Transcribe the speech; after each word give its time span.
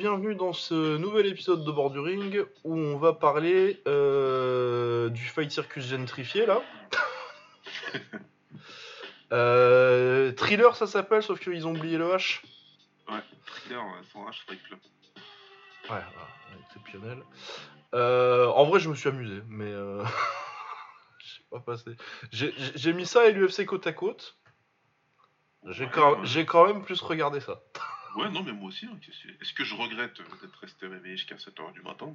Bienvenue 0.00 0.34
dans 0.34 0.54
ce 0.54 0.96
nouvel 0.96 1.26
épisode 1.26 1.62
de 1.62 1.70
Borduring 1.70 2.42
où 2.64 2.74
on 2.74 2.96
va 2.96 3.12
parler 3.12 3.82
euh, 3.86 5.10
du 5.10 5.20
Fight 5.26 5.50
Circus 5.50 5.84
gentrifié 5.84 6.46
là. 6.46 6.62
Euh, 9.32 10.32
thriller 10.32 10.74
ça 10.74 10.86
s'appelle 10.86 11.22
sauf 11.22 11.38
qu'ils 11.38 11.66
ont 11.66 11.72
oublié 11.76 11.98
le 11.98 12.06
H. 12.06 12.40
Ouais, 13.10 13.20
thriller 13.44 13.84
ouais, 13.84 14.02
sans 14.10 14.24
H, 14.26 14.42
Fight 14.46 14.60
Club. 14.62 14.80
Ouais, 15.18 15.20
voilà, 15.88 16.28
exceptionnel. 16.66 17.22
Euh, 17.94 18.46
en 18.46 18.64
vrai 18.64 18.80
je 18.80 18.88
me 18.88 18.94
suis 18.94 19.10
amusé 19.10 19.42
mais 19.48 19.70
j'ai 21.18 21.44
pas 21.50 21.60
passé. 21.60 21.90
J'ai- 22.32 22.92
mis 22.94 23.04
ça 23.04 23.28
et 23.28 23.32
l'UFC 23.32 23.66
côte 23.66 23.86
à 23.86 23.92
côte. 23.92 24.38
J'ai 25.66 25.84
Ouais, 25.84 25.90
quand, 25.92 26.12
ouais. 26.12 26.18
j'ai 26.24 26.46
quand 26.46 26.66
même 26.66 26.82
plus 26.82 27.02
regardé 27.02 27.40
ça. 27.40 27.60
Ouais, 28.16 28.28
non, 28.30 28.42
mais 28.42 28.52
moi 28.52 28.68
aussi. 28.68 28.86
hein, 28.86 28.98
Est-ce 29.40 29.52
que 29.52 29.64
je 29.64 29.74
regrette 29.74 30.18
euh, 30.20 30.24
d'être 30.42 30.56
resté 30.58 30.86
réveillé 30.86 31.16
jusqu'à 31.16 31.36
7h 31.36 31.72
du 31.72 31.82
matin? 31.82 32.14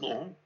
Non. 0.00 0.36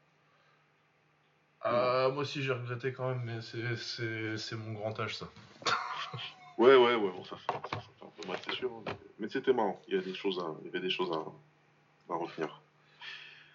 Euh, 1.67 2.11
moi 2.13 2.23
aussi 2.23 2.43
j'ai 2.43 2.53
regretté 2.53 2.93
quand 2.93 3.09
même 3.09 3.23
mais 3.25 3.41
c'est- 3.41 4.55
mon 4.57 4.73
grand 4.75 4.99
âge 5.01 5.17
ça. 5.17 5.29
Ouais, 6.59 6.77
ouais, 6.77 6.95
ouais, 6.95 7.11
bon, 7.11 7.25
ça 7.25 7.37
fait, 7.37 7.53
ça 7.69 7.81
fait 7.81 8.05
un 8.05 8.11
peu 8.23 8.29
mal, 8.29 8.39
c'est 8.45 8.55
sûr. 8.55 8.71
hein, 8.87 8.93
mais- 9.19 9.29
c'était 9.29 9.53
marrant. 9.53 9.83
Il 9.89 9.95
y, 9.97 9.99
a 9.99 10.03
des 10.03 10.15
choses 10.15 10.39
à, 10.39 10.55
il 10.61 10.67
y 10.67 10.69
avait 10.69 10.79
des 10.81 10.91
choses 10.91 11.11
à, 11.11 12.13
à 12.13 12.17
retenir. 12.17 12.63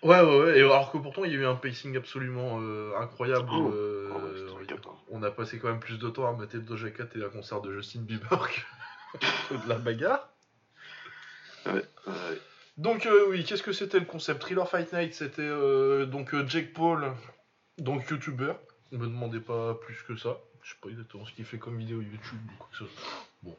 Ouais, 0.04 0.20
ouais, 0.20 0.40
ouais. 0.40 0.58
Et 0.60 0.62
alors 0.62 0.92
que 0.92 0.98
pourtant, 0.98 1.24
il 1.24 1.32
y 1.32 1.36
a 1.36 1.40
eu 1.40 1.46
un 1.46 1.56
pacing 1.56 1.96
absolument 1.96 2.58
euh, 2.60 2.98
incroyable. 2.98 3.48
Oh. 3.54 3.70
euh, 3.74 4.50
ouais, 4.52 4.66
cata. 4.66 4.90
on 5.12 5.24
a 5.24 5.32
passé 5.32 5.60
quand 5.60 5.70
même 5.70 5.80
plus 5.80 5.98
de 5.98 6.10
temps 6.10 6.28
à 6.28 6.34
mater 6.34 6.60
Doja 6.60 6.90
Cat 6.92 7.08
et 7.16 7.24
un 7.24 7.30
concert 7.30 7.62
de 7.62 7.74
Justin 7.74 8.02
Bieber 8.02 8.50
que 8.50 9.54
de 9.56 9.70
la 9.70 9.78
bagarre. 9.78 10.30
Ouais, 11.66 11.74
ouais. 12.08 12.42
Donc, 12.78 13.06
euh, 13.06 13.28
oui, 13.30 13.44
qu'est-ce 13.44 13.64
que 13.64 13.74
c'était 13.74 14.00
le 14.00 14.06
concept? 14.06 14.42
Thriller 14.42 14.68
Fight 14.70 14.92
Night, 14.94 15.14
c'était 15.14 15.42
euh, 15.42 16.06
donc 16.06 16.34
euh, 16.34 16.48
Jake 16.48 16.74
Paul, 16.74 17.12
donc 17.78 18.10
YouTuber. 18.10 18.54
Me 18.92 19.06
demandez 19.06 19.40
pas 19.40 19.76
plus 19.76 20.02
que 20.08 20.16
ça. 20.16 20.38
Je 20.64 20.72
sais 20.72 20.78
pas 20.82 20.90
exactement 20.90 21.26
ce 21.26 21.32
qu'il 21.34 21.46
fait 21.46 21.58
comme 21.60 21.78
vidéo 21.78 22.02
YouTube 22.02 22.40
ou 22.54 22.58
quoi 22.58 22.68
que 22.72 22.78
ce 22.78 22.86
soit. 22.86 23.04
Bon. 23.44 23.56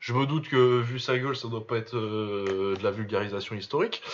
Je 0.00 0.12
me 0.12 0.26
doute 0.26 0.48
que, 0.48 0.80
vu 0.80 0.98
sa 0.98 1.18
gueule, 1.18 1.36
ça 1.36 1.48
doit 1.48 1.66
pas 1.66 1.76
être 1.78 1.96
euh, 1.96 2.76
de 2.76 2.82
la 2.82 2.90
vulgarisation 2.90 3.54
historique. 3.56 4.02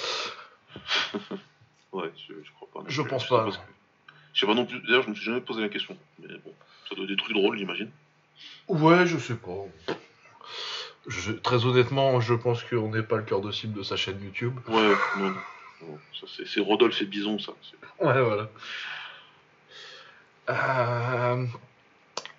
Ouais, 1.92 2.12
je, 2.28 2.34
je 2.44 2.50
crois 2.52 2.68
pas. 2.72 2.88
Je 2.88 3.00
plus, 3.00 3.08
pense 3.10 3.26
pas, 3.26 3.46
que- 3.50 3.56
Je 4.34 4.40
sais 4.40 4.46
pas 4.46 4.54
non 4.54 4.66
plus. 4.66 4.78
D'ailleurs, 4.80 5.02
je 5.04 5.08
me 5.08 5.14
suis 5.14 5.24
jamais 5.24 5.40
posé 5.40 5.62
la 5.62 5.70
question. 5.70 5.96
Mais 6.20 6.28
bon, 6.44 6.52
ça 6.86 6.94
doit 6.94 7.04
être 7.04 7.10
des 7.10 7.16
trucs 7.16 7.34
drôles, 7.34 7.56
j'imagine. 7.56 7.90
Ouais, 8.68 9.06
je 9.06 9.16
sais 9.16 9.34
pas. 9.36 9.64
Je- 11.06 11.32
très 11.32 11.64
honnêtement, 11.64 12.20
je 12.20 12.34
pense 12.34 12.62
qu'on 12.64 12.90
n'est 12.90 13.02
pas 13.02 13.16
le 13.16 13.22
cœur 13.22 13.40
de 13.40 13.50
cible 13.50 13.78
de 13.78 13.82
sa 13.82 13.96
chaîne 13.96 14.22
YouTube. 14.22 14.58
Ouais, 14.68 14.92
non, 15.18 15.34
non. 15.82 15.98
c'est, 16.44 16.60
Rodolphe 16.60 17.00
et 17.00 17.06
Bison, 17.06 17.38
ça. 17.38 17.52
Ouais, 18.00 18.20
voilà. 18.22 18.48
Euh, 20.50 21.46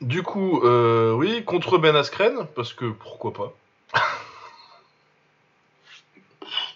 Du 0.01 0.23
coup, 0.23 0.61
euh, 0.63 1.11
oui, 1.13 1.43
contre 1.43 1.77
Ben 1.77 1.95
Askren, 1.95 2.47
parce 2.55 2.73
que 2.73 2.85
pourquoi 2.91 3.33
pas. 3.33 3.53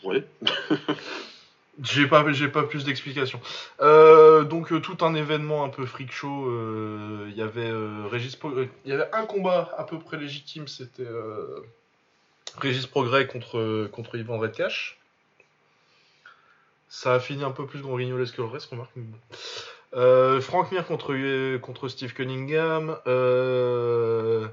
Ouais. 0.03 0.23
J'ai 1.81 2.05
pas, 2.05 2.23
j'ai 2.33 2.49
pas 2.49 2.61
plus 2.63 2.85
d'explications. 2.85 3.41
Euh, 3.81 4.43
donc 4.43 4.71
euh, 4.71 4.79
tout 4.79 4.97
un 5.03 5.15
événement 5.15 5.63
un 5.63 5.69
peu 5.69 5.87
freak 5.87 6.11
show. 6.11 6.47
Il 7.27 7.33
y 7.35 7.41
avait 7.41 7.71
Régis, 8.11 8.35
Pro- 8.35 8.53
il 8.85 8.91
y 8.91 8.93
avait 8.93 9.09
un 9.11 9.25
combat 9.25 9.73
à 9.75 9.83
peu 9.83 9.97
près 9.97 10.17
légitime. 10.17 10.67
C'était 10.67 11.07
Régis 12.57 12.87
Progrès 12.87 13.27
contre 13.27 13.87
contre 13.91 14.15
Ivan 14.15 14.37
Redcash. 14.37 14.99
Ça 16.89 17.15
a 17.15 17.19
fini 17.19 17.43
un 17.43 17.51
peu 17.51 17.65
plus 17.65 17.81
grignolesque 17.81 18.35
que 18.35 18.41
le 18.41 18.47
reste, 18.47 18.69
remarque. 18.69 18.91
Euh, 19.95 20.41
Frank 20.41 20.71
Mir 20.71 20.85
contre 20.85 21.57
contre 21.57 21.87
Steve 21.87 22.13
Cunningham. 22.13 22.97
Euh, 23.07 24.47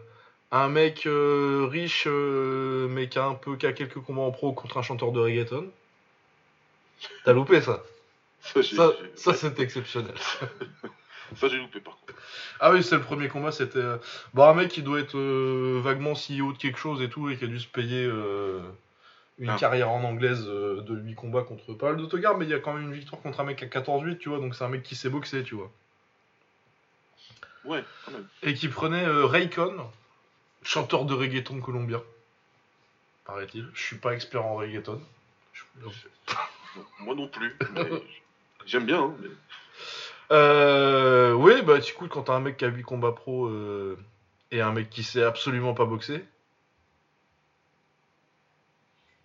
un 0.51 0.69
mec 0.69 1.07
euh, 1.07 1.69
riche 1.71 2.05
euh, 2.07 2.89
mais 2.89 3.09
qui 3.09 3.19
a 3.19 3.25
un 3.25 3.35
peu 3.35 3.57
qui 3.57 3.67
a 3.67 3.73
quelques 3.73 4.01
combats 4.01 4.23
en 4.23 4.31
pro 4.33 4.53
contre 4.53 4.79
un 4.79 4.83
chanteur 4.83 5.13
de 5.13 5.21
reggaeton. 5.21 5.71
T'as 7.25 7.33
loupé 7.33 7.61
ça 7.61 7.83
Ça, 8.41 8.63
Ça, 8.63 8.89
ouais, 8.89 9.55
exceptionnel. 9.59 10.15
ça, 11.37 11.49
j'ai 11.49 11.59
loupé 11.59 11.81
par 11.81 11.97
contre. 11.99 12.15
Ah 12.61 12.73
oui, 12.73 12.83
c'est 12.83 12.97
le 12.97 13.03
premier 13.03 13.29
combat, 13.29 13.53
c'était 13.53 13.79
euh, 13.79 13.97
bon, 14.35 14.45
un 14.45 14.55
mec 14.55 14.69
qui 14.69 14.83
doit 14.83 15.01
être 15.01 15.17
euh, 15.17 15.81
vaguement 15.83 16.13
CEO 16.15 16.53
de 16.53 16.59
quelque 16.59 16.79
chose 16.79 17.01
et 17.03 17.09
tout, 17.09 17.31
et 17.31 17.37
qui 17.37 17.45
a 17.45 17.47
dû 17.47 17.59
se 17.61 17.69
payer 17.69 18.05
euh, 18.05 18.61
une 19.39 19.51
Ah. 19.51 19.57
carrière 19.57 19.91
en 19.91 20.03
anglaise 20.05 20.45
euh, 20.47 20.81
de 20.83 20.95
8 20.95 21.15
combats 21.15 21.43
contre 21.43 21.73
pas 21.75 21.87
mal 21.89 21.97
d'autogardes, 21.97 22.39
mais 22.39 22.45
il 22.45 22.51
y 22.51 22.55
a 22.55 22.59
quand 22.59 22.75
même 22.75 22.85
une 22.85 22.95
victoire 22.95 23.21
contre 23.23 23.41
un 23.41 23.45
mec 23.45 23.63
à 23.63 23.67
14-8, 23.67 24.19
tu 24.19 24.29
vois, 24.29 24.39
donc 24.39 24.55
c'est 24.55 24.65
un 24.65 24.69
mec 24.69 24.83
qui 24.83 24.95
sait 24.97 25.09
boxer, 25.11 25.43
tu 25.43 25.55
vois. 25.55 25.71
Ouais, 27.65 27.85
quand 28.05 28.13
même. 28.13 28.27
Et 28.43 28.55
qui 28.55 28.69
prenait 28.69 29.07
Raycon, 29.07 29.77
chanteur 30.63 31.05
de 31.05 31.15
reggaeton 31.15 31.61
colombien, 31.61 32.03
paraît-il. 33.27 33.69
Je 33.75 33.83
suis 33.83 33.97
pas 33.97 34.15
expert 34.15 34.45
en 34.45 34.57
reggaeton. 34.57 35.01
Moi 37.01 37.15
non 37.15 37.29
plus. 37.29 37.57
mais 37.75 37.91
J'aime 38.67 38.87
bien, 38.87 39.03
hein, 39.03 39.15
mais. 39.21 39.29
Euh, 40.33 41.33
oui, 41.35 41.63
bah 41.63 41.79
écoute, 41.79 42.11
quand 42.11 42.25
t'as 42.25 42.35
un 42.35 42.41
mec 42.41 42.57
qui 42.57 42.65
a 42.65 42.69
8 42.69 42.83
combats 42.83 43.13
pro 43.13 43.47
euh, 43.47 43.97
et 44.51 44.61
un 44.61 44.73
mec 44.73 44.89
qui 44.91 45.03
sait 45.03 45.23
absolument 45.25 45.75
pas 45.75 45.85
boxer, 45.87 46.25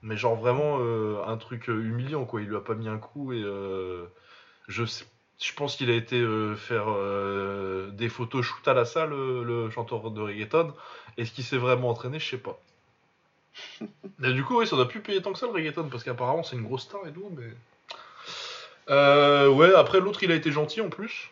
mais 0.01 0.17
genre 0.17 0.35
vraiment 0.35 0.77
euh, 0.79 1.21
un 1.25 1.37
truc 1.37 1.69
euh, 1.69 1.81
humiliant 1.83 2.25
quoi, 2.25 2.41
il 2.41 2.47
lui 2.47 2.55
a 2.55 2.61
pas 2.61 2.75
mis 2.75 2.87
un 2.87 2.97
coup 2.97 3.33
et 3.33 3.43
je 4.67 4.85
sais, 4.85 5.05
je 5.39 5.53
pense 5.53 5.75
qu'il 5.75 5.89
a 5.89 5.93
été 5.95 6.19
euh, 6.19 6.55
faire 6.55 6.85
euh, 6.89 7.89
des 7.91 8.09
photos 8.09 8.45
shoot 8.45 8.67
à 8.67 8.73
la 8.73 8.85
salle, 8.85 9.09
le 9.11 9.69
chanteur 9.71 10.09
de 10.11 10.21
reggaeton, 10.21 10.73
est-ce 11.17 11.31
qu'il 11.31 11.43
s'est 11.43 11.57
vraiment 11.57 11.89
entraîné, 11.89 12.19
je 12.19 12.29
sais 12.29 12.37
pas. 12.37 12.59
Et 14.23 14.33
du 14.33 14.43
coup, 14.43 14.59
oui, 14.59 14.67
ça 14.67 14.75
doit 14.75 14.87
plus 14.87 15.01
payer 15.01 15.21
tant 15.21 15.31
que 15.33 15.39
ça 15.39 15.45
le 15.47 15.51
reggaeton 15.53 15.89
parce 15.89 16.03
qu'apparemment 16.03 16.43
c'est 16.43 16.55
une 16.55 16.63
grosse 16.63 16.83
star 16.83 17.05
et 17.07 17.13
tout, 17.13 17.29
mais. 17.35 17.53
Euh, 18.89 19.49
ouais, 19.49 19.73
après 19.73 19.99
l'autre 19.99 20.23
il 20.23 20.31
a 20.31 20.35
été 20.35 20.51
gentil 20.51 20.81
en 20.81 20.89
plus. 20.89 21.31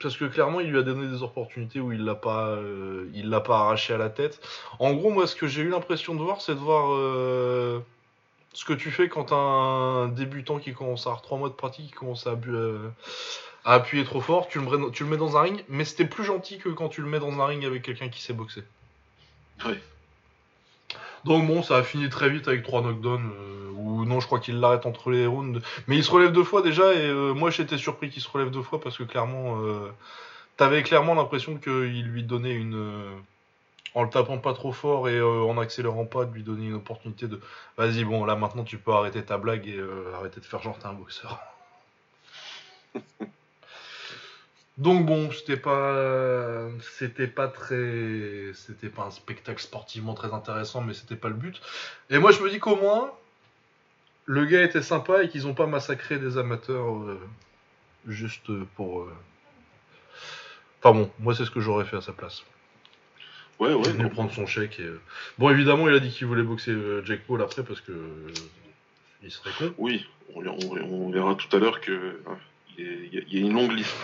Parce 0.00 0.16
que 0.16 0.24
clairement 0.24 0.60
il 0.60 0.70
lui 0.70 0.78
a 0.78 0.82
donné 0.82 1.06
des 1.06 1.22
opportunités 1.22 1.80
où 1.80 1.92
il 1.92 2.04
l'a 2.04 2.14
pas, 2.14 2.48
euh, 2.48 3.08
il 3.14 3.30
l'a 3.30 3.40
pas 3.40 3.60
arraché 3.60 3.94
à 3.94 3.98
la 3.98 4.10
tête. 4.10 4.40
En 4.78 4.92
gros, 4.92 5.10
moi 5.10 5.26
ce 5.26 5.34
que 5.34 5.46
j'ai 5.46 5.62
eu 5.62 5.68
l'impression 5.68 6.14
de 6.14 6.20
voir, 6.20 6.40
c'est 6.40 6.54
de 6.54 6.60
voir 6.60 6.92
euh, 6.92 7.80
ce 8.52 8.64
que 8.64 8.72
tu 8.72 8.90
fais 8.90 9.08
quand 9.08 9.32
un 9.32 10.08
débutant 10.08 10.58
qui 10.58 10.74
commence 10.74 11.06
à 11.06 11.10
avoir 11.10 11.22
3 11.22 11.38
mois 11.38 11.48
de 11.48 11.54
pratique, 11.54 11.86
qui 11.86 11.92
commence 11.92 12.26
à, 12.26 12.36
appuyer 13.64 14.04
trop 14.04 14.20
fort, 14.20 14.48
tu 14.48 14.58
le, 14.60 14.66
mets 14.66 14.78
dans- 14.78 14.90
tu 14.90 15.04
le 15.04 15.10
mets 15.10 15.16
dans 15.16 15.38
un 15.38 15.42
ring, 15.42 15.64
mais 15.68 15.86
c'était 15.86 16.04
plus 16.04 16.24
gentil 16.24 16.58
que 16.58 16.68
quand 16.68 16.90
tu 16.90 17.00
le 17.00 17.08
mets 17.08 17.18
dans 17.18 17.32
un 17.40 17.46
ring 17.46 17.64
avec 17.64 17.82
quelqu'un 17.82 18.10
qui 18.10 18.20
sait 18.20 18.34
boxer. 18.34 18.62
Ouais. 19.64 19.80
Donc 21.24 21.46
bon, 21.46 21.62
ça 21.62 21.78
a 21.78 21.82
fini 21.82 22.10
très 22.10 22.28
vite 22.28 22.46
avec 22.46 22.62
trois 22.62 22.82
knockdowns. 22.82 23.32
Ou 24.04 24.08
non, 24.08 24.20
je 24.20 24.26
crois 24.26 24.40
qu'il 24.40 24.60
l'arrête 24.60 24.86
entre 24.86 25.10
les 25.10 25.26
rounds. 25.26 25.60
Mais 25.88 25.96
il 25.96 26.04
se 26.04 26.10
relève 26.10 26.32
deux 26.32 26.44
fois 26.44 26.62
déjà, 26.62 26.92
et 26.94 27.06
euh, 27.08 27.32
moi 27.34 27.50
j'étais 27.50 27.78
surpris 27.78 28.10
qu'il 28.10 28.22
se 28.22 28.28
relève 28.28 28.50
deux 28.50 28.62
fois 28.62 28.80
parce 28.80 28.96
que 28.98 29.04
clairement, 29.04 29.60
euh, 29.62 29.90
t'avais 30.56 30.82
clairement 30.82 31.14
l'impression 31.14 31.56
qu'il 31.56 32.04
lui 32.04 32.22
donnait 32.22 32.54
une. 32.54 32.74
euh, 32.76 33.14
en 33.94 34.02
le 34.02 34.10
tapant 34.10 34.38
pas 34.38 34.54
trop 34.54 34.72
fort 34.72 35.08
et 35.08 35.20
en 35.22 35.56
accélérant 35.58 36.04
pas, 36.04 36.24
de 36.24 36.34
lui 36.34 36.42
donner 36.42 36.66
une 36.66 36.74
opportunité 36.74 37.28
de. 37.28 37.40
Vas-y, 37.76 38.04
bon, 38.04 38.24
là 38.24 38.34
maintenant 38.36 38.64
tu 38.64 38.76
peux 38.78 38.92
arrêter 38.92 39.22
ta 39.24 39.38
blague 39.38 39.68
et 39.68 39.80
arrêter 40.16 40.40
de 40.40 40.46
faire 40.46 40.60
genre 40.62 40.78
t'es 40.78 40.86
un 40.86 40.94
boxeur. 40.94 41.38
Donc 44.76 45.06
bon, 45.06 45.30
c'était 45.30 45.56
pas, 45.56 46.68
c'était 46.98 47.28
pas 47.28 47.46
très, 47.46 48.50
c'était 48.54 48.88
pas 48.88 49.02
un 49.04 49.10
spectacle 49.12 49.62
sportivement 49.62 50.14
très 50.14 50.32
intéressant, 50.34 50.80
mais 50.80 50.94
c'était 50.94 51.14
pas 51.14 51.28
le 51.28 51.34
but. 51.34 51.60
Et 52.10 52.18
moi 52.18 52.32
je 52.32 52.42
me 52.42 52.50
dis 52.50 52.58
qu'au 52.58 52.74
moins, 52.74 53.12
le 54.26 54.44
gars 54.46 54.62
était 54.62 54.82
sympa 54.82 55.22
et 55.22 55.28
qu'ils 55.28 55.46
ont 55.46 55.54
pas 55.54 55.66
massacré 55.66 56.18
des 56.18 56.38
amateurs 56.38 56.94
euh, 56.96 57.18
juste 58.06 58.50
pour. 58.76 59.02
euh, 59.02 59.12
Enfin 60.82 60.98
bon, 60.98 61.10
moi 61.18 61.34
c'est 61.34 61.44
ce 61.44 61.50
que 61.50 61.60
j'aurais 61.60 61.84
fait 61.86 61.96
à 61.96 62.00
sa 62.02 62.12
place. 62.12 62.44
Ouais, 63.58 63.70
Il 63.70 63.76
ouais. 63.76 63.92
non. 63.94 64.08
prendre 64.08 64.32
son 64.32 64.46
chèque 64.46 64.80
et. 64.80 64.84
euh, 64.84 65.00
Bon 65.38 65.48
évidemment 65.50 65.88
il 65.88 65.94
a 65.94 66.00
dit 66.00 66.10
qu'il 66.10 66.26
voulait 66.26 66.42
boxer 66.42 66.74
Jack 67.04 67.20
Paul 67.26 67.40
après 67.42 67.62
parce 67.62 67.80
que 67.80 67.92
il 69.22 69.30
serait 69.30 69.50
con. 69.58 69.74
Oui, 69.78 70.06
on, 70.34 70.44
on- 70.46 71.06
on 71.06 71.10
verra 71.10 71.34
tout 71.36 71.54
à 71.56 71.58
l'heure 71.60 71.80
que 71.80 72.20
hein, 72.26 72.36
il 72.76 72.84
y, 72.84 72.88
a- 73.18 73.22
il 73.22 73.34
y 73.34 73.36
il 73.38 73.46
une 73.46 73.54
longue 73.54 73.72
liste. 73.72 73.96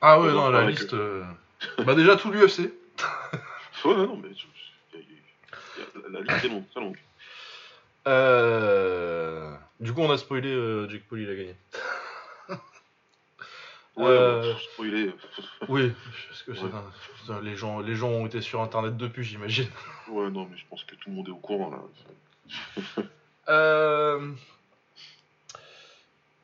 Ah 0.00 0.20
ouais 0.20 0.32
non 0.32 0.48
la 0.50 0.64
liste. 0.68 0.94
Bah 1.84 1.94
déjà 1.94 2.16
tout 2.16 2.30
l'UFC. 2.30 2.72
Ouais, 3.84 3.94
non, 3.96 4.16
mais 4.16 4.28
il 4.94 5.00
il 5.00 6.12
la 6.12 6.20
liste 6.20 6.44
est 6.44 6.48
longue, 6.48 6.68
très 6.70 6.80
longue. 6.80 6.98
Euh... 8.06 8.71
Du 9.82 9.92
coup, 9.92 10.00
on 10.00 10.10
a 10.10 10.16
spoilé, 10.16 10.48
euh, 10.48 10.88
Jake 10.88 11.02
Paul, 11.08 11.20
il 11.20 11.28
a 11.28 11.34
gagné. 11.34 11.56
Ouais, 13.94 14.06
Euh, 14.06 14.52
bon, 14.54 14.58
spoiler. 14.58 15.10
Oui, 15.68 15.92
parce 16.28 16.42
que 16.44 16.52
Ouais. 16.52 16.70
putain, 17.20 17.40
les, 17.42 17.56
gens, 17.56 17.80
les 17.80 17.94
gens 17.94 18.08
ont 18.08 18.24
été 18.24 18.40
sur 18.40 18.62
internet 18.62 18.96
depuis, 18.96 19.22
j'imagine. 19.22 19.68
Ouais, 20.08 20.30
non, 20.30 20.48
mais 20.50 20.56
je 20.56 20.64
pense 20.70 20.82
que 20.84 20.94
tout 20.94 21.10
le 21.10 21.16
monde 21.16 21.28
est 21.28 21.32
au 21.32 21.36
courant 21.36 21.70
là. 21.70 23.02
Euh, 23.48 24.32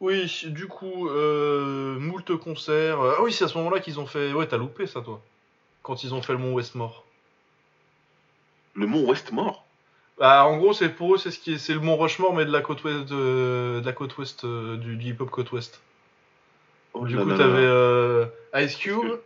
Oui, 0.01 0.45
du 0.47 0.67
coup, 0.67 1.09
euh... 1.09 1.99
moult 1.99 2.37
concerts. 2.37 3.01
Ah 3.01 3.23
oui, 3.23 3.33
c'est 3.33 3.45
à 3.45 3.49
ce 3.49 3.57
moment-là 3.59 3.81
qu'ils 3.81 3.99
ont 4.01 4.07
fait. 4.07 4.33
Ouais, 4.33 4.47
t'as 4.49 4.59
loupé 4.59 4.87
ça, 4.87 5.01
toi. 5.01 5.23
Quand 5.83 6.03
ils 6.03 6.13
ont 6.13 6.21
fait 6.23 6.33
le 6.33 6.39
Mont 6.41 6.53
Westmore. 6.53 7.05
Le 8.75 8.87
mont 8.87 9.09
Westmore? 9.09 9.58
Bah, 10.19 10.45
en 10.47 10.57
gros, 10.57 10.73
c'est 10.73 10.89
pour 10.89 11.15
eux, 11.15 11.19
c'est 11.19 11.31
ce 11.31 11.39
qui 11.39 11.55
est, 11.55 11.59
c'est 11.59 11.75
le 11.75 11.81
Mont 11.81 11.97
Rushmore, 11.97 12.35
mais 12.35 12.45
de 12.45 12.51
la 12.51 12.61
côte 12.61 12.83
ouest, 12.85 13.05
de, 13.09 13.81
de 13.81 13.83
la 13.85 13.93
côte 13.93 14.17
ouest 14.19 14.45
euh, 14.45 14.77
du, 14.77 14.97
du 14.97 15.11
hip-hop 15.11 15.31
côte 15.31 15.53
ouest. 15.53 15.81
Oh 16.95 17.05
Du 17.07 17.15
là 17.17 17.23
coup, 17.23 17.29
là 17.29 17.37
t'avais 17.39 17.55
euh, 17.63 18.27
Ice 18.57 18.75
Cube, 18.77 18.97
Parce 19.01 19.21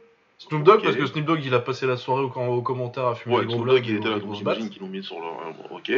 Snoop 0.48 0.62
Dogg, 0.64 0.78
Ok. 0.78 0.84
parce 0.84 0.96
que 0.96 1.06
Snoop 1.06 1.24
Dogg, 1.24 1.40
il 1.44 1.54
a 1.54 1.60
passé 1.60 1.86
la 1.86 1.96
soirée 1.96 2.22
au, 2.22 2.28
au 2.30 2.60
commentaire 2.62 3.06
à 3.06 3.14
fumer 3.14 3.36
Ouais, 3.36 3.44
Snoop 3.44 3.66
Dogg, 3.66 3.86
il 3.86 3.96
était 3.96 4.08
là, 4.10 4.18
donc 4.18 4.34
j'imagine 4.34 4.68
qu'ils 4.68 4.82
l'ont 4.82 4.88
mis 4.88 5.02
sur 5.02 5.18
leur. 5.20 5.32
Ok. 5.70 5.90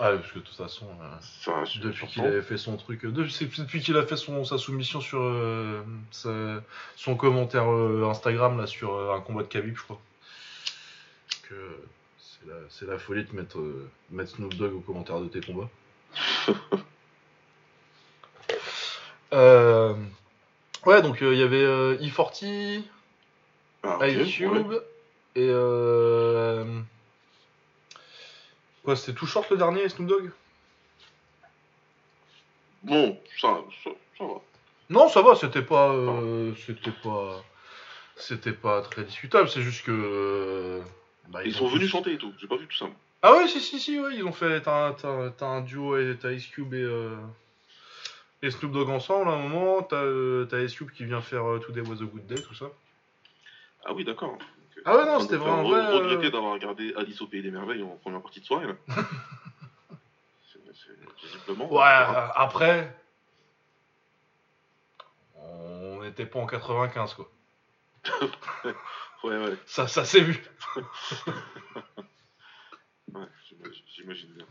Ah, 0.00 0.10
parce 0.10 0.32
que 0.32 0.40
de 0.40 0.44
toute 0.44 0.56
façon, 0.56 0.86
euh, 1.00 1.64
depuis 1.80 2.08
qu'il 2.08 2.22
avait 2.24 2.42
fait 2.42 2.56
son 2.58 2.76
truc, 2.76 3.04
euh, 3.04 3.12
de- 3.12 3.22
depuis 3.58 3.80
qu'il 3.80 3.96
a 3.96 4.04
fait 4.04 4.16
son, 4.16 4.42
sa 4.44 4.58
soumission 4.58 5.00
sur 5.00 5.20
euh, 5.22 5.82
sa- 6.10 6.60
son 6.96 7.14
commentaire 7.14 7.70
euh, 7.70 8.08
Instagram 8.10 8.58
là 8.58 8.66
sur 8.66 8.92
euh, 8.94 9.14
un 9.14 9.20
combat 9.20 9.42
de 9.44 9.46
Khabib, 9.48 9.76
je 9.76 9.82
crois. 9.84 10.00
Que 11.48 11.54
c'est 12.68 12.86
la, 12.86 12.98
folie 12.98 13.24
de 13.24 13.34
mettre, 13.34 13.58
euh, 13.58 13.90
mettre 14.10 14.30
Snoop 14.30 14.54
Dogg 14.54 14.74
au 14.74 14.80
commentaire 14.80 15.20
de 15.20 15.28
tes 15.28 15.40
combats. 15.40 15.70
Euh, 19.32 19.94
ouais, 20.86 21.02
donc 21.02 21.20
euh, 21.20 21.34
il 21.34 21.40
y 21.40 21.42
avait 21.42 21.64
euh, 21.64 21.96
E40, 21.96 22.82
Ah, 23.82 23.96
ok, 23.96 24.06
Ice 24.06 24.36
Cube 24.36 24.68
ouais. 24.68 24.76
et 25.34 25.48
euh... 25.50 26.80
quoi 28.84 28.94
c'était 28.94 29.18
tout 29.18 29.26
short 29.26 29.50
le 29.50 29.56
dernier 29.56 29.88
Snoop 29.88 30.06
Dogg? 30.06 30.30
Bon, 32.84 33.18
ça, 33.40 33.58
ça, 33.82 33.90
ça 34.16 34.24
va. 34.24 34.40
Non 34.90 35.08
ça 35.08 35.22
va 35.22 35.34
c'était 35.34 35.62
pas 35.62 35.90
euh, 35.92 36.52
c'était 36.66 36.92
pas 36.92 37.42
c'était 38.16 38.52
pas 38.52 38.82
très 38.82 39.02
discutable 39.02 39.48
c'est 39.48 39.62
juste 39.62 39.84
que 39.84 39.90
euh, 39.90 40.80
bah, 41.28 41.40
Ils 41.44 41.54
ont 41.56 41.58
sont 41.60 41.68
venus 41.68 41.90
chanter 41.90 42.12
et 42.12 42.18
tout, 42.18 42.32
j'ai 42.38 42.46
pas 42.46 42.56
vu 42.56 42.66
tout 42.66 42.76
ça. 42.76 42.86
ah 43.22 43.32
ouais 43.32 43.48
si 43.48 43.60
si 43.60 43.80
si 43.80 43.98
ouais 44.00 44.14
ils 44.16 44.24
ont 44.24 44.32
fait 44.32 44.60
t'as 44.62 44.88
un- 44.88 44.92
t'as 44.92 45.30
t'as 45.30 45.46
un 45.46 45.60
duo 45.62 45.96
et 45.96 46.16
t'as 46.20 46.32
Ice 46.32 46.46
Cube 46.48 46.74
et 46.74 46.82
euh, 46.82 47.16
et 48.42 48.50
Snoop 48.50 48.72
Dogg 48.72 48.90
ensemble 48.90 49.28
à 49.30 49.32
un 49.32 49.38
moment 49.38 49.82
t'as 49.82 50.02
euh, 50.04 50.44
t'as 50.46 50.60
Ice 50.62 50.74
Cube 50.74 50.90
qui 50.90 51.04
vient 51.04 51.20
faire 51.22 51.44
euh, 51.48 51.58
Today 51.58 51.80
Was 51.80 52.02
a 52.02 52.06
Good 52.06 52.26
Day 52.26 52.40
tout 52.42 52.54
ça 52.54 52.66
Ah 53.84 53.92
oui, 53.94 54.04
d'accord. 54.04 54.36
Ah 54.86 54.96
ouais, 54.96 55.06
non, 55.06 55.18
c'était 55.20 55.36
vraiment 55.36 55.62
re- 55.62 55.68
vrai, 55.70 55.80
euh. 55.80 55.94
regretter 55.98 56.30
d'avoir 56.30 56.52
regardé 56.52 56.92
Alice 56.96 57.18
au 57.22 57.26
Pays 57.26 57.40
des 57.42 57.50
Merveilles 57.50 57.82
en 57.82 57.96
première 58.02 58.20
partie 58.20 58.40
de 58.40 58.44
soirée, 58.44 58.66
là. 58.66 58.74
C'est- 60.52 60.58
c'est- 60.74 61.26
Visiblement. 61.26 61.72
Ouais, 61.72 61.80
euh, 61.80 62.26
après, 62.34 62.94
on 65.36 66.02
n'était 66.02 66.26
pas 66.26 66.38
en 66.40 66.46
95, 66.46 67.14
quoi. 67.14 67.30
Ouais, 69.24 69.36
ouais, 69.38 69.56
Ça, 69.66 69.88
ça 69.88 70.04
s'est 70.04 70.20
vu. 70.20 70.42
ouais, 73.12 73.26
j'imagine- 73.88 74.34
bien. 74.34 74.46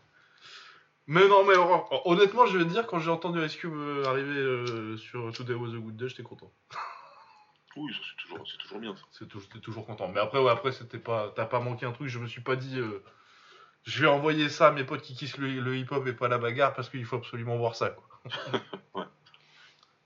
Mais 1.06 1.28
non, 1.28 1.44
mais 1.46 1.56
hon- 1.58 1.86
honnêtement, 2.06 2.46
je 2.46 2.58
vais 2.58 2.64
te 2.64 2.70
dire, 2.70 2.88
quand 2.88 3.00
j'ai 3.00 3.12
entendu 3.12 3.44
Ice 3.46 3.56
Cube 3.56 3.74
euh, 3.76 4.06
arriver 4.06 4.36
euh, 4.38 4.98
sur 4.98 5.32
Today 5.34 5.54
Was 5.54 5.76
a 5.76 5.78
Good 5.80 5.96
Day, 5.98 6.08
j'étais 6.10 6.24
content. 6.24 6.52
Oui, 7.76 7.92
c'est 7.92 8.16
toujours, 8.22 8.46
c'est 8.48 8.58
toujours 8.60 8.80
bien. 8.80 8.94
C'est 9.12 9.28
toujours 9.62 9.86
content. 9.88 10.08
Mais 10.08 10.20
après, 10.20 10.38
ouais, 10.38 10.52
après, 10.52 10.72
c'était 10.72 11.00
pas, 11.00 11.34
t'as 11.36 11.46
pas 11.48 11.60
manqué 11.60 11.88
un 11.88 11.92
truc. 11.92 12.08
Je 12.08 12.20
me 12.20 12.28
suis 12.28 12.42
pas 12.42 12.56
dit, 12.56 12.78
euh, 12.78 13.04
je 13.82 14.02
vais 14.04 14.08
envoyer 14.08 14.48
ça 14.50 14.68
à 14.68 14.72
mes 14.72 14.84
potes 14.84 15.02
qui 15.02 15.16
kissent 15.16 15.38
le, 15.40 15.48
le 15.60 15.76
hip-hop 15.78 16.06
et 16.06 16.14
pas 16.14 16.28
la 16.28 16.38
bagarre 16.38 16.76
parce 16.76 16.88
qu'il 16.92 17.04
faut 17.04 17.16
absolument 17.16 17.58
voir 17.58 17.76
ça, 17.76 17.90
quoi. 17.90 18.06
Ouais. 18.94 19.06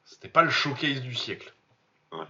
C'était 0.06 0.30
pas 0.30 0.44
le 0.44 0.50
showcase 0.50 1.02
du 1.02 1.14
siècle. 1.14 1.54
Ouais. 2.14 2.24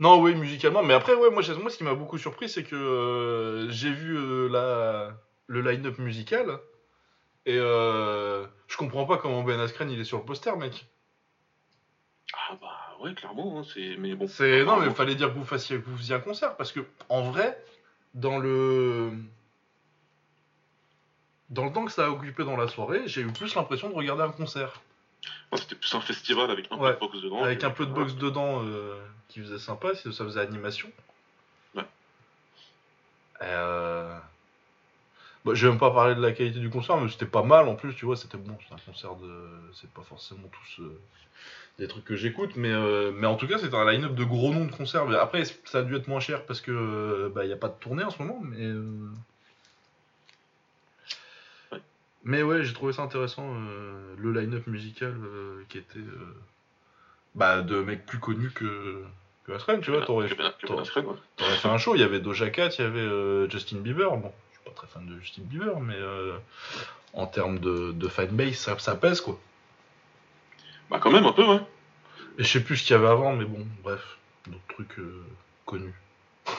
Non, 0.00 0.20
oui, 0.20 0.34
musicalement. 0.34 0.82
Mais 0.82 0.94
après, 0.94 1.14
ouais, 1.14 1.30
moi, 1.30 1.42
moi 1.60 1.70
ce 1.70 1.78
qui 1.78 1.84
m'a 1.84 1.94
beaucoup 1.94 2.18
surpris, 2.18 2.48
c'est 2.48 2.64
que 2.64 2.74
euh, 2.74 3.70
j'ai 3.70 3.92
vu 3.92 4.16
euh, 4.16 4.48
la, 4.48 5.16
le 5.46 5.60
line-up 5.60 5.98
musical 5.98 6.58
et 7.46 7.56
euh, 7.58 8.46
je 8.68 8.76
comprends 8.76 9.04
pas 9.04 9.18
comment 9.18 9.42
Ben 9.42 9.60
Askren 9.60 9.90
il 9.90 10.00
est 10.00 10.04
sur 10.04 10.18
le 10.18 10.24
poster, 10.24 10.56
mec. 10.56 10.86
Ah 12.32 12.56
bah 12.60 12.96
ouais, 13.00 13.14
clairement, 13.14 13.60
hein, 13.60 13.62
c'est... 13.72 13.96
Mais 13.98 14.14
bon. 14.14 14.26
C'est 14.26 14.64
non, 14.64 14.78
mais 14.78 14.90
fallait 14.90 15.14
dire 15.14 15.32
que 15.32 15.38
vous 15.38 15.44
fassiez, 15.44 15.78
que 15.78 15.88
vous 15.88 15.96
faisiez 15.96 16.16
un 16.16 16.20
concert 16.20 16.56
parce 16.56 16.72
que 16.72 16.80
en 17.08 17.22
vrai, 17.22 17.62
dans 18.14 18.38
le 18.38 19.12
dans 21.50 21.66
le 21.66 21.72
temps 21.72 21.84
que 21.84 21.92
ça 21.92 22.06
a 22.06 22.08
occupé 22.08 22.44
dans 22.44 22.56
la 22.56 22.66
soirée, 22.66 23.06
j'ai 23.06 23.20
eu 23.20 23.26
plus 23.26 23.54
l'impression 23.54 23.88
de 23.90 23.94
regarder 23.94 24.22
un 24.22 24.32
concert 24.32 24.80
C'était 25.56 25.74
plus 25.76 25.94
un 25.94 26.00
festival 26.00 26.50
avec 26.50 26.66
un 26.70 26.76
Ouais, 26.78 26.94
peu 26.94 27.06
de 27.06 27.10
boxe 27.10 27.22
dedans. 27.22 27.42
avec 27.44 27.64
un 27.64 27.70
peu 27.70 27.86
de 27.86 27.92
boxe 27.92 28.14
dedans 28.14 28.62
euh, 28.64 28.94
qui 29.28 29.40
faisait 29.40 29.58
sympa, 29.58 29.94
si 29.94 30.12
ça 30.12 30.24
faisait 30.24 30.40
animation. 30.40 30.88
Ouais. 31.74 31.84
Euh... 33.42 34.18
Bah, 35.44 35.52
je 35.54 35.66
vais 35.66 35.70
même 35.72 35.78
pas 35.78 35.90
parler 35.90 36.14
de 36.14 36.22
la 36.22 36.32
qualité 36.32 36.58
du 36.58 36.70
concert, 36.70 36.96
mais 36.96 37.08
c'était 37.10 37.26
pas 37.26 37.42
mal 37.42 37.68
en 37.68 37.74
plus, 37.74 37.94
tu 37.94 38.06
vois, 38.06 38.16
c'était 38.16 38.38
bon. 38.38 38.56
C'est 38.66 38.74
un 38.74 38.78
concert 38.78 39.14
de, 39.16 39.48
c'est 39.74 39.90
pas 39.90 40.02
forcément 40.02 40.48
tous 40.48 40.82
euh, 40.82 40.98
des 41.78 41.86
trucs 41.86 42.04
que 42.06 42.16
j'écoute, 42.16 42.52
mais 42.56 42.72
euh, 42.72 43.12
mais 43.14 43.26
en 43.26 43.36
tout 43.36 43.46
cas, 43.46 43.58
c'était 43.58 43.76
un 43.76 43.84
line-up 43.90 44.14
de 44.14 44.24
gros 44.24 44.54
noms 44.54 44.64
de 44.64 44.72
concerts. 44.72 45.10
Après, 45.20 45.44
ça 45.66 45.78
a 45.78 45.82
dû 45.82 45.94
être 45.96 46.08
moins 46.08 46.20
cher 46.20 46.46
parce 46.46 46.62
que 46.62 47.30
bah 47.34 47.44
y 47.44 47.52
a 47.52 47.56
pas 47.56 47.68
de 47.68 47.74
tournée 47.78 48.04
en 48.04 48.10
ce 48.10 48.22
moment, 48.22 48.40
mais. 48.42 48.72
Mais 52.24 52.42
ouais, 52.42 52.64
j'ai 52.64 52.72
trouvé 52.72 52.92
ça 52.92 53.02
intéressant 53.02 53.54
euh, 53.54 54.14
le 54.18 54.32
line-up 54.32 54.66
musical 54.66 55.14
euh, 55.22 55.62
qui 55.68 55.78
était 55.78 55.98
euh, 55.98 56.34
bah 57.34 57.60
de 57.62 57.80
mecs 57.82 58.04
plus 58.06 58.18
connus 58.18 58.50
que 58.50 59.02
que 59.46 59.52
tu 59.80 59.90
vois, 59.90 60.02
t'aurais 60.06 60.28
Ben 60.28 60.52
t'aurais- 60.66 61.56
fait 61.56 61.68
un 61.68 61.76
show, 61.78 61.94
il 61.94 62.00
y 62.00 62.04
avait 62.04 62.20
Doja 62.20 62.48
Cat, 62.50 62.70
il 62.78 62.82
y 62.82 62.86
avait 62.86 63.50
Justin 63.50 63.78
Bieber. 63.78 64.16
Bon, 64.16 64.32
je 64.52 64.56
suis 64.58 64.64
pas 64.64 64.70
très 64.74 64.86
fan 64.86 65.06
de 65.06 65.20
Justin 65.20 65.42
Bieber, 65.44 65.78
mais 65.80 65.98
en 67.12 67.26
termes 67.26 67.58
de, 67.58 67.92
de 67.92 68.08
fanbase, 68.08 68.54
ça, 68.54 68.78
ça 68.78 68.94
pèse 68.96 69.20
quoi. 69.20 69.38
Bah 70.90 70.98
quand 71.00 71.10
même, 71.10 71.26
un 71.26 71.32
peu, 71.32 71.44
ouais. 71.44 71.60
Et 72.38 72.42
je 72.44 72.48
sais 72.48 72.60
plus 72.64 72.78
ce 72.78 72.84
qu'il 72.86 72.96
y 72.96 72.98
avait 72.98 73.06
avant, 73.08 73.36
mais 73.36 73.44
bon, 73.44 73.66
bref, 73.82 74.16
d'autres 74.46 74.64
trucs 74.68 74.96
connus. 75.66 75.94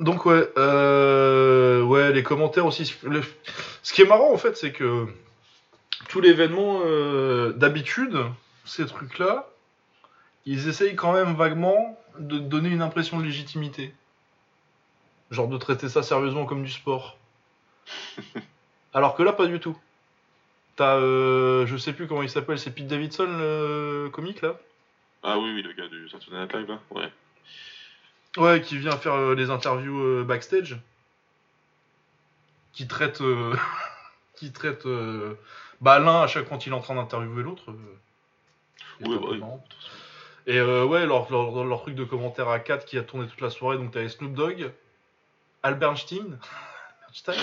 Donc 0.00 0.24
ouais, 0.26 0.48
euh, 0.56 1.82
ouais, 1.82 2.12
les 2.12 2.22
commentaires 2.22 2.66
aussi. 2.66 2.94
le- 3.04 3.22
Ce 3.82 3.92
qui 3.92 4.02
est 4.02 4.06
marrant 4.06 4.32
en 4.32 4.38
fait, 4.38 4.56
c'est 4.56 4.72
que 4.72 5.06
tout 6.08 6.20
l'événement, 6.20 6.80
euh, 6.84 7.52
d'habitude, 7.52 8.18
ces 8.64 8.86
trucs-là, 8.86 9.46
ils 10.46 10.68
essayent 10.68 10.96
quand 10.96 11.12
même 11.12 11.34
vaguement 11.34 11.98
de 12.18 12.38
donner 12.38 12.70
une 12.70 12.82
impression 12.82 13.18
de 13.18 13.24
légitimité. 13.24 13.94
Genre 15.30 15.48
de 15.48 15.58
traiter 15.58 15.88
ça 15.88 16.02
sérieusement 16.02 16.46
comme 16.46 16.64
du 16.64 16.70
sport. 16.70 17.16
Alors 18.94 19.14
que 19.14 19.22
là, 19.22 19.32
pas 19.32 19.46
du 19.46 19.60
tout. 19.60 19.76
T'as, 20.76 20.96
euh, 20.96 21.66
je 21.66 21.76
sais 21.76 21.92
plus 21.92 22.06
comment 22.06 22.22
il 22.22 22.30
s'appelle, 22.30 22.58
c'est 22.58 22.70
Pete 22.70 22.86
Davidson, 22.86 23.26
le 23.28 24.08
comique 24.10 24.40
là? 24.40 24.58
Ah 25.22 25.38
oui, 25.38 25.52
oui, 25.54 25.62
le 25.62 25.72
gars 25.74 25.86
du 25.88 26.08
Saturday 26.08 26.38
Night 26.40 26.52
Live, 26.54 26.68
là. 26.68 26.80
Ouais. 26.90 27.12
Ouais, 28.36 28.60
qui 28.62 28.78
vient 28.78 28.96
faire 28.96 29.14
euh, 29.14 29.34
les 29.34 29.50
interviews 29.50 30.00
euh, 30.00 30.24
backstage. 30.24 30.78
Qui 32.72 32.86
traite. 32.86 33.20
euh, 33.20 33.54
qui 34.36 34.52
traite. 34.52 34.86
euh, 34.86 35.34
bah, 35.80 35.98
l'un 35.98 36.22
à 36.22 36.26
chaque 36.26 36.46
fois 36.48 36.58
qu'il 36.58 36.72
est 36.72 36.76
en 36.76 36.80
train 36.80 36.94
d'interviewer 36.94 37.42
l'autre. 37.42 37.70
euh, 37.70 37.98
Oui, 39.00 39.16
bah 39.18 39.28
oui. 39.30 39.40
Et 40.46 40.58
euh, 40.58 40.84
ouais, 40.84 41.06
leur, 41.06 41.30
leur, 41.30 41.64
leur 41.64 41.82
truc 41.82 41.94
de 41.94 42.04
commentaire 42.04 42.48
à 42.48 42.58
4 42.60 42.84
qui 42.86 42.96
a 42.98 43.02
tourné 43.02 43.26
toute 43.28 43.40
la 43.40 43.50
soirée, 43.50 43.76
donc 43.76 43.90
t'avais 43.92 44.08
Snoop 44.08 44.32
Dogg, 44.34 44.72
Albert 45.62 45.90
Einstein, 45.90 46.38
Einstein, 47.08 47.36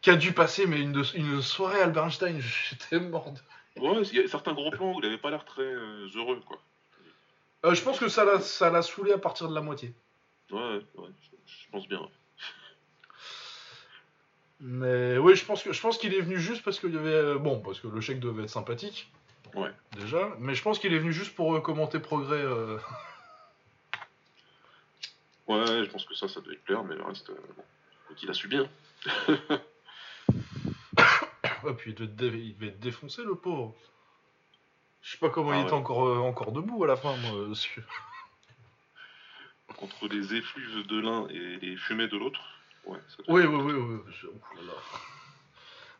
qui 0.00 0.10
a 0.10 0.16
dû 0.16 0.32
passer 0.32 0.66
mais 0.66 0.80
une, 0.80 0.92
de- 0.92 1.16
une 1.16 1.42
soirée 1.42 1.80
Albert 1.80 2.04
Einstein, 2.04 2.40
j'étais 2.70 3.00
mort 3.00 3.32
de 3.32 3.40
Ouais, 3.80 4.02
il 4.02 4.16
y 4.16 4.20
a 4.22 4.28
certains 4.28 4.52
gros 4.52 4.70
plans 4.70 4.92
où 4.94 5.00
il 5.00 5.06
avait 5.06 5.18
pas 5.18 5.30
l'air 5.30 5.44
très 5.44 5.62
euh, 5.62 6.08
heureux, 6.14 6.40
quoi. 6.46 6.60
Euh, 7.64 7.74
je 7.74 7.82
pense 7.82 7.98
que 7.98 8.08
ça 8.08 8.24
l'a, 8.24 8.40
ça 8.40 8.70
l'a 8.70 8.82
saoulé 8.82 9.12
à 9.12 9.18
partir 9.18 9.48
de 9.48 9.54
la 9.54 9.60
moitié. 9.60 9.92
Ouais, 10.50 10.80
ouais, 10.96 11.08
je, 11.46 11.70
pense 11.72 11.88
bien. 11.88 12.08
Mais 14.60 15.18
oui, 15.18 15.34
je 15.34 15.44
pense 15.44 15.62
que 15.62 15.72
je 15.72 15.80
pense 15.80 15.98
qu'il 15.98 16.14
est 16.14 16.20
venu 16.20 16.38
juste 16.38 16.62
parce 16.62 16.78
qu'il 16.78 16.94
y 16.94 16.98
avait 16.98 17.10
euh, 17.10 17.38
bon 17.38 17.60
parce 17.60 17.80
que 17.80 17.88
le 17.88 18.00
chèque 18.00 18.20
devait 18.20 18.44
être 18.44 18.50
sympathique. 18.50 19.10
Ouais. 19.54 19.70
Déjà, 19.92 20.34
mais 20.38 20.54
je 20.54 20.62
pense 20.62 20.78
qu'il 20.78 20.92
est 20.92 20.98
venu 20.98 21.12
juste 21.12 21.34
pour 21.34 21.54
euh, 21.54 21.60
commenter 21.60 22.00
progrès. 22.00 22.42
euh. 22.42 22.78
Ouais, 25.46 25.84
je 25.84 25.90
pense 25.90 26.06
que 26.06 26.14
ça, 26.14 26.26
ça 26.26 26.40
devait 26.40 26.54
lui 26.54 26.62
plaire, 26.62 26.84
mais 26.84 26.94
le 26.94 27.02
reste, 27.02 27.28
euh, 27.28 27.34
bon. 27.54 27.62
Écoute, 28.06 28.22
il 28.22 28.30
a 28.30 28.32
su 28.32 28.48
bien. 28.48 28.66
Ouais, 29.28 29.36
puis 31.76 31.90
il 31.90 31.94
devait, 31.94 32.28
être 32.28 32.34
il 32.34 32.54
devait 32.54 32.68
être 32.68 32.80
défoncer 32.80 33.22
le 33.24 33.34
pauvre. 33.34 33.74
Je 35.04 35.12
sais 35.12 35.18
pas 35.18 35.28
comment 35.28 35.50
Ah 35.50 35.56
il 35.56 35.58
ouais. 35.58 35.64
était 35.64 35.72
encore 35.74 36.08
euh, 36.08 36.16
encore 36.18 36.50
debout 36.52 36.82
à 36.84 36.86
la 36.86 36.96
fin, 36.96 37.14
moi. 37.16 37.44
parce 37.46 37.66
que- 37.66 37.80
Entre 39.82 40.08
les 40.08 40.34
effluves 40.34 40.86
de 40.86 41.00
l'un 41.00 41.26
et 41.28 41.56
les 41.60 41.76
fumées 41.76 42.08
de 42.08 42.16
l'autre. 42.16 42.40
Ouais, 42.86 42.98
ça- 43.08 43.22
Oui, 43.28 43.42
oui, 43.44 43.60
oui, 43.62 43.72
oui. 43.74 44.30
là. 44.66 44.72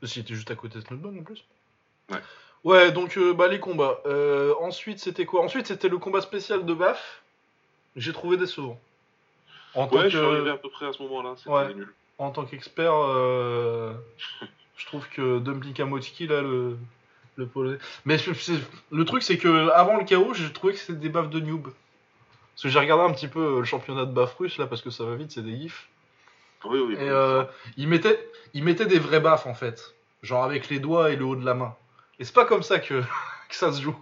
Parce 0.00 0.12
qu'il 0.12 0.22
était 0.22 0.34
juste 0.34 0.50
à 0.50 0.54
côté 0.54 0.78
de 0.78 0.84
Snowbone 0.84 1.18
en 1.18 1.22
plus. 1.22 1.44
Ouais. 2.10 2.18
Ouais, 2.62 2.92
donc 2.92 3.16
euh, 3.18 3.34
bah, 3.34 3.48
les 3.48 3.60
combats. 3.60 4.00
Euh, 4.06 4.54
ensuite, 4.60 4.98
c'était 5.00 5.26
quoi? 5.26 5.42
Ensuite, 5.44 5.66
c'était 5.66 5.88
le 5.88 5.98
combat 5.98 6.20
spécial 6.22 6.64
de 6.64 6.72
Baf. 6.74 7.22
J'ai 7.96 8.12
trouvé 8.12 8.36
décevant. 8.38 8.80
En 9.74 9.86
tant 9.86 9.96
Ouais, 9.96 10.08
je 10.10 10.16
suis 10.16 10.26
arrivé 10.26 10.50
à 10.50 10.56
peu 10.56 10.70
près 10.70 10.86
à 10.86 10.92
ce 10.92 11.02
moment-là, 11.02 11.34
c'était 11.36 11.50
Ouais. 11.50 11.74
nul. 11.74 11.92
en 12.18 12.30
tant 12.30 12.44
qu'expert, 12.46 12.94
euh, 12.94 13.92
je 14.76 14.86
trouve 14.86 15.06
que 15.10 15.40
Dumpling 15.40 15.74
Kamotski, 15.74 16.26
là, 16.26 16.40
le, 16.42 16.78
le 17.36 17.46
polonais. 17.46 17.78
Mais 18.04 18.18
c'est- 18.18 18.60
le 18.90 19.04
truc, 19.04 19.22
c'est 19.22 19.38
que 19.38 19.68
avant 19.70 19.96
le 19.98 20.04
chaos, 20.04 20.34
j'ai 20.34 20.52
trouvé 20.52 20.72
que 20.74 20.78
c'était 20.78 20.98
des 20.98 21.08
baffes 21.08 21.30
de 21.30 21.40
noob. 21.40 21.64
Parce 21.64 22.62
que 22.62 22.68
j'ai 22.68 22.78
regardé 22.78 23.04
un 23.04 23.12
petit 23.12 23.28
peu 23.28 23.40
euh, 23.56 23.58
le 23.60 23.64
championnat 23.64 24.04
de 24.04 24.12
baffes 24.12 24.36
russe, 24.36 24.58
là, 24.58 24.66
parce 24.66 24.80
que 24.82 24.90
ça 24.90 25.04
va 25.04 25.16
vite, 25.16 25.32
c'est 25.32 25.42
des 25.42 25.56
gifs. 25.56 25.88
Oui, 26.64 26.78
oui. 26.78 26.94
Et 26.94 27.10
euh, 27.10 27.42
ça. 27.44 27.50
il, 27.76 27.88
mettait, 27.88 28.30
il 28.54 28.62
mettait 28.64 28.86
des 28.86 28.98
vrais 28.98 29.20
baffes, 29.20 29.46
en 29.46 29.54
fait. 29.54 29.94
Genre 30.22 30.44
avec 30.44 30.68
les 30.70 30.78
doigts 30.78 31.10
et 31.10 31.16
le 31.16 31.24
haut 31.24 31.36
de 31.36 31.44
la 31.44 31.54
main. 31.54 31.74
Et 32.18 32.24
c'est 32.24 32.32
pas 32.34 32.44
comme 32.46 32.62
ça 32.62 32.78
que, 32.78 33.00
que 33.48 33.54
ça 33.54 33.72
se 33.72 33.82
joue, 33.82 33.96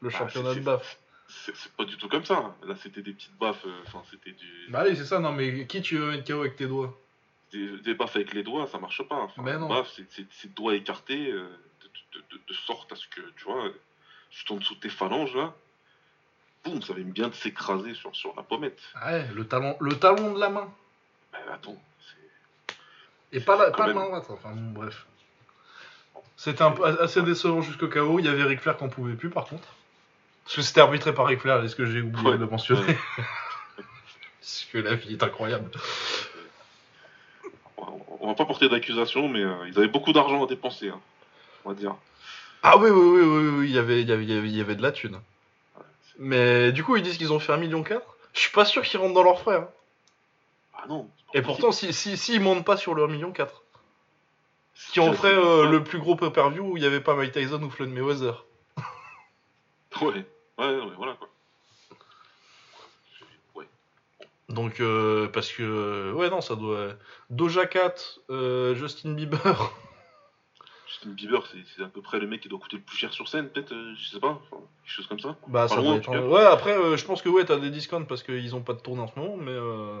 le 0.00 0.08
Bah, 0.08 0.18
championnat 0.18 0.54
c'est- 0.54 0.60
de 0.60 0.64
baffes. 0.64 0.98
C'est 1.28 1.56
c'est 1.56 1.72
pas 1.72 1.84
du 1.84 1.96
tout 1.96 2.08
comme 2.08 2.24
ça. 2.26 2.54
Là, 2.66 2.74
c'était 2.82 3.00
des 3.00 3.12
petites 3.12 3.36
baffes. 3.38 3.64
euh, 3.66 3.70
Enfin, 3.86 4.02
c'était 4.10 4.32
du. 4.32 4.46
Bah 4.68 4.84
oui, 4.86 4.94
c'est 4.96 5.06
ça, 5.06 5.18
non, 5.18 5.32
mais 5.32 5.66
qui 5.66 5.80
tu 5.80 5.96
veux 5.96 6.10
mettre 6.10 6.24
KO 6.30 6.40
avec 6.40 6.56
tes 6.56 6.66
doigts? 6.66 6.98
Des, 7.52 7.78
des 7.78 7.94
baffes 7.94 8.16
avec 8.16 8.34
les 8.34 8.42
doigts, 8.42 8.66
ça 8.66 8.78
marche 8.78 9.02
pas. 9.08 9.16
Enfin, 9.16 9.42
Mais 9.42 9.56
non. 9.58 9.68
Baffes, 9.68 9.90
c'est- 9.96 10.06
c'est 10.10 10.26
c'est 10.30 10.52
doigts 10.54 10.74
écartés 10.74 11.30
euh, 11.30 11.46
de, 12.12 12.18
de- 12.18 12.24
de- 12.36 12.40
de 12.48 12.54
sorte 12.54 12.92
à 12.92 12.96
ce 12.96 13.06
que, 13.08 13.20
tu 13.36 13.44
vois, 13.44 13.68
juste 14.30 14.50
en 14.50 14.56
dessous 14.56 14.74
de 14.74 14.80
tes 14.80 14.88
phalanges, 14.88 15.34
là, 15.34 15.52
boum, 16.64 16.82
ça 16.82 16.92
va 16.94 17.00
bien 17.00 17.28
de 17.28 17.34
s'écraser 17.34 17.94
sur, 17.94 18.14
sur 18.14 18.34
la 18.36 18.42
pommette. 18.42 18.80
Ouais, 19.04 19.26
le 19.34 19.46
talon, 19.46 19.76
le 19.80 19.98
talon 19.98 20.32
de 20.34 20.40
la 20.40 20.48
main. 20.48 20.72
Ben, 21.32 21.40
attends. 21.52 21.80
Et 23.32 23.40
pas 23.40 23.56
la, 23.56 23.70
pas 23.70 23.86
même. 23.86 23.96
main 23.96 24.04
droite, 24.04 24.26
enfin 24.28 24.50
bon, 24.50 24.80
bref. 24.82 25.06
C'était 26.36 26.62
un 26.62 26.72
peu 26.72 26.84
assez 26.84 27.22
décevant 27.22 27.62
jusqu'au 27.62 27.88
chaos. 27.88 28.18
Il 28.18 28.26
y 28.26 28.28
avait 28.28 28.42
Ric 28.42 28.60
Flair 28.60 28.76
qu'on 28.76 28.88
pouvait 28.90 29.14
plus 29.14 29.30
par 29.30 29.46
contre. 29.46 29.66
Parce 30.44 30.56
que 30.56 30.62
c'était 30.62 30.80
arbitré 30.80 31.14
par 31.14 31.26
Ric 31.26 31.40
Flair, 31.40 31.62
est-ce 31.64 31.76
que 31.76 31.86
j'ai 31.86 32.00
oublié 32.02 32.28
Ouais. 32.30 32.34
de 32.36 32.44
le 32.44 32.50
mentionner 32.50 32.84
Ouais. 32.84 32.98
Parce 34.40 34.66
que 34.72 34.78
la 34.78 34.94
vie 34.96 35.12
est 35.14 35.22
incroyable. 35.22 35.70
On 37.76 38.00
on 38.20 38.26
va 38.28 38.34
pas 38.34 38.44
porter 38.44 38.68
d'accusation, 38.68 39.28
mais 39.28 39.40
euh, 39.42 39.66
ils 39.68 39.78
avaient 39.78 39.88
beaucoup 39.88 40.12
d'argent 40.12 40.44
à 40.44 40.46
dépenser, 40.46 40.88
hein, 40.90 41.00
on 41.64 41.70
va 41.70 41.74
dire. 41.74 41.94
Ah 42.62 42.76
oui, 42.78 42.90
oui, 42.90 43.00
oui, 43.00 43.20
oui, 43.22 43.48
oui, 43.58 43.68
il 43.70 43.74
y 43.74 43.78
avait, 43.78 44.02
il 44.02 44.08
y 44.08 44.12
avait, 44.12 44.24
il 44.24 44.56
y 44.56 44.60
avait, 44.60 44.76
de 44.76 44.82
la 44.82 44.92
thune. 44.92 45.16
Ouais, 45.76 45.82
Mais 46.18 46.72
du 46.72 46.84
coup, 46.84 46.96
ils 46.96 47.02
disent 47.02 47.18
qu'ils 47.18 47.32
ont 47.32 47.40
fait 47.40 47.52
1,4 47.52 47.58
million. 47.60 47.84
Je 48.32 48.40
suis 48.40 48.50
pas 48.52 48.64
sûr 48.64 48.82
qu'ils 48.82 49.00
rentrent 49.00 49.14
dans 49.14 49.22
leurs 49.24 49.40
frais. 49.40 49.56
hein. 49.56 49.68
Ah 50.74 50.84
non. 50.88 51.08
c'est 51.26 51.32
pas 51.32 51.38
Et 51.38 51.42
pourtant, 51.42 51.66
possible. 51.68 51.92
si, 51.92 52.10
si, 52.10 52.16
si 52.16 52.34
ils 52.34 52.40
montent 52.40 52.64
pas 52.64 52.76
sur 52.76 52.94
le 52.94 53.04
1,4 53.06 53.10
million. 53.10 53.32
Ce 54.74 54.92
qui 54.92 55.00
en 55.00 55.12
ferait 55.12 55.34
euh, 55.34 55.68
le 55.70 55.84
plus 55.84 55.98
gros 55.98 56.16
pay-per-view 56.16 56.62
où 56.72 56.76
il 56.76 56.82
y 56.82 56.86
avait 56.86 57.00
pas 57.00 57.14
Mike 57.14 57.32
Tyson 57.32 57.62
ou 57.62 57.70
Floyd 57.70 57.90
Mayweather. 57.90 58.44
Ouais, 60.00 60.24
ouais, 60.58 60.66
ouais, 60.80 60.92
voilà 60.96 61.14
quoi. 61.14 61.28
Ouais. 63.54 63.68
Donc, 64.48 64.80
euh, 64.80 65.28
parce 65.28 65.52
que, 65.52 65.62
euh, 65.62 66.12
ouais, 66.14 66.30
non, 66.30 66.40
ça 66.40 66.56
doit. 66.56 66.94
Doja 67.28 67.66
Cat, 67.66 67.94
euh, 68.30 68.74
Justin 68.74 69.12
Bieber. 69.12 69.38
Justin 70.92 71.10
Bieber, 71.10 71.42
c'est 71.76 71.82
à 71.82 71.88
peu 71.88 72.02
près 72.02 72.18
le 72.20 72.26
mec 72.26 72.42
qui 72.42 72.48
doit 72.48 72.58
coûter 72.58 72.76
le 72.76 72.82
plus 72.82 72.96
cher 72.98 73.12
sur 73.14 73.26
scène, 73.26 73.48
peut-être, 73.48 73.72
euh, 73.72 73.94
je 73.96 74.08
sais 74.10 74.20
pas, 74.20 74.28
enfin, 74.50 74.62
quelque 74.84 74.92
chose 74.94 75.06
comme 75.06 75.20
ça. 75.20 75.36
Bah, 75.48 75.66
ça 75.66 75.76
loin, 75.76 75.96
être. 75.96 76.10
Ouais, 76.10 76.44
après, 76.44 76.76
euh, 76.76 76.96
je 76.98 77.04
pense 77.06 77.22
que, 77.22 77.30
ouais, 77.30 77.44
t'as 77.46 77.58
des 77.58 77.70
discounts 77.70 78.04
parce 78.04 78.22
qu'ils 78.22 78.54
ont 78.54 78.60
pas 78.62 78.74
de 78.74 78.80
tournée 78.80 79.00
en 79.00 79.06
ce 79.08 79.18
moment, 79.18 79.36
mais. 79.36 79.52
euh, 79.52 79.98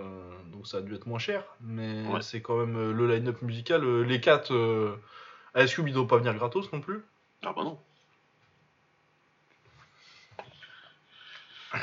Donc, 0.52 0.66
ça 0.66 0.76
a 0.78 0.80
dû 0.82 0.94
être 0.94 1.06
moins 1.06 1.18
cher. 1.18 1.44
Mais 1.62 2.06
Ouais. 2.08 2.20
c'est 2.20 2.42
quand 2.42 2.56
même 2.58 2.92
le 2.92 3.06
line-up 3.14 3.40
musical. 3.42 4.02
les 4.02 4.20
4. 4.20 4.52
Euh... 4.52 4.94
Ice 5.56 5.74
Cube, 5.74 5.88
ils 5.88 5.94
doivent 5.94 6.06
pas 6.06 6.18
venir 6.18 6.34
gratos 6.34 6.70
non 6.72 6.80
plus. 6.80 7.02
Ah 7.44 7.52
bah 7.56 7.64
non. 7.64 7.78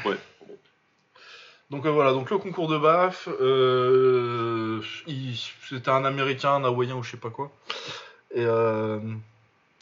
Ouais. 0.05 0.17
Donc 1.69 1.85
euh, 1.85 1.89
voilà, 1.91 2.13
donc 2.13 2.29
le 2.31 2.37
concours 2.37 2.67
de 2.67 2.77
BAF, 2.77 3.27
euh, 3.41 4.81
c'était 5.67 5.89
un 5.89 6.03
américain, 6.05 6.53
un 6.53 6.63
hawaïen 6.63 6.95
ou 6.95 7.03
je 7.03 7.11
sais 7.11 7.17
pas 7.17 7.29
quoi. 7.29 7.51
Et, 8.35 8.43
euh, 8.45 8.99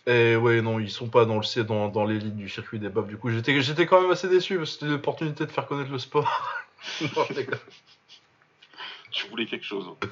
et 0.05 0.35
ouais, 0.37 0.61
non, 0.61 0.79
ils 0.79 0.89
sont 0.89 1.09
pas 1.09 1.25
dans 1.25 1.37
le 1.39 1.63
dans, 1.63 1.89
dans 1.89 2.05
l'élite 2.05 2.35
du 2.35 2.47
circuit 2.49 2.79
des 2.79 2.89
BAF. 2.89 3.07
Du 3.07 3.17
coup, 3.17 3.29
j'étais 3.29 3.59
j'étais 3.61 3.85
quand 3.85 4.01
même 4.01 4.11
assez 4.11 4.29
déçu 4.29 4.57
parce 4.57 4.71
que 4.71 4.79
c'était 4.79 4.91
l'opportunité 4.91 5.45
de 5.45 5.51
faire 5.51 5.67
connaître 5.67 5.91
le 5.91 5.99
sport. 5.99 6.53
Non, 7.01 7.25
tu 9.11 9.27
voulais 9.29 9.45
quelque 9.45 9.65
chose. 9.65 9.87
hein. 9.89 10.07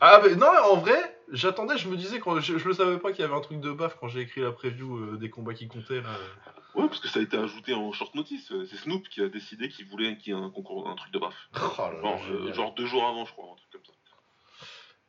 ah 0.00 0.20
mais 0.24 0.34
non, 0.36 0.46
en 0.72 0.76
vrai, 0.76 1.18
j'attendais, 1.30 1.76
je 1.76 1.88
me 1.88 1.96
disais 1.96 2.18
quand 2.18 2.40
je, 2.40 2.56
je 2.58 2.66
le 2.66 2.72
savais 2.74 2.98
pas 2.98 3.12
qu'il 3.12 3.20
y 3.20 3.24
avait 3.24 3.34
un 3.36 3.40
truc 3.40 3.60
de 3.60 3.70
BAF 3.70 3.96
quand 4.00 4.08
j'ai 4.08 4.20
écrit 4.20 4.40
la 4.40 4.52
preview 4.52 4.96
euh, 4.96 5.16
des 5.18 5.28
combats 5.30 5.54
qui 5.54 5.68
comptaient. 5.68 6.00
Là. 6.00 6.08
Ouais, 6.74 6.86
parce 6.86 7.00
que 7.00 7.08
ça 7.08 7.18
a 7.20 7.22
été 7.22 7.36
ajouté 7.36 7.74
en 7.74 7.92
short 7.92 8.14
notice. 8.14 8.50
euh, 8.52 8.66
C'est 8.70 8.76
Snoop 8.76 9.08
qui 9.08 9.20
a 9.22 9.28
décidé 9.28 9.68
qu'il 9.68 9.86
voulait 9.86 10.16
qu'il 10.16 10.32
y 10.34 10.36
ait 10.36 10.40
un 10.40 10.50
concours, 10.50 10.88
un 10.88 10.94
truc 10.94 11.12
de 11.12 11.18
baf. 11.18 11.34
Oh 11.54 11.82
là 12.02 12.18
euh, 12.30 12.52
genre 12.54 12.74
deux 12.74 12.86
jours 12.86 13.06
avant, 13.06 13.24
je 13.26 13.32
crois, 13.32 13.44
un 13.52 13.56
truc 13.56 13.70
comme 13.72 13.84
ça. 13.84 13.92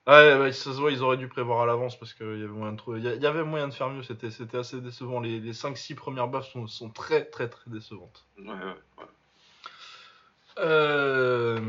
Ouais, 0.08 0.39
ouais, 0.39 0.51
ça 0.51 0.74
se 0.74 0.79
voit, 0.79 0.91
ils 0.91 1.03
auraient 1.03 1.18
dû 1.18 1.27
prévoir 1.27 1.62
à 1.62 1.65
l'avance 1.68 1.98
parce 1.98 2.13
qu'il 2.13 2.25
y 2.25 2.44
avait 2.44 2.48
moyen 2.48 2.72
de 2.72 2.77
trouver. 2.77 3.00
Il 3.00 3.22
y 3.22 3.27
avait 3.27 3.44
moyen 3.44 3.68
de 3.68 3.74
faire 3.74 3.89
mieux, 3.89 4.01
c'était 4.01 4.32
c'était 4.32 4.58
assez 4.58 4.82
décevant. 4.82 5.20
Les, 5.20 5.39
les 5.39 5.53
5-6 5.53 5.94
premières 5.94 6.27
baffes 6.27 6.51
sont, 6.51 6.65
sont 6.68 6.89
très 6.89 7.25
très 7.25 7.48
très 7.48 7.70
décevantes. 7.70 8.25
Ouais, 8.39 8.48
ouais, 8.48 8.75
ouais. 8.98 9.06
Euh, 10.60 11.60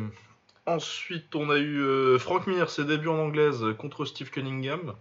Ensuite, 0.67 1.35
on 1.35 1.51
a 1.51 1.57
eu 1.57 1.81
euh, 1.81 2.19
Frank 2.19 2.47
Mir, 2.47 2.71
ses 2.71 2.85
débuts 2.85 3.09
en 3.09 3.19
anglaise 3.19 3.65
contre 3.79 4.05
Steve 4.05 4.31
Cunningham. 4.31 4.95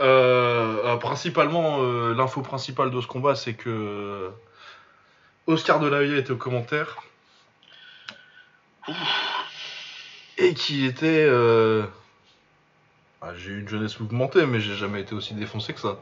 Euh, 0.00 0.96
principalement, 0.96 1.82
l'info 2.12 2.42
principale 2.42 2.90
de 2.90 3.00
ce 3.00 3.06
combat, 3.06 3.34
c'est 3.34 3.54
que 3.54 4.30
Oscar 5.46 5.80
de 5.80 5.86
la 5.86 5.98
Hoya 5.98 6.18
était 6.18 6.32
au 6.32 6.36
commentaire 6.36 6.98
et 10.38 10.54
qui 10.54 10.84
était. 10.84 11.26
euh, 11.28 11.84
ah, 13.22 13.34
j'ai 13.36 13.50
eu 13.50 13.60
une 13.60 13.68
jeunesse 13.68 13.98
mouvementée, 14.00 14.46
mais 14.46 14.60
j'ai 14.60 14.74
jamais 14.74 15.00
été 15.00 15.14
aussi 15.14 15.34
défoncé 15.34 15.72
que 15.72 15.80
ça. 15.80 15.98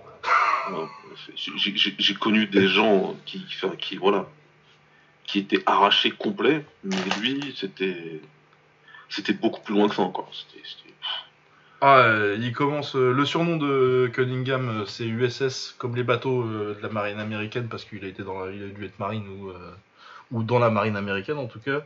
J'ai- 1.36 2.14
connu 2.14 2.46
des 2.46 2.68
gens 2.68 3.16
qui, 3.26 3.44
enfin, 3.46 3.74
qui, 3.76 3.96
voilà, 3.96 4.26
qui 5.24 5.38
étaient 5.38 5.62
arrachés 5.66 6.10
complets, 6.10 6.64
mais 6.82 6.96
lui, 7.20 7.54
c'était, 7.56 8.20
c'était 9.08 9.32
beaucoup 9.32 9.60
plus 9.60 9.74
loin 9.74 9.88
que 9.88 9.94
ça 9.94 10.02
encore. 10.02 10.30
Ah, 11.80 11.98
euh, 11.98 12.36
il 12.40 12.52
commence. 12.52 12.96
euh, 12.96 13.12
le 13.12 13.24
surnom 13.26 13.56
de 13.56 14.10
Cunningham, 14.12 14.84
c'est 14.86 15.04
USS, 15.06 15.74
comme 15.78 15.94
les 15.96 16.02
bateaux 16.02 16.44
de 16.44 16.78
la 16.82 16.88
marine 16.88 17.20
américaine, 17.20 17.68
parce 17.68 17.84
qu'il 17.84 18.04
a 18.04 18.08
été 18.08 18.22
dans 18.22 18.38
la, 18.44 18.50
il 18.52 18.62
a 18.62 18.68
dû 18.68 18.84
être 18.86 18.98
marine 18.98 19.28
ou, 19.28 19.50
euh, 19.50 19.74
ou 20.30 20.42
dans 20.42 20.58
la 20.58 20.70
marine 20.70 20.96
américaine 20.96 21.36
en 21.38 21.46
tout 21.46 21.60
cas. 21.60 21.82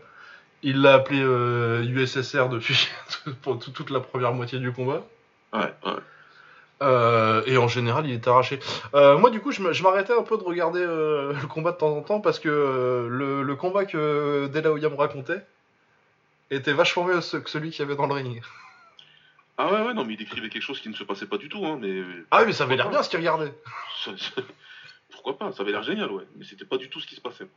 Il 0.63 0.81
l'a 0.83 0.95
appelé 0.95 1.21
euh, 1.23 1.85
USSR 1.85 2.49
depuis 2.49 2.89
pour 3.43 3.59
tout- 3.59 3.71
toute 3.71 3.91
la 3.91 4.01
première 4.01 4.33
moitié 4.33 4.59
du 4.59 4.73
combat. 4.73 5.03
Ouais, 5.53 5.73
ouais. 5.87 5.93
Euh, 6.83 7.43
et 7.47 7.57
en 7.59 7.67
général, 7.69 8.07
il 8.07 8.13
est 8.13 8.29
arraché. 8.29 8.61
Euh, 8.95 9.19
moi, 9.19 9.31
du 9.31 9.41
coup, 9.41 9.51
je 9.53 9.83
m'arrêtais 9.83 10.13
un 10.17 10.23
peu 10.23 10.37
de 10.37 10.43
regarder 10.45 10.81
euh, 10.81 11.33
le 11.41 11.47
combat 11.49 11.73
de 11.73 11.77
temps 11.77 11.97
en 11.97 12.03
temps 12.03 12.21
parce 12.21 12.39
que 12.39 12.49
le, 13.11 13.43
le 13.43 13.57
combat 13.57 13.85
que 13.85 14.47
De 14.49 14.61
La 14.61 14.71
Hoya 14.73 14.89
me 14.89 14.95
racontait 14.97 15.45
était 16.51 16.73
vachement 16.73 17.05
mieux 17.05 17.21
que 17.21 17.51
celui 17.51 17.71
qu'il 17.71 17.81
y 17.81 17.83
avait 17.83 17.97
dans 17.97 18.07
le 18.07 18.15
ring. 18.15 18.43
Ah 19.59 19.73
ouais, 19.73 19.81
ouais, 19.83 19.95
non, 19.95 20.05
mais 20.05 20.15
il 20.15 20.17
décrivait 20.19 20.49
quelque 20.49 20.63
chose 20.63 20.81
qui 20.81 20.89
ne 20.89 20.95
se 20.95 21.03
passait 21.03 21.27
pas 21.27 21.37
du 21.37 21.49
tout, 21.49 21.65
hein, 21.67 21.79
mais. 21.81 22.01
Ah 22.31 22.39
oui, 22.41 22.45
mais 22.47 22.53
ça 22.53 22.63
avait 22.65 22.77
l'air 22.77 22.89
bien 22.91 23.03
ce 23.03 23.09
qu'il 23.11 23.19
regardait. 23.19 23.53
Pourquoi 25.19 25.37
pas 25.37 25.53
Ça 25.53 25.65
avait 25.65 25.73
l'air 25.73 25.83
génial, 25.83 26.13
ouais, 26.13 26.23
mais 26.37 26.45
c'était 26.45 26.65
pas 26.65 26.77
du 26.77 26.89
tout 26.89 27.01
ce 27.01 27.07
qui 27.09 27.17
se 27.17 27.21
passait. 27.21 27.49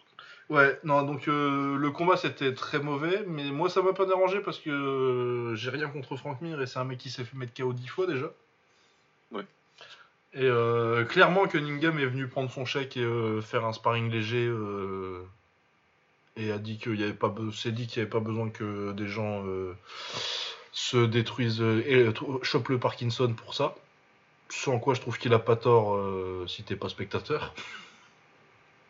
Ouais, 0.50 0.80
non, 0.84 1.04
donc 1.04 1.28
euh, 1.28 1.78
le 1.78 1.92
combat 1.92 2.18
c'était 2.18 2.56
très 2.56 2.80
mauvais, 2.80 3.24
mais 3.28 3.52
moi 3.52 3.70
ça 3.70 3.84
m'a 3.84 3.94
pas 3.94 4.08
dérangé 4.08 4.40
parce 4.40 4.58
que 4.58 4.72
euh, 4.72 5.56
j'ai 5.56 5.70
rien 5.70 5.88
contre 5.88 6.16
Frank 6.16 6.42
Mir 6.42 6.60
et 6.60 6.66
c'est 6.66 6.80
un 6.80 6.86
mec 6.86 6.98
qui 6.98 7.12
s'est 7.12 7.24
fait 7.24 7.38
mettre 7.38 7.54
KO 7.54 7.72
10 7.72 7.88
fois 7.88 8.08
déjà. 8.08 8.32
Ouais. 9.32 9.46
Et 10.34 10.46
euh, 10.46 11.06
clairement, 11.06 11.46
Cunningham 11.46 12.00
est 12.00 12.08
venu 12.08 12.28
prendre 12.28 12.50
son 12.50 12.66
chèque 12.66 12.98
et 12.98 13.04
euh, 13.04 13.42
faire 13.42 13.64
un 13.64 13.74
sparring 13.74 14.10
léger 14.10 14.52
et 16.36 16.52
a 16.52 16.58
dit 16.58 16.80
qu'il 16.80 17.00
y 17.00 17.04
avait 17.04 17.14
pas, 17.14 17.32
s'est 17.54 17.72
dit 17.72 17.86
qu'il 17.86 18.00
y 18.00 18.02
avait 18.02 18.10
pas 18.10 18.22
besoin 18.22 18.50
que 18.50 18.92
des 18.94 19.08
gens 19.08 19.46
se 20.72 20.98
détruisent 21.06 21.62
et 21.62 22.08
chopent 22.42 22.70
le 22.70 22.80
Parkinson 22.80 23.32
pour 23.34 23.54
ça. 23.54 23.76
Sans 24.54 24.78
quoi 24.80 24.94
je 24.94 25.02
trouve 25.02 25.18
qu'il 25.18 25.34
a 25.34 25.40
pas 25.40 25.56
tort 25.56 25.96
euh, 25.96 26.46
si 26.48 26.64
t'es 26.64 26.76
pas 26.76 26.90
spectateur. 26.90 27.54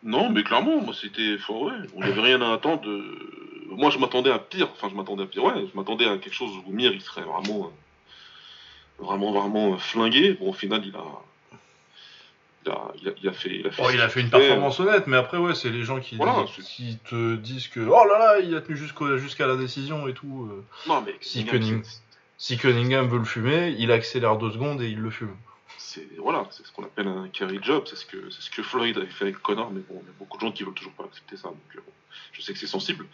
Non, 0.02 0.28
mais 0.30 0.42
clairement, 0.42 0.80
moi 0.80 0.92
c'était. 0.94 1.36
enfin, 1.38 1.54
ouais, 1.54 1.72
on 1.94 2.00
n'avait 2.00 2.20
rien 2.20 2.42
à 2.42 2.52
attendre. 2.52 2.82
de- 2.82 3.66
Moi 3.70 3.90
je 3.90 3.98
m'attendais 3.98 4.30
à 4.30 4.38
pire, 4.38 4.68
enfin 4.72 4.88
je 4.90 4.94
m'attendais 4.96 5.22
à 5.22 5.26
pire, 5.26 5.44
ouais, 5.44 5.64
je 5.72 5.76
m'attendais 5.76 6.06
à 6.06 6.18
quelque 6.18 6.34
chose 6.34 6.50
où 6.66 6.72
Mir 6.72 6.92
il 6.92 7.00
serait 7.00 7.22
vraiment. 7.22 7.66
euh, 7.66 7.68
Vraiment, 9.04 9.32
vraiment 9.32 9.74
euh, 9.74 9.78
flingué. 9.78 10.34
Bon, 10.34 10.50
au 10.50 10.52
final, 10.52 10.82
il 10.84 10.94
a. 10.94 11.04
Il 12.64 12.70
a, 12.70 12.92
il 13.00 13.08
a- 13.08 13.12
il 13.22 13.28
a 13.28 13.32
fait, 13.32 13.48
il 13.56 13.66
a 13.66 13.70
fait, 13.72 13.82
Oh, 13.84 13.88
ce 13.90 13.94
il 13.96 14.00
a 14.00 14.08
fait 14.08 14.20
une 14.20 14.30
performance 14.30 14.78
honnête, 14.78 15.08
mais 15.08 15.16
après, 15.16 15.38
ouais, 15.38 15.54
c'est 15.56 15.70
les 15.70 15.82
gens 15.82 15.98
qui, 15.98 16.16
Voilà, 16.16 16.44
qui 16.76 16.98
te 17.08 17.34
disent 17.36 17.66
que 17.66 17.80
oh 17.80 18.04
là 18.06 18.18
là, 18.18 18.38
il 18.40 18.54
a 18.54 18.60
tenu 18.60 18.76
jusqu'à 18.76 19.46
la 19.48 19.56
décision 19.56 20.06
et 20.06 20.14
tout. 20.14 20.48
euh. 20.50 20.64
Non, 20.86 21.00
mais 21.00 21.16
Si 21.20 21.44
Cunningham, 21.44 21.82
Si 22.38 22.56
Cunningham 22.58 23.08
veut 23.08 23.18
le 23.18 23.24
fumer, 23.24 23.74
il 23.78 23.90
accélère 23.90 24.36
deux 24.36 24.52
secondes 24.52 24.80
et 24.82 24.88
il 24.88 24.98
le 25.00 25.10
fume. 25.10 25.34
C'est 25.82 26.08
voilà, 26.18 26.46
c'est 26.50 26.64
ce 26.66 26.72
qu'on 26.72 26.84
appelle 26.84 27.08
un 27.08 27.28
carry 27.28 27.58
job, 27.62 27.84
c'est 27.86 27.96
ce 27.96 28.06
que 28.06 28.30
c'est 28.30 28.42
ce 28.42 28.50
que 28.50 28.62
Floyd 28.62 28.96
avait 28.96 29.06
fait 29.06 29.24
avec 29.24 29.38
Connor, 29.38 29.70
mais 29.70 29.80
bon, 29.80 30.00
il 30.02 30.06
y 30.06 30.10
a 30.10 30.14
beaucoup 30.18 30.36
de 30.38 30.42
gens 30.42 30.52
qui 30.52 30.62
veulent 30.62 30.74
toujours 30.74 30.92
pas 30.92 31.04
accepter 31.04 31.36
ça, 31.36 31.48
donc 31.48 31.58
euh, 31.76 31.80
je 32.32 32.42
sais 32.42 32.52
que 32.52 32.58
c'est 32.58 32.66
sensible, 32.66 33.06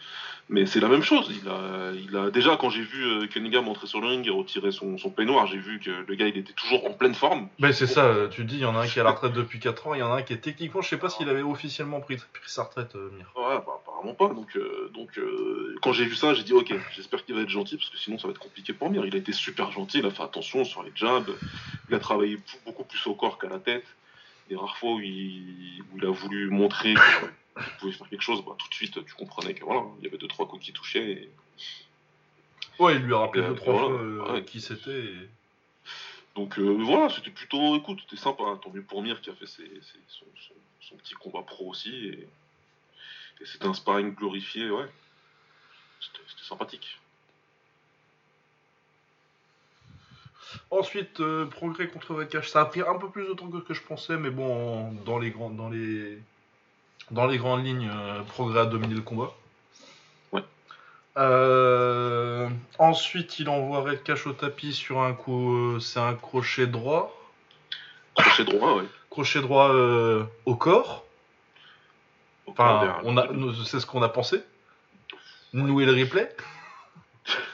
mais 0.49 0.65
c'est 0.65 0.79
la 0.79 0.87
même 0.87 1.03
chose. 1.03 1.31
Il 1.41 1.49
a, 1.49 1.91
il 1.93 2.15
a 2.17 2.29
déjà 2.31 2.57
quand 2.57 2.69
j'ai 2.69 2.81
vu 2.81 3.03
euh, 3.03 3.27
Cunningham 3.27 3.67
entrer 3.67 3.87
sur 3.87 4.01
le 4.01 4.07
ring 4.07 4.25
et 4.25 4.29
retirer 4.29 4.71
son, 4.71 4.97
son 4.97 5.09
peignoir, 5.09 5.47
j'ai 5.47 5.57
vu 5.57 5.79
que 5.79 5.91
le 6.07 6.15
gars 6.15 6.27
il 6.27 6.37
était 6.37 6.53
toujours 6.53 6.85
en 6.85 6.93
pleine 6.93 7.13
forme. 7.13 7.47
Mais 7.59 7.73
c'est 7.73 7.87
ça, 7.87 8.05
euh, 8.05 8.27
tu 8.27 8.43
dis, 8.43 8.55
il 8.55 8.61
y 8.61 8.65
en 8.65 8.75
a 8.75 8.79
un 8.79 8.87
qui 8.87 8.97
est 8.97 9.01
à 9.01 9.05
la 9.05 9.11
retraite 9.11 9.33
depuis 9.33 9.59
4 9.59 9.87
ans, 9.87 9.93
il 9.93 9.99
y 9.99 10.03
en 10.03 10.11
a 10.11 10.17
un 10.17 10.21
qui 10.21 10.33
est 10.33 10.37
techniquement, 10.37 10.81
je 10.81 10.89
sais 10.89 10.97
pas 10.97 11.09
s'il 11.09 11.29
avait 11.29 11.41
officiellement 11.41 11.99
pris, 11.99 12.17
pris 12.17 12.49
sa 12.49 12.63
retraite, 12.63 12.95
euh, 12.95 13.09
Mir. 13.11 13.31
Ouais, 13.35 13.57
bah, 13.65 13.81
apparemment 13.81 14.13
pas. 14.13 14.29
Donc, 14.33 14.55
euh, 14.55 14.89
donc 14.93 15.17
euh, 15.17 15.75
quand 15.81 15.93
j'ai 15.93 16.05
vu 16.05 16.15
ça, 16.15 16.33
j'ai 16.33 16.43
dit 16.43 16.53
ok, 16.53 16.73
j'espère 16.95 17.23
qu'il 17.25 17.35
va 17.35 17.41
être 17.41 17.49
gentil 17.49 17.77
parce 17.77 17.89
que 17.89 17.97
sinon 17.97 18.17
ça 18.17 18.27
va 18.27 18.31
être 18.31 18.39
compliqué 18.39 18.73
pour 18.73 18.89
Mir. 18.89 19.05
Il 19.05 19.13
a 19.13 19.17
été 19.17 19.31
super 19.31 19.71
gentil, 19.71 19.99
il 19.99 20.05
a 20.05 20.11
fait 20.11 20.23
attention 20.23 20.63
sur 20.63 20.83
les 20.83 20.91
jabs, 20.95 21.29
il 21.89 21.95
a 21.95 21.99
travaillé 21.99 22.39
beaucoup 22.65 22.83
plus 22.83 23.05
au 23.07 23.13
corps 23.13 23.37
qu'à 23.37 23.49
la 23.49 23.59
tête. 23.59 23.85
Les 24.49 24.55
rares 24.55 24.77
fois 24.77 24.93
où 24.93 24.99
il, 24.99 25.83
où 25.93 25.97
il 25.97 26.05
a 26.05 26.09
voulu 26.09 26.49
montrer 26.49 26.95
qu'il 27.63 27.73
pouvait 27.73 27.91
faire 27.91 28.09
quelque 28.09 28.21
chose, 28.21 28.43
bah, 28.45 28.53
tout 28.57 28.67
de 28.69 28.73
suite 28.73 29.03
tu 29.05 29.13
comprenais 29.15 29.53
que 29.53 29.63
voilà, 29.65 29.83
il 29.99 30.05
y 30.05 30.07
avait 30.07 30.17
deux 30.17 30.27
trois 30.27 30.47
coups 30.47 30.63
qui 30.65 30.73
touchaient. 30.73 31.11
et- 31.11 31.31
Ouais, 32.79 32.95
il 32.95 33.01
lui 33.01 33.13
a 33.13 33.17
rappelé 33.19 33.43
Euh, 33.43 33.49
deux, 33.49 33.55
trois 33.55 33.73
voilà, 33.73 33.87
fois 33.87 33.99
euh, 34.01 34.33
ouais. 34.33 34.45
qui 34.45 34.61
c'était. 34.61 34.91
et- 35.05 35.29
Donc 36.35 36.57
euh, 36.59 36.77
voilà, 36.81 37.09
c'était 37.09 37.31
plutôt, 37.31 37.75
écoute, 37.77 37.99
c'était 38.01 38.21
sympa. 38.21 38.43
hein. 38.43 38.57
Tant 38.63 38.69
mieux 38.71 38.83
pour 38.83 39.01
Mir 39.01 39.19
qui 39.21 39.29
a 39.29 39.33
fait 39.35 39.47
ses- 39.47 39.63
ses- 39.81 39.99
son, 40.07 40.25
son- 40.47 40.53
son 40.81 40.95
petit 40.95 41.13
combat 41.15 41.41
pro 41.41 41.69
aussi. 41.69 41.89
Et, 42.07 42.27
et 43.41 43.45
c'était 43.45 43.65
un 43.67 43.73
sparring 43.73 44.15
glorifié, 44.15 44.69
ouais. 44.69 44.85
C'était 45.99 46.23
sympathique. 46.47 46.97
Ensuite, 50.71 51.19
euh, 51.19 51.45
progrès 51.45 51.87
contre 51.87 52.15
Redcash. 52.15 52.49
Ça 52.49 52.61
a 52.61 52.65
pris 52.65 52.81
un 52.81 52.97
peu 52.97 53.09
plus 53.09 53.27
de 53.27 53.33
temps 53.33 53.49
que 53.49 53.73
je 53.73 53.81
pensais, 53.83 54.17
mais 54.17 54.29
bon, 54.31 54.91
dans 55.05 55.19
les, 55.19 55.31
grands, 55.31 55.49
dans 55.49 55.69
les, 55.69 56.17
dans 57.11 57.27
les 57.27 57.37
grandes 57.37 57.65
lignes, 57.65 57.89
euh, 57.93 58.21
progrès 58.23 58.61
a 58.61 58.65
dominé 58.65 58.93
le 58.93 59.01
combat. 59.01 59.33
Ouais. 60.31 60.43
Euh, 61.17 62.49
ensuite, 62.77 63.39
il 63.39 63.49
envoie 63.49 63.81
Redcash 63.81 64.27
au 64.27 64.33
tapis 64.33 64.73
sur 64.73 65.01
un 65.01 65.13
coup. 65.13 65.53
euh, 65.55 65.79
c'est 65.79 65.99
un 65.99 66.13
crochet 66.13 66.67
droit. 66.67 67.15
Crochet 68.15 68.45
droit, 68.45 68.75
ouais. 68.75 68.85
Crochet 69.09 69.41
droit 69.41 69.69
euh, 69.69 70.23
au 70.45 70.55
corps. 70.55 71.05
Enfin, 72.47 72.99
on 73.03 73.15
a, 73.17 73.27
c'est 73.65 73.79
ce 73.79 73.85
qu'on 73.85 74.01
a 74.01 74.09
pensé. 74.09 74.43
Nous 75.53 75.81
et 75.81 75.85
le 75.85 75.93
replay. 75.93 76.29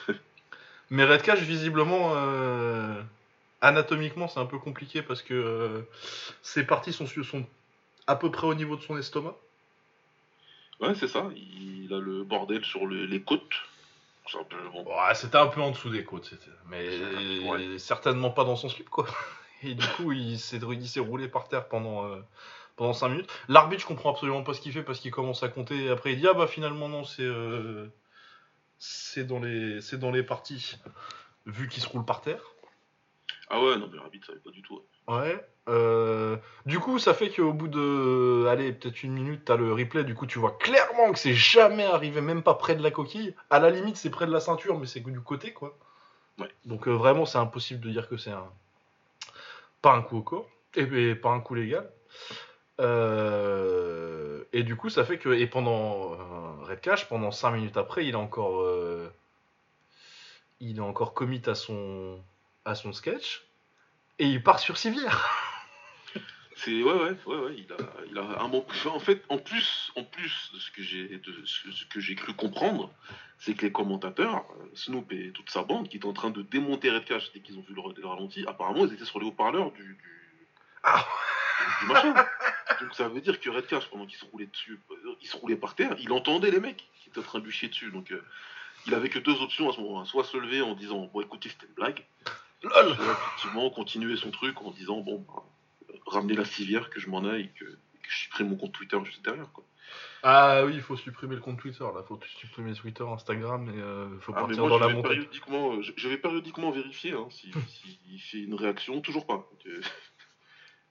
Mais 0.90 1.04
Redcash, 1.04 1.40
visiblement, 1.40 2.12
euh, 2.14 3.00
anatomiquement, 3.60 4.28
c'est 4.28 4.40
un 4.40 4.46
peu 4.46 4.58
compliqué 4.58 5.02
parce 5.02 5.22
que 5.22 5.34
euh, 5.34 5.82
ses 6.42 6.64
parties 6.64 6.92
sont 6.92 7.06
à 8.06 8.16
peu 8.16 8.30
près 8.30 8.46
au 8.46 8.54
niveau 8.54 8.76
de 8.76 8.82
son 8.82 8.96
estomac. 8.96 9.34
Ouais, 10.80 10.94
c'est 10.94 11.08
ça. 11.08 11.28
Il 11.34 11.92
a 11.92 11.98
le 11.98 12.22
bordel 12.24 12.64
sur 12.64 12.86
le- 12.86 13.06
les 13.06 13.22
côtes. 13.22 13.40
C'est 14.30 14.38
un 14.38 14.44
peu 14.44 14.56
bon. 14.72 14.84
Ouais, 14.84 15.14
c'était 15.14 15.36
un 15.38 15.46
peu 15.46 15.60
en 15.60 15.70
dessous 15.70 15.88
des 15.90 16.04
côtes, 16.04 16.24
c'était- 16.26 16.50
mais 16.68 16.88
Ouais. 17.48 17.78
certainement 17.78 18.30
pas 18.30 18.44
dans 18.44 18.56
son 18.56 18.68
slip, 18.68 18.88
quoi. 18.90 19.06
Et 19.62 19.74
du 19.74 19.86
coup, 19.96 20.12
il 20.12 20.38
s'est 20.38 20.58
il 20.58 20.88
s'est 20.88 21.00
roulé 21.00 21.28
par 21.28 21.48
terre 21.48 21.66
pendant, 21.68 22.04
euh, 22.06 22.18
pendant 22.76 22.92
5 22.92 23.08
minutes. 23.08 23.30
L'arbitre, 23.48 23.82
je 23.82 23.86
comprends 23.86 24.10
absolument 24.10 24.42
pas 24.42 24.52
ce 24.52 24.60
qu'il 24.60 24.72
fait 24.72 24.82
parce 24.82 24.98
qu'il 25.00 25.10
commence 25.10 25.42
à 25.42 25.48
compter 25.48 25.84
et 25.84 25.88
après 25.90 26.12
il 26.12 26.20
dit 26.20 26.26
Ah 26.28 26.34
bah 26.34 26.46
finalement, 26.46 26.88
non, 26.88 27.04
c'est 27.04 27.22
euh, 27.22 27.86
c'est 28.78 29.24
dans, 29.24 29.38
les- 29.40 29.80
c'est 29.80 29.96
dans 29.98 30.10
les 30.10 30.22
parties, 30.22 30.76
vu 31.46 31.68
qu'il 31.68 31.82
se 31.82 31.88
roule 31.88 32.04
par 32.04 32.20
terre. 32.20 32.42
Ah 33.48 33.62
ouais, 33.62 33.76
non, 33.76 33.88
mais 33.90 33.96
l'arbitre 33.96 34.26
savait 34.26 34.40
pas 34.40 34.50
du 34.50 34.62
tout. 34.62 34.82
ouais. 35.08 35.14
Ouais. 35.14 35.46
euh, 35.68 36.36
du 36.64 36.78
coup, 36.80 36.98
ça 36.98 37.14
fait 37.14 37.30
qu'au 37.30 37.52
bout 37.52 37.68
de, 37.68 38.46
allez, 38.48 38.72
peut-être 38.72 39.02
une 39.04 39.12
minute, 39.12 39.44
t'as 39.44 39.56
le 39.56 39.72
replay. 39.72 40.04
Du 40.04 40.14
coup, 40.14 40.26
tu 40.26 40.38
vois 40.38 40.56
clairement 40.58 41.12
que 41.12 41.18
c'est 41.18 41.34
jamais 41.34 41.84
arrivé, 41.84 42.20
même 42.20 42.42
pas 42.42 42.54
près 42.54 42.74
de 42.76 42.82
la 42.82 42.90
coquille. 42.90 43.34
À 43.50 43.58
la 43.60 43.70
limite, 43.70 43.96
c'est 43.96 44.10
près 44.10 44.26
de 44.26 44.32
la 44.32 44.40
ceinture, 44.40 44.78
mais 44.78 44.86
c'est 44.86 45.02
que 45.02 45.10
du 45.10 45.20
côté, 45.20 45.52
quoi. 45.52 45.76
Ouais. 46.38 46.48
Donc 46.64 46.88
euh, 46.88 46.92
vraiment, 46.92 47.24
c'est 47.24 47.38
impossible 47.38 47.80
de 47.80 47.90
dire 47.90 48.08
que 48.08 48.16
c'est 48.16 48.30
un, 48.32 48.50
pas 49.82 49.92
un 49.94 50.02
coup 50.02 50.18
au 50.18 50.22
corps, 50.22 50.48
et, 50.74 50.82
et 50.82 51.14
pas 51.14 51.30
un 51.30 51.40
coup 51.40 51.54
légal. 51.54 51.88
Euh, 52.80 54.44
et 54.52 54.62
du 54.62 54.76
coup, 54.76 54.88
ça 54.90 55.04
fait 55.04 55.18
que, 55.18 55.30
et 55.30 55.46
pendant 55.46 56.16
Red 56.64 56.80
Cash, 56.80 57.08
pendant 57.08 57.30
5 57.30 57.52
minutes 57.52 57.76
après, 57.76 58.04
il 58.06 58.10
est 58.10 58.14
encore, 58.16 58.66
il 60.60 60.78
est 60.78 60.80
encore 60.80 61.14
commit 61.14 61.42
à 61.46 61.54
son, 61.54 62.18
à 62.66 62.74
son 62.74 62.92
sketch, 62.92 63.42
et 64.18 64.26
il 64.26 64.42
part 64.42 64.58
sur 64.58 64.76
civière. 64.76 65.30
C'est 66.58 66.82
ouais, 66.82 66.92
ouais, 66.92 67.16
ouais, 67.26 67.36
ouais. 67.36 67.54
Il 67.58 67.70
a, 67.70 67.76
il 68.10 68.18
a 68.18 68.42
un 68.42 68.48
bon. 68.48 68.64
En 68.86 68.98
fait, 68.98 69.22
en 69.28 69.36
plus, 69.36 69.92
en 69.94 70.04
plus 70.04 70.50
de 70.54 70.58
ce 70.58 70.70
que 70.70 70.82
j'ai, 70.82 71.06
de 71.18 71.44
ce 71.44 71.84
que 71.84 72.00
j'ai 72.00 72.14
cru 72.14 72.32
comprendre, 72.32 72.90
c'est 73.38 73.52
que 73.52 73.66
les 73.66 73.72
commentateurs, 73.72 74.46
euh, 74.58 74.64
Snoop 74.74 75.12
et 75.12 75.32
toute 75.32 75.50
sa 75.50 75.64
bande, 75.64 75.88
qui 75.90 75.98
étaient 75.98 76.06
en 76.06 76.14
train 76.14 76.30
de 76.30 76.40
démonter 76.40 76.90
Red 76.90 77.04
Cash 77.04 77.30
dès 77.34 77.40
qu'ils 77.40 77.58
ont 77.58 77.62
vu 77.68 77.74
le, 77.74 77.82
le 78.00 78.06
ralenti, 78.06 78.46
apparemment, 78.46 78.86
ils 78.86 78.94
étaient 78.94 79.04
sur 79.04 79.20
les 79.20 79.26
haut-parleurs 79.26 79.70
du, 79.72 79.82
du, 79.82 80.48
Ah. 80.82 81.06
du 81.82 81.86
machin. 81.88 82.14
Donc 82.80 82.94
ça 82.94 83.06
veut 83.08 83.20
dire 83.20 83.38
que 83.38 83.50
Red 83.50 83.66
Cash, 83.66 83.86
pendant 83.90 84.06
qu'il 84.06 84.18
se 84.18 84.24
roulait 84.24 84.46
dessus, 84.46 84.80
euh, 84.90 85.14
il 85.20 85.28
se 85.28 85.36
roulait 85.36 85.56
par 85.56 85.74
terre, 85.74 85.94
il 85.98 86.10
entendait 86.10 86.50
les 86.50 86.60
mecs 86.60 86.88
qui 87.02 87.10
étaient 87.10 87.18
en 87.20 87.22
train 87.22 87.38
de 87.38 87.44
lui 87.44 87.52
chier 87.52 87.68
dessus. 87.68 87.90
Donc 87.90 88.10
euh, 88.12 88.24
il 88.86 88.94
avait 88.94 89.10
que 89.10 89.18
deux 89.18 89.42
options 89.42 89.68
à 89.68 89.74
ce 89.74 89.80
moment-là. 89.82 90.06
Soit 90.06 90.24
se 90.24 90.38
lever 90.38 90.62
en 90.62 90.72
disant 90.74 91.10
bon 91.12 91.20
écoutez 91.20 91.50
c'était 91.50 91.66
une 91.66 91.74
blague, 91.74 92.02
Lol. 92.62 92.94
soit 92.94 93.12
effectivement 93.12 93.70
continuer 93.70 94.16
son 94.16 94.30
truc 94.30 94.60
en 94.62 94.70
disant 94.70 95.00
bon 95.00 95.24
bah, 95.28 95.42
ramener 96.06 96.34
la 96.34 96.44
civière 96.44 96.90
que 96.90 97.00
je 97.00 97.08
m'en 97.08 97.24
aille 97.24 97.42
et 97.42 97.48
que, 97.58 97.64
et 97.64 97.98
que 97.98 98.08
je 98.08 98.16
supprime 98.16 98.48
mon 98.50 98.56
compte 98.56 98.72
Twitter 98.72 98.98
juste 99.04 99.24
derrière 99.24 99.52
quoi. 99.52 99.64
Ah 100.22 100.64
oui, 100.64 100.72
il 100.74 100.82
faut 100.82 100.96
supprimer 100.96 101.36
le 101.36 101.40
compte 101.40 101.60
Twitter, 101.60 101.84
là. 101.84 102.02
Faut 102.02 102.18
supprimer 102.40 102.74
Twitter, 102.74 103.04
Instagram, 103.04 103.68
et 103.68 103.80
euh, 103.80 104.18
faut 104.18 104.32
Ah 104.34 104.40
partir 104.40 104.58
moi 104.58 104.68
dans 104.70 104.78
la 104.80 104.88
montagne. 104.88 105.12
périodiquement, 105.12 105.74
euh, 105.74 105.82
je, 105.82 105.92
je 105.96 106.08
vais 106.08 106.18
périodiquement 106.18 106.72
vérifier 106.72 107.12
hein, 107.12 107.28
si, 107.30 107.52
si 107.68 108.00
il 108.08 108.18
fait 108.18 108.38
une 108.38 108.54
réaction, 108.54 109.00
toujours 109.00 109.26
pas. 109.26 109.48
Euh, 109.66 109.80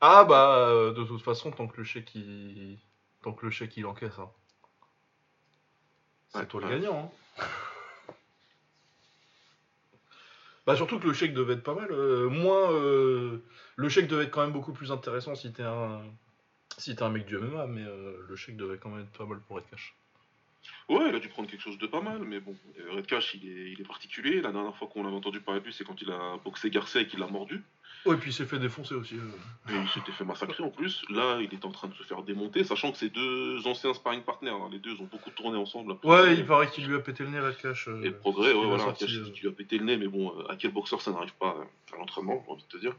Ah 0.02 0.24
bah, 0.24 0.58
euh, 0.70 0.94
de 0.94 1.04
toute 1.04 1.22
façon, 1.22 1.52
tant 1.52 1.68
que 1.68 1.78
le 1.78 1.84
chèque, 1.84 2.14
il... 2.16 2.78
Tant 3.24 3.34
que 3.34 3.46
le 3.46 3.52
chèque, 3.52 3.76
il 3.78 3.86
encaisse, 3.86 4.20
hein. 4.20 4.30
C'est 6.30 6.40
Ouais, 6.40 6.46
toi 6.48 6.62
le 6.62 6.70
gagnant, 6.70 7.12
hein. 7.40 7.44
Bah 10.66 10.76
surtout 10.76 11.00
que 11.00 11.08
le 11.08 11.14
chèque 11.14 11.34
devait 11.34 11.54
être 11.54 11.64
pas 11.64 11.76
mal. 11.76 11.92
euh, 11.92 12.30
euh, 12.30 13.44
le 13.76 13.90
chèque 13.90 14.08
devait 14.08 14.24
être 14.24 14.32
quand 14.32 14.42
même 14.42 14.54
beaucoup 14.54 14.74
plus 14.74 14.92
intéressant 14.92 15.36
si 15.36 15.54
t'es 15.54 15.64
un, 15.64 16.02
si 16.78 16.96
t'es 16.96 17.04
un 17.04 17.10
mec 17.10 17.26
du 17.26 17.38
MMA, 17.38 17.68
mais 17.68 17.84
euh, 17.84 18.18
le 18.28 18.36
chèque 18.36 18.58
devait 18.58 18.78
quand 18.78 18.90
même 18.90 19.02
être 19.02 19.18
pas 19.18 19.26
mal 19.26 19.40
pour 19.48 19.60
être 19.60 19.70
cash. 19.70 19.96
Ouais, 20.90 21.10
il 21.10 21.16
a 21.16 21.20
dû 21.20 21.30
prendre 21.30 21.50
quelque 21.50 21.62
chose 21.62 21.78
de 21.78 21.88
pas 21.88 22.02
mal, 22.02 22.20
mais 22.20 22.40
bon, 22.40 22.56
euh, 22.80 22.94
Red 22.94 23.06
Cash, 23.06 23.36
il 23.36 23.48
est, 23.48 23.72
il 23.72 23.82
est 23.82 23.88
particulier. 23.88 24.42
La 24.42 24.52
dernière 24.52 24.76
fois 24.76 24.88
qu'on 24.88 25.06
avait 25.06 25.16
entendu 25.16 25.40
parler 25.40 25.60
de 25.62 25.66
lui, 25.66 25.74
c'est 25.74 25.84
quand 25.84 26.02
il 26.02 26.12
a 26.12 26.38
boxé 26.44 26.70
Garcia 26.70 27.02
et 27.02 27.08
qu'il 27.08 27.20
l'a 27.20 27.28
mordu. 27.28 27.64
Ouais, 28.06 28.14
et 28.16 28.18
puis 28.18 28.30
il 28.30 28.34
s'est 28.34 28.46
fait 28.46 28.60
défoncer 28.60 28.94
aussi. 28.96 29.16
euh. 29.16 29.74
Et 29.74 29.76
il 29.82 29.90
s'était 29.90 30.12
fait 30.12 30.24
massacrer 30.26 30.64
en 30.64 30.70
plus. 30.70 31.04
Là, 31.10 31.40
il 31.42 31.52
est 31.54 31.66
en 31.66 31.72
train 31.72 31.88
de 31.88 31.94
se 31.96 32.04
faire 32.04 32.22
démonter, 32.22 32.64
sachant 32.64 32.92
que 32.92 32.98
c'est 32.98 33.10
deux 33.10 33.66
anciens 33.66 33.94
sparring 33.94 34.22
partners. 34.22 34.50
hein. 34.52 34.70
Les 34.72 34.80
deux 34.80 34.92
ils 34.92 35.02
ont 35.02 35.10
beaucoup 35.12 35.32
tourné 35.32 35.58
ensemble. 35.58 35.94
après. 35.94 36.08
Ouais, 36.08 36.34
il 36.36 36.46
paraît 36.46 36.70
qu'il 36.70 36.86
lui 36.88 36.96
a 36.96 37.00
pété 37.00 37.24
le 37.24 37.30
nez 37.32 37.40
Red 37.40 37.58
Cash. 37.58 37.88
euh, 37.88 38.02
Et 38.04 38.10
le 38.10 38.18
progrès, 38.18 38.54
ouais, 38.54 38.66
voilà, 38.66 38.84
Cash, 38.94 39.12
euh. 39.16 39.32
qui 39.32 39.42
lui 39.42 39.48
a 39.48 39.52
pété 39.52 39.78
le 39.80 39.86
nez, 39.86 39.98
mais 39.98 40.08
bon, 40.08 40.34
euh, 40.38 40.52
à 40.52 40.56
quel 40.56 40.72
boxeur 40.72 41.02
ça 41.02 41.12
n'arrive 41.12 41.34
pas 41.40 41.56
euh, 41.60 41.96
à 41.96 41.98
l'entraînement, 41.98 42.44
j'ai 42.46 42.52
envie 42.54 42.64
de 42.64 42.68
te 42.68 42.78
dire. 42.78 42.96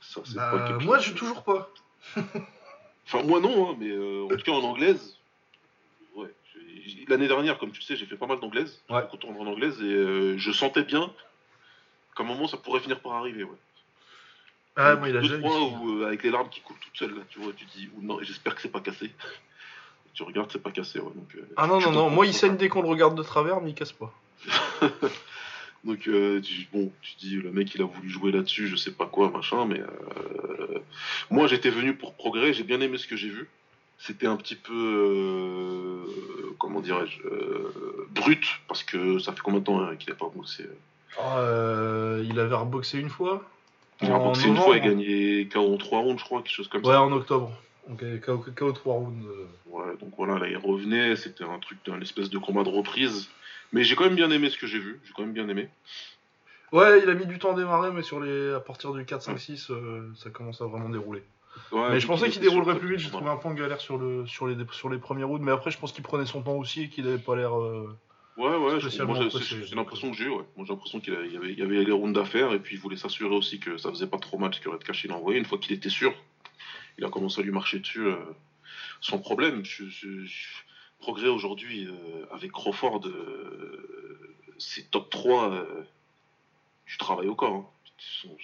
Ça, 0.00 0.20
c'est 0.24 0.34
Bah, 0.36 0.50
pas 0.50 0.68
quelque 0.68 0.84
moi, 0.84 0.98
j'ai 0.98 1.14
toujours 1.14 1.42
pas. 1.44 1.70
Enfin, 3.06 3.22
moi 3.22 3.38
non, 3.40 3.70
hein, 3.70 3.76
mais 3.78 3.90
euh, 3.90 4.24
en 4.24 4.28
tout 4.28 4.36
cas 4.42 4.52
en 4.52 4.62
anglaise. 4.64 5.12
L'année 7.08 7.28
dernière, 7.28 7.58
comme 7.58 7.70
tu 7.72 7.80
le 7.80 7.84
sais, 7.84 7.96
j'ai 7.96 8.06
fait 8.06 8.16
pas 8.16 8.26
mal 8.26 8.38
d'anglaise. 8.40 8.80
Ouais. 8.90 9.02
beaucoup 9.02 9.16
tourné 9.16 9.38
en 9.40 9.46
anglaise 9.46 9.80
et 9.80 9.84
euh, 9.92 10.36
je 10.38 10.50
sentais 10.52 10.82
bien 10.82 11.12
qu'à 12.16 12.22
un 12.22 12.26
moment 12.26 12.46
ça 12.48 12.56
pourrait 12.56 12.80
finir 12.80 13.00
par 13.00 13.12
arriver. 13.12 13.44
Ouais. 13.44 13.56
Ah, 14.76 14.94
moi, 14.96 15.08
il 15.08 15.16
a 15.16 15.22
jamais. 15.22 15.48
où, 15.48 16.02
euh, 16.02 16.06
avec 16.06 16.22
les 16.22 16.30
larmes 16.30 16.48
qui 16.50 16.60
coulent 16.60 16.76
toutes 16.78 16.96
seules, 16.96 17.14
là, 17.14 17.22
tu 17.30 17.38
vois, 17.38 17.52
tu 17.56 17.64
dis, 17.64 17.88
ou 17.96 18.02
non, 18.02 18.18
j'espère 18.22 18.54
que 18.54 18.60
c'est 18.60 18.68
pas 18.70 18.80
cassé. 18.80 19.10
tu 20.12 20.22
regardes, 20.22 20.50
c'est 20.52 20.62
pas 20.62 20.70
cassé, 20.70 20.98
ouais. 20.98 21.12
Donc, 21.14 21.34
euh, 21.36 21.48
Ah 21.56 21.66
non, 21.66 21.80
non, 21.80 21.92
non, 21.92 22.10
moi 22.10 22.26
il 22.26 22.34
saigne 22.34 22.56
dès 22.56 22.68
qu'on 22.68 22.82
le 22.82 22.88
regarde 22.88 23.16
de 23.16 23.22
travers, 23.22 23.60
mais 23.62 23.70
il 23.70 23.74
casse 23.74 23.92
pas. 23.92 24.12
Donc, 25.84 26.08
euh, 26.08 26.40
tu, 26.40 26.66
bon, 26.72 26.92
tu 27.00 27.14
dis, 27.16 27.36
le 27.36 27.50
mec, 27.52 27.74
il 27.74 27.80
a 27.82 27.84
voulu 27.84 28.08
jouer 28.10 28.32
là-dessus, 28.32 28.66
je 28.66 28.76
sais 28.76 28.92
pas 28.92 29.06
quoi, 29.06 29.30
machin, 29.30 29.64
mais 29.66 29.80
euh, 29.80 30.78
moi, 31.30 31.46
j'étais 31.46 31.70
venu 31.70 31.94
pour 31.94 32.14
progrès, 32.14 32.52
j'ai 32.52 32.64
bien 32.64 32.80
aimé 32.80 32.98
ce 32.98 33.06
que 33.06 33.16
j'ai 33.16 33.28
vu. 33.28 33.48
C'était 33.98 34.26
un 34.26 34.36
petit 34.36 34.56
peu, 34.56 34.74
euh, 34.74 36.54
comment 36.58 36.80
dirais-je, 36.80 37.18
brut, 38.10 38.44
parce 38.68 38.82
que 38.82 39.18
ça 39.20 39.32
fait 39.32 39.40
combien 39.40 39.60
de 39.60 39.64
temps 39.64 39.80
hein, 39.80 39.96
qu'il 39.96 40.12
a 40.12 40.16
pas 40.16 40.28
boxé 40.28 40.68
Euh, 41.24 42.22
il 42.28 42.38
avait 42.38 42.54
reboxé 42.56 42.98
une 42.98 43.08
fois? 43.08 43.42
Il 44.02 44.10
a 44.10 44.16
En 44.16 44.26
boxé 44.26 44.48
une 44.48 44.56
fois, 44.56 44.76
novembre. 44.76 44.84
gagné 44.84 45.48
KO 45.48 45.74
en 45.74 45.76
3 45.78 45.98
rounds, 46.00 46.18
je 46.20 46.24
crois, 46.24 46.42
quelque 46.42 46.52
chose 46.52 46.68
comme 46.68 46.82
Ouais, 46.84 46.92
ça. 46.92 47.02
en 47.02 47.12
octobre. 47.12 47.52
Ok, 47.90 48.02
KO, 48.20 48.44
KO 48.54 48.72
3 48.72 48.94
rounds. 48.94 49.26
euh. 49.26 49.46
Ouais, 49.70 49.96
donc 50.00 50.12
voilà, 50.16 50.38
là 50.38 50.48
il 50.48 50.56
revenait, 50.56 51.16
c'était 51.16 51.44
un 51.44 51.58
truc, 51.58 51.78
un 51.88 52.00
espèce 52.00 52.28
de 52.30 52.38
combat 52.38 52.62
de 52.64 52.68
reprise. 52.68 53.28
Mais 53.72 53.84
j'ai 53.84 53.96
quand 53.96 54.04
même 54.04 54.14
bien 54.16 54.30
aimé 54.30 54.50
ce 54.50 54.58
que 54.58 54.66
j'ai 54.66 54.78
vu, 54.78 55.00
j'ai 55.04 55.12
quand 55.14 55.22
même 55.22 55.32
bien 55.32 55.48
aimé. 55.48 55.68
Ouais, 56.72 57.00
il 57.02 57.08
a 57.08 57.14
mis 57.14 57.26
du 57.26 57.38
temps 57.38 57.52
à 57.52 57.56
démarrer, 57.56 57.90
mais 57.92 58.02
sur 58.02 58.20
les... 58.20 58.52
à 58.54 58.60
partir 58.60 58.92
du 58.92 59.04
4, 59.04 59.22
5, 59.22 59.38
6, 59.38 59.70
euh, 59.70 60.10
ça 60.16 60.30
commence 60.30 60.60
à 60.60 60.66
vraiment 60.66 60.88
dérouler. 60.88 61.22
Ouais, 61.72 61.90
mais 61.90 62.00
je 62.00 62.06
donc 62.06 62.16
pensais 62.16 62.26
il 62.28 62.32
qu'il 62.32 62.42
déroulerait 62.42 62.74
le 62.74 62.80
plus 62.80 62.90
vite, 62.90 62.98
j'ai 62.98 63.10
trouvé 63.10 63.30
un 63.30 63.36
peu 63.36 63.48
en 63.48 63.54
galère 63.54 63.80
sur, 63.80 63.96
le... 63.98 64.26
sur, 64.26 64.46
les... 64.46 64.56
sur 64.72 64.88
les 64.90 64.98
premiers 64.98 65.24
rounds, 65.24 65.44
mais 65.44 65.52
après 65.52 65.70
je 65.70 65.78
pense 65.78 65.92
qu'il 65.92 66.02
prenait 66.02 66.26
son 66.26 66.42
temps 66.42 66.56
aussi 66.56 66.82
et 66.82 66.88
qu'il 66.88 67.06
avait 67.06 67.18
pas 67.18 67.34
l'air... 67.36 67.56
euh, 67.58 67.96
Ouais, 68.36 68.54
ouais, 68.56 68.80
j'ai- 68.80 68.90
l'impression 69.74 70.10
que 70.10 70.16
j'ai 70.16 70.24
eu, 70.24 70.28
ouais. 70.30 70.44
Moi 70.56 70.66
j'ai 70.66 70.72
l'impression 70.72 71.00
qu'il 71.00 71.14
y 71.14 71.36
avait, 71.36 71.52
il 71.52 71.58
y 71.58 71.62
avait 71.62 71.84
les 71.84 71.92
rounds 71.92 72.12
d'affaires 72.14 72.52
et 72.52 72.58
puis 72.58 72.76
il 72.76 72.80
voulait 72.80 72.96
s'assurer 72.96 73.34
aussi 73.34 73.58
que 73.58 73.78
ça 73.78 73.88
faisait 73.90 74.06
pas 74.06 74.18
trop 74.18 74.36
mal 74.38 74.52
ce 74.54 74.60
que 74.60 74.68
Red 74.68 74.84
Cash 74.84 75.04
il 75.04 75.12
a 75.12 75.14
envoyé. 75.16 75.38
Une 75.38 75.46
fois 75.46 75.58
qu'il 75.58 75.72
était 75.72 75.88
sûr, 75.88 76.14
il 76.98 77.04
a 77.04 77.08
commencé 77.08 77.40
à 77.40 77.44
lui 77.44 77.50
marcher 77.52 77.78
dessus 77.78 78.06
euh, 78.06 78.16
sans 79.00 79.18
problème. 79.18 79.64
Je, 79.64 79.86
je- 79.88 80.24
je- 80.24 80.48
Progrès 80.98 81.28
aujourd'hui 81.28 81.86
euh, 81.86 82.24
avec 82.32 82.52
Crawford, 82.52 83.02
euh, 83.06 84.34
c'est 84.58 84.90
top 84.90 85.10
3 85.10 85.52
euh, 85.52 85.82
du 86.86 86.96
travail 86.96 87.28
au 87.28 87.34
corps. 87.34 87.54
hein. 87.54 87.66
Sont- 87.98 88.36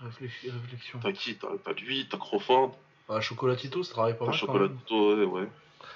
Réflexion. 0.00 1.00
T'as 1.02 1.12
qui? 1.12 1.36
T'as 1.36 1.72
lui, 1.82 2.06
t'as 2.08 2.16
Crawford, 2.18 2.76
Ah, 3.08 3.20
Chocolatito, 3.20 3.82
ça 3.82 3.92
travaille 3.92 4.16
pas 4.16 4.24
mal. 4.26 4.34
quand 4.34 4.38
Chocolatito, 4.38 5.16
ouais, 5.16 5.24
ouais. 5.24 5.48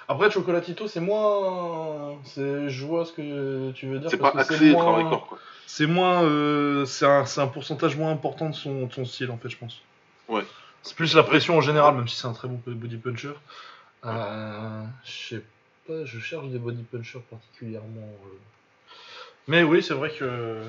Après, 0.08 0.30
Chocolatito, 0.30 0.88
c'est 0.88 1.00
moins. 1.00 2.16
Je 2.36 2.84
vois 2.86 3.04
ce 3.04 3.12
que 3.12 3.70
tu 3.72 3.86
veux 3.86 3.98
dire. 3.98 4.10
C'est 4.10 4.16
pas 4.16 4.32
que 4.32 4.38
axé 4.38 4.70
moins- 4.72 4.84
travail 4.84 5.04
corps 5.08 5.26
quoi. 5.26 5.38
C'est 5.66 5.86
moins. 5.86 6.22
euh, 6.24 6.84
C'est 6.86 7.06
un... 7.06 7.24
un 7.36 7.46
pourcentage 7.46 7.96
moins 7.96 8.10
important 8.10 8.48
de 8.48 8.54
son... 8.54 8.86
de 8.86 8.92
son 8.92 9.04
style, 9.04 9.30
en 9.30 9.36
fait, 9.36 9.48
je 9.50 9.56
pense. 9.58 9.80
Ouais. 10.28 10.44
C'est 10.82 10.94
plus 10.96 11.14
la 11.14 11.22
pression 11.22 11.56
en 11.58 11.60
général, 11.60 11.94
même 11.94 12.08
si 12.08 12.16
c'est 12.16 12.26
un 12.26 12.32
très 12.32 12.48
bon 12.48 12.60
body 12.64 12.96
puncher. 12.96 13.32
Euh... 14.04 14.82
Je 15.04 15.10
sais 15.36 15.42
pas, 15.86 16.04
je 16.04 16.18
cherche 16.20 16.46
des 16.48 16.58
body 16.58 16.84
punchers 16.84 17.20
particulièrement. 17.30 18.08
euh. 18.24 18.36
Mais 19.48 19.62
oui, 19.62 19.82
c'est 19.82 19.94
vrai 19.94 20.10
que. 20.10 20.60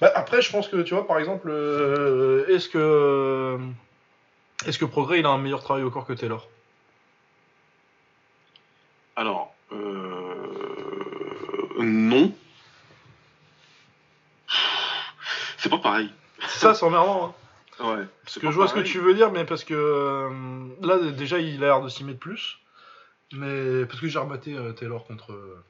Bah, 0.00 0.10
après, 0.14 0.42
je 0.42 0.50
pense 0.50 0.68
que, 0.68 0.78
tu 0.82 0.94
vois, 0.94 1.06
par 1.06 1.18
exemple, 1.18 1.50
est-ce 2.48 2.68
que. 2.68 3.58
Est-ce 4.66 4.78
que 4.78 4.84
Progrès, 4.84 5.20
il 5.20 5.26
a 5.26 5.28
un 5.30 5.38
meilleur 5.38 5.62
travail 5.62 5.84
au 5.84 5.90
corps 5.90 6.04
que 6.06 6.12
Taylor? 6.12 6.48
Alors, 9.18 9.52
euh... 9.72 9.82
non. 11.80 12.32
C'est 15.56 15.68
pas 15.68 15.78
pareil. 15.78 16.12
Ça, 16.46 16.72
c'est 16.72 16.84
emmerdant. 16.84 17.34
Hein. 17.80 17.96
Ouais. 17.98 18.06
Parce 18.22 18.38
que 18.38 18.48
je 18.48 18.54
vois 18.54 18.68
ce 18.68 18.74
que 18.74 18.78
tu 18.78 19.00
veux 19.00 19.14
dire, 19.14 19.32
mais 19.32 19.44
parce 19.44 19.64
que 19.64 19.74
euh, 19.74 20.68
là, 20.82 20.98
déjà, 21.10 21.40
il 21.40 21.64
a 21.64 21.66
l'air 21.66 21.82
de 21.82 21.88
s'y 21.88 22.04
mettre 22.04 22.20
plus. 22.20 22.60
Mais 23.32 23.84
parce 23.86 23.98
que 24.00 24.06
j'ai 24.06 24.20
rebatté 24.20 24.54
euh, 24.54 24.70
Taylor 24.72 25.04
contre, 25.04 25.32
euh, 25.32 25.64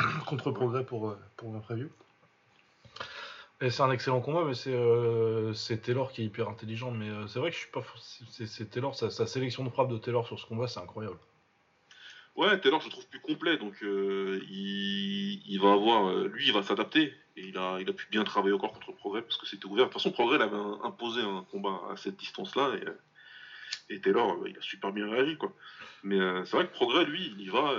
contre 0.26 0.50
Progrès 0.50 0.82
pour, 0.82 1.14
pour 1.36 1.50
ma 1.50 1.60
preview. 1.60 1.90
Et 3.60 3.68
c'est 3.68 3.82
un 3.82 3.90
excellent 3.90 4.22
combat, 4.22 4.44
mais 4.46 4.54
c'est 4.54 5.82
Taylor 5.82 6.10
qui 6.10 6.22
est 6.22 6.24
hyper 6.24 6.48
intelligent. 6.48 6.90
Mais 6.90 7.10
c'est 7.28 7.38
vrai 7.38 7.50
que 7.50 7.56
je 7.56 7.60
suis 7.60 7.70
pas. 7.70 7.84
C'est 8.30 8.70
Taylor, 8.70 8.94
sa, 8.94 9.10
sa 9.10 9.26
sélection 9.26 9.62
de 9.62 9.68
frappe 9.68 9.90
de 9.90 9.98
Taylor 9.98 10.26
sur 10.26 10.40
ce 10.40 10.46
combat, 10.46 10.68
c'est 10.68 10.80
incroyable. 10.80 11.18
Ouais, 12.36 12.58
Taylor, 12.60 12.80
je 12.80 12.86
le 12.86 12.90
trouve 12.90 13.06
plus 13.06 13.20
complet, 13.20 13.58
donc 13.58 13.74
euh, 13.84 14.40
il, 14.50 15.58
va 15.62 15.72
avoir, 15.72 16.08
euh, 16.08 16.26
lui, 16.26 16.48
il 16.48 16.52
va 16.52 16.64
s'adapter 16.64 17.14
et 17.36 17.46
il 17.46 17.56
a, 17.56 17.78
il 17.80 17.88
a 17.88 17.92
pu 17.92 18.06
bien 18.10 18.24
travailler 18.24 18.54
encore 18.54 18.72
contre 18.72 18.92
Progrès 18.92 19.22
parce 19.22 19.36
que 19.36 19.46
c'était 19.46 19.66
ouvert. 19.66 19.86
De 19.86 19.92
toute 19.92 20.02
façon, 20.02 20.10
Progrès 20.10 20.42
avait 20.42 20.56
imposé 20.82 21.22
un 21.22 21.46
combat 21.52 21.80
à 21.90 21.96
cette 21.96 22.16
distance-là 22.16 22.72
et, 22.76 23.94
euh, 23.94 24.00
Taylor, 24.00 24.32
euh, 24.32 24.48
il 24.48 24.58
a 24.58 24.62
super 24.62 24.92
bien 24.92 25.08
réagi, 25.08 25.36
quoi. 25.36 25.52
Mais 26.02 26.18
euh, 26.18 26.44
c'est 26.44 26.56
vrai 26.56 26.66
que 26.66 26.72
Progrès, 26.72 27.04
lui, 27.04 27.32
il 27.38 27.40
y 27.40 27.48
va 27.48 27.72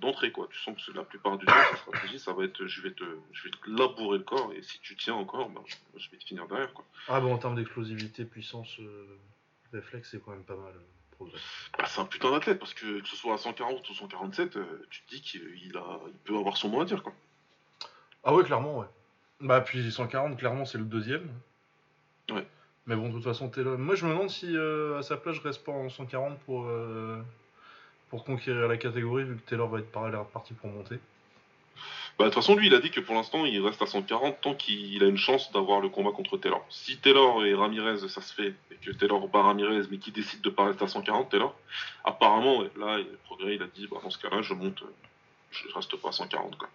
d'entrée, 0.00 0.30
quoi. 0.30 0.46
Tu 0.50 0.58
sens 0.58 0.84
que 0.84 0.92
la 0.92 1.02
plupart 1.02 1.38
du 1.38 1.46
temps, 1.46 1.54
sa 1.70 1.76
stratégie, 1.78 2.18
ça 2.18 2.34
va 2.34 2.44
être, 2.44 2.66
je 2.66 2.82
vais 2.82 2.90
te, 2.90 3.04
je 3.32 3.44
vais 3.44 3.50
te 3.50 3.70
labourer 3.70 4.18
le 4.18 4.24
corps 4.24 4.52
et 4.54 4.62
si 4.62 4.78
tu 4.80 4.94
tiens 4.96 5.14
encore, 5.14 5.48
ben, 5.48 5.62
je 5.96 6.10
vais 6.10 6.18
te 6.18 6.24
finir 6.24 6.46
derrière, 6.46 6.74
quoi. 6.74 6.84
Ah, 7.08 7.20
bon, 7.20 7.32
en 7.32 7.38
termes 7.38 7.56
d'explosivité, 7.56 8.26
puissance, 8.26 8.78
réflexe, 9.72 10.10
c'est 10.10 10.22
quand 10.22 10.32
même 10.32 10.44
pas 10.44 10.56
mal. 10.56 10.74
Progrès. 11.18 11.38
Bah, 11.76 11.84
c'est 11.88 12.00
un 12.00 12.04
putain 12.04 12.30
d'athlète 12.30 12.58
parce 12.58 12.74
que 12.74 13.00
que 13.00 13.08
ce 13.08 13.16
soit 13.16 13.34
à 13.34 13.38
140 13.38 13.88
ou 13.90 13.94
147, 13.94 14.56
euh, 14.56 14.86
tu 14.88 15.02
te 15.02 15.10
dis 15.10 15.20
qu'il 15.20 15.42
il 15.64 15.76
a, 15.76 15.98
il 16.06 16.14
peut 16.24 16.36
avoir 16.36 16.56
son 16.56 16.68
mot 16.68 16.80
à 16.80 16.84
dire, 16.84 17.02
quoi. 17.02 17.12
Ah 18.24 18.34
ouais, 18.34 18.44
clairement, 18.44 18.78
ouais. 18.78 18.86
Bah, 19.40 19.60
puis 19.60 19.90
140, 19.90 20.38
clairement, 20.38 20.64
c'est 20.64 20.78
le 20.78 20.84
deuxième. 20.84 21.28
Ouais. 22.30 22.46
Mais 22.86 22.96
bon, 22.96 23.08
de 23.08 23.14
toute 23.14 23.24
façon, 23.24 23.48
Taylor... 23.48 23.78
Moi, 23.78 23.94
je 23.94 24.06
me 24.06 24.10
demande 24.12 24.30
si, 24.30 24.56
euh, 24.56 24.98
à 24.98 25.02
sa 25.02 25.16
place, 25.16 25.36
je 25.36 25.42
reste 25.42 25.64
pas 25.64 25.72
en 25.72 25.88
140 25.88 26.38
pour, 26.40 26.66
euh, 26.66 27.20
pour 28.08 28.24
conquérir 28.24 28.68
la 28.68 28.76
catégorie, 28.76 29.24
vu 29.24 29.36
que 29.36 29.48
Taylor 29.48 29.68
va 29.68 29.80
être 29.80 29.90
par- 29.90 30.26
parti 30.28 30.54
pour 30.54 30.70
monter. 30.70 30.98
Bah, 32.18 32.24
de 32.24 32.30
toute 32.30 32.34
façon, 32.42 32.56
lui, 32.56 32.66
il 32.66 32.74
a 32.74 32.80
dit 32.80 32.90
que 32.90 32.98
pour 33.00 33.14
l'instant, 33.14 33.44
il 33.44 33.64
reste 33.64 33.80
à 33.80 33.86
140 33.86 34.40
tant 34.40 34.54
qu'il 34.54 35.02
a 35.04 35.06
une 35.06 35.16
chance 35.16 35.52
d'avoir 35.52 35.80
le 35.80 35.88
combat 35.88 36.10
contre 36.10 36.36
Taylor. 36.36 36.64
Si 36.68 36.98
Taylor 36.98 37.44
et 37.44 37.54
Ramirez, 37.54 38.08
ça 38.08 38.20
se 38.20 38.34
fait, 38.34 38.54
et 38.72 38.74
que 38.82 38.90
Taylor 38.90 39.28
bat 39.28 39.42
Ramirez, 39.42 39.82
mais 39.90 39.98
qu'il 39.98 40.12
décide 40.12 40.40
de 40.40 40.50
pas 40.50 40.64
rester 40.66 40.82
à 40.84 40.88
140, 40.88 41.30
Taylor, 41.30 41.54
apparemment, 42.04 42.62
là, 42.76 42.98
il- 42.98 43.06
Progrès, 43.24 43.54
il 43.54 43.62
a 43.62 43.66
dit, 43.68 43.86
bah, 43.88 43.98
dans 44.02 44.10
ce 44.10 44.18
cas-là, 44.18 44.42
je 44.42 44.52
monte, 44.54 44.82
euh, 44.82 44.86
je 45.52 45.72
reste 45.72 45.94
pas 45.96 46.08
à 46.08 46.12
140, 46.12 46.56
quoi. 46.58 46.68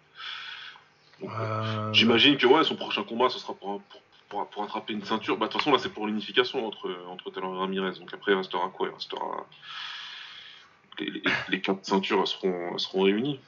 Euh, 1.22 1.26
Euh, 1.28 1.92
J'imagine 1.92 2.36
que 2.38 2.46
ouais, 2.46 2.64
son 2.64 2.76
prochain 2.76 3.04
combat, 3.04 3.28
ce 3.28 3.38
sera 3.38 3.52
pour, 3.54 3.80
pour, 3.82 4.00
pour, 4.30 4.48
pour 4.48 4.62
attraper 4.64 4.94
une 4.94 5.04
ceinture. 5.04 5.36
Bah, 5.36 5.46
de 5.46 5.52
toute 5.52 5.60
façon, 5.60 5.72
là, 5.72 5.78
c'est 5.78 5.92
pour 5.92 6.06
l'unification 6.06 6.66
entre, 6.66 6.90
entre 7.08 7.30
Taylor 7.30 7.54
et 7.54 7.58
Ramirez. 7.58 7.98
Donc 8.00 8.12
après, 8.14 8.32
il 8.32 8.36
restera 8.36 8.68
quoi? 8.70 8.88
Il 8.88 8.94
restera. 8.94 9.46
Les, 10.98 11.10
les, 11.10 11.22
les 11.50 11.60
quatre 11.60 11.84
ceintures 11.84 12.26
seront, 12.26 12.78
seront 12.78 13.02
réunies. 13.02 13.40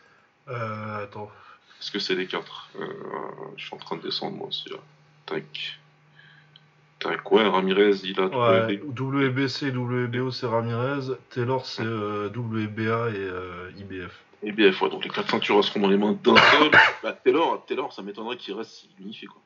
euh, 0.49 1.05
attends. 1.05 1.31
Est-ce 1.81 1.91
que 1.91 1.99
c'est 1.99 2.15
les 2.15 2.27
quatre 2.27 2.69
Euh, 2.81 2.87
Je 3.57 3.65
suis 3.67 3.75
en 3.75 3.79
train 3.79 3.97
de 3.97 4.03
descendre 4.03 4.37
moi 4.37 4.49
aussi 4.49 4.69
là. 4.71 4.79
Tac. 5.27 5.79
Tac, 6.99 7.31
ouais, 7.31 7.47
Ramirez, 7.47 7.93
il 8.05 8.19
a 8.21 8.27
Ouais. 8.27 8.79
WBC, 8.79 9.71
WBO, 9.71 10.31
c'est 10.31 10.47
Ramirez. 10.47 11.15
Taylor, 11.31 11.67
c'est 11.67 11.85
euh, 11.85 12.29
WBA 12.35 13.11
et 13.11 13.17
euh, 13.19 13.71
IBF. 13.77 14.23
et 14.43 14.53
BF, 14.53 14.81
ouais, 14.81 14.89
donc 14.91 15.05
les 15.05 15.11
quatre 15.11 15.31
ceintures 15.31 15.57
elles 15.57 15.65
seront 15.65 15.81
dans 15.81 15.89
les 15.89 15.99
mains 15.99 16.13
d'un 16.25 16.37
seul. 16.37 16.71
bah, 17.03 17.13
Taylor, 17.13 17.65
Taylor, 17.67 17.93
ça 17.93 18.01
m'étonnerait 18.03 18.39
qu'il 18.39 18.55
reste 18.55 18.71
s'il 18.71 18.91
unifie 18.99 19.27
quoi. 19.27 19.43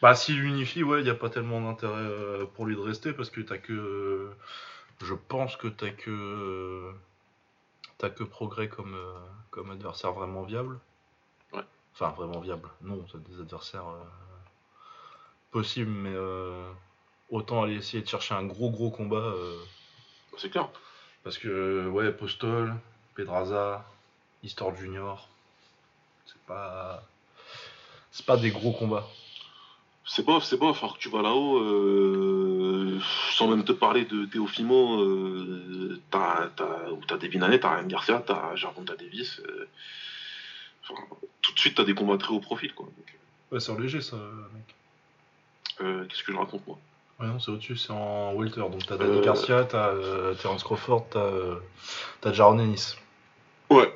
Bah, 0.00 0.14
s'il 0.14 0.42
unifie, 0.42 0.82
ouais, 0.82 1.00
il 1.00 1.04
n'y 1.04 1.10
a 1.10 1.14
pas 1.14 1.28
tellement 1.30 1.60
d'intérêt 1.60 2.46
pour 2.54 2.64
lui 2.66 2.74
de 2.74 2.80
rester 2.80 3.12
parce 3.12 3.28
que 3.30 3.40
t'as 3.42 3.58
que. 3.58 4.30
je 5.02 5.14
pense 5.14 5.56
que 5.56 5.68
t'as 5.68 5.90
que. 5.90 6.90
t'as 7.98 8.08
que 8.10 8.24
Progrès 8.24 8.68
comme, 8.68 8.96
comme 9.50 9.70
adversaire 9.70 10.12
vraiment 10.12 10.42
viable. 10.42 10.78
Enfin, 11.94 12.10
vraiment 12.10 12.40
viable. 12.40 12.68
Non, 12.82 13.04
t'as 13.10 13.18
des 13.18 13.40
adversaires 13.40 13.86
euh, 13.88 14.02
possibles, 15.52 15.90
mais 15.90 16.12
euh, 16.12 16.68
autant 17.30 17.62
aller 17.62 17.76
essayer 17.76 18.02
de 18.02 18.08
chercher 18.08 18.34
un 18.34 18.44
gros 18.44 18.70
gros 18.70 18.90
combat. 18.90 19.16
euh, 19.16 19.56
C'est 20.36 20.50
clair. 20.50 20.68
parce 21.22 21.38
que, 21.38 21.86
ouais, 21.88 22.10
Postol, 22.12 22.74
Pedraza, 23.14 23.84
Histoire 24.42 24.74
Junior, 24.76 25.28
c'est 26.26 26.40
pas. 26.46 27.02
C'est 28.10 28.26
pas 28.26 28.36
des 28.36 28.50
gros 28.50 28.72
combats. 28.72 29.06
C'est 30.06 30.24
bof, 30.24 30.44
c'est 30.44 30.56
bof. 30.58 30.78
Alors 30.82 30.94
que 30.94 31.00
tu 31.02 31.08
vas 31.08 31.22
là-haut, 31.22 31.58
euh, 31.58 33.00
sans 33.32 33.48
même 33.48 33.64
te 33.64 33.72
parler 33.72 34.04
de 34.04 34.26
Teofimo, 34.26 35.00
euh, 35.00 36.00
t'as, 36.10 36.48
t'as, 36.56 36.90
ou 36.90 37.00
t'as 37.06 37.16
Devin 37.16 37.42
Haney, 37.42 37.58
t'as 37.58 37.76
Ryan 37.76 37.86
Garcia, 37.86 38.22
t'as 38.24 38.54
Gervonta 38.54 38.94
Davis. 38.96 39.40
euh, 39.48 39.66
enfin, 40.88 41.00
tout 41.42 41.52
de 41.52 41.58
suite, 41.58 41.74
t'as 41.76 41.84
des 41.84 41.94
combats 41.94 42.18
très 42.18 42.32
haut 42.34 42.40
profil, 42.40 42.74
quoi. 42.74 42.86
Donc, 42.86 43.16
Ouais, 43.52 43.60
c'est 43.60 43.70
en 43.72 43.78
léger 43.78 44.00
ça, 44.00 44.16
mec. 44.16 44.74
euh, 45.80 46.06
qu'est-ce 46.06 46.22
que 46.24 46.32
je 46.32 46.36
raconte, 46.38 46.66
moi? 46.66 46.78
Ouais, 47.20 47.26
non, 47.28 47.38
c'est 47.38 47.50
au-dessus, 47.52 47.76
c'est 47.76 47.92
en 47.92 48.34
welter. 48.34 48.60
Donc 48.60 48.84
t'as 48.86 48.96
Danny 48.96 49.18
Euh. 49.18 49.22
Garcia, 49.24 49.64
t'as 49.64 49.88
euh, 49.90 50.34
Terence 50.34 50.64
Crawford, 50.64 51.06
t'as 51.10 51.20
euh, 51.20 51.60
t'as 52.20 52.32
Jaron 52.32 52.58
Ennis. 52.58 52.96
Ouais. 53.70 53.92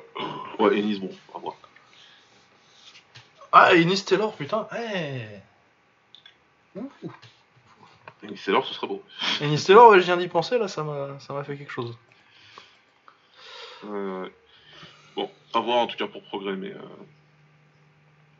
Ouais, 0.59 0.79
Ennis, 0.79 0.99
bon, 0.99 1.09
à 1.35 1.39
voir. 1.39 1.55
Ah, 3.51 3.75
Ennis 3.75 4.05
Taylor, 4.05 4.33
putain. 4.35 4.67
Hey. 4.71 5.41
Ouh. 6.77 6.89
Ennis 8.23 8.41
Taylor, 8.45 8.65
ce 8.65 8.73
serait 8.73 8.87
beau. 8.87 9.03
Ennis 9.41 9.65
Taylor, 9.65 9.89
ouais, 9.89 9.99
je 9.99 10.05
viens 10.05 10.17
d'y 10.17 10.27
penser, 10.29 10.57
là, 10.57 10.67
ça 10.69 10.83
m'a 10.83 11.19
ça 11.19 11.33
m'a 11.33 11.43
fait 11.43 11.57
quelque 11.57 11.71
chose. 11.73 11.97
Euh, 13.85 14.29
à 15.53 15.59
voir 15.59 15.77
en 15.79 15.87
tout 15.87 15.97
cas 15.97 16.07
pour 16.07 16.21
progrès, 16.23 16.55
mais. 16.55 16.71
euh, 16.71 16.79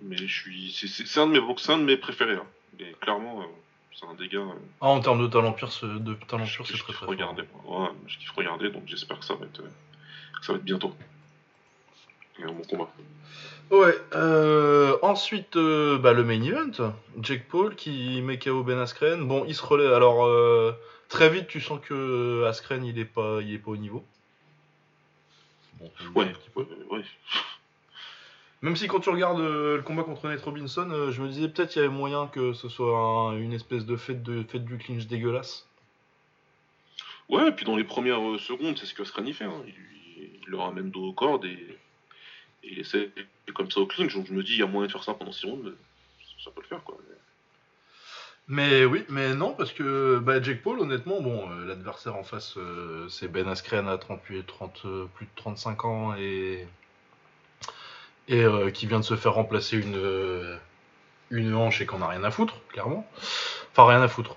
mais 0.02 0.18
je 0.18 0.26
suis. 0.42 0.72
C'est, 0.72 1.20
un 1.20 1.28
de 1.28 1.34
mes 1.34 1.40
box- 1.42 1.64
c'est 1.64 1.72
un 1.74 1.78
de 1.80 1.84
mes 1.84 1.98
préférés. 1.98 2.36
hein. 2.36 2.46
Mais 2.80 2.94
clairement, 3.02 3.42
euh, 3.42 3.46
c'est 3.94 4.06
un 4.06 4.14
gars. 4.14 4.40
euh, 4.40 4.54
Ah, 4.82 4.88
en 4.88 5.00
termes 5.02 5.22
de 5.22 5.28
talent 5.28 5.52
pur, 5.54 5.70
je, 5.70 5.80
c'est 5.80 5.88
je 5.88 6.64
très 6.64 6.74
kiffe 6.74 6.84
très 6.84 6.94
fort. 6.94 7.10
regarder. 7.10 7.44
moi. 7.66 7.82
Ouais, 7.84 7.90
je 8.08 8.18
kiffe 8.18 8.32
regarder, 8.32 8.70
donc 8.70 8.84
j'espère 8.86 9.20
que 9.20 9.26
ça 9.26 9.34
va 9.36 9.46
être, 9.46 9.62
que 9.62 10.46
ça 10.46 10.54
va 10.54 10.58
être 10.58 10.66
bientôt. 10.66 10.94
et 12.40 12.44
un 12.44 12.52
bon 12.52 12.64
combat. 12.70 12.90
Ouais, 13.72 13.96
euh, 14.16 14.98
ensuite, 15.04 15.56
euh, 15.56 16.00
bah, 16.00 16.14
le 16.14 16.24
main 16.24 16.42
event, 16.42 16.92
Jake 17.22 17.48
Paul 17.50 17.76
qui 17.76 18.20
met 18.22 18.40
KO 18.40 18.64
Ben 18.64 18.80
Askren. 18.80 19.28
Bon, 19.28 19.46
il 19.48 19.54
se 19.54 19.64
relève. 19.64 19.94
Alors, 19.94 20.26
euh, 20.26 20.72
très 21.08 21.30
vite, 21.30 21.48
tu 21.48 21.62
sens 21.62 21.80
que 21.80 22.46
Askren, 22.46 22.84
il 22.84 22.98
est 22.98 23.06
pas, 23.06 23.40
il 23.42 23.54
est 23.54 23.60
pas 23.60 23.72
au 23.72 23.78
niveau. 23.78 24.04
Bon, 25.80 25.92
Ouais, 26.16 26.26
un 26.30 26.34
petit 26.34 26.50
peu. 26.50 26.62
euh, 26.62 26.96
ouais. 26.96 27.04
Même 28.62 28.76
si 28.76 28.88
quand 28.88 29.00
tu 29.00 29.10
regardes 29.10 29.40
euh, 29.40 29.78
le 29.78 29.84
combat 29.84 30.04
contre 30.04 30.28
Nate 30.28 30.42
Robinson, 30.42 30.90
euh, 30.92 31.12
je 31.12 31.22
me 31.22 31.30
disais 31.30 31.48
peut-être 31.48 31.76
il 31.76 31.80
y 31.80 31.82
avait 31.82 31.88
moyen 31.94 32.28
que 32.28 32.52
ce 32.54 32.68
soit 32.68 32.98
un- 33.00 33.38
une 33.38 33.54
espèce 33.54 33.86
de 33.86 33.96
fête, 33.96 34.22
de 34.22 34.44
fête 34.44 34.66
du 34.66 34.78
clinch 34.78 35.06
dégueulasse. 35.08 35.66
Ouais, 37.30 37.48
et 37.48 37.52
puis 37.54 37.64
dans 37.66 37.78
les 37.78 37.86
premières 37.86 38.22
euh, 38.22 38.38
secondes, 38.38 38.78
c'est 38.78 38.86
ce 38.86 38.94
que 38.94 39.22
y 39.24 39.34
fait. 39.34 39.46
hein. 39.46 39.64
Il, 39.66 39.74
il 40.18 40.40
le 40.48 40.58
ramène 40.58 40.90
dos 40.92 41.06
aux 41.06 41.14
cordes 41.14 41.46
et, 41.46 41.78
et 42.64 42.72
il 42.74 42.80
essaie 42.80 43.12
et 43.48 43.52
comme 43.54 43.72
ça 43.72 43.80
au 43.80 43.86
clinch. 43.86 44.14
Donc 44.14 44.26
je 44.28 44.34
me 44.34 44.44
dis, 44.44 44.54
il 44.54 44.60
y 44.60 44.64
a 44.64 44.68
moyen 44.68 44.88
de 44.88 44.92
faire 44.92 45.04
ça 45.04 45.14
pendant 45.14 45.32
6 45.32 45.46
rounds, 45.46 45.74
ça 46.44 46.52
peut 46.52 46.62
le 46.62 46.68
faire 46.68 46.84
quoi. 46.84 46.98
Mais 47.08 47.16
oui, 48.50 49.06
mais 49.10 49.36
non, 49.36 49.54
parce 49.54 49.72
que 49.72 50.18
bah, 50.20 50.42
Jake 50.42 50.64
Paul, 50.64 50.80
honnêtement, 50.80 51.22
bon, 51.22 51.50
euh, 51.52 51.66
l'adversaire 51.66 52.16
en 52.16 52.24
face, 52.24 52.56
euh, 52.58 53.08
c'est 53.08 53.28
Ben 53.28 53.48
Askren 53.48 53.88
à 53.88 53.98
38, 53.98 54.46
30, 54.46 54.82
euh, 54.86 55.06
plus 55.14 55.28
de 55.28 55.32
35 55.36 55.86
ans 55.86 56.16
et, 56.16 56.68
et 58.28 58.46
qui 58.74 58.88
vient 58.88 59.00
de 59.00 59.06
se 59.06 59.16
faire 59.16 59.34
remplacer 59.34 59.78
une, 59.78 60.60
une 61.32 61.56
hanche 61.56 61.82
et 61.82 61.86
qu'on 61.86 62.02
a 62.02 62.08
rien 62.08 62.24
à 62.24 62.32
foutre, 62.32 62.56
clairement. 62.70 63.08
Enfin, 63.72 63.88
rien 63.88 64.02
à 64.02 64.08
foutre. 64.08 64.36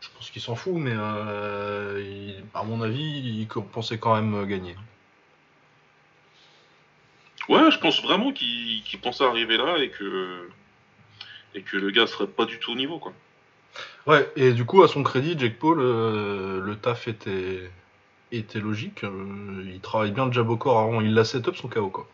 Je 0.00 0.08
pense 0.16 0.30
qu'il 0.30 0.42
s'en 0.42 0.56
fout, 0.56 0.74
mais 0.74 0.92
à 0.92 2.62
mon 2.64 2.82
avis, 2.82 3.02
il 3.02 3.46
pensait 3.46 3.98
quand 3.98 4.14
même 4.20 4.46
gagner. 4.46 4.76
Ouais, 7.48 7.70
je 7.70 7.78
pense 7.78 8.02
vraiment 8.02 8.32
qu'il 8.32 8.82
qu'il 8.82 9.00
pensait 9.00 9.24
arriver 9.24 9.56
là 9.56 9.78
et 9.78 9.90
que 9.90 10.50
et 11.54 11.62
que 11.62 11.76
le 11.76 11.90
gars 11.90 12.06
serait 12.06 12.26
pas 12.26 12.44
du 12.44 12.58
tout 12.58 12.72
au 12.72 12.74
niveau 12.74 12.98
quoi. 12.98 13.12
Ouais, 14.06 14.30
et 14.36 14.52
du 14.52 14.64
coup, 14.64 14.82
à 14.82 14.88
son 14.88 15.02
crédit, 15.02 15.36
Jake 15.38 15.58
Paul, 15.58 15.78
euh, 15.80 16.60
le 16.60 16.76
taf 16.76 17.08
était, 17.08 17.70
était 18.32 18.60
logique. 18.60 19.04
euh, 19.04 19.64
il 19.66 19.80
travaille 19.80 20.12
bien 20.12 20.26
le 20.26 20.32
jab 20.32 20.48
au 20.48 20.56
corps 20.56 20.78
avant, 20.80 21.00
il 21.00 21.12
l'a 21.14 21.24
set 21.24 21.46
up 21.48 21.56
son 21.56 21.68
KO, 21.68 21.88
quoi. 21.90 22.08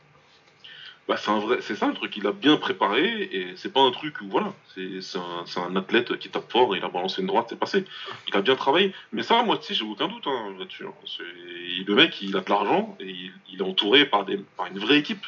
Bah 1.07 1.16
c'est 1.18 1.31
un 1.31 1.38
vrai, 1.38 1.59
c'est 1.61 1.74
ça 1.74 1.87
le 1.87 1.92
truc. 1.92 2.16
Il 2.16 2.27
a 2.27 2.33
bien 2.33 2.57
préparé 2.57 3.05
et 3.31 3.53
c'est 3.57 3.70
pas 3.70 3.83
un 3.83 3.90
truc 3.90 4.22
où 4.22 4.27
voilà, 4.31 4.55
c'est 4.74 5.03
c'est 5.03 5.18
un, 5.18 5.44
c'est 5.44 5.61
un 5.61 5.77
athlète 5.77 6.16
qui 6.18 6.31
tape 6.31 6.50
fort, 6.50 6.74
il 6.74 6.83
a 6.83 6.88
balancé 6.88 7.20
une 7.20 7.27
droite, 7.27 7.48
c'est 7.50 7.59
passé. 7.59 7.85
Il 8.29 8.35
a 8.35 8.40
bien 8.40 8.57
travaillé. 8.57 8.94
Mais 9.12 9.22
ça, 9.22 9.42
moi, 9.42 9.59
tu 9.59 9.66
sais, 9.66 9.74
j'ai 9.74 9.85
aucun 9.85 10.09
doute 10.09 10.27
hein, 10.27 10.55
là-dessus. 10.59 10.87
hein. 10.87 10.94
C'est- 11.07 11.85
Le 11.87 11.94
mec, 11.94 12.22
il 12.22 12.35
a 12.38 12.40
de 12.40 12.48
l'argent 12.48 12.96
et 13.00 13.05
il, 13.11 13.33
il 13.53 13.59
est 13.61 13.62
entouré 13.64 14.07
par 14.07 14.24
des 14.24 14.38
par 14.57 14.64
une 14.68 14.79
vraie 14.79 14.96
équipe 14.96 15.27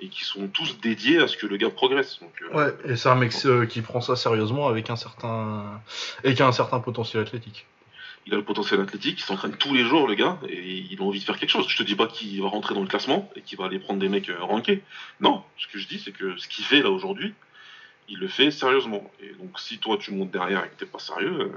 et 0.00 0.08
qui 0.08 0.24
sont 0.24 0.48
tous 0.48 0.78
dédiés 0.80 1.18
à 1.18 1.28
ce 1.28 1.36
que 1.36 1.46
le 1.46 1.56
gars 1.56 1.70
progresse. 1.70 2.18
Donc, 2.20 2.32
euh, 2.42 2.56
Ouais, 2.56 2.74
et 2.92 2.96
c'est 2.96 3.08
un 3.08 3.14
mec 3.14 3.32
euh, 3.44 3.66
qui 3.66 3.80
prend 3.80 4.00
ça 4.00 4.16
sérieusement 4.16 4.68
avec 4.68 4.90
un 4.90 4.96
certain. 4.96 5.80
et 6.24 6.34
qui 6.34 6.42
a 6.42 6.46
un 6.46 6.52
certain 6.52 6.80
potentiel 6.80 7.22
athlétique. 7.22 7.66
il 8.26 8.34
a 8.34 8.36
le 8.36 8.44
potentiel 8.44 8.80
athlétique, 8.80 9.20
il 9.20 9.22
s'entraîne 9.22 9.56
tous 9.56 9.72
les 9.74 9.84
jours, 9.84 10.08
le 10.08 10.14
gars, 10.14 10.38
et 10.48 10.86
il 10.90 11.00
a 11.00 11.04
envie 11.04 11.20
de 11.20 11.24
faire 11.24 11.38
quelque 11.38 11.50
chose. 11.50 11.66
Je 11.68 11.76
te 11.76 11.82
dis 11.82 11.94
pas 11.94 12.06
qu'il 12.06 12.40
va 12.42 12.48
rentrer 12.48 12.74
dans 12.74 12.80
le 12.80 12.86
classement 12.88 13.30
et 13.36 13.42
qu'il 13.42 13.56
va 13.58 13.66
aller 13.66 13.78
prendre 13.78 14.00
des 14.00 14.08
mecs 14.08 14.28
euh, 14.30 14.42
rankés. 14.42 14.82
Non, 15.20 15.42
ce 15.58 15.66
que 15.68 15.78
je 15.78 15.86
dis, 15.86 15.98
c'est 15.98 16.12
que 16.12 16.36
ce 16.38 16.48
qu'il 16.48 16.64
fait 16.64 16.82
là 16.82 16.90
aujourd'hui, 16.90 17.32
il 18.08 18.18
le 18.18 18.28
fait 18.28 18.50
sérieusement. 18.50 19.10
Et 19.22 19.32
donc, 19.34 19.58
si 19.60 19.78
toi 19.78 19.96
tu 19.96 20.12
montes 20.12 20.30
derrière 20.30 20.64
et 20.64 20.68
que 20.68 20.74
t'es 20.76 20.86
pas 20.86 20.98
sérieux, 20.98 21.38
euh, 21.40 21.48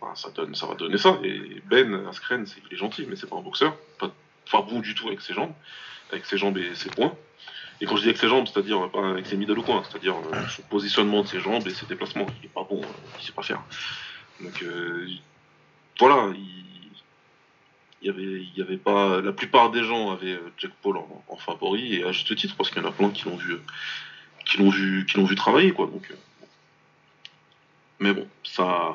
bah, 0.00 0.12
ça, 0.14 0.30
donne, 0.30 0.54
ça 0.54 0.66
va 0.66 0.74
donner 0.74 0.98
ça. 0.98 1.18
Et 1.22 1.60
Ben 1.66 2.06
Askren, 2.08 2.44
il 2.68 2.74
est 2.74 2.78
gentil, 2.78 3.06
mais 3.08 3.16
c'est 3.16 3.28
pas 3.28 3.36
un 3.36 3.42
boxeur, 3.42 3.76
pas, 3.98 4.10
pas 4.50 4.62
bon 4.62 4.80
du 4.80 4.94
tout 4.94 5.08
avec 5.08 5.20
ses 5.20 5.34
jambes, 5.34 5.52
avec 6.10 6.24
ses 6.24 6.38
jambes 6.38 6.58
et 6.58 6.74
ses 6.74 6.90
poings. 6.90 7.14
Et 7.80 7.86
quand 7.86 7.96
je 7.96 8.02
dis 8.02 8.08
avec 8.08 8.18
ses 8.18 8.28
jambes, 8.28 8.46
c'est-à-dire 8.46 8.84
euh, 8.84 8.88
pas 8.88 9.10
avec 9.10 9.26
ses 9.26 9.36
middle 9.36 9.58
ou 9.58 9.64
c'est-à-dire 9.64 10.14
euh, 10.16 10.48
son 10.48 10.62
positionnement 10.62 11.22
de 11.22 11.26
ses 11.26 11.40
jambes 11.40 11.66
et 11.66 11.70
ses 11.70 11.86
déplacements, 11.86 12.26
il 12.40 12.46
est 12.46 12.52
pas 12.52 12.66
bon, 12.68 12.80
euh, 12.80 12.86
il 13.18 13.24
sait 13.24 13.32
pas 13.32 13.42
faire. 13.42 13.62
Donc 14.40 14.62
euh, 14.62 15.06
voilà, 15.98 16.30
il, 18.02 18.06
y 18.06 18.10
avait, 18.10 18.46
il 18.54 18.62
avait 18.62 18.76
pas, 18.76 19.20
la 19.20 19.32
plupart 19.32 19.70
des 19.70 19.82
gens 19.82 20.10
avaient 20.10 20.34
euh, 20.34 20.52
Jack 20.58 20.72
Paul 20.82 20.98
en, 21.28 21.36
favori 21.36 21.96
et 21.96 22.04
à 22.04 22.12
juste 22.12 22.34
titre 22.36 22.54
parce 22.56 22.70
qu'il 22.70 22.82
y 22.82 22.84
en 22.84 22.88
a 22.88 22.92
plein 22.92 23.10
qui 23.10 23.24
l'ont 23.24 23.36
vu, 23.36 23.52
euh, 23.52 23.62
qui 24.44 24.58
l'ont 24.58 24.70
vu, 24.70 25.06
qui 25.06 25.16
l'ont 25.16 25.24
vu 25.24 25.34
travailler 25.34 25.72
quoi. 25.72 25.86
Donc, 25.86 26.10
euh, 26.10 26.14
mais 27.98 28.12
bon, 28.12 28.28
ça, 28.44 28.94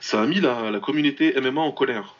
ça 0.00 0.22
a 0.22 0.26
mis 0.26 0.40
la 0.40 0.80
communauté 0.80 1.34
MMA 1.40 1.60
en 1.60 1.72
colère. 1.72 2.16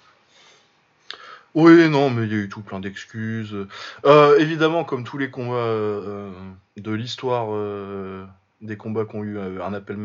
Oui, 1.54 1.88
non, 1.88 2.10
mais 2.10 2.26
il 2.26 2.32
y 2.32 2.34
a 2.34 2.38
eu 2.38 2.48
tout 2.48 2.62
plein 2.62 2.80
d'excuses. 2.80 3.66
Euh, 4.04 4.38
évidemment, 4.38 4.84
comme 4.84 5.04
tous 5.04 5.18
les 5.18 5.30
combats 5.30 5.54
euh, 5.54 6.32
de 6.76 6.92
l'histoire 6.92 7.48
euh, 7.50 8.24
des 8.60 8.76
combats 8.76 9.04
qui 9.04 9.16
ont 9.16 9.22
eu 9.22 9.38
un, 9.38 9.74
appel, 9.74 9.98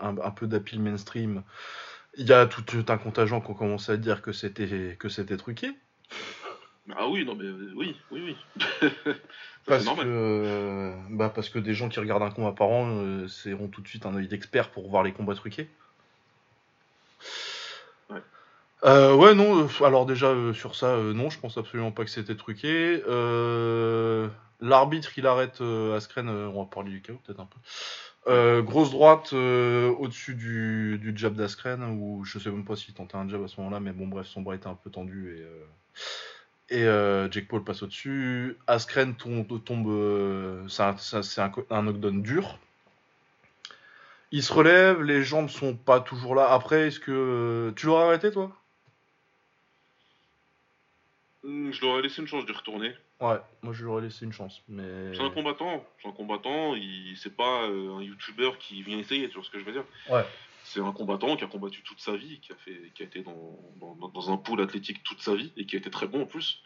un, 0.00 0.30
peu 0.32 0.46
d'appel 0.46 0.80
mainstream, 0.80 1.42
il 2.16 2.26
y 2.26 2.32
a 2.32 2.46
tout 2.46 2.64
un 2.88 2.98
contingent 2.98 3.40
qui 3.40 3.50
ont 3.50 3.54
commencé 3.54 3.92
à 3.92 3.96
dire 3.96 4.22
que 4.22 4.32
c'était 4.32 4.96
que 4.98 5.08
c'était 5.08 5.36
truqué. 5.36 5.70
Ah 6.96 7.06
oui, 7.08 7.24
non 7.24 7.34
mais 7.34 7.48
oui, 7.76 7.96
oui, 8.10 8.22
oui. 8.24 8.36
Ça, 9.66 9.74
Parce 9.74 9.84
que, 9.84 10.94
bah 11.10 11.30
parce 11.34 11.50
que 11.50 11.58
des 11.58 11.74
gens 11.74 11.90
qui 11.90 12.00
regardent 12.00 12.22
un 12.22 12.30
combat 12.30 12.52
par 12.52 12.68
an 12.68 12.88
euh, 12.88 13.28
c'est- 13.28 13.52
ont 13.52 13.68
tout 13.68 13.82
de 13.82 13.88
suite 13.88 14.06
un 14.06 14.14
œil 14.14 14.26
d'expert 14.26 14.70
pour 14.70 14.88
voir 14.88 15.02
les 15.02 15.12
combats 15.12 15.34
truqués. 15.34 15.68
Euh, 18.84 19.14
ouais, 19.14 19.34
non, 19.34 19.64
euh, 19.64 19.84
alors 19.84 20.06
déjà 20.06 20.28
euh, 20.28 20.52
sur 20.52 20.76
ça, 20.76 20.86
euh, 20.94 21.12
non, 21.12 21.30
je 21.30 21.38
pense 21.40 21.58
absolument 21.58 21.90
pas 21.90 22.04
que 22.04 22.10
c'était 22.10 22.36
truqué. 22.36 23.02
L'arbitre 24.60 25.12
il 25.16 25.26
arrête 25.26 25.60
Askren, 25.94 26.28
on 26.28 26.62
va 26.62 26.68
parler 26.68 26.90
du 26.90 27.00
chaos 27.02 27.20
peut-être 27.24 27.40
un 27.40 27.46
peu. 27.46 28.62
Grosse 28.62 28.90
droite 28.90 29.32
au-dessus 29.32 30.34
du, 30.34 31.12
jab 31.16 31.34
d'Askren, 31.34 31.82
ou 32.00 32.24
je 32.24 32.38
sais 32.38 32.50
même 32.50 32.64
pas 32.64 32.76
s'il 32.76 32.94
tentait 32.94 33.16
un 33.16 33.28
jab 33.28 33.42
à 33.42 33.48
ce 33.48 33.60
moment-là, 33.60 33.80
mais 33.80 33.92
bon, 33.92 34.06
bref, 34.08 34.26
son 34.26 34.42
bras 34.42 34.54
était 34.54 34.66
un 34.68 34.74
peu 34.74 34.90
tendu 34.90 35.36
et. 35.38 35.44
Jake 37.30 37.48
Paul 37.48 37.64
passe 37.64 37.82
au-dessus. 37.82 38.56
Askren 38.66 39.14
tombe, 39.14 39.46
c'est 40.68 40.82
un, 40.82 40.94
un- 41.38 41.52
un 41.70 41.82
knockdown 41.82 42.22
dur. 42.22 42.58
Il 44.32 44.42
se 44.42 44.52
relève, 44.54 45.02
les 45.02 45.22
jambes 45.22 45.50
sont 45.50 45.74
pas 45.76 46.00
toujours 46.00 46.34
là. 46.34 46.50
Après, 46.50 46.88
est-ce 46.88 46.98
que 47.00 47.72
tu 47.76 47.86
l'aurais 47.86 48.04
arrêté 48.04 48.30
toi? 48.30 48.52
Je 51.70 51.80
leur 51.84 51.98
ai 51.98 52.02
laissé 52.02 52.20
une 52.20 52.28
chance 52.28 52.44
de 52.46 52.52
retourner. 52.52 52.92
Ouais, 53.20 53.38
moi 53.62 53.72
je 53.72 53.82
lui 53.82 53.90
aurais 53.90 54.02
laissé 54.02 54.24
une 54.24 54.32
chance, 54.32 54.62
mais. 54.68 55.14
C'est 55.14 55.22
un 55.22 55.30
combattant, 55.30 55.84
c'est 56.02 56.08
un 56.08 56.12
combattant, 56.12 56.74
il 56.74 57.16
c'est 57.16 57.36
pas 57.36 57.64
euh, 57.68 57.96
un 57.96 58.02
youtubeur 58.02 58.58
qui 58.58 58.82
vient 58.82 58.98
essayer, 58.98 59.28
tu 59.28 59.34
vois 59.34 59.44
ce 59.44 59.50
que 59.50 59.58
je 59.58 59.64
veux 59.64 59.72
dire 59.72 59.84
Ouais. 60.10 60.24
C'est 60.64 60.80
un 60.80 60.92
combattant 60.92 61.36
qui 61.36 61.44
a 61.44 61.46
combattu 61.46 61.82
toute 61.82 62.00
sa 62.00 62.16
vie, 62.16 62.40
qui 62.40 62.52
a 62.52 62.56
fait 62.56 62.92
qui 62.94 63.02
a 63.02 63.06
été 63.06 63.22
dans, 63.22 63.58
dans, 63.80 63.94
dans 64.08 64.30
un 64.30 64.36
pool 64.36 64.60
athlétique 64.60 65.02
toute 65.02 65.20
sa 65.22 65.34
vie 65.34 65.52
et 65.56 65.64
qui 65.66 65.76
a 65.76 65.78
été 65.78 65.90
très 65.90 66.06
bon 66.06 66.22
en 66.22 66.26
plus. 66.26 66.62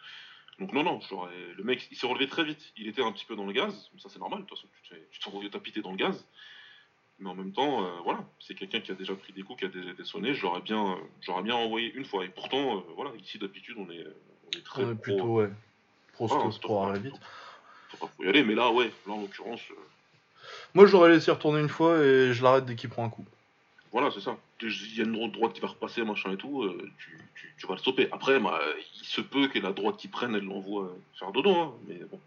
Donc 0.59 0.73
non 0.73 0.83
non, 0.83 1.01
j'aurais- 1.09 1.53
le 1.57 1.63
mec 1.65 1.87
il 1.91 1.97
s'est 1.97 2.07
relevé 2.07 2.27
très 2.29 2.45
vite, 2.45 2.73
il 2.77 2.89
était 2.89 3.03
un 3.03 3.13
petit 3.13 3.25
peu 3.25 3.37
dans 3.37 3.47
le 3.47 3.53
gaz, 3.53 3.91
mais 3.95 4.01
ça 4.01 4.09
c'est 4.09 4.19
normal, 4.19 4.41
de 4.41 4.45
toute 4.47 4.59
façon 4.59 4.69
tu 5.11 5.19
te 5.21 5.47
tapis, 5.49 5.73
t'es 5.73 5.81
dans 5.83 5.93
le 5.93 5.97
gaz. 5.97 6.27
Mais 7.19 7.29
en 7.31 7.35
même 7.37 7.53
temps, 7.53 7.85
euh, 7.85 7.91
voilà, 8.03 8.27
c'est 8.41 8.55
quelqu'un 8.57 8.81
qui 8.81 8.91
a 8.91 8.95
déjà 8.95 9.15
pris 9.15 9.33
des 9.33 9.43
coups, 9.43 9.61
qui 9.61 9.65
a 9.67 9.69
déjà 9.69 9.91
été 9.91 10.05
sonné, 10.05 10.35
j'aurais 10.35 10.61
bien 10.63 10.93
euh, 10.95 10.97
j'aurais 11.21 11.43
bien 11.45 11.55
envoyé 11.55 11.93
une 11.95 12.05
fois. 12.05 12.25
Et 12.25 12.29
pourtant, 12.29 12.79
euh, 12.79 12.81
voilà, 12.97 13.13
ici 13.17 13.39
d'habitude 13.39 13.77
on 13.79 13.89
est 13.91 14.05
très 14.61 14.83
pro- 14.85 14.95
plutôt, 14.95 15.27
ouais. 15.39 15.51
Pro 16.13 16.29
Ah, 16.31 16.91
ouais, 16.91 16.99
vite. 16.99 17.15
faut 17.99 18.07
faut 18.07 18.25
y 18.25 18.29
aller, 18.29 18.45
mais 18.45 18.55
là 18.55 18.71
ouais, 18.71 18.93
là 19.07 19.13
en 19.15 19.21
l'occurrence. 19.23 19.61
euh, 19.71 19.75
Moi 20.75 20.87
j'aurais 20.87 21.11
laissé 21.11 21.31
retourner 21.31 21.61
une 21.61 21.69
fois 21.69 21.99
et 22.03 22.33
je 22.33 22.43
l'arrête 22.43 22.65
dès 22.65 22.75
qu'il 22.77 22.91
prend 22.91 23.05
un 23.05 23.11
coup. 23.11 23.25
Voilà, 23.93 24.11
c'est 24.11 24.21
ça. 24.21 24.37
Il 24.63 24.97
y 24.97 25.01
a 25.01 25.05
une 25.05 25.31
droite- 25.31 25.53
qui 25.53 25.61
va 25.61 25.69
repasser, 25.69 26.03
machin 26.03 26.33
et 26.33 26.37
tout, 26.37 26.63
euh, 26.63 26.91
tu, 26.99 27.19
tu, 27.35 27.53
tu 27.59 27.67
vas 27.67 27.75
le 27.75 27.79
stopper. 27.81 28.09
Après, 28.13 28.39
bah, 28.41 28.59
il 29.01 29.05
se 29.07 29.21
peut 29.21 29.49
que 29.49 29.59
la 29.59 29.73
droite 29.73 29.97
qui 29.99 30.09
prenne, 30.09 30.35
elle 30.35 30.45
l'envoie 30.45 30.85
euh, 30.85 30.97
faire 31.19 31.31
dodo, 31.33 31.55
hein, 31.55 31.75
mais 31.87 31.97
bon, 32.11 32.19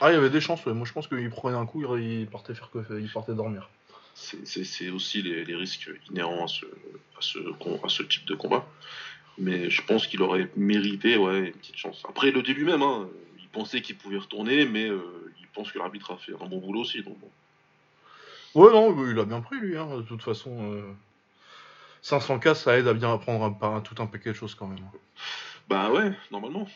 Ah, 0.00 0.10
il 0.10 0.14
y 0.14 0.18
avait 0.18 0.28
des 0.28 0.40
chances, 0.42 0.64
ouais. 0.66 0.74
Moi 0.74 0.86
je 0.86 0.92
pense 0.92 1.06
qu'il 1.08 1.30
prenait 1.30 1.56
un 1.56 1.64
coup, 1.66 1.82
il 1.98 2.26
partait 2.26 2.54
faire 2.54 2.68
il 2.90 3.08
partait 3.10 3.32
dormir. 3.34 3.68
c'est- 4.64 4.90
aussi 4.90 5.22
les, 5.22 5.44
les 5.44 5.54
risques 5.56 5.90
inhérents 6.10 6.44
à 6.44 6.48
ce, 6.48 6.66
à, 6.66 7.20
ce, 7.20 7.38
à 7.84 7.88
ce 7.88 8.02
type 8.02 8.26
de 8.26 8.34
combat. 8.34 8.66
Mais 9.38 9.68
je 9.70 9.82
pense 9.82 10.06
qu'il 10.06 10.22
aurait 10.22 10.48
mérité 10.56 11.16
ouais, 11.16 11.38
une 11.48 11.52
petite 11.52 11.76
chance. 11.76 12.02
Après, 12.08 12.30
le 12.30 12.42
début 12.42 12.64
même, 12.64 12.82
hein, 12.82 13.08
il 13.40 13.48
pensait 13.48 13.80
qu'il 13.82 13.96
pouvait 13.96 14.18
retourner, 14.18 14.64
mais 14.66 14.88
euh, 14.88 15.00
il 15.40 15.46
pense 15.48 15.72
que 15.72 15.78
l'arbitre 15.78 16.12
a 16.12 16.16
fait 16.16 16.32
un 16.40 16.46
bon 16.46 16.58
boulot 16.58 16.80
aussi. 16.82 17.02
Donc 17.02 17.18
bon. 17.18 17.30
Ouais, 18.54 18.72
non, 18.72 18.94
il 19.10 19.18
a 19.18 19.24
bien 19.24 19.40
pris 19.40 19.58
lui, 19.58 19.76
hein. 19.76 19.88
De 19.96 20.02
toute 20.02 20.22
façon, 20.22 20.72
euh, 20.72 20.82
500K 22.02 22.54
ça 22.54 22.78
aide 22.78 22.86
à 22.86 22.94
bien 22.94 23.12
apprendre 23.12 23.56
un, 23.60 23.76
un- 23.76 23.80
tout 23.80 24.00
un 24.02 24.06
paquet 24.06 24.30
de 24.30 24.34
choses 24.36 24.54
quand 24.54 24.66
même. 24.66 24.84
Bah 25.68 25.90
ouais, 25.90 26.12
normalement. 26.30 26.68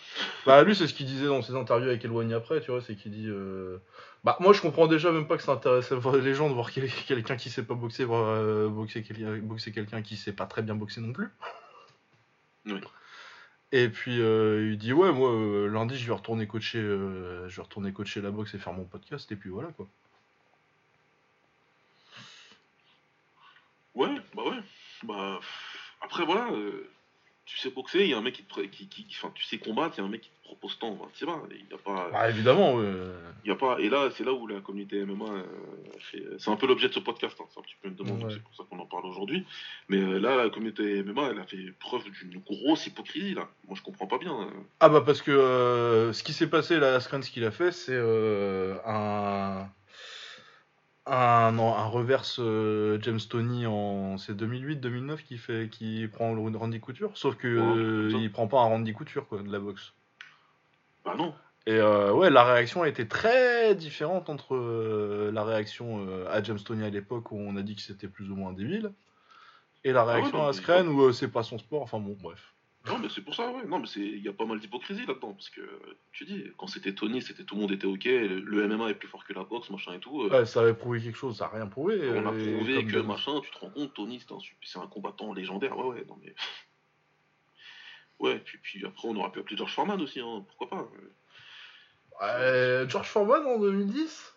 Bah 0.47 0.63
lui 0.65 0.75
c'est 0.75 0.87
ce 0.87 0.95
qu'il 0.95 1.05
disait 1.05 1.27
dans 1.27 1.43
ses 1.43 1.55
interviews 1.55 1.89
avec 1.91 2.03
Eloigny 2.07 2.33
après, 2.33 2.63
tu 2.63 2.71
vois, 2.71 2.81
c'est 2.81 2.95
qu'il 2.97 3.13
dit 3.13 3.27
euh, 3.29 3.77
bah 4.25 4.39
moi 4.41 4.55
je 4.55 4.63
comprends 4.63 4.87
déjà 4.87 5.13
même 5.13 5.27
pas 5.27 5.37
que 5.37 5.43
ça 5.43 5.53
intéresse 5.53 5.93
les 5.93 6.35
gens 6.35 6.49
de 6.49 6.55
voir 6.55 6.71
quel- 6.73 6.91
quelqu'un 7.07 7.37
qui 7.37 7.51
sait 7.51 7.63
pas 7.63 7.75
boxer 7.75 8.05
voir 8.05 8.27
euh, 8.31 8.69
boxer 8.71 9.03
quelqu'un 9.03 10.01
qui 10.01 10.17
sait 10.17 10.33
pas 10.33 10.47
très 10.47 10.63
bien 10.63 10.75
boxer 10.75 11.03
non 11.03 11.13
plus. 11.13 11.29
Oui. 12.69 12.81
Et 13.73 13.89
puis 13.89 14.21
euh, 14.21 14.71
il 14.71 14.79
dit 14.79 14.93
ouais 14.93 15.13
moi 15.13 15.31
euh, 15.31 15.69
lundi 15.69 15.99
je 15.99 16.07
vais 16.07 16.15
retourner 16.15 16.47
coacher 16.47 16.79
euh, 16.79 17.49
je 17.49 17.57
vais 17.57 17.63
retourner 17.63 17.93
coacher 17.93 18.23
la 18.23 18.31
boxe 18.31 18.55
et 18.55 18.59
faire 18.59 18.73
mon 18.73 18.85
podcast 18.85 19.31
et 19.31 19.37
puis 19.37 19.51
voilà 19.51 19.69
quoi. 19.73 19.87
Ouais, 23.95 24.15
bah 24.35 24.45
ouais. 24.45 24.59
Bah, 25.03 25.41
après, 26.01 26.25
voilà, 26.25 26.51
tu 27.49 27.59
sais 27.59 27.71
boxer, 27.71 28.01
il 28.05 28.11
y 28.11 28.15
a 28.15 28.19
un 28.19 28.23
mec 28.23 28.35
qui 28.35 28.43
te. 28.45 28.61
Qui, 28.61 28.87
qui, 28.89 29.05
qui- 29.07 29.17
tu 29.35 29.45
sais 29.45 29.59
combattre, 29.59 29.95
il 29.97 30.01
y 30.01 30.05
a 30.05 30.07
un 30.07 30.11
mec 30.11 30.21
qui 30.21 30.29
te 30.31 30.45
propose 30.45 30.79
tant, 30.79 30.97
tu 31.15 31.25
vas. 31.25 31.41
Il 31.51 31.57
y 31.71 31.75
a 31.75 31.79
pas. 31.79 32.11
Bah 32.13 32.29
évidemment 32.31 32.75
ouais. 32.75 32.85
Il 33.45 33.49
y 33.49 33.51
a 33.53 33.57
pas, 33.57 33.79
et 33.81 33.89
là, 33.89 34.11
c'est 34.15 34.25
là 34.25 34.33
où 34.33 34.47
la 34.47 34.61
communauté 34.61 35.03
MMA 35.05 35.25
euh, 35.25 35.43
fait. 35.99 36.23
C'est 36.39 36.51
un 36.51 36.57
peu 36.57 36.67
l'objet 36.67 36.89
de 36.89 36.93
ce 36.93 36.99
podcast, 37.01 37.37
hein, 37.41 37.45
c'est 37.51 37.59
un 37.59 37.63
petit 37.63 37.77
peu 37.81 37.89
une 37.89 37.95
demande, 37.95 38.23
Ouais. 38.25 38.31
c'est 38.33 38.43
pour 38.43 38.55
ça 38.55 38.65
qu'on 38.69 38.79
en 38.79 38.85
parle 38.87 39.07
aujourd'hui. 39.07 39.45
Mais 39.89 39.99
euh, 39.99 40.19
là, 40.19 40.37
la 40.37 40.51
communauté 40.51 41.03
MMA, 41.03 41.31
elle 41.31 41.39
a 41.41 41.45
fait 41.45 41.73
preuve 41.81 42.05
d'une 42.11 42.41
grosse 42.41 42.87
hypocrisie, 42.87 43.35
là. 43.35 43.49
Moi, 43.67 43.77
je 43.77 43.83
comprends 43.83 44.07
pas 44.07 44.19
bien. 44.19 44.35
euh. 44.43 44.51
Ah 44.81 44.89
bah 44.91 45.03
parce 45.07 45.23
que 45.23 45.31
euh, 45.31 46.13
ce 46.13 46.23
qui 46.23 46.33
s'est 46.35 46.51
passé 46.51 46.79
là, 46.79 46.95
Askren, 46.97 47.23
ce 47.23 47.31
qu'il 47.31 47.45
a 47.45 47.51
fait, 47.51 47.73
c'est 47.73 47.93
euh, 47.95 48.77
un, 48.85 49.67
un 51.09 51.53
non, 51.53 51.75
un 51.75 51.87
reverse 51.87 52.39
euh, 52.39 52.99
James 53.03 53.21
Tony 53.21 53.67
en 53.67 54.19
c'est 54.19 54.35
2008-2009 54.35 55.23
qui 55.23 55.39
fait 55.39 55.69
qui 55.71 56.07
prend 56.09 56.35
le 56.35 56.57
Randy 56.57 56.81
Couture, 56.81 57.11
sauf 57.15 57.37
que 57.37 57.49
euh, 57.49 58.11
il 58.19 58.31
prend 58.31 58.47
pas 58.47 58.59
un 58.59 58.65
Randy 58.65 58.93
Couture 58.93 59.27
quoi 59.27 59.43
de 59.43 59.51
la 59.51 59.59
boxe. 59.59 59.93
Bah 61.05 61.15
non. 61.17 61.35
Et 61.67 61.75
euh, 61.75 62.13
ouais, 62.13 62.31
la 62.31 62.45
réaction 62.45 62.83
a 62.83 62.89
été 62.89 63.07
très 63.07 63.75
différente 63.75 64.31
entre 64.31 65.31
la 65.33 65.45
réaction 65.45 66.07
à 66.31 66.43
James 66.43 66.59
Tony 66.59 66.85
à 66.85 66.91
l'époque 66.91 67.33
où 67.33 67.37
on 67.39 67.57
a 67.57 67.63
dit 67.63 67.77
que 67.77 67.83
c'était 67.83 68.09
plus 68.09 68.31
ou 68.31 68.37
moins 68.37 68.53
débile 68.53 68.93
et 69.85 69.93
la 69.93 70.05
ouais, 70.05 70.15
réaction 70.15 70.39
non, 70.39 70.47
à 70.47 70.49
Askren 70.49 70.89
où 70.89 71.13
c'est 71.13 71.29
pas 71.29 71.43
son 71.43 71.59
sport. 71.59 71.83
Enfin 71.83 71.99
bon, 71.99 72.17
bref. 72.21 72.55
Non, 72.87 72.99
mais 72.99 73.09
c'est 73.11 73.21
pour 73.23 73.35
ça, 73.35 73.51
ouais. 73.51 73.65
Non, 73.67 73.81
mais 73.81 73.87
c'est, 73.87 74.01
il 74.01 74.23
y 74.23 74.29
a 74.29 74.33
pas 74.33 74.47
mal 74.47 74.61
d'hypocrisie 74.61 75.05
là-dedans, 75.05 75.35
parce 75.35 75.51
que 75.51 75.61
tu 76.13 76.25
dis, 76.25 76.45
quand 76.57 76.69
c'était 76.69 76.95
Tony, 76.95 77.21
c'était 77.21 77.45
tout 77.45 77.55
le 77.57 77.61
monde 77.61 77.73
était 77.73 77.87
ok, 77.87 78.05
le, 78.05 78.41
le 78.41 78.69
MMA 78.69 78.91
est 78.91 78.95
plus 78.95 79.09
fort 79.09 79.25
que 79.25 79.33
la 79.35 79.45
boxe, 79.45 79.69
machin 79.69 79.93
et 79.95 79.99
tout. 79.99 80.23
euh, 80.23 80.29
Ouais, 80.31 80.47
ça 80.47 80.61
avait 80.61 80.73
prouvé 80.75 81.01
quelque 81.03 81.19
chose, 81.19 81.37
ça 81.37 81.47
a 81.47 81.49
rien 81.49 81.67
prouvé. 81.67 82.09
On 82.15 82.25
a 82.27 82.33
euh, 82.33 82.57
prouvé 82.57 82.87
que 82.87 82.97
machin, 82.99 83.41
tu 83.43 83.51
te 83.51 83.59
rends 83.59 83.71
compte, 83.71 83.93
Tony, 83.95 84.21
c'est 84.27 84.33
un, 84.33 84.39
c'est 84.65 84.79
un 84.79 84.87
combattant 84.87 85.35
légendaire. 85.35 85.77
Ouais, 85.77 85.87
ouais, 85.99 86.05
non 86.09 86.19
mais. 86.23 86.35
Ouais, 88.21 88.39
puis, 88.41 88.59
puis 88.61 88.85
après, 88.85 89.07
on 89.07 89.15
aurait 89.17 89.31
pu 89.31 89.39
appeler 89.39 89.57
George 89.57 89.73
Foreman 89.75 90.01
aussi, 90.01 90.19
hein, 90.21 90.45
pourquoi 90.49 90.69
pas. 90.71 90.89
euh. 92.23 92.89
George 92.89 93.07
Foreman 93.09 93.47
en 93.47 93.59
2010 93.61 94.35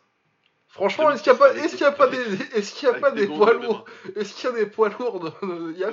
Franchement, 0.67 1.09
est-ce 1.11 1.23
qu'il 1.23 1.31
n'y 1.33 1.35
a 1.37 1.39
pas, 1.39 1.53
est-ce 1.55 1.71
qu'il 1.75 1.81
y 1.81 1.83
a 1.83 1.91
pas 1.91 2.07
des, 2.07 2.17
est-ce 2.55 2.73
qu'il 2.75 2.87
y 2.87 2.91
a 2.91 2.93
pas 2.93 3.11
des 3.11 3.25
poids 3.27 3.53
lourds, 3.53 3.85
est-ce 4.15 4.33
qu'il 4.35 4.49
y 4.49 4.53
a 4.53 4.55
des 4.55 4.67
poids 4.67 4.89
lourds, 4.89 5.25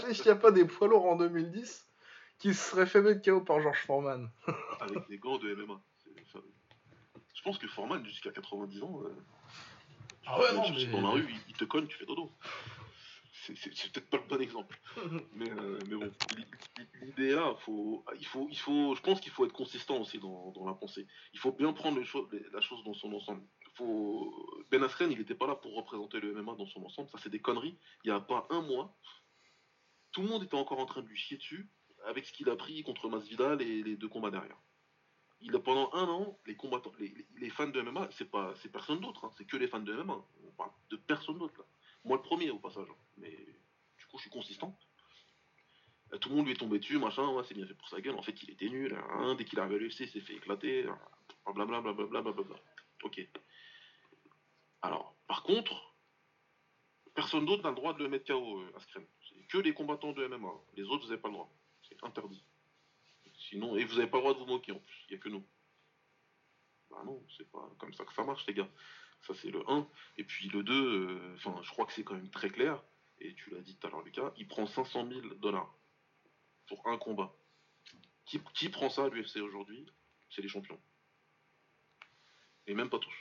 est-ce 0.09 0.19
qu'il 0.19 0.27
y 0.27 0.31
a 0.31 0.37
pas 0.37 0.51
des 0.53 0.65
poids 0.67 0.87
lourds 0.87 1.07
en 1.07 1.17
2010 1.17 1.88
qui 2.39 2.55
se 2.55 2.71
seraient 2.71 2.87
fait 2.87 3.03
mettre 3.03 3.23
KO 3.23 3.41
par 3.41 3.61
George 3.61 3.81
Foreman 3.87 4.31
Avec 4.81 5.09
des 5.09 5.19
gants 5.19 5.39
de 5.39 5.55
MMA. 5.55 5.81
Je 7.35 7.43
pense 7.43 7.59
que 7.59 7.69
Foreman, 7.69 8.05
jusqu'à 8.05 8.31
90 8.31 8.83
ans, 8.83 9.01
euh, 9.05 9.15
Ah 10.27 10.39
ouais, 10.41 10.55
non, 10.55 10.71
mais- 10.71 10.87
dans 10.87 11.01
la 11.03 11.09
rue, 11.11 11.27
il, 11.31 11.41
il 11.49 11.55
te 11.55 11.65
cogne, 11.65 11.87
tu 11.87 11.97
fais 11.97 12.07
dodo. 12.07 12.33
C'est- 13.33 13.57
C'est 13.57 13.75
c'est 13.75 13.93
peut-être 13.93 14.11
pas 14.11 14.19
le 14.19 14.25
bon 14.29 14.41
exemple. 14.43 14.79
Mais, 15.33 15.49
euh, 15.51 15.79
mais 15.89 15.97
bon, 15.97 16.13
l'i- 16.37 16.87
l'idée 17.01 17.31
là, 17.35 17.55
faut, 17.61 18.05
il 18.19 18.27
faut, 18.27 18.47
il 18.51 18.59
faut, 18.59 18.95
je 18.95 19.01
pense 19.01 19.21
qu'il 19.21 19.33
faut 19.33 19.47
être 19.47 19.53
consistant 19.55 19.99
aussi 19.99 20.19
dans, 20.19 20.51
dans 20.51 20.67
la 20.67 20.75
pensée. 20.75 21.07
Il 21.33 21.39
faut 21.39 21.53
bien 21.53 21.73
prendre 21.73 21.99
la 21.99 22.61
chose 22.61 22.85
dans 22.85 22.95
son 22.95 23.13
ensemble. 23.15 23.43
Faut... 23.77 24.35
Ben 24.71 24.83
Askren, 24.83 25.11
il 25.13 25.19
n'était 25.19 25.35
pas 25.37 25.47
là 25.47 25.55
pour 25.55 25.75
représenter 25.77 26.21
le 26.21 26.35
MMA 26.35 26.57
dans 26.57 26.67
son 26.67 26.85
ensemble. 26.85 27.09
Ça, 27.11 27.19
c'est 27.23 27.31
des 27.31 27.41
conneries. 27.41 27.79
Il 28.05 28.11
n'y 28.11 28.17
a 28.17 28.21
pas 28.21 28.47
un 28.51 28.61
mois, 28.61 28.95
tout 30.13 30.21
le 30.23 30.29
monde 30.29 30.43
était 30.43 30.57
encore 30.57 30.81
en 30.81 30.87
train 30.87 31.01
de 31.03 31.07
lui 31.09 31.17
chier 31.17 31.37
dessus 31.39 31.71
avec 32.09 32.25
ce 32.27 32.33
qu'il 32.33 32.49
a 32.49 32.57
pris 32.57 32.83
contre 32.83 33.09
Masvidal 33.09 33.61
et 33.63 33.83
les 33.83 33.97
deux 33.97 34.09
combats 34.09 34.31
derrière. 34.31 34.57
Il 35.41 35.55
a 35.55 35.61
pendant 35.61 35.93
un 35.93 36.09
an, 36.09 36.39
les 36.47 36.57
combattants, 36.57 36.93
les, 36.99 37.51
fans 37.51 37.69
de 37.69 37.81
MMA, 37.81 38.09
c'est 38.11 38.29
pas, 38.29 38.55
c'est 38.57 38.73
personne 38.73 39.01
d'autre, 39.01 39.25
hein, 39.25 39.31
c'est 39.37 39.45
que 39.45 39.57
les 39.57 39.69
fans 39.69 39.79
de 39.81 39.93
MMA. 39.93 40.19
On 40.45 40.51
parle 40.53 40.71
de 40.91 40.97
personne 40.97 41.39
d'autre. 41.39 41.65
Moi 42.05 42.17
le 42.17 42.23
premier 42.23 42.51
au 42.51 42.59
passage, 42.59 42.89
mais 43.19 43.31
du 43.31 44.07
coup 44.07 44.17
je 44.17 44.23
suis 44.23 44.31
consistant. 44.31 44.77
Euh, 46.13 46.19
Tout 46.19 46.31
le 46.31 46.37
monde 46.37 46.47
lui 46.47 46.53
est 46.55 46.57
tombé 46.57 46.79
dessus, 46.79 46.99
machin, 46.99 47.25
c'est 47.45 47.55
bien 47.55 47.67
fait 47.67 47.75
pour 47.75 47.89
sa 47.89 48.01
gueule. 48.01 48.17
En 48.17 48.23
fait, 48.23 48.43
il 48.43 48.51
était 48.51 48.69
nul. 48.69 48.99
hein. 49.11 49.35
Dès 49.37 49.45
qu'il 49.45 49.59
est 49.59 49.63
arrivé 49.63 49.77
à 49.77 49.79
l'UFC, 49.79 50.01
il 50.01 50.09
s'est 50.09 50.21
fait 50.21 50.35
éclater. 50.35 50.87
hein. 50.87 50.99
Blablabla. 51.53 52.57
Ok. 53.03 53.21
Alors, 54.83 55.15
par 55.27 55.43
contre, 55.43 55.95
personne 57.15 57.47
d'autre 57.47 57.63
n'a 57.63 57.71
le 57.71 57.77
droit 57.77 57.95
de 57.95 58.03
le 58.03 58.09
mettre 58.09 58.27
KO, 58.33 58.61
euh, 58.61 58.73
Askren. 58.77 59.07
C'est 59.29 59.47
que 59.47 59.59
les 59.59 59.75
combattants 59.75 60.13
de 60.13 60.27
MMA. 60.27 60.51
Les 60.75 60.85
autres, 60.85 61.05
vous 61.05 61.11
n'avez 61.11 61.21
pas 61.21 61.29
le 61.29 61.35
droit. 61.35 61.53
Interdit. 62.03 62.45
Sinon, 63.39 63.77
et 63.77 63.85
vous 63.85 63.97
n'avez 63.97 64.11
pas 64.11 64.19
le 64.19 64.23
droit 64.23 64.35
de 64.35 64.39
vous 64.39 64.47
moquer 64.47 64.73
en 64.73 64.79
plus. 64.79 65.05
Il 65.09 65.13
n'y 65.13 65.19
a 65.19 65.23
que 65.23 65.29
nous. 65.29 65.47
Bah 66.91 67.03
non, 67.05 67.25
c'est 67.37 67.51
pas 67.51 67.71
comme 67.79 67.95
ça 67.95 68.05
que 68.05 68.13
ça 68.15 68.25
marche, 68.25 68.47
les 68.47 68.55
gars. 68.55 68.69
Ça, 69.27 69.35
c'est 69.35 69.51
le 69.51 69.63
1. 69.69 69.89
Et 70.17 70.25
puis 70.25 70.49
le 70.49 70.63
2, 70.63 70.73
euh, 70.73 71.35
enfin, 71.37 71.61
je 71.63 71.71
crois 71.71 71.87
que 71.87 71.93
c'est 71.93 72.05
quand 72.05 72.15
même 72.15 72.31
très 72.31 72.51
clair. 72.51 72.83
Et 73.21 73.35
tu 73.35 73.51
l'as 73.51 73.61
dit 73.61 73.77
tout 73.77 73.87
à 73.87 73.91
l'heure, 73.91 74.03
Lucas, 74.03 74.33
il 74.37 74.47
prend 74.47 74.67
500 74.67 75.09
000 75.09 75.35
dollars 75.37 75.75
pour 76.67 76.87
un 76.87 76.99
combat. 76.99 77.35
Qui, 78.27 78.69
prend 78.69 78.91
ça 78.91 79.05
à 79.05 79.09
l'UFC 79.09 79.39
aujourd'hui? 79.39 79.87
C'est 80.29 80.43
les 80.43 80.49
champions. 80.49 80.79
Et 82.67 82.75
même 82.75 82.91
pas 82.91 82.99
tous. 82.99 83.15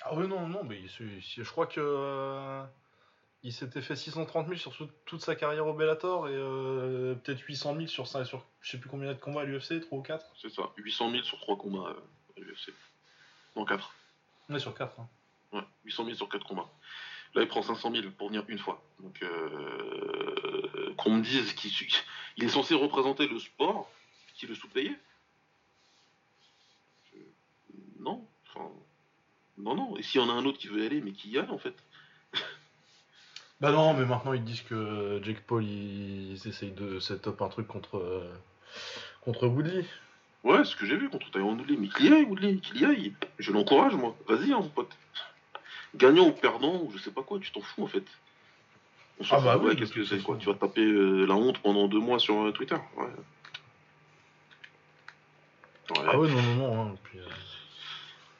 Ah 0.00 0.16
ouais, 0.16 0.26
non, 0.26 0.48
non, 0.48 0.64
mais 0.64 0.86
je 0.86 1.42
crois 1.50 1.66
que 1.66 1.80
euh, 1.80 2.64
il 3.44 3.52
s'était 3.52 3.82
fait 3.82 3.96
630 3.96 4.46
000 4.46 4.58
sur 4.58 4.72
toute 5.04 5.20
sa 5.20 5.34
carrière 5.34 5.66
au 5.66 5.74
Bellator 5.74 6.28
et 6.28 6.32
euh, 6.34 7.14
peut-être 7.16 7.40
800 7.40 7.74
000 7.74 7.86
sur, 7.88 8.06
ça- 8.06 8.24
sur 8.24 8.44
je 8.60 8.70
sais 8.70 8.78
plus 8.78 8.88
combien 8.88 9.12
de 9.12 9.18
combats 9.18 9.40
à 9.42 9.44
l'UFC, 9.44 9.80
3 9.80 9.98
ou 9.98 10.02
4 10.02 10.24
C'est 10.40 10.50
ça. 10.50 10.70
800 10.76 11.10
000 11.10 11.22
sur 11.24 11.38
3 11.40 11.56
combats 11.56 11.88
euh, 11.90 12.00
à 12.36 12.40
l'UFC. 12.40 12.72
Non, 13.56 13.64
4. 13.64 13.92
Ouais, 14.48 14.58
sur 14.60 14.74
4. 14.74 15.00
hein. 15.00 15.08
Ouais, 15.52 15.62
800 15.84 16.04
000 16.04 16.16
sur 16.16 16.28
4 16.28 16.46
combats. 16.46 16.70
Là, 17.34 17.42
il 17.42 17.48
prend 17.48 17.62
500 17.62 17.90
000 17.92 18.10
pour 18.12 18.28
venir 18.28 18.44
une 18.48 18.58
fois. 18.58 18.82
Donc, 19.00 19.20
euh, 19.22 20.94
qu'on 20.98 21.10
me 21.16 21.22
dise 21.22 21.52
qu'il 21.54 21.70
il 22.36 22.44
est 22.44 22.48
censé 22.48 22.74
représenter 22.74 23.26
le 23.26 23.38
sport, 23.40 23.90
qu'il 24.36 24.50
est 24.50 24.54
sous-payé 24.54 24.94
Je- 27.12 27.18
Non. 27.98 28.24
Enfin, 28.48 28.70
non, 29.58 29.74
non. 29.74 29.96
Et 29.96 30.02
s'il 30.02 30.20
y 30.20 30.24
en 30.24 30.28
a 30.30 30.32
un 30.32 30.44
autre 30.44 30.58
qui 30.58 30.68
veut 30.68 30.82
y 30.82 30.86
aller, 30.86 31.00
mais 31.00 31.12
qui 31.12 31.30
y 31.30 31.38
aille, 31.38 31.50
en 31.50 31.58
fait? 31.58 31.74
Bah 33.62 33.70
non, 33.70 33.94
mais 33.94 34.04
maintenant 34.04 34.32
ils 34.32 34.42
disent 34.42 34.62
que 34.62 35.20
Jake 35.22 35.40
Paul 35.46 35.64
ils, 35.64 36.32
ils 36.32 36.48
essayent 36.48 36.72
de 36.72 36.98
set 36.98 37.28
up 37.28 37.40
un 37.42 37.48
truc 37.48 37.68
contre, 37.68 37.96
euh, 37.96 38.28
contre 39.20 39.46
Woodley. 39.46 39.84
Ouais, 40.42 40.64
ce 40.64 40.74
que 40.74 40.84
j'ai 40.84 40.96
vu 40.96 41.08
contre 41.08 41.30
Tyron 41.30 41.56
Woodley. 41.56 41.76
Mais 41.78 41.86
qu'il 41.86 42.06
y 42.06 42.12
aille, 42.12 42.24
Woodley, 42.24 42.56
qu'il 42.56 42.80
y 42.80 42.84
aille. 42.84 43.12
Je 43.38 43.52
l'encourage, 43.52 43.94
moi. 43.94 44.16
Vas-y, 44.26 44.52
hein, 44.52 44.58
mon 44.58 44.68
pote. 44.68 44.90
Gagnant 45.94 46.26
ou 46.26 46.32
perdant, 46.32 46.82
ou 46.82 46.90
je 46.92 46.98
sais 46.98 47.12
pas 47.12 47.22
quoi, 47.22 47.38
tu 47.38 47.52
t'en 47.52 47.60
fous, 47.60 47.84
en 47.84 47.86
fait. 47.86 48.02
On 49.20 49.24
s'en 49.24 49.36
Ah 49.36 49.40
bah 49.40 49.56
ouais, 49.58 49.76
qu'est-ce 49.76 49.92
que 49.92 50.04
c'est, 50.04 50.18
quoi 50.18 50.36
Tu 50.38 50.46
vas 50.46 50.54
taper 50.54 50.84
euh, 50.84 51.24
la 51.24 51.34
honte 51.34 51.60
pendant 51.60 51.86
deux 51.86 52.00
mois 52.00 52.18
sur 52.18 52.42
euh, 52.42 52.50
Twitter. 52.50 52.74
Ouais. 52.96 53.04
Ouais. 55.90 56.04
Ah 56.08 56.18
ouais, 56.18 56.28
non, 56.28 56.42
non, 56.42 56.54
non. 56.56 56.82
hein, 56.82 56.94
puis, 57.04 57.20
euh, 57.20 57.26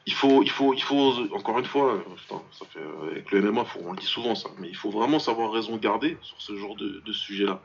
il 0.05 0.13
faut, 0.13 0.43
il 0.43 0.49
faut, 0.49 0.73
il 0.73 0.81
faut, 0.83 1.13
encore 1.33 1.59
une 1.59 1.65
fois, 1.65 2.03
putain, 2.17 2.41
ça 2.51 2.65
fait, 2.65 2.79
avec 3.11 3.31
le 3.31 3.41
MMA, 3.41 3.63
faut- 3.65 3.79
on 3.85 3.91
le 3.93 3.97
dit 3.97 4.05
souvent 4.05 4.35
ça, 4.35 4.49
mais 4.59 4.67
il 4.67 4.75
faut 4.75 4.89
vraiment 4.91 5.19
savoir 5.19 5.51
raison 5.51 5.77
garder 5.77 6.17
sur 6.21 6.41
ce 6.41 6.55
genre 6.57 6.75
de, 6.75 7.01
de 7.05 7.13
sujet-là. 7.13 7.61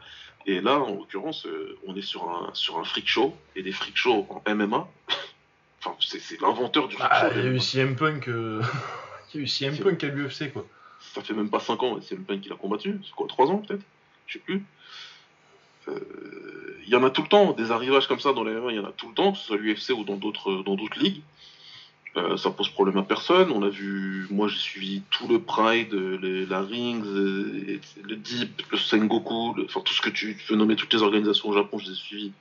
Et 0.46 0.60
là, 0.60 0.78
en 0.78 0.94
l'occurrence, 0.94 1.46
euh, 1.46 1.76
on 1.86 1.96
est 1.96 2.02
sur 2.02 2.28
un, 2.30 2.50
sur 2.54 2.78
un 2.78 2.84
freak 2.84 3.08
show, 3.08 3.34
et 3.56 3.62
des 3.62 3.72
freak 3.72 3.96
shows 3.96 4.26
en 4.30 4.42
MMA, 4.54 4.88
enfin, 5.84 5.94
c'est 6.00 6.40
l'inventeur 6.40 6.88
du 6.88 6.94
freak 6.96 7.08
Ah, 7.10 7.28
show. 7.30 7.34
il 7.38 7.44
y 7.44 7.46
a 7.48 7.50
eu. 7.50 7.60
CM 7.60 7.96
Punk, 7.96 8.28
euh, 8.28 8.62
il 9.34 9.38
y 9.38 9.40
a 9.40 9.44
eu 9.44 9.48
CM 9.48 9.76
Punk 9.76 10.02
à 10.04 10.08
l'UFC 10.08 10.52
quoi. 10.52 10.64
Ça 11.00 11.22
fait 11.22 11.34
même 11.34 11.48
pas 11.50 11.60
5 11.60 11.82
ans, 11.82 11.96
le 11.96 12.16
Punk 12.24 12.40
qui 12.40 12.48
l'a 12.48 12.56
combattu, 12.56 13.00
c'est 13.04 13.12
quoi, 13.14 13.26
3 13.28 13.46
ans 13.50 13.58
peut-être 13.58 13.82
Je 14.26 14.34
sais 14.34 14.38
plus. 14.40 14.64
Euh, 15.88 16.00
Il 16.86 16.88
y 16.90 16.96
en 16.96 17.02
a 17.04 17.10
tout 17.10 17.22
le 17.22 17.28
temps, 17.28 17.52
des 17.52 17.70
arrivages 17.70 18.06
comme 18.08 18.20
ça 18.20 18.32
dans 18.32 18.44
les 18.44 18.52
MMA, 18.52 18.72
il 18.72 18.76
y 18.76 18.80
en 18.80 18.84
a 18.84 18.92
tout 18.92 19.08
le 19.08 19.14
temps, 19.14 19.32
que 19.32 19.38
ce 19.38 19.44
soit 19.46 19.56
l'UFC 19.56 19.90
ou 19.90 20.04
dans 20.04 20.16
d'autres 20.16 20.62
dans 20.64 20.74
d'autres 20.74 20.98
ligues. 20.98 21.22
Euh, 22.18 22.36
ça 22.36 22.50
pose 22.50 22.68
problème 22.70 22.96
à 22.98 23.02
personne. 23.02 23.50
On 23.52 23.62
a 23.62 23.68
vu, 23.68 24.26
moi 24.30 24.48
j'ai 24.48 24.58
suivi 24.58 25.02
tout 25.10 25.28
le 25.28 25.38
Pride, 25.38 25.92
les- 25.94 26.46
la 26.46 26.60
Rings, 26.62 27.04
euh, 27.06 27.78
le 28.02 28.16
Deep, 28.16 28.62
le 28.72 28.76
Sengoku, 28.78 29.54
le- 29.56 29.64
enfin 29.66 29.80
tout 29.84 29.94
ce 29.94 30.00
que 30.00 30.10
tu 30.10 30.36
veux 30.48 30.56
nommer, 30.56 30.74
toutes 30.74 30.92
les 30.92 31.02
organisations 31.02 31.48
au 31.50 31.54
Japon, 31.54 31.78
je 31.78 31.86
les 31.86 31.92
ai 31.92 31.94
suivies. 31.94 32.32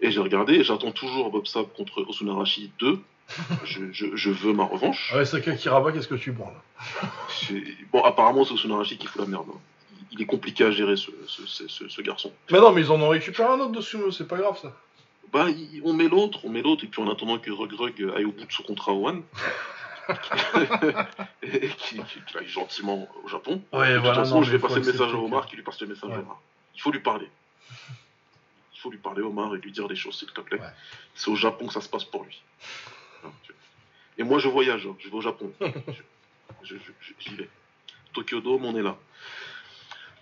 Et 0.00 0.10
j'ai 0.12 0.20
regardé, 0.20 0.54
et 0.54 0.62
j'attends 0.62 0.92
toujours 0.92 1.30
Bob 1.30 1.46
Sapp 1.46 1.74
contre 1.74 2.04
Osunarashi 2.08 2.70
2. 2.78 3.00
je, 3.64 3.80
je, 3.92 4.06
je 4.14 4.30
veux 4.30 4.52
ma 4.52 4.64
revanche. 4.64 5.12
Ouais, 5.14 5.24
Saka 5.24 5.52
Kiraba, 5.56 5.90
qu'est-ce 5.92 6.08
que 6.08 6.14
tu 6.14 6.32
prends 6.32 6.52
là 6.52 7.08
C'est- 7.28 7.64
Bon, 7.92 8.02
apparemment, 8.04 8.44
c'est 8.44 8.54
Osunarashi 8.54 8.96
qui 8.98 9.06
fout 9.08 9.20
la 9.20 9.26
merde. 9.26 9.46
hein. 9.50 9.58
Il 10.12 10.22
est 10.22 10.26
compliqué 10.26 10.64
à 10.64 10.70
gérer, 10.70 10.96
ce, 10.96 11.10
ce, 11.26 11.46
ce- 11.46 11.68
ce- 11.68 11.88
ce 11.88 12.02
garçon. 12.02 12.30
Mais 12.50 12.58
non, 12.60 12.72
mais 12.72 12.80
ils 12.82 12.90
en 12.90 13.00
ont 13.00 13.08
récupéré 13.08 13.48
un 13.52 13.58
autre 13.60 13.72
de 13.72 13.80
sumo, 13.80 14.10
c'est 14.10 14.26
pas 14.28 14.36
grave 14.38 14.58
ça. 14.62 14.74
Bah, 15.32 15.48
il- 15.50 15.82
on 15.84 15.92
met 15.92 16.08
l'autre, 16.08 16.40
on 16.44 16.48
met 16.48 16.62
l'autre, 16.62 16.84
et 16.84 16.86
puis 16.86 17.02
en 17.02 17.10
attendant 17.10 17.38
que 17.38 17.50
Rug 17.50 17.72
Rug 17.72 18.12
aille 18.16 18.24
au 18.24 18.32
bout 18.32 18.44
de 18.44 18.52
son 18.52 18.62
contrat 18.62 18.92
au 18.92 19.06
One, 19.08 19.22
et 21.42 21.68
qu'il 21.68 22.02
qu'il 22.04 22.38
aille 22.38 22.48
gentiment 22.48 23.08
au 23.22 23.28
Japon. 23.28 23.62
Ouais, 23.72 23.92
de 23.92 23.98
voilà, 23.98 24.14
toute 24.14 24.24
façon, 24.24 24.36
non, 24.36 24.42
je 24.42 24.52
vais 24.52 24.58
passer 24.58 24.80
le 24.80 24.86
message 24.86 25.12
à 25.12 25.16
Omar, 25.16 25.44
que- 25.44 25.50
qui 25.50 25.56
lui 25.56 25.62
passe 25.62 25.80
le 25.80 25.86
message 25.88 26.08
Ouais. 26.10 26.16
à 26.16 26.20
Omar. 26.20 26.40
Il 26.74 26.80
faut 26.80 26.90
lui 26.90 27.00
parler. 27.00 27.28
Il 28.74 28.80
faut 28.80 28.90
lui 28.90 28.98
parler 28.98 29.22
Omar 29.22 29.54
et 29.54 29.58
lui 29.58 29.72
dire 29.72 29.88
des 29.88 29.96
choses, 29.96 30.18
s'il 30.18 30.28
te 30.30 30.40
plaît. 30.40 30.60
Ouais. 30.60 30.66
C'est 31.14 31.30
au 31.30 31.36
Japon 31.36 31.66
que 31.66 31.72
ça 31.72 31.80
se 31.80 31.88
passe 31.88 32.04
pour 32.04 32.24
lui. 32.24 32.40
Et 34.16 34.22
moi, 34.22 34.38
je 34.38 34.48
voyage, 34.48 34.86
hein, 34.86 34.94
je 34.98 35.08
vais 35.08 35.14
au 35.14 35.20
Japon. 35.20 35.52
J'y 36.64 37.34
vais. 37.34 37.48
Tokyo 38.12 38.40
Dome, 38.40 38.64
on 38.64 38.76
est 38.76 38.82
là. 38.82 38.96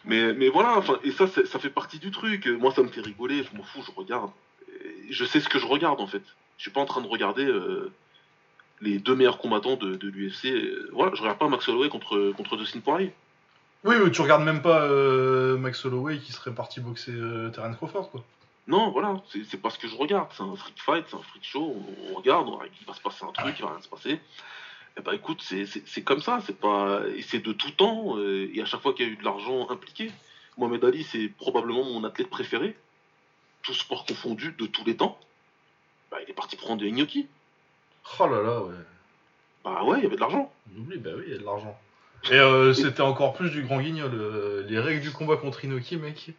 Mais, 0.04 0.32
mais 0.34 0.48
voilà, 0.48 0.76
enfin, 0.78 0.98
et 1.04 1.11
ça, 1.12 1.26
ça 1.26 1.59
fait 1.59 1.70
partie 1.70 1.98
du 1.98 2.11
truc. 2.11 2.46
Moi, 2.46 2.72
ça 2.72 2.82
me 2.82 2.88
fait 2.88 3.00
rigoler, 3.00 3.42
je 3.44 3.57
m'en 3.57 3.62
fous, 3.64 3.82
je 3.86 3.90
regarde. 3.92 4.30
Je 5.11 5.24
sais 5.24 5.40
ce 5.40 5.48
que 5.48 5.59
je 5.59 5.66
regarde, 5.66 6.00
en 6.00 6.07
fait. 6.07 6.22
Je 6.59 6.62
suis 6.62 6.70
pas 6.70 6.80
en 6.80 6.86
train 6.86 7.00
de 7.00 7.07
regarder 7.09 7.44
euh, 7.44 7.92
les 8.80 8.98
deux 8.98 9.14
meilleurs 9.14 9.38
combattants 9.38 9.76
de, 9.76 9.94
de 9.96 10.09
l'UFC. 10.09 10.46
Euh, 10.46 10.88
Voilà, 10.92 11.12
je 11.14 11.20
regarde 11.20 11.38
pas 11.38 11.48
Max 11.48 11.68
Holloway 11.68 11.88
contre, 11.88 12.32
contre 12.36 12.57
Dustin 12.57 12.80
Poirier. 12.80 13.12
Oui, 13.84 13.94
mais 14.02 14.11
tu 14.11 14.20
regardes 14.22 14.42
même 14.44 14.62
pas 14.62 14.82
euh, 14.82 15.57
Max 15.59 15.84
Holloway 15.84 16.18
qui 16.18 16.32
serait 16.32 16.54
parti 16.54 16.80
boxer 16.80 17.12
Terence 17.52 17.76
Crawford, 17.76 18.11
quoi. 18.11 18.24
Non, 18.68 18.90
voilà, 18.90 19.22
c'est 19.48 19.61
pas 19.62 19.70
ce 19.70 19.78
que 19.78 19.86
je 19.86 19.94
regarde. 19.94 20.28
C'est 20.32 20.42
un 20.42 20.57
freak 20.57 20.74
fight, 20.82 21.04
c'est 21.09 21.14
un 21.16 21.20
freak 21.22 21.44
show. 21.44 21.76
On, 22.09 22.12
on 22.12 22.14
regarde, 22.16 22.48
on- 22.48 22.59
il 22.80 22.86
va 22.86 22.94
se 22.94 23.00
passer 23.00 23.24
un 23.24 23.30
truc, 23.30 23.54
il 23.57 23.62
va 23.64 23.70
rien 23.70 23.80
se 23.80 23.88
passer. 23.88 24.18
Et 24.98 25.02
bah 25.02 25.14
écoute, 25.14 25.40
c'est- 25.42 26.02
comme 26.02 26.20
ça, 26.20 26.40
c'est 26.44 26.59
pas, 26.59 27.02
et 27.14 27.22
c'est 27.22 27.38
de 27.38 27.52
tout 27.52 27.70
temps. 27.70 28.16
Et 28.18 28.61
à 28.61 28.64
chaque 28.64 28.80
fois 28.80 28.92
qu'il 28.92 29.07
y 29.07 29.09
a 29.09 29.12
eu 29.12 29.16
de 29.16 29.22
l'argent 29.24 29.68
impliqué, 29.70 30.11
Mohamed 30.59 30.84
Ali, 30.84 31.04
c'est 31.04 31.28
probablement 31.28 31.84
mon 31.84 32.02
athlète 32.02 32.28
préféré, 32.30 32.74
tout 33.66 33.74
sport 33.74 34.06
confondu 34.06 34.54
de 34.58 34.66
tous 34.66 34.84
les 34.84 34.96
temps. 34.96 35.18
Bah, 36.10 36.18
il 36.24 36.30
est 36.30 36.34
parti 36.34 36.56
prendre 36.56 36.80
des 36.80 36.90
gnocchis. 36.92 37.26
Oh 38.20 38.26
là 38.28 38.40
là, 38.40 38.62
ouais. 38.62 38.74
Bah 39.64 39.82
ouais, 39.82 39.98
il 39.98 40.04
y 40.04 40.06
avait 40.06 40.14
de 40.14 40.20
l'argent. 40.20 40.52
On 40.74 40.80
oublie, 40.80 40.98
bah 40.98 41.10
oui, 41.16 41.24
il 41.26 41.32
y 41.32 41.36
a 41.36 41.38
de 41.38 41.44
l'argent. 41.44 41.76
Et 42.30 42.34
euh, 42.34 42.72
c'était 42.72 43.02
encore 43.02 43.34
plus 43.34 43.50
du 43.50 43.62
grand 43.62 43.80
guignol. 43.80 44.12
euh, 44.14 44.64
les 44.68 44.78
règles 44.78 45.00
du 45.02 45.10
combat 45.10 45.36
contre 45.36 45.64
Inoki, 45.64 45.96
mec. 45.96 46.30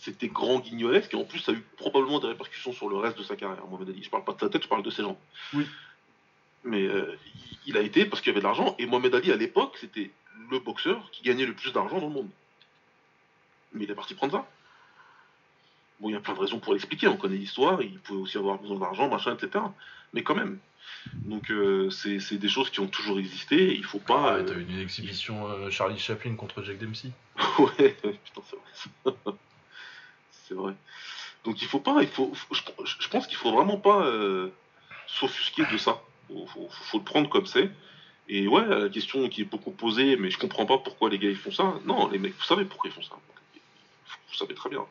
C'était 0.00 0.28
grand 0.28 0.60
guignolesque 0.60 1.12
et 1.12 1.16
en 1.18 1.24
plus, 1.24 1.40
ça 1.40 1.52
a 1.52 1.54
eu 1.54 1.60
probablement 1.76 2.20
des 2.20 2.28
répercussions 2.28 2.72
sur 2.72 2.88
le 2.88 2.96
reste 2.96 3.18
de 3.18 3.22
sa 3.22 3.36
carrière, 3.36 3.66
Mohamed 3.66 3.90
Ali. 3.90 4.02
Je 4.02 4.08
parle 4.08 4.24
pas 4.24 4.32
de 4.32 4.40
sa 4.40 4.48
tête, 4.48 4.62
je 4.62 4.68
parle 4.68 4.82
de 4.82 4.90
ses 4.90 5.02
jambes. 5.02 5.16
Oui. 5.52 5.66
Mais 6.64 6.82
euh, 6.86 7.14
il- 7.34 7.58
il 7.66 7.76
a 7.76 7.80
été 7.80 8.06
parce 8.06 8.22
qu'il 8.22 8.30
y 8.30 8.32
avait 8.32 8.40
de 8.40 8.44
l'argent 8.46 8.74
et 8.78 8.86
Mohamed 8.86 9.14
Ali 9.14 9.30
à 9.30 9.36
l'époque, 9.36 9.76
c'était 9.78 10.10
le 10.50 10.58
boxeur 10.58 11.10
qui 11.10 11.22
gagnait 11.22 11.44
le 11.44 11.52
plus 11.54 11.72
d'argent 11.74 12.00
dans 12.00 12.08
le 12.08 12.14
monde. 12.14 12.30
Mais 13.74 13.84
il 13.84 13.90
est 13.90 13.94
parti 13.94 14.14
prendre 14.14 14.32
ça. 14.32 14.48
Bon, 16.00 16.08
il 16.08 16.12
y 16.12 16.16
a 16.16 16.20
plein 16.20 16.34
de 16.34 16.38
raisons 16.40 16.58
pour 16.58 16.72
l'expliquer, 16.72 17.08
on 17.08 17.16
connaît 17.16 17.36
l'histoire, 17.36 17.82
il 17.82 17.98
pouvait 17.98 18.20
aussi 18.20 18.38
avoir 18.38 18.58
besoin 18.58 18.78
d'argent, 18.78 19.08
machin, 19.08 19.34
etc. 19.36 19.64
Mais 20.14 20.22
quand 20.22 20.34
même. 20.34 20.58
Donc 21.14 21.50
euh, 21.50 21.88
c'est 21.90 22.36
des 22.38 22.48
choses 22.48 22.70
qui 22.70 22.80
ont 22.80 22.86
toujours 22.88 23.18
existé, 23.18 23.74
il 23.74 23.84
faut 23.84 23.98
pas... 23.98 24.36
Ah, 24.38 24.42
t'as 24.42 24.54
eu 24.54 24.62
une 24.68 24.80
exhibition 24.80 25.48
euh, 25.48 25.70
Charlie 25.70 25.98
Chaplin 25.98 26.34
contre 26.36 26.62
Jack 26.62 26.78
Dempsey. 26.78 27.10
Ouais, 27.58 27.96
putain, 28.24 28.42
c'est 28.44 28.56
vrai. 28.56 29.34
c'est 30.32 30.54
vrai. 30.54 30.74
Donc 31.44 31.62
il 31.62 31.68
faut 31.68 31.80
pas, 31.80 31.98
il 32.02 32.08
faut, 32.08 32.32
faut- 32.34 32.54
je, 32.54 32.62
je 32.98 33.08
pense 33.08 33.26
qu'il 33.26 33.36
faut 33.36 33.52
vraiment 33.52 33.78
pas 33.78 34.04
euh, 34.04 34.48
s'offusquer 35.06 35.64
de 35.72 35.78
ça. 35.78 36.02
Faut, 36.28 36.46
faut, 36.46 36.68
faut 36.70 36.98
le 36.98 37.04
prendre 37.04 37.28
comme 37.28 37.46
c'est. 37.46 37.70
Et 38.28 38.46
ouais, 38.46 38.64
la 38.66 38.88
question 38.88 39.28
qui 39.28 39.40
est 39.42 39.44
beaucoup 39.44 39.70
posée, 39.72 40.16
mais 40.16 40.30
je 40.30 40.38
comprends 40.38 40.66
pas 40.66 40.78
pourquoi 40.78 41.10
les 41.10 41.18
gars 41.18 41.30
ils 41.30 41.36
font 41.36 41.50
ça. 41.50 41.74
Non, 41.84 42.08
les 42.08 42.18
mecs, 42.18 42.34
vous 42.36 42.44
savez 42.44 42.64
pourquoi 42.64 42.88
ils 42.90 42.92
font 42.92 43.02
ça. 43.02 43.16
Vous 44.28 44.34
savez 44.34 44.54
très 44.54 44.70
bien. 44.70 44.84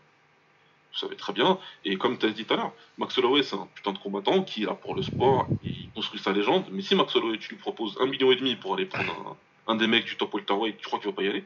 Vous 0.91 0.97
savez 0.97 1.15
très 1.15 1.33
bien. 1.33 1.59
Et 1.85 1.97
comme 1.97 2.17
tu 2.17 2.25
as 2.25 2.31
dit 2.31 2.45
tout 2.45 2.53
à 2.53 2.57
l'heure, 2.57 2.73
Max 2.97 3.17
Holloway 3.17 3.43
c'est 3.43 3.55
un 3.55 3.67
putain 3.75 3.93
de 3.93 3.99
combattant 3.99 4.43
qui 4.43 4.63
est 4.63 4.65
là 4.65 4.73
pour 4.73 4.95
le 4.95 5.03
sport, 5.03 5.49
il 5.63 5.89
construit 5.93 6.19
sa 6.19 6.31
légende. 6.31 6.65
Mais 6.71 6.81
si 6.81 6.95
Max 6.95 7.15
Holloway 7.15 7.37
tu 7.37 7.49
lui 7.49 7.57
proposes 7.57 7.97
un 8.01 8.07
million 8.07 8.31
et 8.31 8.35
demi 8.35 8.55
pour 8.55 8.73
aller 8.73 8.85
prendre 8.85 9.37
un, 9.67 9.73
un 9.73 9.75
des 9.75 9.87
mecs 9.87 10.05
du 10.05 10.17
top 10.17 10.33
welterweight, 10.33 10.77
tu 10.77 10.85
crois 10.85 10.99
qu'il 10.99 11.09
va 11.09 11.15
pas 11.15 11.23
y 11.23 11.27
aller? 11.29 11.45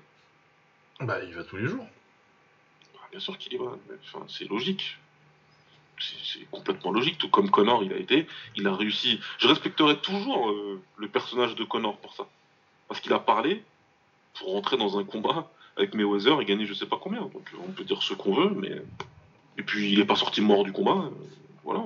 Bah, 1.01 1.21
il 1.23 1.33
va 1.33 1.43
tous 1.43 1.57
les 1.57 1.67
jours. 1.67 1.85
Bah, 2.93 3.01
Bien 3.11 3.19
sûr 3.19 3.37
qu'il 3.37 3.53
y 3.53 3.57
va, 3.57 3.77
mais, 3.89 3.95
enfin, 4.05 4.25
c'est 4.29 4.45
logique. 4.49 4.97
C'est 5.99 6.15
c'est 6.23 6.49
complètement 6.49 6.91
logique, 6.91 7.17
tout 7.17 7.29
comme 7.29 7.51
Connor 7.51 7.83
il 7.83 7.93
a 7.93 7.97
été, 7.97 8.27
il 8.55 8.65
a 8.67 8.75
réussi. 8.75 9.19
Je 9.37 9.47
respecterai 9.47 9.99
toujours 9.99 10.49
euh, 10.49 10.81
le 10.97 11.07
personnage 11.07 11.55
de 11.55 11.63
Connor 11.63 11.97
pour 11.99 12.13
ça. 12.15 12.27
Parce 12.87 12.99
qu'il 13.01 13.13
a 13.13 13.19
parlé 13.19 13.63
pour 14.33 14.53
rentrer 14.53 14.77
dans 14.77 14.97
un 14.97 15.03
combat 15.03 15.51
avec 15.77 15.93
Mayweather 15.93 16.41
et 16.41 16.45
gagner 16.45 16.65
je 16.65 16.73
sais 16.73 16.87
pas 16.87 16.97
combien. 16.97 17.21
Donc 17.21 17.47
on 17.59 17.71
peut 17.71 17.83
dire 17.83 18.01
ce 18.01 18.13
qu'on 18.13 18.33
veut, 18.33 18.49
mais. 18.49 18.81
Et 19.57 19.63
puis 19.63 19.91
il 19.91 19.99
est 19.99 20.05
pas 20.05 20.15
sorti 20.15 20.41
mort 20.41 20.63
du 20.63 20.71
combat. 20.71 20.91
euh, 21.05 21.09
voilà. 21.63 21.83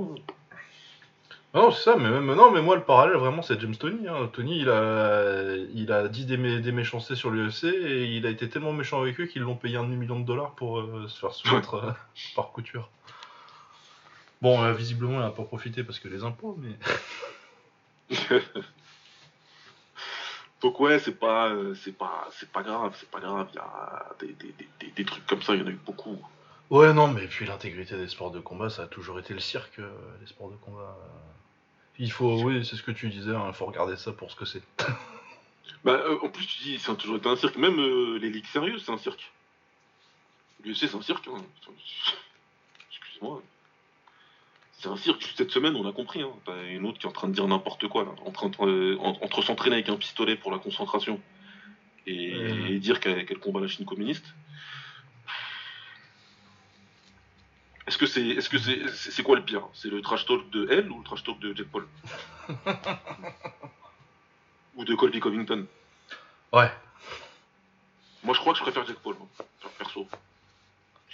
Non, 1.53 1.71
c'est 1.71 1.83
ça, 1.83 1.95
mais 1.95 2.09
même 2.09 2.33
non, 2.35 2.51
mais 2.51 2.61
moi 2.61 2.75
le 2.75 2.83
parallèle 2.83 3.15
vraiment 3.17 3.41
c'est 3.41 3.59
James 3.59 3.75
Tony. 3.75 4.07
hein. 4.07 4.29
Tony 4.33 4.59
il 4.59 4.69
a, 4.69 5.55
il 5.73 5.91
a 5.91 6.07
dit 6.07 6.25
des, 6.25 6.37
mé- 6.37 6.61
des 6.61 6.71
méchancetés 6.71 7.15
sur 7.15 7.31
l'UFC 7.31 7.63
et 7.65 8.05
il 8.15 8.25
a 8.25 8.29
été 8.29 8.47
tellement 8.49 8.73
méchant 8.73 9.01
avec 9.01 9.19
eux 9.19 9.25
qu'ils 9.25 9.41
l'ont 9.41 9.55
payé 9.55 9.77
un 9.77 9.83
demi-million 9.83 10.19
de 10.19 10.25
dollars 10.25 10.51
pour 10.51 10.79
euh, 10.79 11.07
se 11.07 11.19
faire 11.19 11.33
soumettre 11.33 11.73
euh, 11.75 11.91
par 12.35 12.51
couture. 12.51 12.89
Bon, 14.41 14.61
euh, 14.61 14.73
visiblement 14.73 15.13
il 15.19 15.21
n'a 15.21 15.31
pas 15.31 15.43
profité 15.43 15.83
parce 15.83 15.99
que 15.99 16.07
les 16.09 16.23
impôts, 16.23 16.57
mais. 16.59 16.77
Donc 20.61 20.79
ouais, 20.79 20.99
c'est 20.99 21.17
pas, 21.17 21.53
c'est 21.83 21.95
pas, 21.97 22.27
c'est 22.31 22.51
pas 22.51 22.63
grave, 22.63 22.95
c'est 22.99 23.09
pas 23.09 23.19
grave. 23.19 23.47
Il 23.53 23.55
y 23.55 23.59
a 23.59 24.07
des- 24.19 24.33
des- 24.79 24.91
des 24.91 25.05
trucs 25.05 25.25
comme 25.27 25.41
ça, 25.41 25.53
il 25.55 25.61
y 25.61 25.63
en 25.63 25.67
a 25.67 25.71
eu 25.71 25.79
beaucoup. 25.85 26.17
Ouais, 26.69 26.93
non, 26.93 27.07
mais 27.07 27.27
puis 27.27 27.45
l'intégrité 27.45 27.95
des 27.97 28.07
sports 28.09 28.31
de 28.31 28.39
combat, 28.39 28.69
ça 28.69 28.83
a 28.83 28.87
toujours 28.87 29.19
été 29.19 29.33
le 29.33 29.39
cirque, 29.39 29.79
euh, 29.79 29.89
les 30.19 30.27
sports 30.27 30.49
de 30.51 30.57
combat. 30.57 30.97
Il 31.99 32.11
faut, 32.11 32.41
oui, 32.43 32.63
c'est 32.65 32.75
ce 32.75 32.83
que 32.83 32.91
tu 32.91 33.09
disais, 33.09 33.31
il 33.31 33.53
faut 33.53 33.65
regarder 33.65 33.95
ça 33.97 34.11
pour 34.11 34.31
ce 34.31 34.35
que 34.35 34.45
c'est. 34.45 34.61
Bah, 35.83 35.91
euh, 35.93 36.17
en 36.23 36.29
plus, 36.29 36.45
tu 36.45 36.63
dis, 36.63 36.79
ça 36.79 36.93
a 36.93 36.95
toujours 36.95 37.17
été 37.17 37.29
un 37.29 37.35
cirque. 37.35 37.55
Même 37.57 37.79
euh, 37.79 38.17
les 38.17 38.29
ligues 38.29 38.47
sérieuses, 38.47 38.83
c'est 38.85 38.91
un 38.91 38.97
cirque. 38.97 39.31
L'UFC, 40.63 40.87
c'est 40.87 40.95
un 40.95 41.01
cirque. 41.01 41.27
Hein. 41.27 41.37
Excuse-moi. 42.91 43.41
C'est 44.79 44.87
un 44.89 44.97
cirque. 44.97 45.33
Cette 45.37 45.51
semaine, 45.51 45.75
on 45.75 45.87
a 45.87 45.91
compris. 45.91 46.21
Hein. 46.21 46.31
T'as 46.45 46.63
une 46.67 46.85
autre 46.85 46.97
qui 46.97 47.05
est 47.05 47.09
en 47.09 47.13
train 47.13 47.27
de 47.27 47.33
dire 47.33 47.47
n'importe 47.47 47.87
quoi. 47.87 48.03
Là. 48.05 48.11
En 48.25 48.31
train 48.31 48.49
de- 48.49 48.55
euh, 48.61 48.97
en- 48.99 49.17
entre 49.21 49.41
s'entraîner 49.43 49.75
avec 49.75 49.89
un 49.89 49.97
pistolet 49.97 50.35
pour 50.35 50.51
la 50.51 50.57
concentration 50.57 51.21
et, 52.05 52.31
et 52.69 52.79
dire 52.79 52.99
qu'elle 52.99 53.25
qu'elle 53.25 53.39
combat 53.39 53.59
la 53.61 53.67
Chine 53.67 53.85
communiste. 53.85 54.25
Est-ce 57.87 57.97
que 57.97 58.05
c'est 58.05 58.21
est-ce 58.27 58.49
que 58.49 58.57
c'est 58.57 58.87
c'est 58.93 59.23
quoi 59.23 59.37
le 59.37 59.43
pire? 59.45 59.63
C'est 59.73 59.87
le 59.89 60.01
trash 60.01 60.25
talk 60.25 60.49
de 60.49 60.67
elle 60.69 60.91
ou 60.91 60.97
le 60.99 61.03
trash 61.05 61.23
talk 61.23 61.39
de 61.39 61.55
Jack 61.55 61.67
Paul? 61.67 61.87
Ou 64.75 64.85
de 64.85 64.93
Colby 64.95 65.19
Covington? 65.19 65.65
Ouais. 66.53 66.71
Moi, 68.23 68.35
je 68.35 68.39
crois 68.39 68.53
que 68.53 68.59
je 68.59 68.63
préfère 68.63 68.85
Jack 68.85 68.97
Paul, 68.97 69.15
moi, 69.17 69.27
per- 69.37 69.69
perso. 69.77 70.05
Parce 70.05 70.19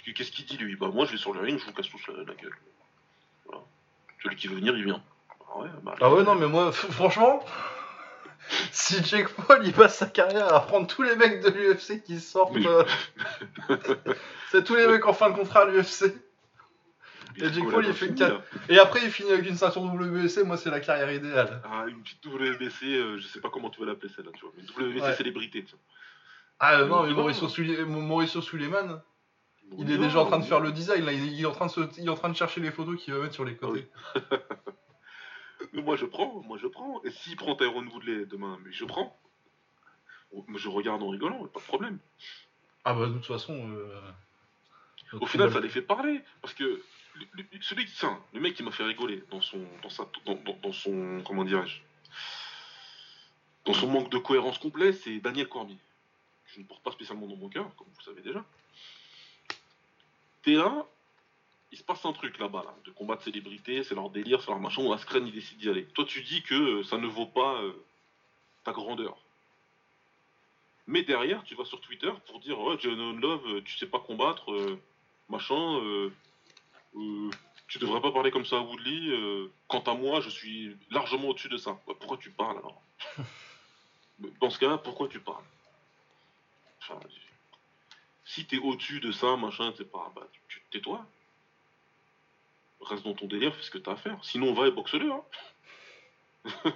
que 0.04 0.10
Qu'est-ce 0.10 0.30
qu'il 0.32 0.44
dit, 0.44 0.58
lui? 0.58 0.76
Bah, 0.76 0.88
moi, 0.92 1.06
je 1.06 1.12
vais 1.12 1.16
sur 1.16 1.32
le 1.32 1.40
ring, 1.40 1.58
je 1.58 1.64
vous 1.64 1.72
casse 1.72 1.88
tous 1.88 2.06
la, 2.08 2.18
la 2.24 2.34
gueule. 2.34 2.54
Voilà. 3.46 3.62
Celui 4.22 4.36
qui 4.36 4.48
veut 4.48 4.56
venir, 4.56 4.76
il 4.76 4.84
vient. 4.84 5.02
Ah 5.48 5.58
ouais, 5.60 5.68
bah, 5.82 5.94
Ah 6.00 6.10
ouais, 6.12 6.24
non, 6.24 6.34
mais 6.34 6.46
moi, 6.46 6.72
franchement, 6.72 7.42
si 8.70 9.02
Jake 9.02 9.28
Paul 9.30 9.66
il 9.66 9.72
passe 9.72 9.96
sa 9.96 10.06
carrière 10.06 10.52
à 10.54 10.60
prendre 10.66 10.86
tous 10.86 11.02
les 11.02 11.16
mecs 11.16 11.40
de 11.42 11.48
l'UFC 11.48 12.02
qui 12.02 12.20
sortent, 12.20 12.56
euh, 12.56 12.84
c'est 14.50 14.62
tous 14.64 14.74
les 14.74 14.86
mecs 14.86 15.06
en 15.06 15.14
fin 15.14 15.30
de 15.30 15.36
contrat 15.36 15.62
à 15.62 15.64
l'UFC. 15.66 16.12
Et 17.36 17.52
Jake 17.52 17.70
Paul, 17.70 17.84
il 17.86 17.92
fait 17.94 18.06
une 18.06 18.16
finir. 18.16 18.28
carte. 18.42 18.44
Et 18.68 18.78
après, 18.78 19.00
il 19.04 19.10
finit 19.10 19.32
avec 19.32 19.46
une 19.48 19.56
ceinture 19.56 19.82
WBC, 19.82 20.44
moi, 20.44 20.56
c'est 20.56 20.70
la 20.70 20.80
carrière 20.80 21.12
idéale. 21.12 21.60
Ah, 21.64 21.84
une 21.88 22.02
petite 22.02 22.24
WBC, 22.24 22.84
euh, 22.86 23.18
je 23.18 23.26
sais 23.26 23.40
pas 23.40 23.50
comment 23.50 23.70
tu 23.70 23.80
vas 23.80 23.86
l'appeler 23.86 24.12
celle-là, 24.14 24.30
tu 24.34 24.40
vois. 24.44 24.52
Une 24.58 24.64
WBC 24.88 25.02
Ouais. 25.02 25.14
célébrité, 25.14 25.64
tiens. 25.64 25.78
Ah 26.60 26.80
euh, 26.80 26.86
non, 26.86 27.02
mais. 27.04 27.12
Mauricio, 27.12 27.48
Souli- 27.48 27.84
Mauricio 27.84 28.40
Suleiman, 28.40 29.02
il 29.78 29.90
est 29.90 29.98
déjà 29.98 30.20
en 30.20 30.26
train 30.26 30.38
de 30.38 30.44
faire 30.44 30.60
le 30.60 30.70
design, 30.72 31.04
là, 31.04 31.12
il 31.12 31.40
est 31.40 31.44
en 31.46 31.52
train 31.52 31.66
de, 31.66 31.70
se- 31.70 31.98
il 32.00 32.06
est 32.06 32.08
en 32.10 32.14
train 32.14 32.28
de 32.28 32.36
chercher 32.36 32.60
les 32.60 32.70
photos 32.70 32.96
qu'il 33.02 33.12
va 33.14 33.20
mettre 33.20 33.34
sur 33.34 33.44
les 33.44 33.56
côtés. 33.56 33.88
Mais 35.72 35.82
moi, 35.82 35.96
je 35.96 36.04
prends, 36.06 36.42
moi, 36.46 36.58
je 36.60 36.66
prends. 36.66 37.02
Et 37.04 37.10
s'il 37.10 37.36
prend 37.36 37.56
Tyrone 37.56 37.88
Woodley 37.88 38.26
demain, 38.26 38.58
mais 38.64 38.70
je 38.72 38.84
prends. 38.84 39.18
Oh, 40.32 40.44
je 40.54 40.68
regarde 40.68 41.02
en 41.02 41.08
rigolant, 41.08 41.44
pas 41.46 41.60
de 41.60 41.64
problème. 41.64 41.98
Ah 42.84 42.94
bah, 42.94 43.06
de 43.06 43.14
toute 43.14 43.26
façon. 43.26 43.54
euh, 43.72 44.00
Au 45.20 45.26
final, 45.26 45.50
ça 45.52 45.60
les 45.60 45.68
fait 45.68 45.82
parler. 45.82 46.22
Parce 46.42 46.54
que 46.54 46.80
le- 47.14 47.44
celui 47.60 47.86
qui, 47.86 47.92
le 48.32 48.40
mec 48.40 48.54
qui 48.54 48.62
m'a 48.62 48.70
fait 48.70 48.84
rigoler 48.84 49.22
dans 49.30 49.40
son, 49.40 49.64
dans 49.82 49.90
sa, 49.90 50.06
dans, 50.26 50.72
son, 50.72 51.22
comment 51.26 51.44
dirais-je, 51.44 51.80
dans 53.64 53.74
son 53.74 53.88
manque 53.88 54.10
de 54.10 54.18
cohérence 54.18 54.58
complet, 54.58 54.92
c'est 54.92 55.20
Daniel 55.20 55.48
Cormier. 55.48 55.78
Je 56.46 56.60
ne 56.60 56.64
porte 56.64 56.82
pas 56.82 56.92
spécialement 56.92 57.26
dans 57.26 57.36
mon 57.36 57.48
cœur, 57.48 57.74
comme 57.76 57.88
vous 57.88 57.98
le 57.98 58.04
savez 58.04 58.22
déjà. 58.22 58.44
T'es 60.42 60.52
là, 60.54 60.86
il 61.72 61.78
se 61.78 61.82
passe 61.82 62.04
un 62.04 62.12
truc 62.12 62.38
là-bas, 62.38 62.62
là, 62.64 62.74
de 62.84 62.90
combat 62.90 63.16
de 63.16 63.22
célébrité, 63.22 63.82
c'est 63.82 63.94
leur 63.94 64.10
délire, 64.10 64.40
c'est 64.42 64.50
leur 64.50 64.60
machin, 64.60 64.90
Askren 64.92 65.26
il 65.26 65.32
décide 65.32 65.58
d'y 65.58 65.68
aller. 65.68 65.86
Toi 65.86 66.04
tu 66.04 66.22
dis 66.22 66.42
que 66.42 66.54
euh, 66.54 66.84
ça 66.84 66.98
ne 66.98 67.06
vaut 67.06 67.26
pas 67.26 67.60
euh, 67.62 67.72
ta 68.64 68.72
grandeur. 68.72 69.16
Mais 70.86 71.02
derrière, 71.02 71.42
tu 71.44 71.54
vas 71.54 71.64
sur 71.64 71.80
Twitter 71.80 72.12
pour 72.26 72.40
dire 72.40 72.60
Ouais, 72.60 72.76
John 72.78 73.18
Love, 73.18 73.46
euh, 73.46 73.62
tu 73.62 73.76
sais 73.78 73.86
pas 73.86 73.98
combattre, 74.00 74.78
machin, 75.30 75.80
euh, 76.96 77.30
tu 77.68 77.78
devrais 77.78 78.00
pas 78.00 78.12
parler 78.12 78.30
comme 78.30 78.44
ça 78.44 78.56
à 78.56 78.60
Woodley. 78.60 79.08
euh, 79.10 79.50
quant 79.68 79.80
à 79.80 79.94
moi, 79.94 80.20
je 80.20 80.30
suis 80.30 80.76
largement 80.90 81.28
au-dessus 81.28 81.48
de 81.48 81.56
ça. 81.56 81.78
Bah, 81.86 81.94
pourquoi 81.98 82.16
tu 82.18 82.30
parles 82.30 82.58
alors 82.58 82.82
Dans 84.40 84.50
ce 84.50 84.58
cas-là, 84.58 84.78
pourquoi 84.78 85.08
tu 85.08 85.18
parles? 85.20 85.44
Enfin, 86.80 87.00
si 88.24 88.44
t'es 88.46 88.58
au-dessus 88.58 89.00
de 89.00 89.10
ça, 89.12 89.36
machin, 89.36 89.72
c'est 89.76 89.90
pas. 89.90 90.12
Bah, 90.14 90.26
tu, 90.32 90.40
tu 90.48 90.62
tais-toi. 90.70 91.04
reste 92.80 93.04
dans 93.04 93.14
ton 93.14 93.26
délire, 93.26 93.54
fais 93.56 93.62
ce 93.62 93.70
que 93.70 93.78
t'as 93.78 93.92
à 93.92 93.96
faire. 93.96 94.18
Sinon, 94.22 94.52
va 94.54 94.68
et 94.68 94.70
boxe-le. 94.70 95.10
Hein. 95.10 95.22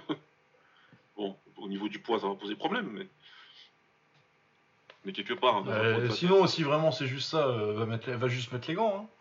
bon, 1.15 1.35
au 1.57 1.67
niveau 1.67 1.87
du 1.87 1.99
poids, 1.99 2.19
ça 2.19 2.27
va 2.27 2.35
poser 2.35 2.55
problème, 2.55 2.89
mais. 2.91 3.07
Mais 5.05 5.13
quelque 5.13 5.33
part. 5.33 5.57
hein, 5.57 5.63
Euh, 5.67 6.09
sinon, 6.09 6.45
si 6.45 6.63
vraiment 6.63 6.91
c'est 6.91 7.07
juste 7.07 7.29
ça, 7.29 7.47
euh, 7.47 7.73
va, 7.73 7.85
mettre 7.85 8.11
va 8.11 8.27
juste 8.27 8.51
mettre 8.51 8.67
les 8.67 8.73
gants. 8.75 9.05
Hein. 9.05 9.18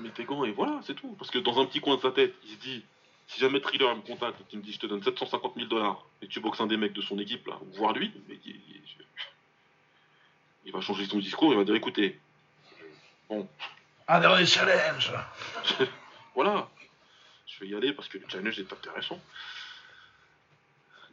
Mets 0.00 0.10
tes 0.10 0.24
gants 0.24 0.44
et 0.44 0.52
voilà, 0.52 0.80
c'est 0.84 0.94
tout. 0.94 1.14
Parce 1.18 1.30
que 1.30 1.38
dans 1.38 1.60
un 1.60 1.66
petit 1.66 1.80
coin 1.80 1.96
de 1.96 2.00
sa 2.00 2.10
tête, 2.12 2.34
il 2.44 2.50
se 2.50 2.56
dit 2.56 2.84
si 3.28 3.40
jamais 3.40 3.60
Thriller 3.60 3.94
me 3.96 4.02
contacte 4.02 4.40
et 4.40 4.44
qu'il 4.44 4.58
me 4.58 4.64
dit 4.64 4.72
je 4.72 4.78
te 4.80 4.86
donne 4.86 5.02
750 5.02 5.54
000 5.54 5.66
dollars 5.68 6.04
et 6.20 6.26
tu 6.28 6.40
boxes 6.40 6.60
un 6.60 6.66
des 6.66 6.76
mecs 6.76 6.92
de 6.92 7.00
son 7.02 7.18
équipe, 7.18 7.46
là, 7.46 7.58
voire 7.74 7.92
lui, 7.92 8.12
mais 8.28 8.38
il, 8.44 8.50
il- 8.56 8.82
il 10.64 10.72
va 10.72 10.80
changer 10.80 11.06
son 11.06 11.18
discours, 11.18 11.52
il 11.52 11.56
va 11.58 11.64
dire 11.64 11.74
écoutez, 11.74 12.20
Un 14.08 14.20
dernier 14.20 14.46
challenge 14.46 15.12
voilà, 16.34 16.68
je 17.46 17.60
vais 17.60 17.68
y 17.68 17.74
aller 17.74 17.92
parce 17.92 18.08
que 18.08 18.18
le 18.18 18.24
challenge 18.28 18.58
est 18.60 18.72
intéressant. 18.72 19.20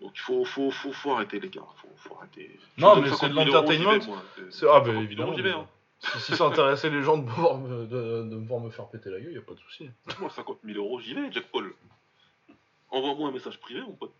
Donc 0.01 0.11
il 0.15 0.19
faut, 0.19 0.45
faut, 0.45 0.71
faut, 0.71 0.93
faut 0.93 1.11
arrêter 1.13 1.39
les 1.39 1.49
gars, 1.49 1.61
faut, 1.81 1.89
faut 1.97 2.17
arrêter. 2.17 2.57
Non, 2.77 2.95
mais 3.01 3.09
c'est 3.09 3.15
50 3.15 3.29
de 3.45 3.51
000 3.51 3.55
euros, 3.57 3.71
j'y 3.71 3.77
vais, 3.79 3.83
l'entertainment. 3.85 4.21
Ah, 4.71 4.79
bah 4.79 4.85
50 4.85 4.85
000 4.93 5.01
évidemment. 5.03 5.35
j'y 5.35 5.41
vais, 5.41 5.51
hein. 5.51 5.67
Si, 5.99 6.19
si 6.21 6.35
ça 6.35 6.45
intéressait 6.45 6.89
les 6.89 7.03
gens 7.03 7.17
de, 7.17 7.29
pouvoir 7.29 7.57
me, 7.57 7.85
de, 7.85 8.23
de 8.23 8.35
me 8.35 8.47
voir 8.47 8.61
me 8.61 8.69
faire 8.69 8.87
péter 8.87 9.09
la 9.09 9.19
gueule, 9.19 9.33
y 9.33 9.37
a 9.37 9.41
pas 9.41 9.53
de 9.53 9.59
souci. 9.59 9.89
Moi 10.19 10.29
50 10.29 10.59
000 10.63 10.77
euros, 10.77 10.99
j'y 10.99 11.13
vais, 11.13 11.31
Jack 11.31 11.45
Paul. 11.51 11.73
Envoie-moi 12.89 13.29
un 13.29 13.31
message 13.31 13.59
privé, 13.59 13.81
mon 13.81 13.93
pote. 13.93 14.13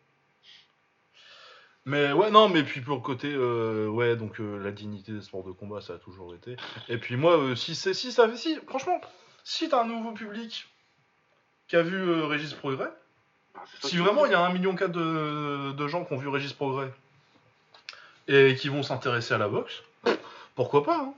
Mais 1.86 2.12
ouais, 2.12 2.30
non, 2.30 2.50
mais 2.50 2.64
puis 2.64 2.82
pour 2.82 2.96
le 2.98 3.02
côté, 3.02 3.32
euh, 3.34 3.88
ouais, 3.88 4.16
donc 4.16 4.40
euh, 4.40 4.62
la 4.62 4.72
dignité 4.72 5.12
des 5.12 5.22
sports 5.22 5.44
de 5.44 5.52
combat, 5.52 5.82
ça 5.82 5.94
a 5.94 5.98
toujours 5.98 6.36
été. 6.36 6.56
Et 6.90 6.98
puis 6.98 7.16
moi, 7.16 7.38
euh, 7.38 7.56
si 7.56 7.74
c'est 7.74 7.94
si 7.94 8.12
ça 8.12 8.28
fait 8.28 8.38
si, 8.38 8.58
franchement, 8.68 9.00
si 9.44 9.70
t'as 9.70 9.82
un 9.82 9.88
nouveau 9.88 10.12
public 10.12 10.68
qui 11.68 11.78
a 11.78 11.82
vu 11.82 11.96
euh, 11.96 12.26
Régis 12.26 12.54
Progrès, 12.54 12.92
Bah, 13.56 13.62
si 13.82 13.98
vraiment 13.98 14.26
il 14.26 14.34
y 14.34 14.36
a 14.36 14.42
un 14.42 14.52
million 14.54 14.76
quatre 14.76 14.92
de, 14.92 15.72
de 15.72 15.88
gens 15.88 16.04
qui 16.04 16.14
ont 16.14 16.18
vu 16.18 16.28
Régis 16.28 16.54
Progrès 16.54 16.92
et 18.28 18.56
qui 18.56 18.68
vont 18.68 18.84
s'intéresser 18.84 19.34
à 19.34 19.38
la 19.38 19.48
boxe, 19.48 19.82
pourquoi 20.56 20.84
pas 20.84 20.98
hein 20.98 21.14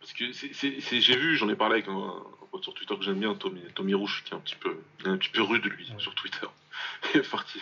Parce 0.00 0.12
que 0.14 0.32
c'est, 0.32 1.00
j'ai 1.00 1.16
vu, 1.16 1.36
j'en 1.36 1.48
ai 1.48 1.56
parlé 1.56 1.74
avec 1.74 1.88
un, 1.88 1.92
un 1.92 2.46
pote 2.50 2.62
sur 2.64 2.74
Twitter 2.74 2.96
que 2.96 3.02
j'aime 3.02 3.20
bien, 3.20 3.34
Tommy, 3.34 3.60
Tommy 3.74 3.94
Rouge, 3.94 4.22
qui 4.24 4.32
est 4.32 4.36
un 4.36 4.40
petit 4.40 4.54
peu, 4.56 4.76
un 5.04 5.16
petit 5.18 5.28
peu 5.30 5.42
rude 5.42 5.64
lui 5.64 5.90
Ouais. 5.90 5.98
sur 6.00 6.14
Twitter. 6.14 6.46
Est 7.14 7.30
parti. 7.30 7.60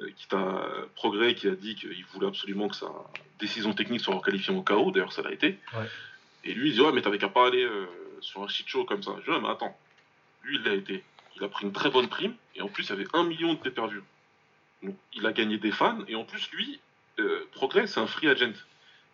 Euh, 0.00 0.10
Qui 0.16 0.28
t'a 0.28 0.64
progrès, 0.94 1.34
qui 1.34 1.48
a 1.48 1.56
dit 1.56 1.74
qu'il 1.74 2.04
voulait 2.12 2.28
absolument 2.28 2.68
que 2.68 2.76
sa 2.76 2.86
décision 3.40 3.72
technique 3.74 4.00
soit 4.00 4.14
requalifiée 4.14 4.54
au 4.54 4.62
KO, 4.62 4.92
d'ailleurs 4.92 5.12
ça 5.12 5.22
l'a 5.22 5.32
été. 5.32 5.58
Ouais. 5.74 5.86
Et 6.44 6.54
lui 6.54 6.68
il 6.70 6.74
dit 6.74 6.80
ouais 6.80 6.92
mais 6.92 7.02
t'avais 7.02 7.18
qu'à 7.18 7.28
pas 7.28 7.48
aller 7.48 7.64
euh, 7.64 7.86
sur 8.20 8.42
un 8.42 8.48
shit 8.48 8.68
show 8.68 8.84
comme 8.84 9.02
ça. 9.02 9.12
Je 9.18 9.24
dis 9.24 9.30
ouais 9.30 9.40
mais 9.40 9.48
attends, 9.48 9.76
lui 10.44 10.56
il 10.56 10.62
l'a 10.62 10.74
été. 10.74 11.02
Il 11.36 11.42
a 11.44 11.48
pris 11.48 11.64
une 11.66 11.72
très 11.72 11.90
bonne 11.90 12.08
prime 12.08 12.34
et 12.54 12.62
en 12.62 12.68
plus 12.68 12.84
il 12.84 12.90
y 12.90 12.92
avait 12.92 13.06
un 13.12 13.24
million 13.24 13.54
de 13.54 13.58
pay-per-view. 13.58 14.02
Donc 14.84 14.96
il 15.12 15.26
a 15.26 15.32
gagné 15.32 15.58
des 15.58 15.72
fans 15.72 15.98
et 16.06 16.14
en 16.14 16.22
plus 16.24 16.48
lui, 16.52 16.78
euh, 17.18 17.44
progrès 17.52 17.88
c'est 17.88 17.98
un 17.98 18.06
free 18.06 18.28
agent. 18.28 18.52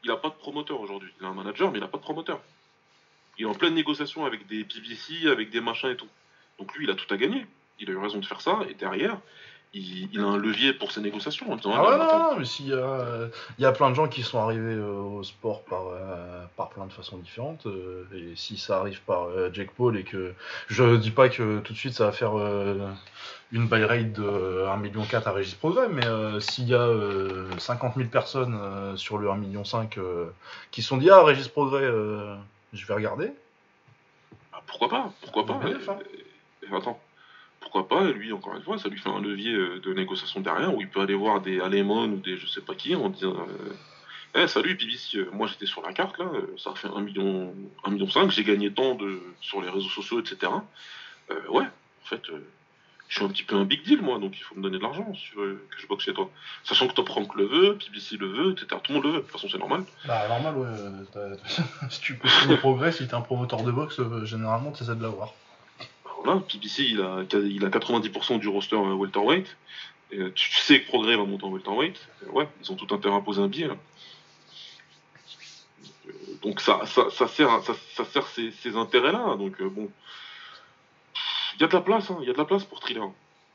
Il 0.05 0.11
a 0.11 0.17
pas 0.17 0.29
de 0.29 0.35
promoteur 0.35 0.81
aujourd'hui. 0.81 1.11
Il 1.19 1.27
a 1.27 1.29
un 1.29 1.35
manager 1.35 1.71
mais 1.71 1.79
il 1.79 1.85
a 1.85 1.89
pas 1.89 1.99
de 1.99 2.03
promoteur. 2.03 2.41
Il 3.39 3.43
est 3.43 3.49
en 3.49 3.55
pleine 3.55 3.75
négociation 3.75 4.25
avec 4.25 4.47
des 4.47 4.65
PVC, 4.65 5.29
avec 5.29 5.51
des 5.51 5.61
machins 5.61 5.91
et 5.91 5.97
tout. 5.97 6.09
Donc 6.59 6.75
lui, 6.77 6.85
il 6.85 6.91
a 6.91 6.95
tout 6.95 7.13
à 7.13 7.17
gagner. 7.17 7.47
Il 7.81 7.91
a 7.91 7.93
eu 7.93 7.97
raison 7.97 8.19
de 8.19 8.27
faire 8.27 8.41
ça. 8.41 8.61
Et 8.69 8.75
derrière, 8.75 9.19
il, 9.75 10.09
il 10.13 10.21
a 10.21 10.25
un 10.25 10.37
levier 10.37 10.73
pour 10.73 10.93
ses 10.93 11.01
négociations. 11.01 11.51
En 11.51 11.57
disant, 11.57 11.73
Ah 11.75 11.83
ouais, 11.83 11.99
non, 11.99 12.19
non, 12.19 12.37
mais 12.39 12.45
s'il 12.45 12.69
y 12.69 12.73
a, 12.73 12.77
euh, 12.77 13.29
y 13.59 13.65
a 13.65 13.73
plein 13.73 13.91
de 13.91 13.95
gens 13.95 14.09
qui 14.09 14.23
sont 14.23 14.39
arrivés 14.39 14.75
euh, 14.75 14.93
au 14.93 15.23
sport 15.23 15.63
par, 15.65 15.89
euh, 15.89 16.45
par 16.57 16.71
plein 16.71 16.87
de 16.87 16.93
façons 16.93 17.19
différentes, 17.19 17.67
euh, 17.67 18.05
et 18.15 18.33
si 18.37 18.57
ça 18.57 18.79
arrive 18.79 19.01
par 19.03 19.29
Jake 19.53 19.73
Paul 19.77 19.97
et 19.97 20.05
que 20.05 20.33
je 20.69 20.97
dis 20.97 21.11
pas 21.11 21.29
que 21.29 21.61
tout 21.61 21.73
de 21.73 21.79
suite 21.79 21.95
ça 21.95 22.07
va 22.07 22.13
faire 22.13 22.33
une 23.53 23.69
buy 23.69 23.85
rate 23.85 24.13
de 24.13 24.65
1,4 24.67 24.81
million 24.81 25.03
à 25.25 25.31
Régis 25.33 25.55
Progrès, 25.55 25.89
mais 25.89 26.07
s'il 26.41 26.69
y 26.69 26.75
a 26.75 26.81
euh, 26.81 27.51
50 27.59 27.97
000 27.97 28.09
personnes 28.09 28.59
sur 28.97 29.19
le 29.19 29.29
1,5 29.29 29.39
million 29.39 29.63
qui 30.71 30.83
se 30.83 30.89
sont 30.89 30.97
dit 30.97 31.11
Ah, 31.11 31.23
Régis 31.23 31.49
Progrès, 31.49 31.87
je 32.73 32.87
vais 32.87 32.95
regarder, 32.95 33.33
bah, 34.53 34.63
pourquoi 34.67 34.89
pas 34.89 35.13
Pourquoi 35.23 35.47
pas 35.47 35.61
attends, 36.73 36.99
pourquoi 37.75 37.99
pas 37.99 38.09
lui, 38.13 38.33
encore 38.33 38.55
une 38.55 38.63
fois, 38.63 38.79
ça 38.79 38.89
lui 38.89 38.99
fait 38.99 39.09
un 39.09 39.21
levier 39.21 39.53
euh, 39.53 39.81
de 39.81 39.93
négociation 39.93 40.41
derrière 40.41 40.73
où 40.73 40.81
il 40.81 40.89
peut 40.89 41.01
aller 41.01 41.15
voir 41.15 41.41
des 41.41 41.61
Alemon 41.61 42.05
ou 42.05 42.17
des 42.19 42.37
je 42.37 42.47
sais 42.47 42.61
pas 42.61 42.77
qui 42.77 42.95
en 42.95 43.09
disant 43.09 43.35
euh, 43.35 44.43
Eh, 44.45 44.47
salut, 44.47 44.77
PBC, 44.77 45.19
euh, 45.19 45.31
moi 45.33 45.49
j'étais 45.49 45.67
sur 45.67 45.83
la 45.83 45.93
carte 45.93 46.17
là, 46.19 46.27
ça 46.57 46.73
fait 46.77 46.87
1 46.87 47.01
million, 47.01 47.53
1 47.83 47.91
million 47.91 48.09
5, 48.09 48.31
j'ai 48.31 48.45
gagné 48.45 48.73
tant 48.73 48.95
de, 48.95 49.21
sur 49.41 49.61
les 49.61 49.69
réseaux 49.69 49.89
sociaux, 49.89 50.21
etc. 50.21 50.53
Ouais, 51.49 51.65
en 51.65 52.07
fait, 52.07 52.23
je 53.09 53.17
suis 53.17 53.25
un 53.25 53.29
petit 53.29 53.43
peu 53.43 53.57
un 53.57 53.65
big 53.65 53.83
deal 53.83 54.03
moi, 54.03 54.21
donc 54.21 54.39
il 54.39 54.43
faut 54.45 54.55
me 54.55 54.63
donner 54.63 54.79
de 54.79 54.83
l'argent 54.83 55.13
si 55.13 55.31
tu 55.33 55.37
veux 55.37 55.67
que 55.69 55.81
je 55.81 55.89
boxe 55.89 56.05
chez 56.05 56.15
toi. 56.15 56.31
Sachant 56.63 56.87
que 56.87 56.95
Top 56.95 57.09
Rank 57.09 57.35
le 57.35 57.47
veut, 57.47 57.77
PBC 57.77 58.19
le 58.19 58.29
veut, 58.29 58.53
etc. 58.53 58.67
Tout 58.85 58.93
le 58.93 58.95
monde 58.95 59.05
le 59.05 59.11
veut, 59.11 59.17
de 59.17 59.23
toute 59.23 59.33
façon 59.33 59.49
c'est 59.51 59.59
normal. 59.59 59.83
Bah, 60.07 60.29
normal, 60.29 60.57
ouais. 60.59 61.37
si 61.91 62.01
tu 62.01 62.19
continues 62.19 62.57
progrès, 62.59 62.93
si 62.93 63.09
t'es 63.09 63.15
un 63.15 63.21
promoteur 63.21 63.65
de 63.65 63.73
boxe, 63.73 64.01
généralement, 64.27 64.71
t'essaies 64.71 64.95
de 64.95 65.03
l'avoir. 65.03 65.35
Voilà, 66.25 66.41
il 66.79 67.01
a, 67.03 67.23
il 67.39 67.65
a 67.65 67.69
90% 67.69 68.39
du 68.39 68.49
roster 68.49 68.77
euh, 68.77 68.95
welterweight. 68.95 69.57
Euh, 70.15 70.31
tu, 70.35 70.55
sais 70.55 70.81
que 70.81 70.87
Progrès 70.87 71.17
va 71.17 71.25
monter 71.25 71.45
en 71.45 71.51
welterweight. 71.51 72.01
Ouais, 72.33 72.49
ils 72.63 72.73
ont 72.73 72.77
tout 72.77 72.95
intérêt 72.95 73.17
à 73.17 73.21
poser 73.21 73.43
un 73.43 73.49
billet. 73.49 73.69
Euh, 73.69 73.75
Donc 76.43 76.63
ça, 76.63 76.81
ça, 76.87 77.29
sert, 77.29 77.63
ça, 77.63 78.05
sert 78.05 78.27
ces, 78.27 78.77
intérêts-là. 78.77 79.37
Donc 79.37 79.63
bon, 79.63 79.91
il 81.57 81.61
y 81.61 81.65
a 81.65 81.67
de 81.67 81.75
la 81.75 81.83
place, 81.83 82.11
hein, 82.11 82.17
il 82.23 82.27
y 82.27 82.31
a 82.31 82.33
de 82.33 82.39
la 82.39 82.47
place 82.47 82.65
pour 82.65 82.81
Thriller. 82.81 83.11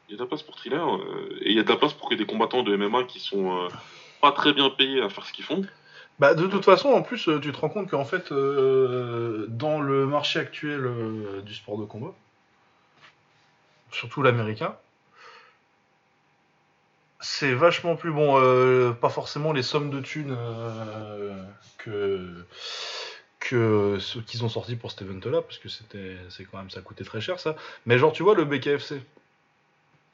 Il 0.07 0.11
y 0.11 0.15
a 0.15 0.17
de 0.17 0.23
la 0.23 0.27
place 0.27 0.43
pour 0.43 0.55
Thriller 0.55 0.99
et 1.41 1.49
il 1.49 1.55
y 1.55 1.59
a 1.59 1.63
de 1.63 1.69
la 1.69 1.75
place 1.75 1.93
pour 1.93 2.07
que 2.07 2.15
des 2.15 2.25
combattants 2.25 2.61
de 2.61 2.75
MMA 2.75 3.05
qui 3.05 3.19
sont 3.19 3.67
pas 4.21 4.31
très 4.31 4.53
bien 4.53 4.69
payés 4.69 5.01
à 5.01 5.09
faire 5.09 5.25
ce 5.25 5.33
qu'ils 5.33 5.45
font. 5.45 5.65
Bah, 6.19 6.35
de 6.35 6.45
toute 6.47 6.65
façon, 6.65 6.89
en 6.89 7.01
plus, 7.01 7.29
tu 7.41 7.51
te 7.51 7.57
rends 7.57 7.69
compte 7.69 7.89
qu'en 7.89 8.05
fait, 8.05 8.31
dans 8.31 9.81
le 9.81 10.05
marché 10.05 10.39
actuel 10.39 10.91
du 11.45 11.55
sport 11.55 11.77
de 11.77 11.85
combat, 11.85 12.13
surtout 13.91 14.21
l'américain, 14.21 14.75
c'est 17.19 17.53
vachement 17.53 17.95
plus 17.95 18.11
bon. 18.11 18.39
euh, 18.39 18.91
pas 18.91 19.09
forcément 19.09 19.51
les 19.51 19.63
sommes 19.63 19.89
de 19.89 19.99
thunes 19.99 20.35
euh, 20.37 21.43
que 21.77 22.45
que 23.39 23.97
ceux 23.99 24.21
qu'ils 24.21 24.43
ont 24.43 24.49
sortis 24.49 24.75
pour 24.75 24.91
cet 24.91 25.01
event-là, 25.01 25.41
parce 25.41 25.57
que 25.57 25.69
c'était, 25.69 26.17
c'est 26.29 26.43
quand 26.45 26.57
même, 26.57 26.69
ça 26.69 26.81
coûtait 26.81 27.05
très 27.05 27.21
cher 27.21 27.39
ça. 27.39 27.55
Mais 27.85 27.97
genre, 27.97 28.11
tu 28.11 28.21
vois, 28.21 28.35
le 28.35 28.45
BKFC. 28.45 29.01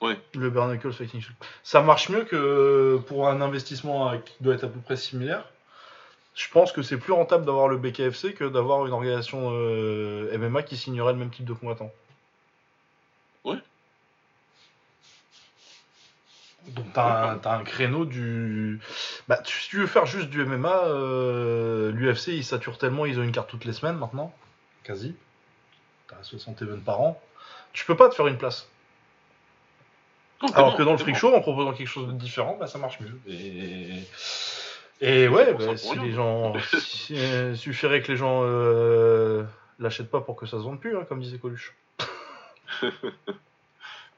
Ouais. 0.02 0.18
Le 0.36 0.50
Bare 0.50 0.68
Knuckle 0.68 0.92
Fighting 0.94 1.22
Show. 1.22 1.34
Ça 1.64 1.82
marche 1.82 2.10
mieux 2.10 2.24
que 2.26 3.00
pour 3.08 3.28
un 3.28 3.42
investissement 3.42 4.18
qui 4.20 4.36
doit 4.42 4.54
être 4.56 4.66
à 4.66 4.68
peu 4.68 4.80
près 4.80 4.98
similaire. 4.98 5.46
Je 6.36 6.50
pense 6.50 6.72
que 6.72 6.82
c'est 6.82 6.98
plus 6.98 7.14
rentable 7.14 7.46
d'avoir 7.46 7.68
le 7.68 7.78
BKFC 7.78 8.34
que 8.34 8.44
d'avoir 8.44 8.86
une 8.86 8.94
organisation 8.94 9.52
euh, 9.54 10.38
MMA 10.38 10.64
qui 10.64 10.76
signerait 10.76 11.14
le 11.14 11.20
même 11.20 11.30
type 11.30 11.46
de 11.46 11.54
combattant. 11.54 11.92
Donc 16.70 16.86
t'as 16.94 17.32
un, 17.32 17.38
t'as 17.38 17.58
un 17.58 17.64
créneau 17.64 18.06
du... 18.06 18.80
Bah, 19.28 19.38
tu- 19.38 19.60
si 19.62 19.70
tu 19.70 19.78
veux 19.78 19.88
faire 19.88 20.06
juste 20.06 20.30
du 20.30 20.44
MMA, 20.44 20.86
euh, 20.86 21.92
l'UFC 21.92 22.30
ils 22.30 22.44
saturent 22.44 22.78
tellement, 22.78 23.06
ils 23.06 23.20
ont 23.20 23.24
une 23.24 23.32
carte 23.32 23.50
toutes 23.50 23.66
les 23.66 23.74
semaines 23.74 23.98
maintenant, 23.98 24.34
quasi. 24.84 25.16
T'as 26.08 26.22
60 26.24 26.62
events 26.64 26.82
par 26.84 27.02
an. 27.02 27.22
Tu 27.74 27.86
peux 27.86 27.96
pas 27.96 28.10
te 28.10 28.16
faire 28.16 28.28
une 28.28 28.38
place. 28.38 28.68
Non, 30.42 30.50
Alors 30.54 30.76
que 30.76 30.84
dans 30.84 30.92
le 30.92 30.98
freak 30.98 31.16
show, 31.16 31.34
en 31.36 31.42
proposant 31.42 31.72
quelque 31.74 31.88
chose 31.88 32.08
de 32.08 32.14
différent, 32.14 32.58
bah, 32.60 32.68
ça 32.68 32.78
marche 32.78 33.00
mieux. 33.00 33.20
Et, 33.28 34.04
et 35.02 35.28
ouais, 35.28 35.54
bah, 35.54 35.78
si 35.78 35.98
les 36.00 36.12
gens, 36.14 36.54
si- 36.80 37.16
euh, 37.16 37.56
suffirait 37.56 38.02
que 38.02 38.12
les 38.12 38.18
gens 38.18 38.42
euh, 38.44 39.44
l'achètent 39.80 40.10
pas 40.12 40.22
pour 40.22 40.36
que 40.36 40.46
ça 40.46 40.58
se 40.58 40.64
vende 40.64 40.80
plus, 40.80 40.98
hein, 40.98 41.06
comme 41.08 41.22
disait 41.22 41.38
Coluche. 41.38 41.74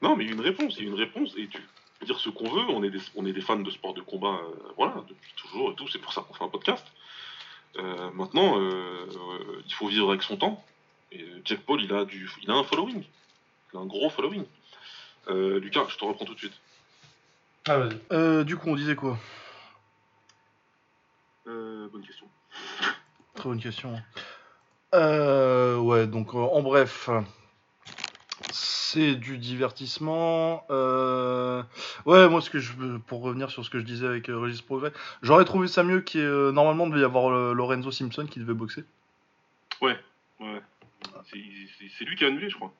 Non, 0.02 0.14
mais 0.14 0.24
il 0.24 0.28
y 0.28 0.30
a 0.30 0.34
une 0.34 0.40
réponse, 0.40 0.76
il 0.78 0.84
y 0.84 0.86
a 0.86 0.90
une 0.90 0.98
réponse, 0.98 1.32
et 1.36 1.48
tu 1.48 1.60
dire 2.06 2.18
ce 2.18 2.30
qu'on 2.30 2.48
veut, 2.48 2.64
on 2.68 2.82
est 2.82 2.90
des, 2.90 3.00
on 3.16 3.26
est 3.26 3.32
des 3.32 3.40
fans 3.40 3.58
de 3.58 3.70
sport 3.70 3.94
de 3.94 4.00
combat, 4.00 4.38
euh, 4.42 4.72
voilà, 4.76 5.04
depuis 5.08 5.32
toujours 5.36 5.72
et 5.72 5.74
tout, 5.74 5.88
c'est 5.88 5.98
pour 5.98 6.12
ça 6.12 6.22
qu'on 6.22 6.34
fait 6.34 6.44
un 6.44 6.48
podcast. 6.48 6.86
Euh, 7.76 8.10
maintenant, 8.12 8.58
euh, 8.58 9.06
euh, 9.10 9.62
il 9.66 9.72
faut 9.74 9.88
vivre 9.88 10.08
avec 10.10 10.22
son 10.22 10.36
temps, 10.36 10.64
et 11.12 11.24
Jack 11.44 11.60
Paul, 11.60 11.82
il 11.82 11.92
a, 11.92 12.04
du, 12.04 12.30
il 12.42 12.50
a 12.50 12.54
un 12.54 12.64
following, 12.64 13.04
il 13.72 13.76
a 13.76 13.80
un 13.80 13.86
gros 13.86 14.10
following. 14.10 14.44
Euh, 15.28 15.60
Lucas, 15.60 15.86
je 15.88 15.96
te 15.96 16.04
reprends 16.04 16.24
tout 16.24 16.34
de 16.34 16.38
suite. 16.38 16.58
Ah, 17.66 17.78
vas-y. 17.78 17.98
Euh, 18.12 18.44
du 18.44 18.56
coup, 18.56 18.70
on 18.70 18.76
disait 18.76 18.96
quoi? 18.96 19.18
Euh, 21.46 21.88
bonne 21.92 22.06
question. 22.06 22.26
Très 23.34 23.48
bonne 23.48 23.60
question. 23.60 24.00
Euh, 24.94 25.76
ouais, 25.76 26.06
donc 26.06 26.34
euh, 26.34 26.38
en 26.38 26.62
bref, 26.62 27.10
c'est 28.52 29.14
du 29.14 29.38
divertissement. 29.38 30.64
Euh, 30.70 31.62
ouais, 32.06 32.28
moi, 32.28 32.40
ce 32.40 32.50
que 32.50 32.58
je 32.58 32.72
veux- 32.72 32.98
pour 32.98 33.22
revenir 33.22 33.50
sur 33.50 33.64
ce 33.64 33.70
que 33.70 33.78
je 33.78 33.84
disais 33.84 34.06
avec 34.06 34.28
euh, 34.28 34.38
Régis 34.38 34.62
Progrès, 34.62 34.92
j'aurais 35.22 35.44
trouvé 35.44 35.68
ça 35.68 35.82
mieux 35.82 36.04
ait, 36.14 36.18
euh, 36.18 36.52
normalement 36.52 36.86
devait 36.86 37.00
y 37.00 37.04
avoir 37.04 37.32
euh, 37.32 37.52
Lorenzo 37.52 37.90
Simpson 37.90 38.26
qui 38.26 38.40
devait 38.40 38.54
boxer. 38.54 38.84
Ouais, 39.80 39.98
ouais. 40.40 40.60
C'est 41.30 42.04
lui 42.04 42.16
qui 42.16 42.24
a 42.24 42.28
annulé, 42.28 42.50
je 42.50 42.56
crois. 42.56 42.72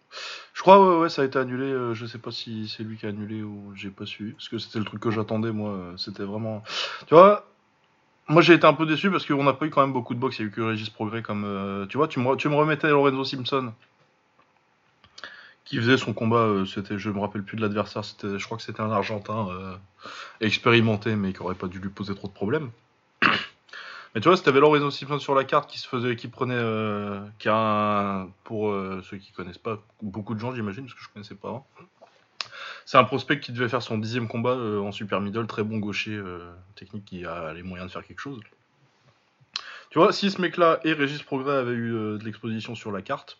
Je 0.54 0.62
crois, 0.62 0.80
ouais, 0.80 1.02
ouais, 1.02 1.08
ça 1.08 1.22
a 1.22 1.24
été 1.24 1.38
annulé. 1.38 1.66
euh, 1.66 1.94
je 1.94 2.04
sais 2.06 2.18
pas 2.18 2.32
si 2.32 2.68
c'est 2.68 2.82
lui 2.82 2.96
qui 2.96 3.06
a 3.06 3.10
annulé 3.10 3.42
ou 3.42 3.72
j'ai 3.76 3.90
pas 3.90 4.06
su. 4.06 4.32
Parce 4.36 4.48
que 4.48 4.58
c'était 4.58 4.80
le 4.80 4.84
truc 4.84 5.00
que 5.00 5.10
j'attendais, 5.10 5.52
moi. 5.52 5.92
C'était 5.96 6.24
vraiment. 6.24 6.64
Tu 7.06 7.14
vois, 7.14 7.46
moi 8.26 8.42
j'ai 8.42 8.54
été 8.54 8.66
un 8.66 8.74
peu 8.74 8.86
déçu 8.86 9.10
parce 9.10 9.24
qu'on 9.24 9.44
n'a 9.44 9.52
pas 9.52 9.66
eu 9.66 9.70
quand 9.70 9.82
même 9.82 9.92
beaucoup 9.92 10.14
de 10.14 10.18
box. 10.18 10.38
Il 10.38 10.42
y 10.42 10.44
a 10.46 10.48
eu 10.48 10.50
que 10.50 10.60
Régis 10.62 10.90
Progrès 10.90 11.22
comme. 11.22 11.86
tu 11.88 11.96
vois, 11.96 12.08
tu 12.08 12.18
me, 12.18 12.34
tu 12.36 12.48
me 12.48 12.56
remettais 12.56 12.88
Lorenzo 12.88 13.22
Simpson 13.24 13.72
qui 15.68 15.76
faisait 15.76 15.98
son 15.98 16.14
combat. 16.14 16.38
euh, 16.38 16.64
c'était, 16.64 16.98
je 16.98 17.10
me 17.10 17.20
rappelle 17.20 17.42
plus 17.42 17.56
de 17.56 17.60
l'adversaire. 17.60 18.04
C'était, 18.04 18.38
je 18.38 18.44
crois 18.44 18.56
que 18.56 18.62
c'était 18.62 18.80
un 18.80 18.90
Argentin 18.90 19.48
euh, 19.50 19.76
expérimenté, 20.40 21.14
mais 21.14 21.34
qui 21.34 21.40
aurait 21.40 21.54
pas 21.54 21.66
dû 21.66 21.78
lui 21.78 21.90
poser 21.90 22.14
trop 22.14 22.26
de 22.28 22.32
problèmes. 22.32 22.70
Mais 24.14 24.22
tu 24.22 24.28
vois, 24.28 24.38
c'était 24.38 24.52
Lorenzo 24.52 24.90
Simpson 24.90 25.18
sur 25.18 25.34
la 25.34 25.44
carte 25.44 25.70
qui 25.70 25.78
se 25.78 25.86
faisait, 25.86 26.16
qui 26.16 26.28
prenait, 26.28 26.54
euh, 26.56 27.20
pour 28.44 28.74
ceux 29.02 29.18
qui 29.18 29.32
connaissent 29.32 29.58
pas, 29.58 29.82
beaucoup 30.00 30.34
de 30.34 30.40
gens 30.40 30.54
j'imagine, 30.54 30.84
parce 30.84 30.94
que 30.94 31.02
je 31.02 31.08
connaissais 31.10 31.34
pas. 31.34 31.48
avant. 31.48 31.66
C'est 32.86 32.96
un 32.96 33.04
prospect 33.04 33.38
qui 33.38 33.52
devait 33.52 33.68
faire 33.68 33.82
son 33.82 33.98
dixième 33.98 34.26
combat 34.26 34.56
en 34.56 34.92
super 34.92 35.20
middle, 35.20 35.46
très 35.46 35.62
bon 35.62 35.76
gaucher, 35.76 36.18
technique 36.74 37.04
qui 37.04 37.26
a 37.26 37.52
les 37.52 37.62
moyens 37.62 37.88
de 37.88 37.92
faire 37.92 38.06
quelque 38.06 38.20
chose. 38.20 38.40
Tu 39.90 39.98
vois, 39.98 40.10
si 40.10 40.30
ce 40.30 40.40
mec-là 40.40 40.80
et 40.84 40.94
Régis 40.94 41.22
Progrès 41.22 41.56
avaient 41.56 41.74
eu 41.74 41.90
de 41.90 42.24
l'exposition 42.24 42.74
sur 42.74 42.90
la 42.90 43.02
carte, 43.02 43.38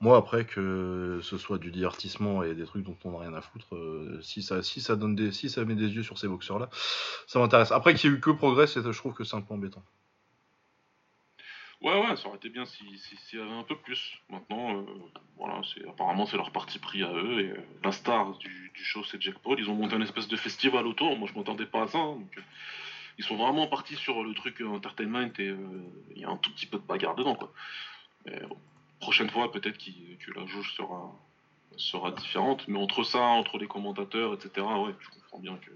moi 0.00 0.16
après 0.18 0.44
que 0.46 1.20
ce 1.22 1.38
soit 1.38 1.58
du 1.58 1.70
divertissement 1.70 2.42
et 2.42 2.54
des 2.54 2.64
trucs 2.64 2.84
dont 2.84 2.96
on 3.04 3.12
n'a 3.12 3.18
rien 3.20 3.34
à 3.34 3.40
foutre, 3.40 3.74
euh, 3.76 4.20
si 4.22 4.42
ça, 4.42 4.62
si 4.62 4.80
ça 4.80 4.96
donne 4.96 5.14
des, 5.16 5.32
si 5.32 5.48
ça 5.50 5.64
met 5.64 5.74
des 5.74 5.88
yeux 5.94 6.02
sur 6.02 6.18
ces 6.18 6.28
boxeurs-là, 6.28 6.68
ça 7.26 7.38
m'intéresse. 7.38 7.72
Après 7.72 7.94
qu'il 7.94 8.10
y 8.10 8.12
ait 8.14 8.16
eu 8.16 8.20
que 8.20 8.30
Progrès, 8.30 8.66
je 8.66 8.90
trouve 8.98 9.14
que 9.14 9.24
c'est 9.24 9.36
un 9.36 9.42
peu 9.42 9.54
embêtant. 9.54 9.84
Ouais, 11.82 12.00
ouais, 12.00 12.16
ça 12.16 12.28
aurait 12.28 12.38
été 12.38 12.48
bien 12.48 12.64
si- 12.64 12.98
si- 12.98 13.16
s'il 13.16 13.38
y 13.38 13.42
avait 13.42 13.50
un 13.52 13.62
peu 13.62 13.76
plus. 13.76 14.18
Maintenant, 14.30 14.76
euh, 14.78 14.86
voilà, 15.36 15.60
c'est 15.74 15.86
apparemment 15.86 16.26
c'est 16.26 16.36
leur 16.38 16.50
parti 16.50 16.78
pris 16.78 17.02
à 17.02 17.12
eux. 17.12 17.40
Et 17.40 17.50
euh, 17.50 17.60
la 17.84 17.92
star 17.92 18.36
du, 18.38 18.70
du 18.74 18.84
show, 18.84 19.04
c'est 19.04 19.20
Jack 19.20 19.38
Paul. 19.40 19.60
Ils 19.60 19.68
ont 19.70 19.74
monté 19.74 19.94
un 19.94 20.00
espèce 20.00 20.28
de 20.28 20.36
festival 20.36 20.86
autour. 20.86 21.16
Moi, 21.18 21.28
je 21.32 21.38
m'attendais 21.38 21.66
pas 21.66 21.82
à 21.82 21.88
ça. 21.88 21.98
hein, 21.98 22.12
donc, 22.16 22.38
ils 23.18 23.24
sont 23.24 23.36
vraiment 23.36 23.66
partis 23.68 23.96
sur 23.96 24.22
le 24.24 24.34
truc 24.34 24.60
entertainment 24.62 25.30
et 25.38 25.54
il 26.14 26.18
y 26.20 26.24
a 26.24 26.30
un 26.30 26.36
tout 26.38 26.52
petit 26.52 26.66
peu 26.66 26.78
de 26.78 26.84
bagarre 26.84 27.14
dedans, 27.16 27.34
quoi. 27.36 27.52
Mais 28.26 28.40
bon, 28.48 28.58
prochaine 29.00 29.30
fois, 29.30 29.50
peut-être 29.52 29.78
que 29.78 30.32
la 30.38 30.46
jauge 30.46 30.74
sera 30.76 31.12
sera 31.76 32.10
différente. 32.10 32.66
Mais 32.68 32.78
entre 32.78 33.04
ça, 33.04 33.18
entre 33.18 33.58
les 33.58 33.66
commentateurs, 33.66 34.34
etc. 34.34 34.66
Ouais, 34.66 34.94
je 35.00 35.08
comprends 35.10 35.38
bien 35.38 35.56
que. 35.56 35.70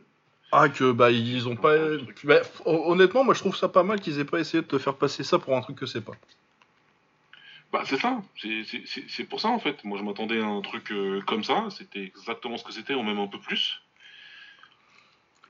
Ah 0.53 0.69
que 0.69 0.91
bah 0.91 1.11
ils 1.11 1.47
ont 1.49 1.57
pas. 1.57 1.77
bah, 2.25 2.41
hon- 2.67 2.91
honnêtement, 2.93 3.23
moi 3.23 3.35
je 3.35 3.41
trouve 3.41 3.57
ça 3.57 3.69
pas 3.69 3.83
mal 3.85 4.01
qu'ils 4.01 4.19
aient 4.19 4.25
pas 4.25 4.41
essayé 4.41 4.63
de 4.63 4.69
te 4.69 4.79
faire 4.79 4.97
passer 4.97 5.23
ça 5.23 5.39
pour 5.39 5.57
un 5.57 5.61
truc 5.61 5.77
que 5.77 5.87
c'est 5.87 6.01
pas. 6.01 6.15
Bah 7.73 7.83
c'est 7.87 7.99
ça, 7.99 8.21
c'est 9.09 9.25
pour 9.25 9.41
ça 9.41 9.49
en 9.49 9.61
fait. 9.61 9.85
Moi 9.85 9.97
je 9.99 10.03
m'attendais 10.03 10.41
à 10.41 10.47
un 10.47 10.61
truc 10.61 10.91
euh, 10.91 11.21
comme 11.23 11.45
ça, 11.45 11.69
c'était 11.71 12.03
exactement 12.03 12.57
ce 12.57 12.65
que 12.65 12.73
c'était, 12.73 12.95
ou 12.95 13.03
même 13.05 13.21
un 13.21 13.29
peu 13.29 13.39
plus. 13.39 13.81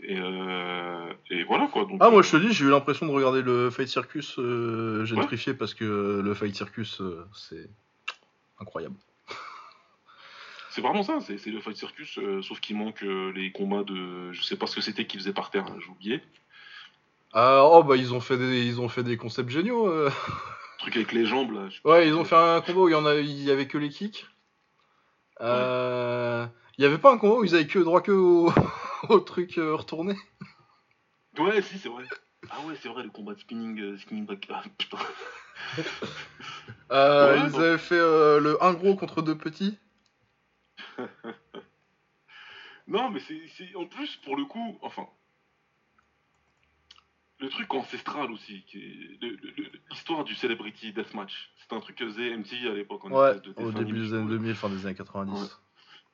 Et, 0.03 0.19
euh, 0.19 1.13
et 1.31 1.45
voilà 1.45 1.67
quoi. 1.67 1.85
Donc, 1.85 1.99
Ah 2.01 2.11
moi 2.11 2.23
je 2.23 2.31
te 2.31 2.37
dis, 2.39 2.53
j'ai 2.53 2.65
eu 2.65 2.71
l'impression 2.71 3.07
de 3.07 3.13
regarder 3.13 3.43
le 3.43 3.71
Fight 3.71 3.89
Circus 3.89 4.39
euh, 4.39 5.05
gentrifié 5.05 5.53
parce 5.55 5.75
que 5.75 6.21
le 6.25 6.35
Fight 6.35 6.55
Circus 6.55 7.01
euh, 7.01 7.27
c'est 7.35 7.69
incroyable. 8.59 8.97
C'est 10.71 10.81
vraiment 10.83 11.03
ça, 11.03 11.19
c'est 11.21 11.45
le 11.51 11.61
Fight 11.61 11.77
Circus, 11.77 12.17
euh, 12.19 12.43
sauf 12.43 12.61
qu'il 12.61 12.77
manque 12.77 13.03
euh, 13.03 13.33
les 13.35 13.51
combats 13.51 13.83
de. 13.83 14.31
Je 14.33 14.41
sais 14.43 14.57
pas 14.57 14.67
ce 14.69 14.77
que 14.77 14.81
c'était 14.81 15.05
qu'ils 15.05 15.19
faisaient 15.19 15.33
par 15.33 15.51
terre, 15.51 15.67
hein, 15.67 15.77
j'ai 15.81 15.89
oublié. 15.91 16.23
Ah 17.33 17.63
oh 17.65 17.83
bah 17.83 17.97
ils 17.97 18.15
ont 18.15 18.21
fait 18.21 18.37
des 18.39 18.65
ils 18.65 18.81
ont 18.81 18.89
fait 18.89 19.03
des 19.03 19.17
concepts 19.17 19.51
géniaux. 19.51 19.87
euh. 19.89 20.07
Le 20.09 20.79
truc 20.79 20.97
avec 20.97 21.13
les 21.13 21.27
jambes 21.27 21.53
là. 21.53 21.69
Ouais 21.85 22.07
ils 22.09 22.15
ont 22.15 22.25
fait 22.25 22.37
un 22.37 22.61
combo 22.61 22.85
où 22.85 22.89
il 22.89 22.93
y 22.93 22.95
en 22.95 23.05
a 23.07 23.17
il 23.17 23.43
y 23.43 23.51
avait 23.51 23.67
que 23.67 23.79
les 23.79 23.89
kicks. 23.89 24.27
Euh, 25.41 26.47
Il 26.79 26.85
y 26.85 26.87
avait 26.87 26.99
pas 26.99 27.13
un 27.13 27.19
combo 27.19 27.41
où 27.41 27.45
ils 27.45 27.55
avaient 27.55 27.67
que 27.67 27.79
droit 27.79 28.01
que 28.01 28.13
au, 28.13 28.53
au 29.09 29.21
truc 29.21 29.59
euh, 29.59 29.75
retourné. 29.75 30.15
Ouais, 31.39 31.63
si, 31.63 31.79
c'est 31.79 31.89
vrai. 31.89 32.05
Ah 32.51 32.61
ouais, 32.67 32.75
c'est 32.81 32.89
vrai, 32.89 33.03
le 33.03 33.11
combat 33.11 33.35
de 33.35 33.41
spinning, 33.41 33.79
euh, 33.81 33.99
spinning 33.99 34.27
back. 34.27 34.47
Ah 34.51 34.63
putain. 34.77 34.99
Euh, 36.91 37.35
Ouais, 37.35 37.47
ils 37.47 37.53
non. 37.53 37.59
avaient 37.61 37.79
fait 37.79 37.95
euh, 37.95 38.41
le 38.41 38.61
un 38.65 38.73
gros 38.73 38.97
contre 38.97 39.23
deux 39.23 39.39
petits. 39.39 39.79
Non, 42.89 43.11
mais 43.11 43.21
c'est 43.21 43.77
en 43.77 43.87
plus 43.87 44.17
pour 44.17 44.37
le 44.37 44.45
coup, 44.45 44.77
enfin, 44.83 45.07
le 47.39 47.49
truc 47.49 47.73
ancestral 47.73 48.33
aussi, 48.33 48.65
l'histoire 49.91 50.25
du 50.25 50.35
celebrity 50.35 50.93
deathmatch. 50.93 51.53
C'est 51.59 51.73
un 51.77 51.79
truc 51.79 51.95
que 51.97 52.05
faisait 52.07 52.37
MTV 52.37 52.69
à 52.69 52.75
l'époque 52.75 53.05
Ouais, 53.05 53.37
au 53.57 53.71
début 53.71 54.01
des 54.01 54.13
années 54.15 54.29
2000, 54.29 54.55
fin 54.57 54.69
des 54.69 54.85
années 54.87 54.97
90. 54.97 55.41
Ouais. 55.41 55.49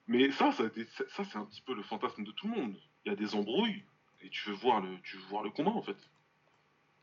Mais 0.08 0.30
ça, 0.30 0.52
ça, 0.52 0.64
c'est 1.24 1.36
un 1.36 1.44
petit 1.46 1.62
peu 1.62 1.74
le 1.74 1.82
fantasme 1.82 2.24
de 2.24 2.30
tout 2.32 2.46
le 2.48 2.54
monde. 2.54 2.74
Il 3.04 3.08
y 3.08 3.12
a 3.12 3.16
des 3.16 3.34
embrouilles 3.34 3.82
et 4.22 4.28
tu 4.30 4.48
veux 4.48 4.54
voir 4.54 4.80
le, 4.80 4.88
tu 5.02 5.16
veux 5.16 5.24
voir 5.24 5.42
le 5.42 5.50
combat 5.50 5.70
en 5.72 5.82
fait. 5.82 5.96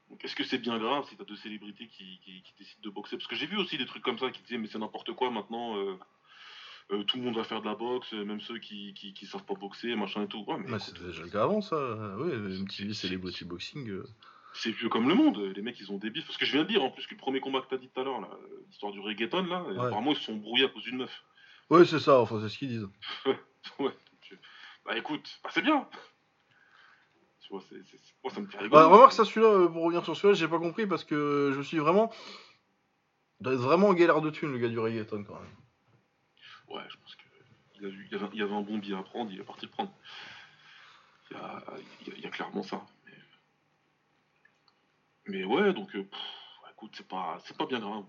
Donc 0.09 0.23
est-ce 0.25 0.35
que 0.35 0.43
c'est 0.43 0.57
bien 0.57 0.77
grave 0.77 1.05
si 1.09 1.15
t'as 1.17 1.23
deux 1.23 1.35
célébrités 1.35 1.87
qui, 1.87 2.19
qui, 2.23 2.41
qui 2.43 2.53
décident 2.59 2.81
de 2.83 2.89
boxer? 2.89 3.17
Parce 3.17 3.27
que 3.27 3.35
j'ai 3.35 3.47
vu 3.47 3.57
aussi 3.57 3.77
des 3.77 3.85
trucs 3.85 4.03
comme 4.03 4.19
ça 4.19 4.29
qui 4.31 4.41
disaient 4.43 4.57
mais 4.57 4.67
c'est 4.67 4.79
n'importe 4.79 5.11
quoi 5.13 5.31
maintenant. 5.31 5.77
euh, 5.77 5.95
euh, 6.91 7.03
tout 7.05 7.15
le 7.17 7.23
monde 7.23 7.35
va 7.35 7.45
faire 7.45 7.61
de 7.61 7.65
la 7.65 7.75
boxe, 7.75 8.13
euh, 8.13 8.25
même 8.25 8.41
ceux 8.41 8.57
qui, 8.59 8.93
qui, 8.93 9.13
qui 9.13 9.25
savent 9.25 9.45
pas 9.45 9.53
boxer, 9.53 9.95
machin 9.95 10.23
et 10.23 10.27
tout. 10.27 10.43
Ouais, 10.47 10.57
mais 10.59 10.79
c'était 10.79 11.05
déjà 11.05 11.23
le 11.23 11.29
cas 11.29 11.43
avant 11.43 11.61
ça. 11.61 11.77
Ouais, 12.17 12.35
MTV 12.37 12.93
Celebrity 12.93 13.45
Boxing. 13.45 13.89
euh. 13.89 14.05
c'est 14.53 14.71
vieux 14.71 14.89
comme 14.89 15.07
le 15.07 15.15
monde. 15.15 15.39
Les 15.55 15.61
mecs, 15.61 15.79
ils 15.79 15.91
ont 15.93 15.97
des 15.97 16.09
bifs. 16.09 16.25
Parce 16.27 16.37
que 16.37 16.45
je 16.45 16.51
viens 16.51 16.63
de 16.63 16.67
dire 16.67 16.83
en 16.83 16.91
plus 16.91 17.07
que 17.07 17.13
le 17.13 17.19
premier 17.19 17.39
combat 17.39 17.61
que 17.61 17.67
t'as 17.69 17.77
dit 17.77 17.87
tout 17.87 18.01
à 18.01 18.03
l'heure, 18.03 18.19
l'histoire 18.67 18.91
du 18.91 18.99
reggaeton, 18.99 19.45
là, 19.45 19.63
Ouais. 19.63 19.77
apparemment 19.77 20.11
ils 20.11 20.17
se 20.17 20.23
sont 20.23 20.35
brouillés 20.35 20.65
à 20.65 20.69
cause 20.69 20.83
d'une 20.83 20.97
meuf. 20.97 21.23
Ouais, 21.73 21.85
c'est 21.85 21.99
ça, 21.99 22.19
enfin 22.19 22.39
c'est 22.41 22.49
ce 22.49 22.57
qu'ils 22.57 22.69
disent. 22.69 22.87
ouais. 23.79 23.91
bah 24.85 24.97
écoute, 24.97 25.39
bah, 25.43 25.49
c'est 25.53 25.61
bien. 25.61 25.87
Tu 27.41 27.49
vois, 27.49 27.61
c'est, 27.69 27.75
c'est- 27.83 27.97
c'est- 27.97 28.13
moi 28.23 28.33
ça 28.33 28.41
me 28.41 28.45
fait 28.47 28.57
rigoler. 28.57 28.69
Bah, 28.69 28.87
remarque 28.87 29.13
ça 29.13 29.25
celui-là, 29.25 29.47
euh, 29.47 29.67
pour 29.67 29.83
revenir 29.83 30.03
sur 30.03 30.15
celui-là, 30.15 30.33
j'ai 30.35 30.47
pas 30.47 30.59
compris 30.59 30.85
parce 30.87 31.03
que 31.03 31.51
je 31.55 31.61
suis 31.61 31.79
vraiment. 31.79 32.11
Il 33.39 33.43
doit 33.45 33.53
être 33.53 33.59
vraiment 33.59 33.87
en 33.89 33.93
galère 33.93 34.21
de 34.21 34.29
thunes 34.29 34.51
le 34.53 34.57
gars 34.59 34.69
du 34.69 34.79
reggaeton 34.79 35.23
quand 35.23 35.33
même. 35.39 35.55
Ouais, 36.69 36.83
je 36.89 36.95
pense 36.97 37.15
qu'il 37.15 37.85
a 37.85 37.89
vu, 37.89 38.07
il 38.09 38.13
y, 38.13 38.15
avait, 38.15 38.29
il 38.33 38.39
y 38.39 38.41
avait 38.43 38.53
un 38.55 38.61
bon 38.61 38.77
billet 38.77 38.95
à 38.95 39.03
prendre, 39.03 39.31
il 39.31 39.39
est 39.39 39.43
parti 39.43 39.65
le 39.65 39.71
prendre. 39.71 39.91
Il 41.31 41.37
y 41.37 41.39
a, 41.39 41.63
il 42.01 42.07
y 42.07 42.11
a- 42.11 42.15
il 42.17 42.23
y 42.23 42.27
a 42.27 42.29
clairement 42.29 42.63
ça. 42.63 42.85
Mais, 43.05 43.13
mais 45.27 45.43
ouais, 45.43 45.73
donc 45.73 45.93
euh, 45.95 46.03
pff, 46.03 46.19
écoute, 46.71 46.91
c'est 46.95 47.07
pas, 47.07 47.39
c'est 47.45 47.57
pas 47.57 47.65
bien 47.65 47.79
grave. 47.79 48.03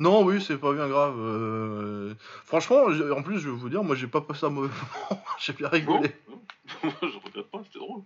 Non, 0.00 0.22
oui, 0.24 0.40
c'est 0.40 0.58
pas 0.58 0.72
bien 0.72 0.88
grave. 0.88 1.16
euh, 1.18 2.14
Franchement, 2.44 2.84
en 3.16 3.22
plus, 3.22 3.38
je 3.40 3.48
vais 3.50 3.56
vous 3.56 3.68
dire, 3.68 3.82
moi 3.82 3.96
j'ai 3.96 4.06
pas 4.06 4.20
passé 4.20 4.46
un 4.46 4.50
mauvais 4.50 4.68
moment, 5.10 5.22
j'ai 5.38 5.52
bien 5.52 5.68
rigolé. 5.68 6.14
non. 6.28 6.40
Moi, 6.84 6.92
je 7.02 7.18
regrette 7.24 7.50
pas, 7.50 7.60
c'était 7.64 7.78
drôle. 7.78 8.02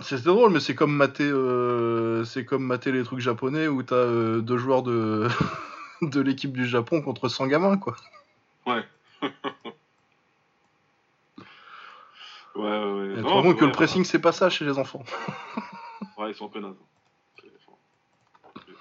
C'était 0.00 0.22
drôle, 0.22 0.52
mais 0.52 0.60
c'est 0.60 0.76
comme 0.76 0.94
mater, 0.94 1.24
euh, 1.28 2.24
c'est 2.24 2.44
comme 2.44 2.62
mater 2.64 2.92
les 2.92 3.02
trucs 3.02 3.18
japonais 3.18 3.66
où 3.66 3.82
t'as 3.82 3.96
euh, 3.96 4.40
deux 4.40 4.56
joueurs 4.56 4.82
de 4.84 5.26
de 6.02 6.20
l'équipe 6.20 6.52
du 6.52 6.64
Japon 6.66 7.02
contre 7.02 7.28
100 7.28 7.48
gamins, 7.48 7.76
quoi. 7.76 7.96
Ouais. 8.66 8.84
ouais, 9.22 9.30
ouais, 12.54 12.62
ouais. 12.64 13.18
Et 13.18 13.22
Non, 13.22 13.42
compte 13.42 13.56
que 13.56 13.60
ouais, 13.62 13.66
le 13.66 13.72
pressing, 13.72 14.04
c'est 14.04 14.20
pas 14.20 14.32
ça 14.32 14.48
chez 14.48 14.64
les 14.64 14.78
enfants. 14.78 15.02
Ouais, 16.16 16.30
ils 16.30 16.34
sont 16.34 16.46
un 16.46 16.50
peu 16.50 16.60
nazes. 16.60 16.74
C'est- 17.40 17.50
enfin, 17.66 17.76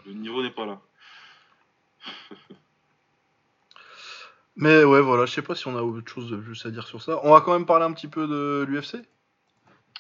Le, 0.08 0.14
niveau 0.14 0.41
n'est 0.41 0.51
pas 0.51 0.66
là. 0.66 0.82
Mais 4.55 4.84
ouais, 4.84 5.01
voilà, 5.01 5.26
je 5.26 5.34
sais 5.34 5.41
pas 5.43 5.53
si 5.53 5.68
on 5.68 5.78
a 5.78 5.82
autre 5.82 6.12
chose 6.12 6.32
de 6.32 6.38
plus 6.38 6.66
à 6.66 6.72
dire 6.72 6.88
sur 6.88 7.01
ça. 7.01 7.20
On 7.24 7.32
va 7.32 7.41
quand 7.41 7.53
même 7.53 7.68
parler 7.68 7.86
un 7.86 7.93
petit 7.93 8.08
peu 8.08 8.28
de 8.28 8.66
l'UFC. 8.68 8.95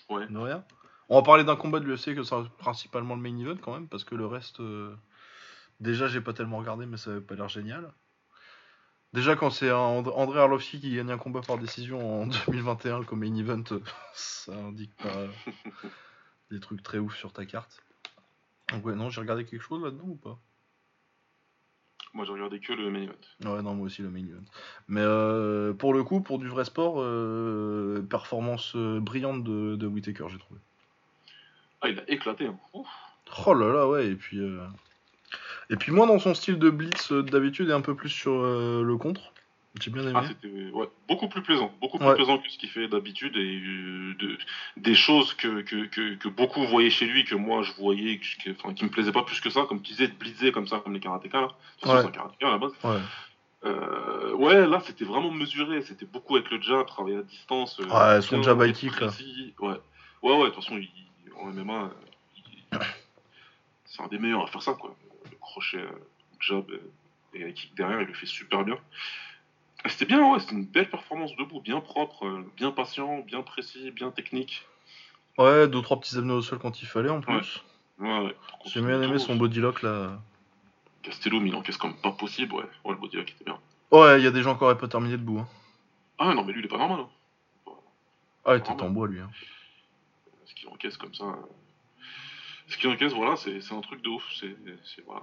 Ouais. 0.09 0.27
De 0.27 0.37
rien. 0.37 0.63
On 1.09 1.15
va 1.17 1.21
parler 1.23 1.43
d'un 1.43 1.55
combat 1.55 1.79
de 1.79 1.85
l'UFC 1.85 2.15
que 2.15 2.23
c'est 2.23 2.35
principalement 2.57 3.15
le 3.15 3.21
main 3.21 3.37
event 3.37 3.57
quand 3.61 3.73
même, 3.73 3.87
parce 3.87 4.03
que 4.03 4.15
le 4.15 4.25
reste, 4.25 4.59
euh, 4.59 4.95
déjà 5.79 6.07
j'ai 6.07 6.21
pas 6.21 6.33
tellement 6.33 6.57
regardé, 6.57 6.85
mais 6.85 6.97
ça 6.97 7.11
avait 7.11 7.21
pas 7.21 7.35
l'air 7.35 7.49
génial. 7.49 7.93
Déjà 9.13 9.35
quand 9.35 9.49
c'est 9.49 9.71
André 9.71 10.39
Arlovski 10.39 10.81
qui 10.81 10.95
gagne 10.95 11.11
un 11.11 11.17
combat 11.17 11.41
par 11.41 11.57
décision 11.57 12.23
en 12.23 12.27
2021 12.27 13.03
comme 13.03 13.19
main 13.19 13.35
event, 13.35 13.63
euh, 13.71 13.79
ça 14.13 14.53
indique 14.53 14.95
pas 14.97 15.27
des 16.51 16.59
trucs 16.59 16.83
très 16.83 16.97
ouf 16.97 17.15
sur 17.15 17.31
ta 17.31 17.45
carte. 17.45 17.81
Ouais, 18.83 18.95
non, 18.95 19.09
j'ai 19.09 19.21
regardé 19.21 19.45
quelque 19.45 19.61
chose 19.61 19.83
là-dedans 19.83 20.07
ou 20.07 20.15
pas? 20.15 20.39
Moi, 22.13 22.25
j'ai 22.25 22.31
regardé 22.33 22.59
que 22.59 22.73
le 22.73 22.89
main 22.89 23.03
event. 23.03 23.53
Ouais, 23.55 23.61
non, 23.61 23.75
moi 23.75 23.85
aussi 23.85 24.01
le 24.01 24.09
main 24.09 24.19
event. 24.19 24.43
Mais 24.87 25.01
euh, 25.01 25.73
pour 25.73 25.93
le 25.93 26.03
coup, 26.03 26.21
pour 26.21 26.39
du 26.39 26.47
vrai 26.47 26.65
sport, 26.65 26.95
euh, 27.01 28.05
performance 28.09 28.75
euh, 28.75 28.99
brillante 28.99 29.43
de, 29.43 29.75
de 29.75 29.87
Whittaker, 29.87 30.25
j'ai 30.29 30.37
trouvé. 30.39 30.59
Ah, 31.81 31.89
il 31.89 31.99
a 31.99 32.09
éclaté. 32.09 32.47
Hein. 32.47 32.57
Ouf. 32.73 32.87
Oh 33.45 33.53
là 33.53 33.71
là, 33.71 33.87
ouais, 33.87 34.07
et 34.07 34.15
puis. 34.15 34.39
euh, 34.39 34.65
Et 35.69 35.75
puis, 35.75 35.91
moi, 35.91 36.07
dans 36.07 36.17
son 36.19 36.33
style 36.33 36.57
de 36.57 36.69
blitz 36.69 37.11
euh, 37.11 37.23
d'habitude, 37.23 37.69
et 37.69 37.73
un 37.73 37.81
peu 37.81 37.95
plus 37.95 38.09
sur 38.09 38.41
le 38.41 38.97
contre. 38.97 39.33
J'ai 39.81 39.91
bien 39.91 40.03
aimé. 40.03 40.13
Ah, 40.15 40.47
ouais, 40.73 40.89
beaucoup 41.07 41.27
plus 41.27 41.41
plaisant, 41.41 41.71
beaucoup 41.81 41.97
plus 41.97 42.13
plaisant 42.15 42.37
que 42.37 42.49
ce 42.49 42.57
qu'il 42.57 42.69
fait 42.69 42.87
d'habitude 42.87 43.35
et 43.35 43.61
euh, 43.61 44.15
de, 44.19 44.37
des 44.77 44.95
choses 44.95 45.33
que, 45.33 45.61
que, 45.61 45.85
que, 45.85 46.15
que, 46.15 46.27
beaucoup 46.29 46.65
voyaient 46.65 46.89
chez 46.89 47.05
lui, 47.05 47.25
que 47.25 47.35
moi 47.35 47.63
je 47.63 47.73
voyais, 47.73 48.19
que, 48.19 48.51
enfin, 48.51 48.73
qui 48.73 48.85
me 48.85 48.89
plaisaient 48.89 49.11
pas 49.11 49.23
plus 49.23 49.39
que 49.39 49.49
ça, 49.49 49.65
comme 49.67 49.81
tu 49.81 49.91
disais, 49.91 50.07
de 50.07 50.13
blitzer 50.13 50.51
comme 50.51 50.67
ça, 50.67 50.79
comme 50.79 50.93
les 50.93 50.99
karatékas 50.99 51.41
là. 51.41 51.49
C'est 51.81 51.89
un 51.89 52.09
karatéka 52.09 52.47
à 52.47 52.51
la 52.51 52.57
base. 52.57 52.71
Ouais. 52.83 52.99
Euh, 53.65 54.33
ouais, 54.33 54.67
là 54.67 54.81
c'était 54.85 55.05
vraiment 55.05 55.31
mesuré, 55.31 55.81
c'était 55.81 56.05
beaucoup 56.05 56.35
avec 56.35 56.49
le 56.51 56.61
jab, 56.61 56.85
travailler 56.85 57.17
à 57.17 57.23
distance. 57.23 57.79
Euh, 57.79 58.15
ouais, 58.15 58.21
son 58.21 58.41
jab 58.43 58.61
high 58.61 58.73
kick 58.73 58.99
là. 58.99 59.07
Ouais, 59.59 59.69
ouais, 60.21 60.37
ouais, 60.37 60.45
de 60.45 60.45
toute 60.53 60.63
façon, 60.63 60.77
il, 60.77 60.89
en 61.39 61.47
MMA, 61.47 61.89
c'est 63.85 64.01
un 64.01 64.07
des 64.07 64.19
meilleurs 64.19 64.43
à 64.43 64.47
faire 64.47 64.61
ça 64.61 64.73
quoi. 64.73 64.95
Le 65.29 65.37
crochet, 65.37 65.85
jab 66.39 66.65
et 67.33 67.41
high 67.41 67.53
kick 67.53 67.75
derrière, 67.75 68.01
il 68.01 68.07
le 68.07 68.13
fait 68.13 68.25
super 68.25 68.63
bien. 68.63 68.77
C'était 69.89 70.05
bien, 70.05 70.31
ouais, 70.31 70.39
c'était 70.39 70.53
une 70.53 70.65
belle 70.65 70.89
performance 70.89 71.35
debout, 71.35 71.61
bien 71.61 71.79
propre, 71.79 72.25
euh, 72.25 72.45
bien 72.55 72.71
patient, 72.71 73.19
bien 73.19 73.41
précis, 73.41 73.91
bien 73.91 74.11
technique. 74.11 74.65
Ouais, 75.37 75.67
deux 75.67 75.81
trois 75.81 75.99
petits 75.99 76.17
abdos 76.17 76.37
au 76.37 76.41
sol 76.41 76.59
quand 76.59 76.81
il 76.81 76.87
fallait 76.87 77.09
en 77.09 77.21
plus. 77.21 77.63
Ouais, 77.99 78.19
ouais. 78.19 78.35
J'ai 78.65 78.81
bien 78.81 79.01
aimé 79.01 79.19
son 79.19 79.35
bodylock 79.35 79.81
là. 79.81 80.19
Castello, 81.03 81.41
il 81.43 81.55
encaisse 81.55 81.77
comme 81.77 81.95
pas 81.95 82.11
possible, 82.11 82.53
ouais. 82.53 82.65
Ouais, 82.83 82.93
le 82.93 82.97
bodylock 82.97 83.31
était 83.31 83.45
bien. 83.45 83.59
Ouais, 83.91 84.19
il 84.19 84.23
y 84.23 84.27
a 84.27 84.31
des 84.31 84.41
gens 84.41 84.57
qui 84.57 84.63
auraient 84.63 84.77
pas 84.77 84.87
terminé 84.87 85.17
debout. 85.17 85.39
Hein. 85.39 85.47
Ah 86.17 86.33
non, 86.33 86.43
mais 86.43 86.53
lui 86.53 86.61
il 86.61 86.65
est 86.65 86.69
pas 86.69 86.77
normal. 86.77 87.01
Hein. 87.01 87.71
Ah, 88.45 88.55
il 88.55 88.59
était 88.59 88.71
en 88.71 88.89
bois 88.89 89.07
lui. 89.07 89.19
Hein. 89.19 89.29
Ce 90.45 90.53
qu'il 90.55 90.67
encaisse 90.69 90.97
comme 90.97 91.13
ça. 91.13 91.25
Euh, 92.67 92.71
ce 92.71 92.77
qui 92.77 92.87
encaisse, 92.87 93.13
voilà, 93.13 93.35
c'est 93.35 93.73
un 93.73 93.81
truc 93.81 94.01
de 94.01 94.09
ouf. 94.09 94.23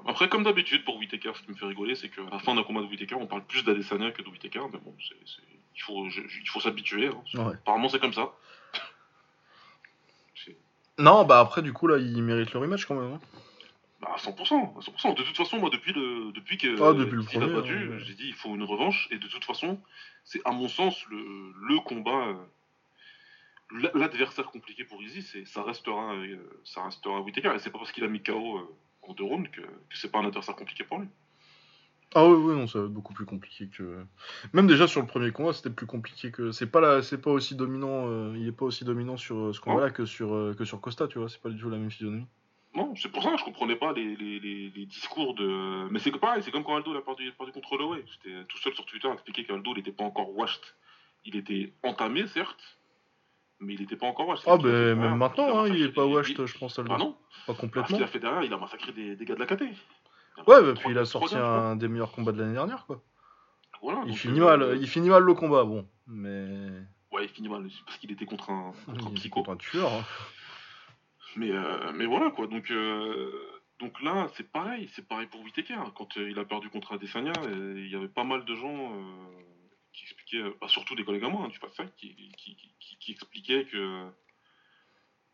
Après, 0.07 0.29
comme 0.29 0.45
d'habitude 0.45 0.85
pour 0.85 0.97
Whitaker, 0.97 1.33
ce 1.35 1.43
qui 1.43 1.51
me 1.51 1.57
fait 1.57 1.67
rigoler, 1.67 1.95
c'est 1.95 2.09
qu'à 2.09 2.23
la 2.31 2.39
fin 2.39 2.55
d'un 2.55 2.63
combat 2.63 2.81
de 2.81 2.87
Whitaker, 2.87 3.17
on 3.17 3.27
parle 3.27 3.45
plus 3.45 3.65
d'Adesanya 3.65 4.11
que 4.13 4.23
de 4.23 4.29
Whitaker, 4.29 4.63
mais 4.73 4.79
bon, 4.79 4.95
il 5.77 5.83
faut, 5.83 6.07
il 6.07 6.49
faut 6.49 6.61
s'habituer. 6.61 7.09
Hein. 7.09 7.51
Apparemment, 7.53 7.89
c'est 7.89 8.01
comme 8.01 8.15
ça. 8.15 8.33
non, 10.99 11.25
bah 11.25 11.41
après, 11.41 11.63
du 11.63 11.73
coup, 11.73 11.87
là, 11.87 11.99
il 11.99 12.23
mérite 12.23 12.53
le 12.53 12.61
rematch 12.61 12.87
quand 12.87 12.95
même. 12.95 13.15
Hein. 13.15 13.21
Bah, 14.01 14.17
100%, 14.19 14.83
100%. 14.83 15.17
De 15.17 15.23
toute 15.23 15.37
façon, 15.37 15.59
moi, 15.59 15.71
depuis, 15.71 15.93
le, 15.93 16.33
depuis 16.33 16.59
que 16.59 16.81
ah, 16.83 16.93
depuis 16.93 17.39
le 17.39 17.43
a 17.43 17.61
battu, 17.61 17.75
hein, 17.75 17.99
j'ai 17.99 18.15
dit 18.15 18.29
il 18.29 18.35
faut 18.35 18.55
une 18.55 18.65
revanche, 18.65 19.09
et 19.11 19.19
de 19.19 19.27
toute 19.27 19.45
façon, 19.45 19.81
c'est 20.25 20.41
à 20.45 20.53
mon 20.53 20.69
sens 20.69 21.05
le, 21.11 21.53
le 21.69 21.81
combat. 21.81 22.29
Euh, 22.29 22.35
l'adversaire 23.95 24.47
compliqué 24.47 24.85
pour 24.85 25.03
Izzy, 25.03 25.23
c'est 25.23 25.45
ça 25.47 25.63
restera, 25.63 26.15
euh, 26.15 26.37
ça 26.65 26.85
restera 26.85 27.21
Whitaker. 27.21 27.53
Et 27.55 27.59
c'est 27.59 27.71
pas 27.71 27.79
parce 27.79 27.93
qu'il 27.93 28.05
a 28.05 28.09
mis 28.09 28.23
KO 28.23 28.59
euh, 28.59 28.77
en 29.03 29.15
deux 29.15 29.25
rounds 29.25 29.51
que, 29.51 29.63
que 29.63 29.97
c'est 29.97 30.11
pas 30.11 30.19
un 30.21 30.27
adversaire 30.27 30.57
compliqué 30.57 30.85
pour 30.85 30.99
lui. 30.99 31.09
Ah 32.17 32.29
oui, 32.29 32.37
oui, 32.37 32.55
non, 32.55 32.69
ça 32.69 32.79
va 32.79 32.85
être 32.85 32.93
beaucoup 32.93 33.13
plus 33.13 33.25
compliqué 33.25 33.69
que. 33.69 34.05
Même 34.53 34.69
déjà 34.69 34.87
sur 34.87 35.01
le 35.01 35.07
premier 35.07 35.33
combat, 35.33 35.53
c'était 35.53 35.71
plus 35.71 35.87
compliqué 35.87 36.31
que. 36.31 36.53
C'est 36.53 36.71
pas 36.71 36.81
là, 36.81 37.03
c'est 37.03 37.21
pas 37.21 37.31
aussi 37.31 37.57
dominant. 37.57 38.07
Euh, 38.07 38.35
il 38.37 38.47
est 38.47 38.53
pas 38.53 38.67
aussi 38.67 38.85
dominant 38.85 39.17
sur 39.17 39.55
ce 39.55 39.61
combat-là 39.61 39.91
que 39.91 40.05
sur 40.05 40.55
que 40.57 40.65
sur 40.65 40.81
Costa, 40.81 41.09
tu 41.09 41.19
vois. 41.19 41.29
C'est 41.29 41.41
pas 41.41 41.51
du 41.51 41.59
tout 41.59 41.71
la 41.71 41.79
même 41.79 41.91
physionomie. 41.91 42.27
Non, 42.77 42.95
c'est 42.97 43.09
pour 43.09 43.23
ça 43.23 43.31
que 43.31 43.39
je 43.39 43.45
comprenais 43.45 43.77
pas 43.77 43.93
les, 43.93 44.17
les, 44.17 44.41
les, 44.41 44.87
discours 44.87 45.35
de. 45.35 45.89
Mais 45.91 46.01
c'est 46.01 46.11
pareil, 46.11 46.43
c'est 46.43 46.51
comme 46.51 46.65
quand 46.65 46.77
Aldo 46.77 46.95
a 46.95 47.05
perdu, 47.05 47.33
perdu 47.33 47.53
contre 47.53 47.73
Holloway. 47.73 48.05
J'étais 48.07 48.45
tout 48.47 48.59
seul 48.59 48.75
sur 48.75 48.85
Twitter 48.85 49.09
à 49.09 49.13
expliquer 49.13 49.45
qu'Aldo 49.45 49.75
n'était 49.75 49.93
pas 49.93 50.05
encore 50.05 50.37
washed. 50.37 50.63
Il 51.25 51.37
était 51.37 51.73
entamé, 51.83 52.27
certes, 52.27 52.79
mais 53.65 53.75
il 53.75 53.81
n'était 53.81 53.97
pas 53.97 54.07
encore 54.07 54.29
wash. 54.29 54.41
Ah, 54.47 54.57
ben 54.57 54.99
même 54.99 55.17
maintenant, 55.17 55.61
hein, 55.61 55.69
il 55.69 55.83
est 55.83 55.93
pas 55.93 56.07
wash, 56.07 56.35
je 56.35 56.59
pense. 56.59 56.79
Ah 56.79 56.97
non 56.99 57.17
Pas 57.47 57.55
complètement. 57.55 57.89
Ce 57.89 57.95
qu'il 57.95 58.03
a 58.03 58.07
fait 58.07 58.21
derrière, 58.21 58.43
il 58.43 58.53
a 58.53 58.59
massacré 58.59 58.93
des, 58.93 59.17
des 59.17 59.25
gars 59.25 59.35
de 59.35 59.41
la 59.41 59.47
KT. 59.47 59.63
Ouais, 60.47 60.63
bah, 60.63 60.75
puis 60.75 60.91
il 60.91 60.99
a 60.99 61.05
sorti 61.05 61.37
un 61.37 61.77
des 61.77 61.89
meilleurs 61.89 62.13
combats 62.13 62.33
de 62.33 62.41
l'année 62.41 62.55
dernière, 62.55 62.87
quoi. 62.87 63.03
Voilà, 63.83 64.03
il, 64.07 64.17
finit 64.17 64.41
mal, 64.41 64.63
euh, 64.63 64.77
il 64.77 64.89
finit 64.89 65.11
mal 65.11 65.23
le 65.23 65.35
combat, 65.35 65.65
bon, 65.65 65.87
mais. 66.07 66.71
Ouais, 67.13 67.25
il 67.25 67.29
finit 67.29 67.51
mal, 67.51 67.69
parce 67.85 67.99
qu'il 67.99 68.11
était 68.11 68.25
contre 68.25 68.51
un, 68.51 68.73
contre 68.87 69.09
un 69.09 69.11
psycho. 69.11 69.41
Contre 69.41 69.51
un 69.51 69.57
tueur. 69.57 69.93
Hein. 69.93 70.05
Mais, 71.37 71.51
euh, 71.51 71.93
mais 71.95 72.07
voilà, 72.07 72.31
quoi, 72.31 72.47
donc. 72.47 72.71
Euh, 72.71 73.31
donc 73.81 74.01
là, 74.03 74.29
c'est 74.37 74.51
pareil, 74.51 74.89
c'est 74.95 75.07
pareil 75.07 75.27
pour 75.27 75.43
Whitaker. 75.43 75.75
Quand 75.97 76.17
il 76.17 76.39
a 76.39 76.45
perdu 76.45 76.71
contre 76.71 76.95
Adesanya, 76.95 77.33
il 77.53 77.89
y 77.89 77.97
avait 77.97 78.09
pas 78.09 78.25
mal 78.25 78.45
de 78.45 78.55
gens 78.55 78.93
qui 79.95 80.05
expliquait, 80.05 80.43
euh, 80.43 80.57
bah, 80.61 80.69
surtout 80.69 80.95
des 80.95 81.05
collègues 81.05 81.25
à 81.25 81.29
moi 81.29 81.45
hein, 81.45 81.49
du 81.49 81.59
PAF 81.59 81.77
qui, 81.97 82.15
qui, 82.37 82.57
qui, 82.57 82.99
qui, 82.99 83.13
expliquaient 83.13 83.65
que, 83.65 84.11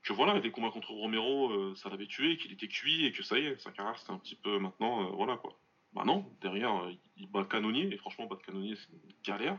que 0.02 0.12
voilà, 0.12 0.38
les 0.38 0.50
combats 0.50 0.70
contre 0.70 0.92
Romero, 0.92 1.50
euh, 1.50 1.74
ça 1.74 1.88
l'avait 1.88 2.06
tué, 2.06 2.36
qu'il 2.36 2.52
était 2.52 2.68
cuit 2.68 3.06
et 3.06 3.12
que 3.12 3.22
ça 3.22 3.38
y 3.38 3.46
est, 3.46 3.58
sa 3.60 3.72
carrière 3.72 3.98
c'était 3.98 4.12
un 4.12 4.18
petit 4.18 4.36
peu 4.36 4.58
maintenant, 4.58 5.06
euh, 5.06 5.10
voilà 5.16 5.36
quoi. 5.36 5.58
Bah 5.92 6.04
non, 6.04 6.32
derrière, 6.40 6.88
il 7.16 7.28
bat 7.28 7.42
Canonnier, 7.44 7.92
et 7.92 7.96
franchement, 7.96 8.26
battre 8.26 8.42
Canonnier, 8.42 8.76
c'est 8.76 8.92
une 8.92 9.12
galère. 9.24 9.58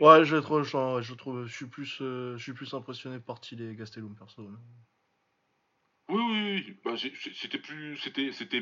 ouais, 0.00 0.24
je, 0.24 0.34
trop, 0.34 0.64
je, 0.64 1.00
je, 1.00 1.14
trouve, 1.14 1.46
je 1.46 1.54
suis 1.54 1.68
plus, 1.68 1.98
je 2.00 2.36
suis 2.38 2.54
plus 2.54 2.74
impressionné 2.74 3.20
par 3.20 3.40
Tilly 3.40 3.68
et 3.68 3.76
Gastelum 3.76 4.16
perso. 4.16 4.50
Oui, 6.08 6.20
oui, 6.28 6.64
oui. 6.66 6.76
Bah, 6.84 6.96
c'était 6.96 7.58
plus, 7.58 7.98
c'était, 7.98 8.32
c'était 8.32 8.60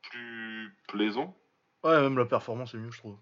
plus 0.00 0.74
plaisant. 0.88 1.36
Ouais, 1.84 2.00
même 2.00 2.16
la 2.16 2.24
performance 2.24 2.72
est 2.72 2.78
mieux, 2.78 2.90
je 2.90 2.98
trouve 2.98 3.18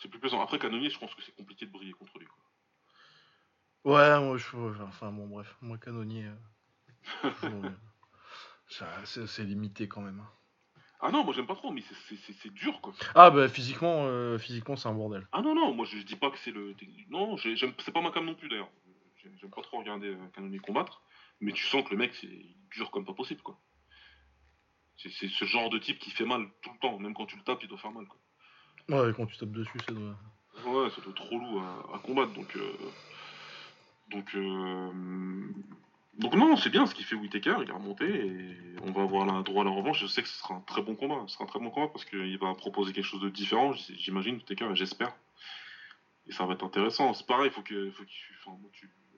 c'est 0.00 0.08
plus 0.08 0.18
plaisant. 0.18 0.40
Après, 0.40 0.58
Canonier, 0.58 0.90
je 0.90 0.98
pense 0.98 1.14
que 1.14 1.22
c'est 1.22 1.34
compliqué 1.34 1.66
de 1.66 1.70
briller 1.70 1.92
contre 1.92 2.18
lui. 2.18 2.26
Quoi. 2.26 3.92
Ouais, 3.92 4.20
moi, 4.20 4.36
je, 4.36 4.82
enfin 4.82 5.10
bon, 5.12 5.26
bref, 5.26 5.56
moi, 5.60 5.78
Canonier, 5.78 6.30
euh, 7.24 7.70
c'est 9.26 9.44
limité 9.44 9.88
quand 9.88 10.02
même. 10.02 10.20
Hein. 10.20 10.30
Ah 11.02 11.10
non, 11.10 11.24
moi 11.24 11.32
j'aime 11.32 11.46
pas 11.46 11.54
trop, 11.54 11.70
mais 11.70 11.82
c'est 12.42 12.52
dur 12.52 12.78
quoi. 12.82 12.92
Ah 13.14 13.30
bah 13.30 13.48
physiquement, 13.48 14.02
euh, 14.04 14.36
physiquement 14.36 14.76
c'est 14.76 14.86
un 14.86 14.92
bordel. 14.92 15.26
Ah 15.32 15.40
non, 15.40 15.54
non, 15.54 15.72
moi 15.72 15.86
je, 15.86 15.96
dis 16.02 16.16
pas 16.16 16.30
que 16.30 16.36
c'est 16.38 16.50
le. 16.50 16.76
Non, 17.08 17.38
c'est 17.38 17.92
pas 17.92 18.02
ma 18.02 18.10
cam 18.10 18.26
non 18.26 18.34
plus 18.34 18.50
d'ailleurs. 18.50 18.70
J'aime 19.16 19.50
pas 19.50 19.62
trop 19.62 19.78
regarder 19.78 20.08
euh, 20.08 20.26
Canonier 20.34 20.58
combattre, 20.58 21.02
mais 21.40 21.52
tu 21.52 21.64
sens 21.64 21.84
que 21.84 21.90
le 21.90 21.96
mec 21.96 22.14
c'est 22.20 22.44
dur 22.70 22.90
comme 22.90 23.06
pas 23.06 23.14
possible 23.14 23.40
quoi. 23.40 23.58
C'est 24.98 25.28
ce 25.28 25.44
genre 25.46 25.70
de 25.70 25.78
type 25.78 25.98
qui 25.98 26.10
fait 26.10 26.26
mal 26.26 26.46
tout 26.60 26.70
le 26.70 26.78
temps, 26.80 26.98
même 26.98 27.14
quand 27.14 27.24
tu 27.24 27.36
le 27.36 27.42
tapes, 27.42 27.62
il 27.62 27.68
doit 27.68 27.78
faire 27.78 27.92
mal 27.92 28.06
quoi. 28.06 28.20
Ouais, 28.90 29.12
quand 29.16 29.26
tu 29.26 29.36
tapes 29.36 29.52
dessus, 29.52 29.78
ça 29.86 29.92
doit. 29.92 30.16
Ouais, 30.66 30.90
ça 30.90 31.00
doit 31.00 31.12
être 31.12 31.14
trop 31.14 31.38
lourd 31.38 31.62
à, 31.94 31.98
combattre, 31.98 32.32
donc. 32.32 32.56
Euh, 32.56 32.72
donc. 34.10 34.34
Euh, 34.34 34.90
donc 36.18 36.34
non, 36.34 36.56
c'est 36.56 36.68
bien 36.68 36.86
ce 36.86 36.94
qu'il 36.94 37.06
fait 37.06 37.14
Whitaker, 37.14 37.56
il 37.62 37.70
est 37.70 37.72
remonté 37.72 38.04
et 38.04 38.56
on 38.82 38.92
va 38.92 39.02
avoir 39.02 39.42
droit 39.42 39.62
à 39.62 39.64
la 39.64 39.70
revanche. 39.70 40.00
Je 40.00 40.06
sais 40.06 40.22
que 40.22 40.28
ce 40.28 40.36
sera 40.36 40.54
un 40.54 40.60
très 40.60 40.82
bon 40.82 40.94
combat, 40.94 41.22
ce 41.26 41.34
sera 41.34 41.44
un 41.44 41.46
très 41.46 41.60
bon 41.60 41.70
combat 41.70 41.88
parce 41.88 42.04
qu'il 42.04 42.36
va 42.36 42.52
proposer 42.54 42.92
quelque 42.92 43.06
chose 43.06 43.22
de 43.22 43.30
différent, 43.30 43.72
j'imagine, 43.72 44.34
Whitaker, 44.34 44.68
j'espère. 44.74 45.14
Et 46.26 46.32
ça 46.32 46.44
va 46.44 46.54
être 46.54 46.64
intéressant. 46.64 47.14
C'est 47.14 47.26
pareil, 47.26 47.46
il 47.46 47.52
faut 47.52 47.62
que, 47.62 47.90
faut 47.92 48.04
enfin, 48.44 48.58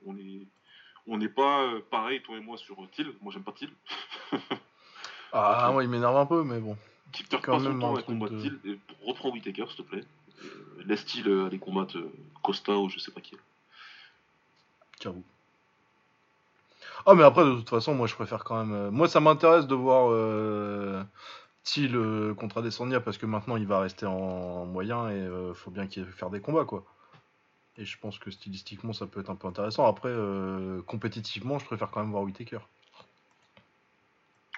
on 0.07 0.17
est, 0.17 0.47
on 1.09 1.17
n'est 1.17 1.29
pas 1.29 1.63
euh, 1.63 1.81
pareil, 1.91 2.23
toi 2.23 2.37
et 2.37 2.41
moi, 2.41 2.57
sur 2.57 2.77
Thiel. 2.93 3.13
Moi, 3.21 3.33
j'aime 3.33 3.43
pas 3.43 3.53
Thiel. 3.53 3.71
ah, 5.33 5.71
moi, 5.73 5.83
il 5.83 5.91
m'énerve 5.91 6.17
un 6.17 6.27
peu, 6.27 6.45
mais 6.45 6.61
bon. 6.61 6.77
Qui 7.13 7.25
perd 7.25 7.45
pas 7.45 7.61
son 7.61 7.79
temps 7.79 7.95
à 7.95 8.03
combattre 8.03 8.35
reprends 9.07 9.31
Whitaker, 9.31 9.67
s'il 9.69 9.77
te 9.77 9.83
plaît. 9.83 10.05
Euh, 10.45 10.83
laisse-t-il 10.87 11.29
euh, 11.29 11.47
aller 11.47 11.59
combattre 11.59 11.99
euh, 11.99 12.13
Costa 12.43 12.77
ou 12.77 12.89
je 12.89 12.99
sais 12.99 13.11
pas 13.11 13.21
qui. 13.21 13.37
J'avoue. 15.01 15.23
Ah, 17.07 17.15
mais 17.15 17.25
après, 17.25 17.45
de 17.45 17.55
toute 17.55 17.69
façon, 17.69 17.95
moi, 17.95 18.07
je 18.07 18.15
préfère 18.15 18.45
quand 18.45 18.65
même. 18.65 18.91
Moi, 18.91 19.09
ça 19.09 19.21
m'intéresse 19.21 19.67
de 19.67 19.75
voir 19.75 20.09
euh, 20.11 21.03
Thiel 21.65 22.35
contre 22.37 22.59
Adesanya 22.59 23.01
parce 23.01 23.19
que 23.19 23.27
maintenant, 23.27 23.57
il 23.57 23.67
va 23.67 23.81
rester 23.81 24.07
en, 24.07 24.67
moyen 24.67 25.11
et 25.11 25.19
il 25.19 25.55
faut 25.55 25.71
bien 25.71 25.87
qu'il 25.87 26.07
faire 26.07 26.31
des 26.31 26.41
combats, 26.41 26.65
quoi. 26.65 26.85
Et 27.77 27.85
je 27.85 27.99
pense 27.99 28.19
que 28.19 28.31
stylistiquement, 28.31 28.93
ça 28.93 29.07
peut 29.07 29.21
être 29.21 29.31
un 29.31 29.35
peu 29.35 29.49
intéressant. 29.49 29.87
Après, 29.87 30.15
compétitivement, 30.87 31.59
je 31.59 31.65
préfère 31.65 31.91
quand 31.91 32.01
même 32.01 32.13
voir 32.13 32.23
Whitaker. 32.23 32.61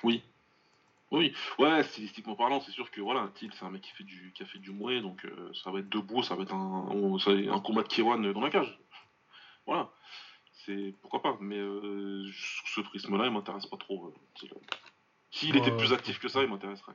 Oui, 0.02 0.22
oui, 1.14 1.32
ouais, 1.58 1.82
stylistiquement 1.84 2.34
parlant, 2.34 2.60
c'est 2.60 2.72
sûr 2.72 2.90
que 2.90 3.00
voilà, 3.00 3.28
Thiel, 3.34 3.52
c'est 3.54 3.64
un 3.64 3.70
mec 3.70 3.82
qui 3.82 3.92
fait 3.92 4.04
du, 4.04 4.32
qui 4.32 4.42
a 4.42 4.46
fait 4.46 4.58
du 4.58 4.70
mouet, 4.70 5.00
donc 5.00 5.24
euh, 5.24 5.50
ça 5.62 5.70
va 5.70 5.80
être 5.80 5.88
debout, 5.88 6.22
ça 6.22 6.34
va 6.34 6.42
être 6.42 6.54
un, 6.54 6.88
un 6.88 7.60
combat 7.60 7.82
de 7.82 7.88
Kiwan 7.88 8.32
dans 8.32 8.40
la 8.40 8.50
cage. 8.50 8.78
Voilà, 9.66 9.90
c'est 10.64 10.94
pourquoi 11.00 11.22
pas, 11.22 11.36
mais 11.40 11.58
euh, 11.58 12.26
ce 12.66 12.80
prisme-là, 12.80 13.26
il 13.26 13.32
m'intéresse 13.32 13.66
pas 13.66 13.76
trop. 13.76 14.14
Euh, 14.42 14.46
S'il 15.30 15.56
était 15.56 15.76
plus 15.76 15.92
actif 15.92 16.18
que 16.18 16.28
ça, 16.28 16.42
il 16.42 16.48
m'intéresserait. 16.48 16.94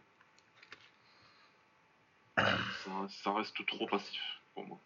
Ça, 3.09 3.33
reste 3.33 3.65
trop 3.65 3.85
passif 3.87 4.21
pour 4.53 4.65
moi. 4.65 4.79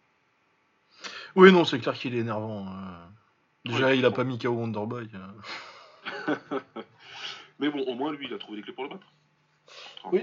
Oui, 1.36 1.52
non, 1.52 1.64
c'est 1.64 1.78
clair 1.78 1.94
qu'il 1.94 2.14
est 2.14 2.18
énervant. 2.18 2.66
Déjà, 3.64 3.94
il 3.94 4.04
a 4.04 4.10
pas 4.10 4.24
mis 4.24 4.38
KO 4.38 4.50
Wonderboy. 4.50 5.08
mais 7.58 7.68
bon, 7.70 7.82
au 7.84 7.94
moins, 7.94 8.12
lui, 8.12 8.26
il 8.26 8.34
a 8.34 8.38
trouvé 8.38 8.58
les 8.58 8.62
clés 8.62 8.72
pour 8.72 8.84
le 8.84 8.90
battre 8.90 9.06
oui. 10.12 10.22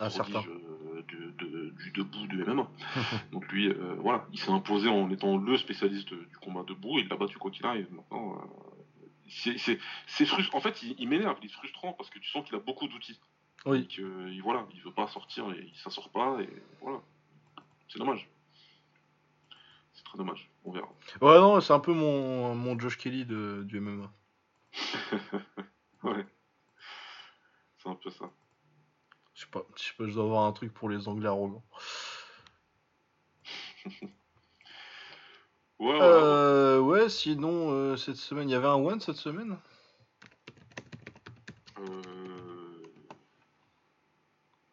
un 0.00 0.10
certain. 0.10 0.40
Euh, 0.40 1.02
du 1.02 1.90
debout 1.92 2.26
du 2.26 2.44
MMA. 2.44 2.68
Donc 3.32 3.46
lui, 3.48 3.68
euh, 3.68 3.96
voilà, 4.00 4.26
il 4.32 4.38
s'est 4.38 4.50
imposé 4.50 4.88
en 4.88 5.10
étant 5.10 5.36
le 5.36 5.56
spécialiste 5.56 6.12
du 6.12 6.36
combat 6.38 6.62
debout 6.64 6.98
et 6.98 7.02
il 7.02 7.08
l'a 7.08 7.16
battu 7.16 7.38
quoi 7.38 7.50
qu'il 7.50 7.64
arrive. 7.66 7.86
Maintenant, 7.92 8.36
euh, 8.36 9.52
c'est 10.06 10.26
frustrant. 10.26 10.58
En 10.58 10.60
fait, 10.60 10.82
il, 10.82 11.08
m'énerve, 11.08 11.38
il 11.42 11.46
est 11.46 11.52
frustrant 11.52 11.92
parce 11.92 12.10
que 12.10 12.18
tu 12.18 12.28
sens 12.30 12.44
qu'il 12.44 12.56
a 12.56 12.60
beaucoup 12.60 12.88
d'outils. 12.88 13.18
Oui. 13.66 13.88
Et 13.98 14.40
voilà, 14.40 14.66
il 14.74 14.80
veut 14.82 14.92
pas 14.92 15.08
sortir 15.08 15.50
et 15.52 15.64
il 15.66 15.76
s'en 15.76 15.90
sort 15.90 16.10
pas 16.10 16.40
et 16.40 16.48
voilà. 16.80 17.00
C'est 17.88 17.98
dommage. 17.98 18.28
C'est 19.94 20.04
très 20.04 20.18
dommage. 20.18 20.48
On 20.64 20.72
verra. 20.72 20.88
Ouais, 21.20 21.40
non, 21.40 21.60
c'est 21.60 21.72
un 21.72 21.80
peu 21.80 21.92
mon, 21.92 22.54
mon 22.54 22.78
Josh 22.78 22.96
Kelly 22.98 23.24
de, 23.24 23.64
du 23.66 23.80
MMA. 23.80 24.10
ouais. 26.04 26.26
C'est 27.78 27.88
un 27.88 27.94
peu 27.94 28.10
ça. 28.10 28.30
Je 29.38 29.44
sais 29.44 29.50
pas, 29.52 29.62
je 29.76 29.82
sais 29.84 29.92
pas, 29.96 30.04
je 30.08 30.14
dois 30.14 30.24
avoir 30.24 30.46
un 30.46 30.52
truc 30.52 30.74
pour 30.74 30.88
les 30.88 31.06
Anglais 31.06 31.28
arrogants. 31.28 31.62
Ouais, 35.80 35.92
ouais. 35.92 35.98
Euh, 36.00 36.80
ouais, 36.80 37.08
sinon, 37.08 37.70
euh, 37.70 37.94
cette 37.94 38.16
semaine, 38.16 38.48
il 38.48 38.52
y 38.52 38.56
avait 38.56 38.66
un 38.66 38.74
one 38.74 38.98
cette 38.98 39.14
semaine? 39.14 39.56
Euh... 41.78 42.82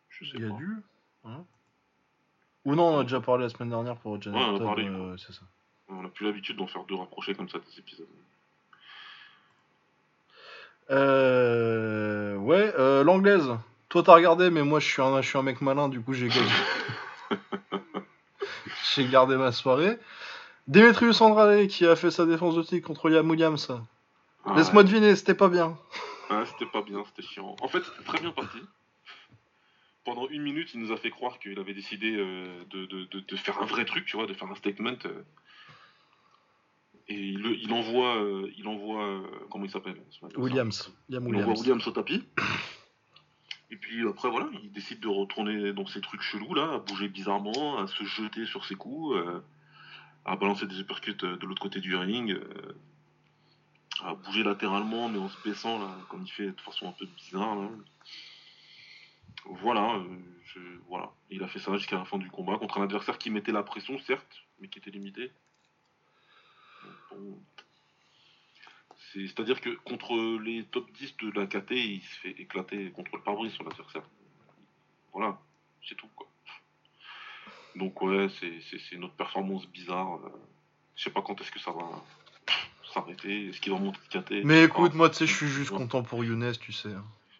Je 0.09 0.25
sais 0.25 0.31
Il 0.33 0.41
y 0.41 0.45
a 0.45 0.49
pas. 0.49 0.55
dû 0.55 0.77
hein? 1.25 1.45
Ou 2.65 2.73
non, 2.73 2.95
on 2.95 2.99
a 3.01 3.03
déjà 3.03 3.21
parlé 3.21 3.43
la 3.43 3.49
semaine 3.49 3.69
dernière 3.69 3.97
pour 3.97 4.19
Janet 4.19 4.41
Ouais, 4.41 4.47
on 4.47 4.55
a 4.55 4.59
parlé, 4.59 4.89
ouais, 4.89 5.17
ça. 5.19 5.45
On 5.89 6.01
n'a 6.01 6.09
plus 6.09 6.25
l'habitude 6.25 6.57
d'en 6.57 6.65
faire 6.65 6.85
deux 6.85 6.95
rapprochés 6.95 7.35
comme 7.35 7.49
ça 7.49 7.59
des 7.59 7.77
épisodes. 7.77 8.07
Euh, 10.89 12.35
ouais, 12.37 12.73
euh, 12.79 13.03
l'anglaise. 13.03 13.55
Toi, 13.95 14.03
t'as 14.03 14.15
regardé, 14.15 14.49
mais 14.49 14.61
moi, 14.61 14.81
je 14.81 14.89
suis 14.89 15.01
un, 15.01 15.21
je 15.21 15.29
suis 15.29 15.37
un 15.37 15.41
mec 15.41 15.61
malin, 15.61 15.87
du 15.87 16.01
coup, 16.01 16.11
j'ai 16.11 16.27
j'ai 18.93 19.07
gardé 19.07 19.37
ma 19.37 19.53
soirée. 19.53 19.97
Demetrius 20.67 21.21
Andrade 21.21 21.67
qui 21.67 21.85
a 21.85 21.95
fait 21.95 22.11
sa 22.11 22.25
défense 22.25 22.55
de 22.55 22.63
titre 22.63 22.85
contre 22.85 23.09
Liam 23.09 23.29
Williams. 23.29 23.71
Ah, 24.43 24.53
Laisse-moi 24.57 24.83
deviner, 24.83 25.15
c'était 25.15 25.33
pas 25.33 25.47
bien. 25.47 25.77
Ouais, 26.29 26.43
c'était 26.45 26.65
pas 26.65 26.81
bien, 26.81 27.05
c'était 27.05 27.25
chiant. 27.25 27.55
En 27.61 27.69
fait, 27.69 27.85
c'était 27.85 28.03
très 28.03 28.19
bien 28.19 28.31
parti. 28.31 28.57
Pendant 30.03 30.27
une 30.27 30.41
minute, 30.41 30.71
il 30.73 30.81
nous 30.81 30.91
a 30.91 30.97
fait 30.97 31.09
croire 31.09 31.39
qu'il 31.39 31.57
avait 31.57 31.73
décidé 31.73 32.17
euh, 32.17 32.65
de, 32.71 32.85
de- 32.87 33.05
de- 33.05 33.19
de 33.21 33.35
faire 33.37 33.61
un 33.61 33.65
vrai 33.65 33.85
truc, 33.85 34.03
tu 34.05 34.17
vois, 34.17 34.25
de 34.27 34.33
faire 34.33 34.51
un 34.51 34.55
statement. 34.55 34.97
euh. 35.05 35.23
et 37.07 37.15
il, 37.15 37.71
envoie, 37.71 38.17
euh, 38.21 38.51
il 38.57 38.67
envoie, 38.67 39.05
euh, 39.05 39.21
comment 39.49 39.63
il 39.63 39.71
s'appelle? 39.71 39.95
Williams. 40.35 40.93
Liam 41.07 41.25
Il 41.29 41.35
envoie 41.37 41.53
Williams. 41.53 41.59
Williams 41.61 41.87
au 41.87 41.91
tapis. 41.91 42.25
Et 43.75 43.77
puis 43.77 44.07
après, 44.07 44.29
voilà, 44.29 44.47
il 44.63 44.71
décide 44.71 45.01
de 45.01 45.09
retourner 45.09 45.73
dans 45.73 45.85
ses 45.85 45.99
trucs 45.99 46.21
chelous, 46.21 46.53
là, 46.53 46.75
à 46.75 46.77
bouger 46.77 47.09
bizarrement, 47.09 47.77
à 47.77 47.87
se 47.87 48.05
jeter 48.05 48.45
sur 48.45 48.63
ses 48.63 48.75
coups, 48.75 49.17
euh, 49.17 49.41
à 50.23 50.37
balancer 50.37 50.65
des 50.65 50.79
uppercuts 50.79 51.17
euh, 51.23 51.35
de 51.35 51.45
l'autre 51.45 51.61
côté 51.61 51.81
du 51.81 51.93
ring, 51.93 52.31
euh, 52.31 52.79
à 54.01 54.15
bouger 54.15 54.43
latéralement, 54.43 55.09
mais 55.09 55.19
en 55.19 55.27
se 55.27 55.37
baissant, 55.43 55.77
là, 55.77 55.93
comme 56.07 56.23
il 56.23 56.31
fait 56.31 56.51
de 56.51 56.61
façon 56.61 56.87
un 56.87 56.93
peu 56.93 57.05
bizarre, 57.17 57.57
là. 57.57 57.69
Voilà, 59.43 60.01
voilà. 60.87 61.11
Il 61.29 61.43
a 61.43 61.49
fait 61.49 61.59
ça 61.59 61.75
jusqu'à 61.75 61.97
la 61.97 62.05
fin 62.05 62.17
du 62.17 62.29
combat 62.29 62.57
contre 62.57 62.79
un 62.79 62.83
adversaire 62.83 63.17
qui 63.17 63.29
mettait 63.29 63.51
la 63.51 63.61
pression, 63.61 63.99
certes, 63.99 64.45
mais 64.61 64.69
qui 64.69 64.79
était 64.79 64.89
limité. 64.89 65.33
Bon, 67.11 67.37
C'est-à-dire 69.15 69.61
que 69.61 69.69
contre 69.69 70.13
les 70.43 70.63
top 70.65 70.91
10 70.91 71.15
de 71.17 71.31
la 71.39 71.47
KT, 71.47 71.71
il 71.71 72.01
se 72.01 72.19
fait 72.19 72.31
éclater 72.41 72.91
contre 72.91 73.11
le 73.15 73.21
pare-brise 73.21 73.53
sur 73.53 73.63
l'adversaire. 73.63 74.03
Voilà, 75.13 75.39
c'est 75.87 75.95
tout 75.95 76.09
quoi. 76.15 76.27
Donc 77.75 78.01
ouais, 78.01 78.27
c'est- 78.39 78.97
autre 78.97 79.13
performance 79.15 79.67
bizarre. 79.67 80.15
euh, 80.25 80.29
Je 80.97 81.03
sais 81.03 81.09
pas 81.09 81.21
quand 81.21 81.39
est-ce 81.41 81.51
que 81.51 81.59
ça 81.59 81.71
va 81.71 81.89
s'arrêter. 82.93 83.47
Est-ce 83.49 83.59
qu'il 83.59 83.73
va 83.73 83.79
monter 83.79 83.99
de 84.13 84.19
KT 84.21 84.45
Mais 84.45 84.63
écoute, 84.63 84.93
moi, 84.93 85.09
tu 85.09 85.15
sais, 85.17 85.27
je 85.27 85.35
suis 85.35 85.47
juste 85.49 85.71
Ouais. 85.71 85.77
content 85.77 86.03
pour 86.03 86.23
Younes, 86.23 86.53
tu 86.61 86.71
sais. 86.71 86.93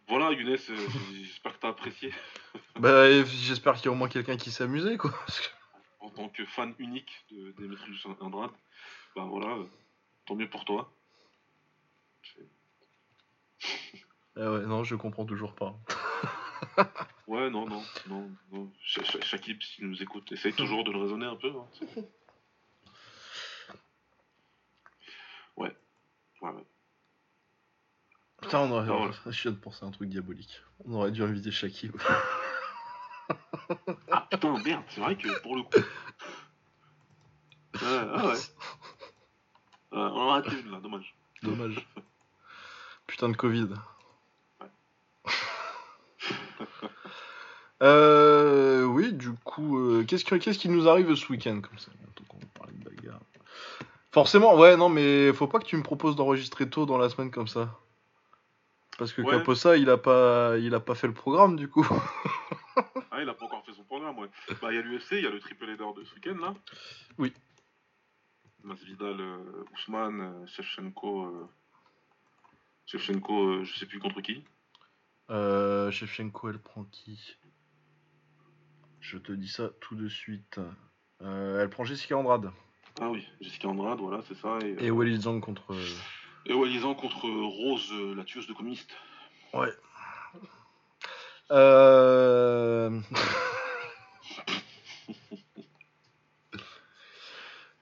Voilà, 0.10 0.32
Younes, 0.34 0.58
euh, 0.70 0.88
j'espère 1.24 1.54
que 1.54 1.60
t'as 1.60 1.70
apprécié. 1.70 2.12
Bah, 2.80 3.24
j'espère 3.24 3.76
qu'il 3.76 3.86
y 3.86 3.88
a 3.88 3.92
au 3.92 3.96
moins 3.96 4.10
quelqu'un 4.10 4.36
qui 4.36 4.52
s'est 4.52 4.66
amusé, 4.66 4.98
quoi. 4.98 5.14
En 6.02 6.10
tant 6.10 6.28
que 6.28 6.46
fan 6.46 6.74
unique 6.78 7.26
de 7.32 7.54
Demetrius 7.58 8.06
Andrade, 8.20 8.52
bah 9.16 9.24
voilà, 9.24 9.48
euh, 9.56 9.66
tant 10.26 10.36
mieux 10.36 10.50
pour 10.50 10.66
toi. 10.66 10.92
Ah 14.38 14.52
ouais, 14.52 14.66
non, 14.66 14.84
je 14.84 14.96
comprends 14.96 15.26
toujours 15.26 15.56
pas. 15.56 15.80
Ouais, 17.28 17.50
non, 17.50 17.68
non, 17.68 17.84
non, 18.08 18.30
non. 18.52 18.72
Si 18.86 19.00
tu 19.00 19.86
nous 19.86 20.02
écoutes, 20.04 20.32
essaye 20.32 20.54
toujours 20.58 20.84
de 20.84 20.92
le 20.92 21.00
raisonner 21.00 21.26
un 21.26 21.36
peu. 21.36 21.50
hein, 21.50 21.66
Ouais, 25.58 25.76
ouais, 26.42 26.52
ouais. 26.52 26.66
Putain, 28.42 28.60
on 28.60 28.72
aurait... 28.72 28.88
Ah, 28.92 28.96
voilà. 28.98 29.14
je 29.26 29.42
viens 29.42 29.52
de 29.52 29.58
penser 29.58 29.84
à 29.84 29.88
un 29.88 29.92
truc 29.92 30.10
diabolique. 30.10 30.62
On 30.86 30.94
aurait 30.94 31.12
dû 31.12 31.24
inviter 31.24 31.50
Shakib. 31.50 31.96
Ah 34.12 34.28
putain, 34.30 34.62
merde, 34.64 34.84
c'est 34.90 35.02
vrai 35.02 35.18
que 35.18 35.42
pour 35.42 35.56
le 35.56 35.64
coup. 35.64 35.80
Ouais, 37.74 37.82
ah 37.82 38.28
ouais. 38.28 38.34
Ouais, 38.34 38.38
on 39.92 39.98
en 39.98 40.30
a 40.30 40.34
raté 40.34 40.60
une 40.60 40.72
là, 40.72 40.80
dommage. 40.80 41.16
Dommage. 41.42 41.88
Putain 43.08 43.30
de 43.30 43.36
Covid. 43.38 43.70
Euh, 47.82 48.86
oui, 48.86 49.12
du 49.12 49.34
coup, 49.34 49.78
euh, 49.78 50.06
qu'est-ce, 50.06 50.24
que- 50.24 50.36
qu'est-ce 50.36 50.58
qui 50.58 50.70
nous 50.70 50.88
arrive 50.88 51.14
ce 51.16 51.30
week-end 51.30 51.60
comme 51.60 51.78
ça 51.78 51.92
Tant 52.16 52.24
qu'on 52.24 52.40
parle 52.58 52.72
de 52.72 52.84
bagarre? 52.90 53.20
Forcément, 54.14 54.56
ouais, 54.58 54.78
non, 54.78 54.88
mais 54.88 55.34
faut 55.34 55.48
pas 55.48 55.60
que 55.60 55.66
tu 55.66 55.76
me 55.76 55.84
proposes 55.84 56.16
d'enregistrer 56.16 56.70
tôt 56.70 56.86
dans 56.86 56.98
la 56.98 57.10
semaine 57.10 57.32
comme 57.32 57.50
ça. 57.50 57.78
Parce 58.98 59.12
que 59.12 59.22
Ouais. 59.22 59.32
Caposa, 59.32 59.76
il 59.76 59.90
a 59.90 59.98
pas, 59.98 60.58
il 60.58 60.74
a 60.74 60.80
pas 60.80 60.96
fait 60.96 61.08
le 61.08 61.14
programme 61.14 61.58
du 61.58 61.68
coup. 61.68 61.86
Ah, 63.12 63.22
il 63.22 63.30
a 63.30 63.34
pas 63.34 63.46
encore 63.46 63.64
fait 63.66 63.72
son 63.74 63.84
programme, 63.84 64.18
ouais. 64.20 64.30
Bah, 64.62 64.72
il 64.72 64.76
y 64.76 64.78
a 64.78 64.82
l'UFC, 64.82 65.14
il 65.14 65.24
y 65.24 65.28
a 65.28 65.30
le 65.30 65.40
triple 65.40 65.70
header 65.70 65.86
de 65.96 66.04
ce 66.04 66.14
week-end 66.16 66.38
là. 66.42 66.54
Oui. 67.18 67.32
Masvidal, 68.64 69.20
euh, 69.22 69.64
Ousmane, 69.74 70.46
Shevchenko. 70.48 71.50
Shevchenko, 72.86 73.48
euh, 73.48 73.64
je 73.64 73.76
sais 73.78 73.86
plus 73.86 74.00
contre 74.00 74.22
qui. 74.22 74.44
Euh, 75.30 75.92
Shevchenko, 75.92 76.50
elle 76.50 76.60
prend 76.60 76.84
qui? 76.86 77.36
Je 79.00 79.18
te 79.18 79.32
dis 79.32 79.48
ça 79.48 79.70
tout 79.82 79.96
de 79.96 80.08
suite. 80.08 80.60
Euh, 81.22 81.62
elle 81.62 81.70
prend 81.70 81.84
Jessica 81.84 82.18
Andrade. 82.18 82.52
Ah 83.02 83.10
oui, 83.10 83.28
Jessica 83.42 83.68
Andrade, 83.68 84.00
voilà, 84.00 84.22
c'est 84.28 84.38
ça. 84.38 84.58
Et, 84.64 84.86
Et 84.86 84.90
euh, 84.90 85.40
contre. 85.42 85.76
et 86.46 86.54
Walizan 86.54 86.96
contre 86.96 87.28
Rose, 87.28 87.92
la 88.16 88.24
tueuse 88.24 88.48
de 88.48 88.54
communiste. 88.54 88.92
Ouais. 89.54 89.74
Euh... 91.52 93.00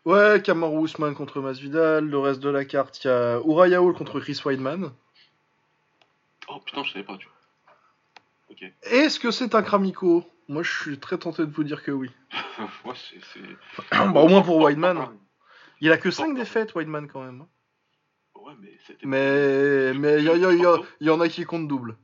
ouais, 0.06 0.42
Kamaru 0.44 0.84
Usman 0.86 1.14
contre 1.16 1.40
Masvidal. 1.42 2.06
Le 2.06 2.18
reste 2.20 2.40
de 2.42 2.50
la 2.50 2.66
carte, 2.66 3.04
il 3.04 3.08
y 3.08 3.10
a 3.12 3.40
Uriah 3.46 3.82
Hall 3.82 3.94
contre 3.94 4.20
Chris 4.20 4.40
Weidman. 4.46 4.92
Oh 6.48 6.60
putain, 6.60 6.84
je 6.84 6.92
savais 6.94 7.06
pas, 7.06 7.18
tu 7.18 7.28
vois. 7.28 7.36
Ok. 8.50 8.64
Est-ce 8.84 9.20
que 9.20 9.32
c'est 9.32 9.56
un 9.56 9.64
Kramiko? 9.64 10.26
Moi, 10.50 10.62
je 10.64 10.72
suis 10.72 11.00
très 11.00 11.18
tenté 11.18 11.46
de 11.46 11.52
vous 11.52 11.64
dire 11.64 11.84
que 11.84 11.92
oui. 11.92 12.12
ouais, 12.86 12.94
c'est. 12.96 13.20
c'est- 13.34 13.92
bah, 14.14 14.22
au 14.22 14.28
moins 14.28 14.42
pour 14.42 14.58
Weidman. 14.62 15.08
Il 15.82 15.92
a 15.92 15.98
que 15.98 16.12
5 16.12 16.36
défaites, 16.36 16.76
Weidman, 16.76 17.08
quand 17.08 17.24
même. 17.24 17.46
Ouais, 18.36 18.54
mais 18.60 18.78
c'était. 18.86 19.06
Mais 19.06 19.94
mais 19.94 20.20
il 20.20 20.26
y, 20.26 20.30
a- 20.30 20.36
y 20.36 20.58
y 21.02 21.06
y 21.06 21.10
en 21.10 21.20
a 21.22 21.30
qui 21.30 21.46
comptent 21.46 21.68
double. 21.68 21.96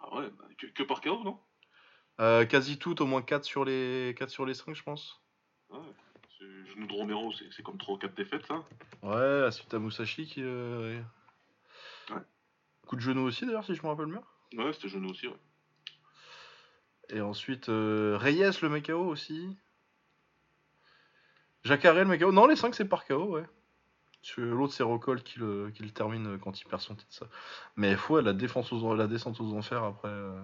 Ah 0.00 0.14
ouais, 0.16 0.28
bah, 0.38 0.44
que, 0.58 0.66
que 0.68 0.82
par 0.84 1.00
KO, 1.00 1.22
non? 1.24 1.38
Euh, 2.20 2.44
quasi 2.44 2.78
toutes, 2.78 3.00
au 3.00 3.06
moins 3.06 3.22
4 3.22 3.44
sur 3.44 3.64
les 3.64 4.14
4 4.16 4.30
sur 4.30 4.46
les 4.46 4.54
5, 4.54 4.74
je 4.74 4.82
pense. 4.82 5.20
Ouais. 5.70 5.78
Genou 6.72 6.86
de 6.86 6.92
Romero, 6.92 7.32
c'est 7.50 7.62
comme 7.62 7.78
3 7.78 7.94
ou 7.94 7.98
4 7.98 8.14
défaites, 8.14 8.46
ça. 8.46 8.64
Ouais, 9.02 9.44
Asuta 9.46 9.78
Musashi 9.78 10.26
qui. 10.26 10.42
euh, 10.42 11.00
Ouais. 12.10 12.16
Coup 12.86 12.96
de 12.96 13.00
genou 13.00 13.22
aussi, 13.22 13.46
d'ailleurs, 13.46 13.64
si 13.64 13.74
je 13.74 13.82
me 13.82 13.88
rappelle 13.88 14.06
bien. 14.06 14.22
Ouais, 14.56 14.72
c'était 14.72 14.88
genou 14.88 15.10
aussi, 15.10 15.28
ouais. 15.28 15.36
Et 17.10 17.20
ensuite, 17.20 17.68
euh, 17.68 18.16
Reyes, 18.18 18.50
le 18.62 18.68
mec 18.68 18.86
KO 18.86 19.04
aussi. 19.06 19.56
Jacare, 21.64 21.94
le 21.94 22.04
mec 22.06 22.20
KO. 22.20 22.32
Non, 22.32 22.46
les 22.46 22.56
5, 22.56 22.74
c'est 22.74 22.84
par 22.88 23.04
KO, 23.04 23.24
ouais. 23.36 23.44
L'autre, 24.36 24.72
c'est 24.72 24.82
Rocol 24.84 25.22
qui 25.22 25.40
le, 25.40 25.70
qui 25.74 25.82
le 25.82 25.90
termine 25.90 26.38
quand 26.38 26.60
il 26.60 26.64
perd 26.66 26.80
son 26.80 26.94
titre. 26.94 27.12
Ça. 27.12 27.26
Mais 27.76 27.96
ouais, 28.08 28.22
la, 28.22 28.32
défense 28.32 28.72
aux, 28.72 28.94
la 28.94 29.06
descente 29.08 29.40
aux 29.40 29.52
enfers 29.54 29.82
après. 29.82 30.08
euh. 30.08 30.40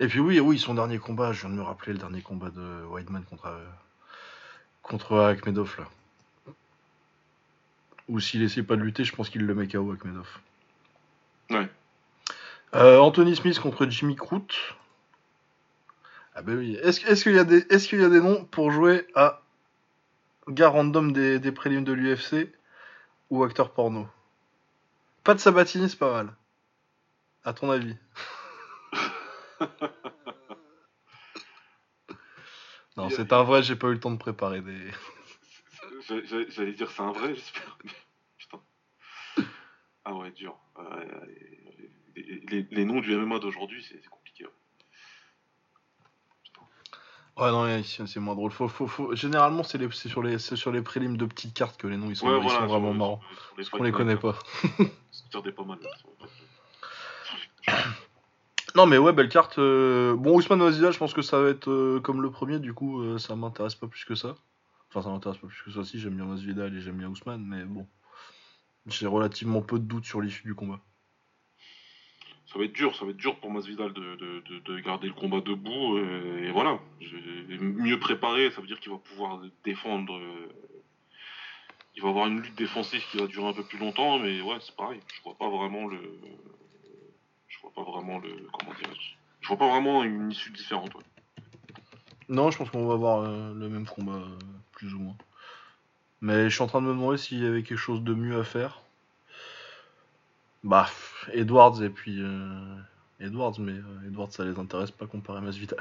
Et 0.00 0.08
puis, 0.08 0.20
oui, 0.20 0.40
oui, 0.40 0.58
son 0.58 0.74
dernier 0.74 0.98
combat, 0.98 1.32
je 1.32 1.42
viens 1.42 1.50
de 1.50 1.54
me 1.54 1.62
rappeler 1.62 1.92
le 1.92 1.98
dernier 1.98 2.22
combat 2.22 2.50
de 2.50 2.84
Weidman 2.90 3.22
contre, 3.24 3.46
euh, 3.46 3.64
contre 4.82 5.18
Akhmedov, 5.18 5.76
là. 5.78 5.84
Ou 8.08 8.18
s'il 8.18 8.42
essaie 8.42 8.62
pas 8.62 8.76
de 8.76 8.82
lutter, 8.82 9.04
je 9.04 9.14
pense 9.14 9.30
qu'il 9.30 9.46
le 9.46 9.54
met 9.54 9.68
KO, 9.68 9.92
Akhmedov. 9.92 10.28
Ouais. 11.50 11.68
Euh, 12.74 12.98
Anthony 12.98 13.36
Smith 13.36 13.58
contre 13.60 13.86
Jimmy 13.86 14.16
Crute. 14.16 14.56
Ah 16.34 16.42
ben 16.42 16.56
oui. 16.56 16.76
Est-ce 16.82 17.22
qu'il 17.22 17.34
y, 17.34 17.38
a 17.38 17.44
des- 17.44 17.66
est-ce 17.68 17.86
qu'il 17.88 18.00
y 18.00 18.04
a 18.04 18.08
des 18.08 18.20
noms 18.20 18.44
pour 18.46 18.70
jouer 18.70 19.06
à 19.14 19.42
gars 20.48 20.68
random 20.68 21.12
des, 21.12 21.38
des 21.38 21.52
prélims 21.52 21.84
de 21.84 21.92
l'UFC 21.92 22.50
ou 23.30 23.44
acteur 23.44 23.72
porno? 23.72 24.08
Pas 25.24 25.34
de 25.34 25.38
Sabatini, 25.40 25.88
c'est 25.90 25.98
pas 25.98 26.12
mal. 26.12 26.34
À 27.44 27.52
ton 27.52 27.70
avis? 27.70 27.96
Non, 32.96 33.08
c'est 33.08 33.32
un 33.32 33.42
vrai, 33.42 33.62
j'ai 33.62 33.74
pas 33.76 33.88
eu 33.88 33.92
le 33.94 34.00
temps 34.00 34.10
de 34.10 34.18
préparer 34.18 34.60
des. 34.60 34.90
J'allais- 36.52 36.72
dire 36.74 36.90
c'est 36.90 37.00
un 37.02 37.12
vrai, 37.12 37.34
j'espère. 37.34 37.78
Putain. 38.36 38.60
Ah 40.04 40.14
ouais, 40.14 40.30
dur. 40.32 40.58
Ouais, 40.76 41.06
les, 42.16 42.40
les- 42.50 42.68
les 42.70 42.84
noms 42.84 43.00
du 43.00 43.14
MMA 43.16 43.38
d'aujourd'hui, 43.38 43.82
c'est 43.88 44.04
compliqué. 44.08 44.44
ouais. 44.44 44.50
Ouais, 47.38 47.50
non, 47.50 47.82
c'est 47.82 48.20
moins 48.20 48.34
drôle. 48.34 48.50
Faut, 48.50 48.68
faut, 48.68 48.86
faut... 48.86 49.14
Généralement, 49.14 49.62
c'est 49.62 49.78
les... 49.78 49.90
sur, 49.90 50.22
les... 50.22 50.38
sur 50.38 50.70
les 50.70 50.82
prélims 50.82 51.16
de 51.16 51.24
petites 51.24 51.54
cartes 51.54 51.78
que 51.80 51.86
les 51.86 51.96
noms 51.96 52.10
ils 52.10 52.16
sont, 52.16 52.26
Ouais, 52.28 52.36
ils 52.36 52.42
voilà, 52.42 52.58
sont 52.60 52.66
vraiment 52.66 52.92
marrants. 52.92 53.22
sur- 53.30 53.38
sur 53.46 53.56
Parce 53.56 53.68
qu'on 53.70 53.82
les 53.84 53.92
connaît 53.92 54.16
pas. 54.18 54.38
Des 55.42 55.52
pas 55.52 55.64
mal. 55.64 55.78
là, 55.80 55.88
les 57.66 58.11
Non, 58.74 58.86
mais 58.86 58.96
ouais, 58.98 59.12
belle 59.12 59.28
carte. 59.28 59.58
euh, 59.58 60.16
Bon, 60.16 60.34
Ousmane 60.34 60.60
Masvidal, 60.60 60.92
je 60.92 60.98
pense 60.98 61.12
que 61.12 61.22
ça 61.22 61.40
va 61.40 61.50
être 61.50 61.70
euh, 61.70 62.00
comme 62.00 62.22
le 62.22 62.30
premier, 62.30 62.58
du 62.58 62.72
coup, 62.72 63.02
euh, 63.02 63.18
ça 63.18 63.36
m'intéresse 63.36 63.74
pas 63.74 63.86
plus 63.86 64.04
que 64.04 64.14
ça. 64.14 64.34
Enfin, 64.88 65.02
ça 65.02 65.10
m'intéresse 65.10 65.38
pas 65.38 65.46
plus 65.46 65.62
que 65.62 65.70
ça. 65.72 65.84
Si, 65.84 65.98
j'aime 66.00 66.16
bien 66.16 66.24
Masvidal 66.24 66.74
et 66.74 66.80
j'aime 66.80 66.96
bien 66.96 67.08
Ousmane, 67.08 67.44
mais 67.44 67.64
bon. 67.64 67.86
J'ai 68.86 69.06
relativement 69.06 69.60
peu 69.62 69.78
de 69.78 69.84
doutes 69.84 70.04
sur 70.06 70.20
l'issue 70.20 70.42
du 70.44 70.54
combat. 70.54 70.80
ça 72.46 72.58
va 72.58 72.64
être 72.64 72.72
dur, 72.72 72.96
ça 72.96 73.04
va 73.04 73.10
être 73.12 73.16
dur 73.16 73.38
pour 73.40 73.50
Masvidal 73.50 73.92
de, 73.92 74.16
de, 74.16 74.40
de, 74.40 74.58
de 74.58 74.80
garder 74.80 75.06
le 75.06 75.14
combat 75.14 75.40
debout. 75.40 75.98
et 75.98 76.50
voilà, 76.50 76.80
mieux 77.60 78.00
préparé, 78.00 78.50
ça 78.50 78.60
veut 78.60 78.66
dire 78.66 78.80
qu'il 78.80 78.90
va 78.90 78.98
pouvoir 78.98 79.40
défendre. 79.64 80.18
il 81.94 82.02
va 82.02 82.08
avoir 82.08 82.26
une 82.26 82.40
lutte 82.40 82.56
défensive 82.58 83.02
qui 83.10 83.18
va 83.18 83.26
durer 83.26 83.46
un 83.48 83.52
peu 83.52 83.62
plus 83.64 83.78
longtemps, 83.78 84.18
mais 84.18 84.40
ouais, 84.42 84.56
c'est 84.60 84.74
pareil. 84.74 85.00
Je 85.14 85.22
vois 85.22 85.36
pas 85.38 85.48
vraiment 85.48 85.86
le. 85.86 86.00
Je 87.76 87.80
vois 87.80 87.84
pas 87.84 87.90
vraiment 87.92 88.18
le. 88.18 88.48
Comment 88.52 88.72
dirais-je 88.74 89.14
Je 89.40 89.48
vois 89.48 89.56
pas 89.56 89.68
vraiment 89.68 90.02
une 90.04 90.30
issue 90.30 90.50
différente. 90.50 90.94
ouais. 90.94 91.02
Non, 92.28 92.50
je 92.50 92.58
pense 92.58 92.70
qu'on 92.70 92.86
va 92.86 92.94
avoir 92.94 93.20
euh, 93.22 93.52
le 93.54 93.68
même 93.68 93.86
combat, 93.86 94.12
euh, 94.12 94.38
plus 94.72 94.94
ou 94.94 94.98
moins. 95.00 95.16
Mais 96.20 96.48
je 96.48 96.54
suis 96.54 96.62
en 96.62 96.66
train 96.68 96.80
de 96.80 96.86
me 96.86 96.92
demander 96.92 97.18
s'il 97.18 97.42
y 97.42 97.46
avait 97.46 97.62
quelque 97.62 97.78
chose 97.78 98.02
de 98.02 98.14
mieux 98.14 98.38
à 98.38 98.44
faire. 98.44 98.80
Bah, 100.64 100.88
Edwards 101.32 101.82
et 101.82 101.90
puis. 101.90 102.18
euh, 102.20 102.76
Edwards, 103.20 103.58
mais 103.60 103.74
Edwards, 104.06 104.32
ça 104.32 104.44
les 104.44 104.58
intéresse 104.58 104.90
pas 104.90 105.06
comparé 105.06 105.38
à 105.38 105.40
Masvidal. 105.40 105.78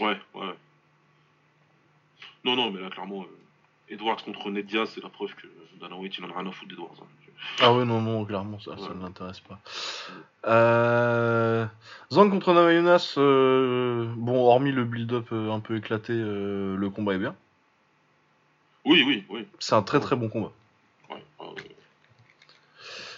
Ouais, 0.00 0.18
ouais. 0.34 0.54
Non, 2.44 2.56
non, 2.56 2.70
mais 2.70 2.80
là, 2.80 2.90
clairement, 2.90 3.24
Edwards 3.88 4.22
contre 4.22 4.50
Ned 4.50 4.66
Diaz, 4.66 4.90
c'est 4.94 5.02
la 5.02 5.08
preuve 5.08 5.34
que 5.34 5.46
Dana 5.80 5.96
White, 5.96 6.18
il 6.18 6.24
en 6.24 6.30
a 6.30 6.38
rien 6.38 6.46
à 6.48 6.52
foutre 6.52 6.68
d'Edwards. 6.68 6.94
hein. 7.00 7.25
Ah 7.60 7.72
ouais, 7.72 7.84
non, 7.84 8.00
non, 8.00 8.24
clairement, 8.24 8.58
ça, 8.60 8.76
ça 8.76 8.94
ne 8.94 9.02
l'intéresse 9.02 9.40
pas. 9.40 9.58
Euh... 10.46 11.66
Zhang 12.12 12.30
contre 12.30 12.52
Namajunas, 12.52 13.14
euh, 13.18 14.06
bon, 14.16 14.44
hormis 14.46 14.72
le 14.72 14.84
build-up 14.84 15.26
euh, 15.32 15.50
un 15.50 15.60
peu 15.60 15.76
éclaté, 15.76 16.12
euh, 16.12 16.76
le 16.76 16.90
combat 16.90 17.14
est 17.14 17.18
bien. 17.18 17.34
Oui, 18.84 19.02
oui, 19.06 19.24
oui. 19.30 19.46
C'est 19.58 19.74
un 19.74 19.82
très 19.82 19.98
très 19.98 20.14
bon 20.14 20.28
combat. 20.28 20.52
Ouais, 21.10 21.24
ouais. 21.40 21.76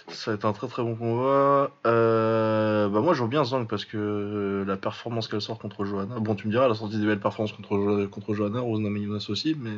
Ça 0.07 0.31
va 0.31 0.35
être 0.35 0.45
un 0.45 0.53
très 0.53 0.67
très 0.67 0.81
bon 0.81 0.95
combat. 0.95 1.69
Euh, 1.85 2.89
bah 2.89 3.01
moi 3.01 3.13
je 3.13 3.19
vois 3.19 3.27
bien 3.27 3.43
Zhang 3.43 3.67
parce 3.67 3.85
que 3.85 3.97
euh, 3.97 4.65
la 4.65 4.75
performance 4.75 5.27
qu'elle 5.27 5.41
sort 5.41 5.59
contre 5.59 5.85
Johanna. 5.85 6.19
Bon 6.19 6.33
tu 6.33 6.47
me 6.47 6.51
diras, 6.51 6.65
elle 6.65 6.71
a 6.71 6.75
sorti 6.75 6.97
des 6.99 7.05
belles 7.05 7.19
performances 7.19 7.53
contre, 7.53 8.05
contre 8.07 8.33
Johanna, 8.33 8.61
Rose 8.61 8.79
Namajunas 8.79 9.27
aussi, 9.29 9.55
mais 9.59 9.69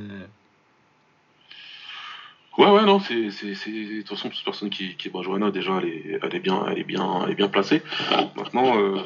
Ouais, 2.58 2.70
ouais, 2.70 2.84
non, 2.84 3.00
c'est, 3.00 3.16
de 3.16 4.00
toute 4.00 4.10
façon, 4.10 4.30
toute 4.30 4.44
personne 4.44 4.70
qui, 4.70 4.96
qui 4.98 5.10
bat 5.10 5.22
Johanna, 5.22 5.52
déjà, 5.52 5.80
elle 5.82 5.88
est, 5.88 6.20
elle 6.22 6.36
est 6.36 6.40
bien, 6.40 6.66
elle 6.68 6.80
est 6.80 6.84
bien, 6.84 7.22
elle 7.24 7.32
est 7.32 7.36
bien 7.36 7.48
placée. 7.48 7.82
Maintenant, 8.36 8.78
euh, 8.78 8.98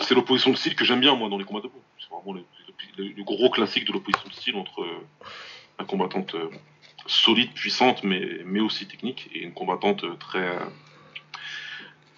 c'est 0.00 0.14
l'opposition 0.14 0.50
de 0.50 0.56
style 0.56 0.74
que 0.74 0.84
j'aime 0.84 1.00
bien, 1.00 1.14
moi, 1.14 1.28
dans 1.28 1.38
les 1.38 1.44
combats 1.44 1.60
debout. 1.60 1.80
C'est 2.00 2.10
vraiment 2.10 2.32
le, 2.32 3.22
gros 3.22 3.48
classique 3.50 3.84
de 3.84 3.92
l'opposition 3.92 4.28
de 4.28 4.34
style 4.34 4.56
entre 4.56 4.82
euh, 4.82 5.06
la 5.78 5.84
combattante 5.84 6.34
euh, 6.34 6.50
solide, 7.06 7.52
puissante, 7.52 8.02
mais, 8.02 8.40
mais 8.44 8.60
aussi 8.60 8.88
technique, 8.88 9.30
et 9.32 9.42
une 9.42 9.52
combattante 9.52 10.02
euh, 10.02 10.16
très, 10.18 10.48
euh, 10.48 10.58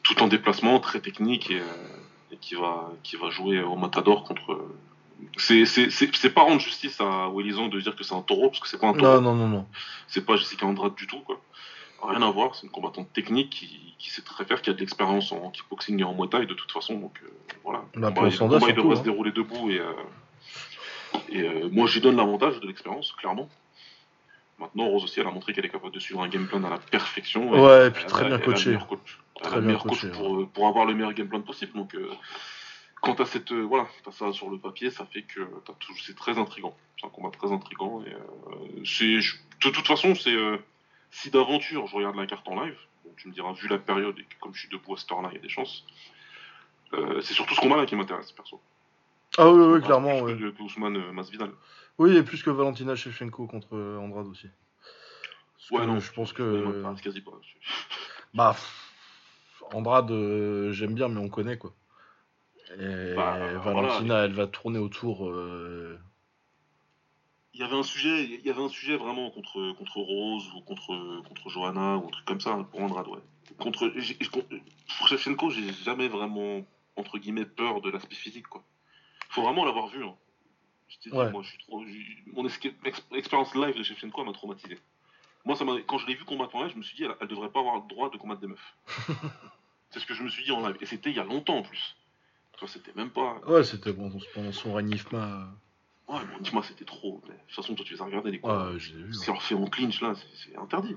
tout 0.02 0.22
en 0.22 0.28
déplacement, 0.28 0.80
très 0.80 1.00
technique, 1.00 1.50
et, 1.50 1.60
euh, 1.60 2.32
et 2.32 2.38
qui 2.38 2.54
va, 2.54 2.90
qui 3.02 3.16
va 3.16 3.28
jouer 3.28 3.60
au 3.60 3.76
matador 3.76 4.24
contre. 4.24 4.58
C'est, 5.36 6.30
pas 6.34 6.42
rendre 6.42 6.60
justice 6.60 7.00
à 7.00 7.28
Wellison 7.34 7.68
de 7.68 7.80
dire 7.80 7.94
que 7.96 8.04
c'est 8.04 8.14
un 8.14 8.22
taureau, 8.22 8.48
parce 8.48 8.60
que 8.60 8.68
c'est 8.68 8.80
pas 8.80 8.88
un 8.88 8.92
taureau 8.92 9.20
non 9.20 9.34
non 9.34 9.34
non 9.34 9.48
non. 9.48 9.66
c'est 10.06 10.24
pas 10.24 10.36
Jessica 10.36 10.66
Andrade 10.66 10.94
du 10.94 11.06
tout, 11.06 11.20
quoi. 11.20 11.40
Rien 12.00 12.22
à 12.22 12.30
voir, 12.30 12.54
c'est 12.54 12.64
une 12.64 12.72
combattante 12.72 13.12
technique 13.12 13.50
qui, 13.50 13.94
qui 13.98 14.10
sait 14.10 14.22
très 14.22 14.44
faire, 14.44 14.62
qui 14.62 14.70
a 14.70 14.72
de 14.72 14.78
l'expérience 14.78 15.32
en 15.32 15.50
kickboxing 15.50 16.00
et 16.00 16.04
en 16.04 16.14
muay 16.14 16.28
thai 16.28 16.46
de 16.46 16.54
toute 16.54 16.70
façon, 16.70 16.94
donc 16.98 17.20
euh, 17.24 17.28
voilà. 17.64 17.82
Bah, 17.96 18.08
Le 18.08 18.14
pour 18.14 18.38
combat, 18.38 18.66
il 18.68 18.74
devrait 18.74 18.94
hein. 18.94 18.98
se 18.98 19.02
dérouler 19.02 19.32
debout 19.32 19.70
et, 19.70 19.80
euh, 19.80 19.92
et 21.30 21.42
euh, 21.42 21.68
moi 21.72 21.88
j'y 21.88 22.00
donne 22.00 22.16
l'avantage 22.16 22.60
de 22.60 22.66
l'expérience, 22.68 23.12
clairement. 23.12 23.48
Maintenant, 24.60 24.86
Rose 24.86 25.04
aussi, 25.04 25.20
elle 25.20 25.26
a 25.26 25.30
montré 25.30 25.52
qu'elle 25.52 25.66
est 25.66 25.70
capable 25.70 25.92
de 25.94 26.00
suivre 26.00 26.22
un 26.22 26.28
game 26.28 26.46
plan 26.46 26.62
à 26.64 26.70
la 26.70 26.78
perfection. 26.78 27.50
Ouais, 27.50 27.88
et 27.88 27.90
puis 27.90 28.04
très 28.06 28.24
bien 28.26 28.36
elle 28.36 28.42
a 28.42 28.46
le 28.46 28.52
coachée. 28.52 28.78
coach. 28.88 29.18
Elle 29.40 29.48
Très 29.48 29.56
a 29.58 29.60
bien 29.60 29.76
coach 29.76 29.90
coachée, 29.90 30.10
pour, 30.10 30.48
pour 30.48 30.66
avoir 30.66 30.84
le 30.84 30.94
meilleur 30.94 31.12
game 31.12 31.28
plan 31.28 31.40
possible. 31.42 31.72
Donc, 31.74 31.94
quand 33.00 33.14
t'as 33.14 33.24
cette, 33.26 33.52
euh, 33.52 33.62
voilà, 33.62 33.86
t'as 34.04 34.12
ça 34.12 34.32
sur 34.32 34.50
le 34.50 34.58
papier, 34.58 34.90
ça 34.90 35.06
fait 35.06 35.22
que 35.22 35.40
c'est 36.04 36.16
très 36.16 36.38
intrigant. 36.38 36.76
C'est 37.00 37.06
un 37.06 37.10
combat 37.10 37.30
très 37.30 37.52
intrigant. 37.52 38.02
Et, 38.04 38.12
euh, 38.12 38.84
c'est, 38.84 39.18
de 39.64 39.70
toute 39.70 39.86
façon, 39.86 40.14
c'est 40.14 40.34
euh, 40.34 40.58
si 41.10 41.30
d'aventure 41.30 41.86
je 41.86 41.94
regarde 41.96 42.16
la 42.16 42.26
carte 42.26 42.46
en 42.48 42.60
live, 42.62 42.76
bon, 43.04 43.12
tu 43.16 43.28
me 43.28 43.32
diras 43.32 43.52
vu 43.52 43.68
la 43.68 43.78
période 43.78 44.18
et 44.18 44.24
que 44.24 44.34
comme 44.40 44.54
je 44.54 44.60
suis 44.60 44.68
debout 44.68 44.94
à 44.94 44.96
cette 44.96 45.10
heure-là, 45.12 45.28
il 45.32 45.36
y 45.36 45.38
a 45.38 45.42
des 45.42 45.48
chances. 45.48 45.84
euh, 46.94 47.20
c'est 47.20 47.34
surtout 47.34 47.54
ce 47.54 47.60
combat-là 47.60 47.86
qui 47.86 47.94
m'intéresse, 47.96 48.32
perso. 48.32 48.60
Ah 49.36 49.48
oui, 49.50 49.60
oui, 49.64 49.72
Plus 49.78 49.82
clairement. 49.86 50.20
ouais. 50.20 50.36
que 50.36 50.62
Ousmane 50.62 50.96
euh, 50.96 51.12
Masvidal. 51.12 51.52
Oui, 51.98 52.16
et 52.16 52.22
plus 52.22 52.42
que 52.42 52.50
Valentina 52.50 52.94
Shevchenko 52.96 53.46
contre 53.46 53.76
Andrade 54.00 54.26
aussi. 54.26 54.48
Parce 55.56 55.70
Ouais, 55.70 55.86
non, 55.86 56.00
je 56.00 56.12
pense 56.12 56.32
que. 56.32 56.82
quasi 57.02 57.20
pas. 57.20 57.32
Bah, 58.34 58.56
Andrade, 59.72 60.10
j'aime 60.72 60.94
bien, 60.94 61.08
mais 61.08 61.20
on 61.20 61.28
connaît 61.28 61.58
quoi. 61.58 61.72
Et 62.78 63.14
Bah, 63.14 63.38
Valentina, 63.58 64.06
voilà. 64.14 64.24
elle 64.24 64.32
va 64.32 64.46
tourner 64.46 64.78
autour. 64.78 65.28
euh, 65.28 65.98
Il 67.54 67.60
y 67.60 67.62
avait 67.64 67.76
un 67.76 67.82
sujet, 67.82 68.24
il 68.24 68.44
y 68.46 68.50
avait 68.50 68.62
un 68.62 68.68
sujet 68.68 68.96
vraiment 68.96 69.30
contre, 69.30 69.72
contre 69.72 69.96
Rose 69.98 70.48
ou 70.56 70.60
contre, 70.60 71.22
contre 71.26 71.48
Johanna 71.48 71.96
ou 71.96 72.06
un 72.06 72.10
truc 72.10 72.24
comme 72.24 72.40
ça 72.40 72.56
pour 72.70 72.80
Andrade, 72.80 73.08
ouais. 73.08 73.18
Contre, 73.58 73.88
pour 74.98 75.08
Shevchenko, 75.08 75.50
j'ai 75.50 75.72
jamais 75.72 76.08
vraiment, 76.08 76.64
entre 76.96 77.18
guillemets, 77.18 77.46
peur 77.46 77.80
de 77.80 77.90
l'aspect 77.90 78.14
physique, 78.14 78.46
quoi. 78.46 78.62
Faut 79.30 79.42
vraiment 79.42 79.64
l'avoir 79.64 79.88
vu, 79.88 80.04
hein. 80.04 80.14
Je 80.88 80.98
t'ai 80.98 81.10
dit, 81.10 81.16
Ouais. 81.16 81.30
moi, 81.30 81.42
je 81.42 81.48
suis 81.50 81.58
trop, 81.58 81.84
j'ai- 81.84 82.32
mon 82.32 82.46
expérience 82.46 83.54
live 83.54 83.76
de 83.76 83.82
Shevchenko 83.82 84.24
m'a 84.24 84.32
traumatisé. 84.32 84.78
Moi, 85.44 85.56
ça 85.56 85.64
quand 85.86 85.98
je 85.98 86.06
l'ai 86.06 86.14
vu 86.14 86.24
combattre 86.24 86.54
en 86.56 86.62
live, 86.62 86.72
je 86.72 86.78
me 86.78 86.82
suis 86.82 86.96
dit, 86.96 87.04
elle, 87.04 87.14
elle 87.20 87.28
devrait 87.28 87.50
pas 87.50 87.60
avoir 87.60 87.76
le 87.76 87.88
droit 87.88 88.10
de 88.10 88.16
combattre 88.18 88.40
des 88.42 88.46
meufs. 88.46 88.76
C'est 89.90 90.00
ce 90.00 90.06
que 90.06 90.14
je 90.14 90.22
me 90.22 90.28
suis 90.28 90.44
dit 90.44 90.52
en 90.52 90.66
live. 90.66 90.76
Et 90.82 90.86
c'était 90.86 91.10
il 91.10 91.16
y 91.16 91.20
a 91.20 91.24
longtemps 91.24 91.56
en 91.58 91.62
plus. 91.62 91.96
C'était 92.66 92.92
même 92.94 93.10
pas. 93.10 93.40
Ouais, 93.46 93.62
c'était 93.64 93.92
bon, 93.92 94.10
pendant 94.34 94.52
son 94.52 94.74
règne 94.74 94.90
IFMA. 94.90 95.48
Ouais, 96.08 96.18
bon, 96.20 96.38
dis-moi, 96.40 96.62
c'était 96.66 96.84
trop. 96.84 97.20
Mais 97.28 97.34
de 97.34 97.38
toute 97.46 97.54
façon, 97.54 97.74
toi, 97.74 97.84
tu 97.84 97.94
les 97.94 98.00
as 98.02 98.04
regardés, 98.04 98.30
les 98.32 98.40
combats. 98.40 98.70
ouais, 98.72 98.78
je 98.78 98.94
l'ai 98.96 99.02
vu. 99.04 99.12
C'est 99.14 99.30
leur 99.30 99.42
fait 99.42 99.54
en 99.54 99.66
clinch 99.66 100.00
là, 100.00 100.14
c'est- 100.14 100.56
interdit. 100.56 100.96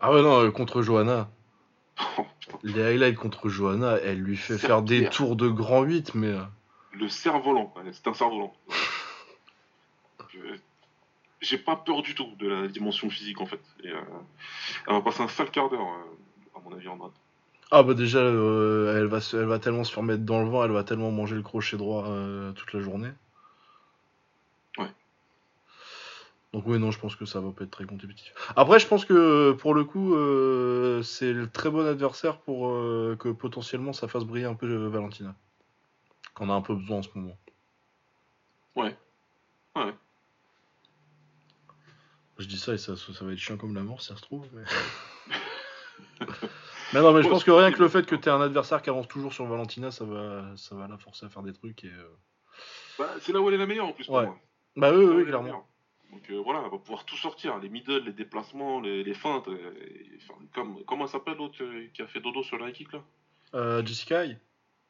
Ah 0.00 0.12
ouais, 0.12 0.22
non, 0.22 0.40
euh, 0.44 0.50
contre 0.50 0.82
Johanna. 0.82 1.30
Oh. 2.18 2.26
Les 2.62 2.82
highlights 2.82 3.16
contre 3.16 3.48
Johanna, 3.48 3.96
elle 4.02 4.20
lui 4.20 4.36
fait 4.36 4.58
faire 4.58 4.82
des 4.82 4.98
Pierre. 5.00 5.10
tours 5.10 5.34
de 5.36 5.48
grand 5.48 5.82
8, 5.82 6.14
mais. 6.14 6.26
euh, 6.28 6.42
Le 6.92 7.08
cerf-volant, 7.08 7.72
c'est 7.92 8.06
un 8.08 8.12
cerf-volant. 8.14 8.52
J'ai 11.40 11.58
pas 11.58 11.76
peur 11.76 12.02
du 12.02 12.14
tout 12.14 12.28
de 12.38 12.48
la 12.48 12.68
dimension 12.68 13.08
physique 13.10 13.40
en 13.40 13.46
fait. 13.46 13.60
Et, 13.82 13.88
euh, 13.90 14.00
elle 14.86 14.94
va 14.94 15.00
passer 15.02 15.22
un 15.22 15.28
sale 15.28 15.50
quart 15.50 15.68
d'heure, 15.70 15.80
euh, 15.86 16.58
à 16.58 16.60
mon 16.60 16.74
avis, 16.74 16.88
en 16.88 16.96
droite. 16.96 17.12
Ah 17.70 17.82
bah 17.82 17.94
déjà, 17.94 18.18
euh, 18.18 18.98
elle, 18.98 19.06
va 19.06 19.20
se- 19.20 19.36
elle 19.36 19.46
va 19.46 19.58
tellement 19.58 19.84
se 19.84 19.92
faire 19.92 20.02
mettre 20.02 20.22
dans 20.22 20.42
le 20.42 20.48
vent, 20.48 20.64
elle 20.64 20.70
va 20.72 20.84
tellement 20.84 21.10
manger 21.10 21.34
le 21.34 21.42
crochet 21.42 21.76
droit 21.76 22.06
euh, 22.08 22.52
toute 22.52 22.72
la 22.72 22.80
journée. 22.80 23.10
Ouais. 24.78 24.90
Donc 26.52 26.64
oui, 26.66 26.78
non, 26.78 26.90
je 26.92 27.00
pense 27.00 27.16
que 27.16 27.24
ça 27.24 27.40
va 27.40 27.50
pas 27.50 27.64
être 27.64 27.70
très 27.70 27.84
compétitif. 27.84 28.32
Après, 28.54 28.78
je 28.78 28.86
pense 28.86 29.04
que 29.04 29.52
pour 29.52 29.74
le 29.74 29.84
coup, 29.84 30.14
euh, 30.14 31.02
c'est 31.02 31.32
le 31.32 31.50
très 31.50 31.68
bon 31.70 31.84
adversaire 31.84 32.38
pour 32.38 32.68
euh, 32.68 33.16
que 33.18 33.28
potentiellement 33.30 33.92
ça 33.92 34.06
fasse 34.06 34.24
briller 34.24 34.46
un 34.46 34.54
peu 34.54 34.66
euh, 34.68 34.88
Valentina. 34.88 35.34
Qu'on 36.34 36.50
a 36.50 36.54
un 36.54 36.60
peu 36.62 36.74
besoin 36.74 36.98
en 36.98 37.02
ce 37.02 37.08
moment. 37.14 37.36
Ouais. 38.76 38.96
Ouais. 39.76 39.94
Je 42.38 42.46
dis 42.46 42.58
ça 42.58 42.74
et 42.74 42.78
ça, 42.78 42.94
ça 42.96 43.24
va 43.24 43.32
être 43.32 43.38
chiant 43.38 43.56
comme 43.56 43.74
la 43.74 43.82
mort 43.82 44.00
ça 44.02 44.16
se 44.16 44.22
trouve. 44.22 44.46
Mais, 44.52 44.64
mais 46.94 47.00
non, 47.02 47.12
mais 47.12 47.22
je 47.22 47.28
pense 47.28 47.44
que 47.44 47.50
rien 47.50 47.70
que 47.72 47.80
le 47.82 47.88
fait 47.88 48.06
que 48.06 48.14
tu 48.14 48.28
un 48.30 48.40
adversaire 48.40 48.80
qui 48.80 48.88
avance 48.90 49.08
toujours 49.08 49.32
sur 49.32 49.44
Valentina, 49.46 49.90
ça 49.90 50.04
va, 50.04 50.56
ça 50.56 50.74
va 50.74 50.88
la 50.88 50.96
forcer 50.98 51.26
à 51.26 51.28
faire 51.28 51.42
des 51.42 51.52
trucs. 51.52 51.84
Et, 51.84 51.88
euh, 51.88 52.08
Bah, 52.98 53.10
c'est 53.20 53.32
là 53.32 53.40
où 53.40 53.48
elle 53.48 53.54
est 53.54 53.58
la 53.58 53.66
meilleure 53.66 53.86
en 53.86 53.92
plus 53.92 54.06
pour 54.06 54.16
Ouais. 54.16 54.26
moi. 54.26 54.38
Bah 54.76 54.90
oui, 54.92 55.04
oui, 55.04 55.22
où 55.22 55.26
clairement. 55.26 55.68
Donc 56.10 56.30
euh, 56.30 56.36
voilà, 56.36 56.62
elle 56.64 56.70
va 56.70 56.78
pouvoir 56.78 57.04
tout 57.04 57.16
sortir, 57.16 57.58
les 57.58 57.68
middle, 57.68 58.04
les 58.04 58.12
déplacements, 58.12 58.80
les, 58.80 59.02
les 59.02 59.14
feintes. 59.14 59.48
euh, 59.48 59.72
et- 59.80 60.18
enfin, 60.22 60.34
comme, 60.54 60.84
comment 60.84 61.04
elle 61.04 61.10
s'appelle 61.10 61.36
l'autre 61.36 61.62
euh, 61.62 61.88
qui 61.92 62.02
a 62.02 62.06
fait 62.06 62.20
dodo 62.20 62.42
sur 62.42 62.58
la 62.58 62.70
kick 62.70 62.92
là? 62.92 63.02
Euh, 63.54 63.84
Jessica 63.84 64.24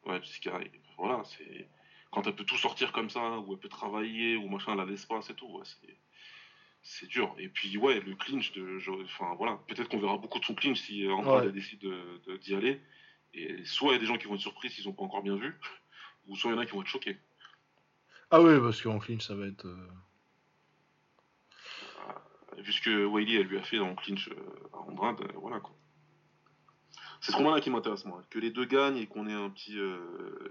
Ouais, 0.05 0.21
Jessica. 0.21 0.59
Voilà, 0.97 1.23
c'est. 1.25 1.67
quand 2.11 2.27
elle 2.27 2.35
peut 2.35 2.43
tout 2.45 2.57
sortir 2.57 2.91
comme 2.91 3.09
ça, 3.09 3.39
ou 3.39 3.53
elle 3.53 3.59
peut 3.59 3.69
travailler, 3.69 4.37
ou 4.37 4.47
machin, 4.47 4.73
elle 4.73 4.79
a 4.81 4.85
l'espace 4.85 5.29
et 5.29 5.33
tout, 5.33 5.47
ouais, 5.47 5.63
c'est 5.65 5.97
c'est 6.87 7.07
dur. 7.07 7.35
Et 7.39 7.49
puis, 7.49 7.77
ouais, 7.77 7.99
le 7.99 8.15
clinch, 8.15 8.51
de, 8.53 8.79
enfin 9.03 9.33
voilà, 9.37 9.59
peut-être 9.67 9.89
qu'on 9.89 9.99
verra 9.99 10.17
beaucoup 10.17 10.39
de 10.39 10.45
son 10.45 10.53
clinch 10.53 10.79
si 10.79 11.07
Andrade 11.09 11.51
décide 11.51 11.85
d'y 12.41 12.55
aller. 12.55 12.79
Et 13.33 13.65
soit 13.65 13.91
il 13.91 13.93
y 13.93 13.97
a 13.97 13.99
des 13.99 14.05
gens 14.05 14.17
qui 14.17 14.27
vont 14.27 14.35
être 14.35 14.41
surpris 14.41 14.69
s'ils 14.69 14.85
n'ont 14.85 14.93
pas 14.93 15.03
encore 15.03 15.23
bien 15.23 15.35
vu, 15.35 15.59
ou 16.27 16.35
soit 16.35 16.51
il 16.51 16.53
y 16.53 16.57
en 16.57 16.61
a 16.61 16.65
qui 16.65 16.71
vont 16.71 16.81
être 16.81 16.87
choqués. 16.87 17.17
Ah 18.31 18.41
oui, 18.41 18.59
parce 18.59 18.81
qu'en 18.81 18.99
clinch, 18.99 19.23
ça 19.23 19.35
va 19.35 19.47
être. 19.47 19.65
Euh... 19.65 19.89
Vu 22.57 22.71
ce 22.71 22.81
que 22.81 23.05
Wiley 23.05 23.35
elle 23.35 23.47
lui 23.47 23.57
a 23.57 23.63
fait 23.63 23.79
en 23.79 23.95
clinch 23.95 24.29
euh, 24.29 24.69
à 24.73 24.77
Andrade, 24.77 25.21
euh, 25.21 25.27
voilà 25.35 25.59
quoi. 25.59 25.75
C'est 27.25 27.31
ce 27.31 27.37
combat-là 27.37 27.59
qui 27.59 27.71
m'intéresse, 27.71 28.05
moi. 28.05 28.21
Que 28.29 28.37
les 28.37 28.51
deux 28.51 28.65
gagnent 28.65 28.97
et 28.97 29.07
qu'on 29.07 29.27
ait 29.27 29.33
un 29.33 29.49
petit 29.49 29.79
euh, 29.79 29.97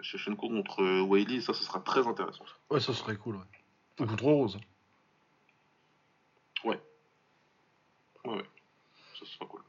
Shevchenko 0.02 0.48
contre 0.48 0.82
euh, 0.82 1.02
Wiley, 1.02 1.40
ça, 1.40 1.54
ce 1.54 1.62
sera 1.62 1.78
très 1.78 2.06
intéressant. 2.08 2.44
Ouais, 2.68 2.80
ça 2.80 2.92
serait 2.92 3.16
cool, 3.16 3.36
ouais. 3.36 3.44
Ou 4.00 4.06
contre 4.06 4.24
Rose. 4.24 4.56
Ouais. 4.56 4.62
Ouais, 8.24 8.36
ouais. 8.36 8.50
Ça 9.18 9.26
sera 9.26 9.46
cool. 9.46 9.62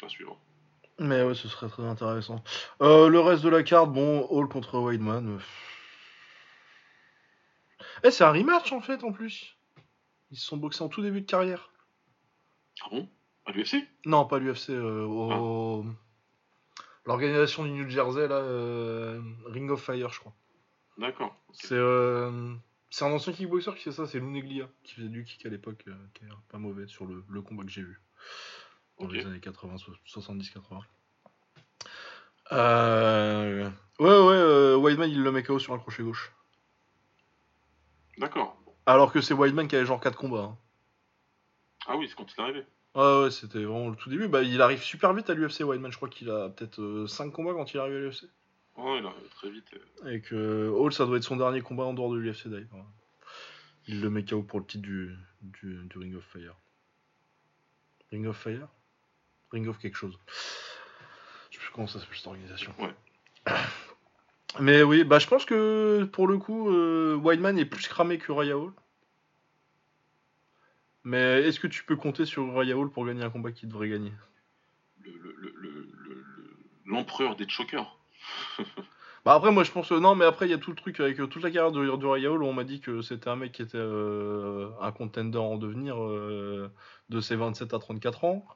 Pas 0.00 0.08
suivant. 0.08 0.38
Mais 0.98 1.22
ouais, 1.22 1.34
ce 1.34 1.48
serait 1.48 1.68
très 1.68 1.84
intéressant. 1.84 2.42
Euh, 2.80 3.08
le 3.08 3.20
reste 3.20 3.42
de 3.42 3.48
la 3.48 3.62
carte, 3.62 3.92
bon, 3.92 4.26
Hall 4.30 4.48
contre 4.48 4.78
Weidman. 4.78 5.38
Eh, 8.02 8.10
c'est 8.10 8.24
un 8.24 8.32
rematch 8.32 8.72
en 8.72 8.80
fait 8.80 9.04
en 9.04 9.12
plus. 9.12 9.56
Ils 10.30 10.38
se 10.38 10.46
sont 10.46 10.56
boxés 10.56 10.82
en 10.82 10.88
tout 10.88 11.02
début 11.02 11.20
de 11.20 11.26
carrière. 11.26 11.70
Ah 12.82 12.88
bon? 12.90 13.08
À 13.46 13.52
l'UFC 13.52 13.76
Non, 14.04 14.26
pas 14.26 14.38
l'UFC. 14.38 14.70
Euh, 14.70 15.04
au... 15.04 15.84
L'organisation 17.04 17.64
du 17.64 17.70
New 17.70 17.88
Jersey, 17.88 18.26
là, 18.26 18.36
euh, 18.36 19.20
Ring 19.46 19.70
of 19.70 19.80
Fire, 19.80 20.12
je 20.12 20.18
crois. 20.18 20.34
D'accord. 20.98 21.36
C'est 21.52 21.74
euh, 21.74 22.54
c'est 22.96 23.04
un 23.04 23.12
ancien 23.12 23.34
kickboxer 23.34 23.74
qui 23.74 23.82
fait 23.82 23.92
ça, 23.92 24.06
c'est 24.06 24.18
Luneglia, 24.18 24.70
qui 24.82 24.94
faisait 24.94 25.10
du 25.10 25.22
kick 25.22 25.44
à 25.44 25.50
l'époque, 25.50 25.84
euh, 25.86 25.94
qui 26.14 26.24
est 26.24 26.28
pas 26.48 26.56
mauvais 26.56 26.86
sur 26.86 27.04
le, 27.04 27.22
le 27.28 27.42
combat 27.42 27.62
que 27.62 27.68
j'ai 27.68 27.82
vu. 27.82 28.00
Dans 28.98 29.06
les 29.06 29.26
années 29.26 29.38
80, 29.38 29.76
70-80. 30.06 30.80
Euh... 32.52 33.68
Ouais, 33.98 34.06
ouais, 34.06 34.08
euh, 34.08 34.76
Whiteman 34.76 35.10
il 35.10 35.22
le 35.22 35.30
met 35.30 35.42
KO 35.42 35.58
sur 35.58 35.74
un 35.74 35.78
crochet 35.78 36.04
gauche. 36.04 36.32
D'accord. 38.16 38.56
Alors 38.86 39.12
que 39.12 39.20
c'est 39.20 39.34
Whiteman 39.34 39.68
qui 39.68 39.76
avait 39.76 39.84
genre 39.84 40.00
4 40.00 40.16
combats. 40.16 40.44
Hein. 40.44 40.58
Ah 41.88 41.98
oui, 41.98 42.08
c'est 42.08 42.14
quand 42.14 42.32
il 42.32 42.40
est 42.40 42.42
arrivé. 42.42 42.64
Ouais, 42.94 43.24
ouais, 43.24 43.30
c'était 43.30 43.62
vraiment 43.62 43.90
le 43.90 43.96
tout 43.96 44.08
début. 44.08 44.26
Bah, 44.28 44.42
il 44.42 44.62
arrive 44.62 44.82
super 44.82 45.12
vite 45.12 45.28
à 45.28 45.34
l'UFC, 45.34 45.60
Whiteman. 45.64 45.92
Je 45.92 45.98
crois 45.98 46.08
qu'il 46.08 46.30
a 46.30 46.48
peut-être 46.48 47.04
5 47.06 47.30
combats 47.30 47.52
quand 47.52 47.74
il 47.74 47.78
arrive 47.78 47.94
à 47.94 47.98
l'UFC. 47.98 48.24
Ouais, 48.76 48.98
il 48.98 49.06
arrive 49.06 49.28
très 49.30 49.50
vite. 49.50 49.66
Et 50.06 50.20
que 50.20 50.68
Hall, 50.68 50.92
ça 50.92 51.06
doit 51.06 51.16
être 51.16 51.22
son 51.24 51.36
dernier 51.36 51.62
combat 51.62 51.84
en 51.84 51.94
dehors 51.94 52.10
de 52.10 52.18
l'UFC 52.18 52.48
d'ailleurs. 52.48 52.68
Il 53.88 54.00
le 54.00 54.10
met 54.10 54.24
KO 54.24 54.42
pour 54.42 54.60
le 54.60 54.66
titre 54.66 54.82
du, 54.82 55.14
du, 55.40 55.84
du 55.84 55.98
Ring 55.98 56.14
of 56.16 56.24
Fire. 56.24 56.56
Ring 58.10 58.26
of 58.26 58.36
Fire? 58.36 58.68
Ring 59.52 59.68
of 59.68 59.78
quelque 59.78 59.96
chose. 59.96 60.18
Je 61.50 61.56
sais 61.56 61.60
plus 61.60 61.70
comment 61.72 61.86
ça 61.86 62.00
s'appelle 62.00 62.16
cette 62.16 62.26
organisation. 62.26 62.74
Ouais. 62.78 62.94
Mais 64.60 64.82
oui, 64.82 65.04
bah 65.04 65.18
je 65.18 65.26
pense 65.26 65.44
que 65.44 66.04
pour 66.12 66.26
le 66.26 66.38
coup, 66.38 66.70
euh, 66.70 67.14
Wildman 67.16 67.58
est 67.58 67.66
plus 67.66 67.86
cramé 67.88 68.18
que 68.18 68.32
Raya 68.32 68.58
Hall. 68.58 68.72
Mais 71.04 71.42
est-ce 71.42 71.60
que 71.60 71.66
tu 71.66 71.84
peux 71.84 71.96
compter 71.96 72.24
sur 72.24 72.52
Raya 72.52 72.76
Hall 72.76 72.90
pour 72.90 73.06
gagner 73.06 73.22
un 73.22 73.30
combat 73.30 73.52
qu'il 73.52 73.68
devrait 73.68 73.88
gagner? 73.88 74.12
L'empereur 76.86 77.30
le, 77.30 77.38
le, 77.38 77.44
des 77.44 77.48
chokers. 77.48 77.96
Bah 79.24 79.34
après, 79.34 79.52
moi 79.52 79.64
je 79.64 79.72
pense. 79.72 79.90
non, 79.92 80.14
mais 80.14 80.24
après, 80.24 80.46
il 80.46 80.50
y 80.50 80.54
a 80.54 80.58
tout 80.58 80.70
le 80.70 80.76
truc 80.76 81.00
avec 81.00 81.20
euh, 81.20 81.26
toute 81.26 81.42
la 81.42 81.50
carrière 81.50 81.72
de, 81.72 81.96
de 81.96 82.06
Raya 82.06 82.30
Hall 82.30 82.42
où 82.42 82.46
on 82.46 82.52
m'a 82.52 82.64
dit 82.64 82.80
que 82.80 83.02
c'était 83.02 83.28
un 83.28 83.36
mec 83.36 83.52
qui 83.52 83.62
était 83.62 83.78
euh, 83.78 84.70
un 84.80 84.92
contender 84.92 85.38
en 85.38 85.56
devenir 85.56 86.02
euh, 86.02 86.70
de 87.08 87.20
ses 87.20 87.36
27 87.36 87.74
à 87.74 87.78
34 87.78 88.24
ans. 88.24 88.46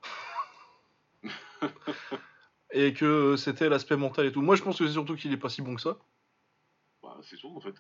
et 2.73 2.95
que 2.95 3.37
c'était 3.37 3.69
l'aspect 3.69 3.97
mental 3.97 4.27
et 4.27 4.33
tout. 4.33 4.43
Moi, 4.43 4.57
je 4.57 4.63
pense 4.63 4.79
que 4.79 4.87
c'est 4.87 4.93
surtout 4.93 5.17
qu'il 5.17 5.33
est 5.33 5.37
pas 5.37 5.49
si 5.49 5.63
bon 5.63 5.75
que 5.75 5.83
ça. 5.83 5.99
Bah, 7.03 7.17
c'est 7.23 7.37
tout 7.37 7.53
en 7.55 7.61
fait. 7.61 7.75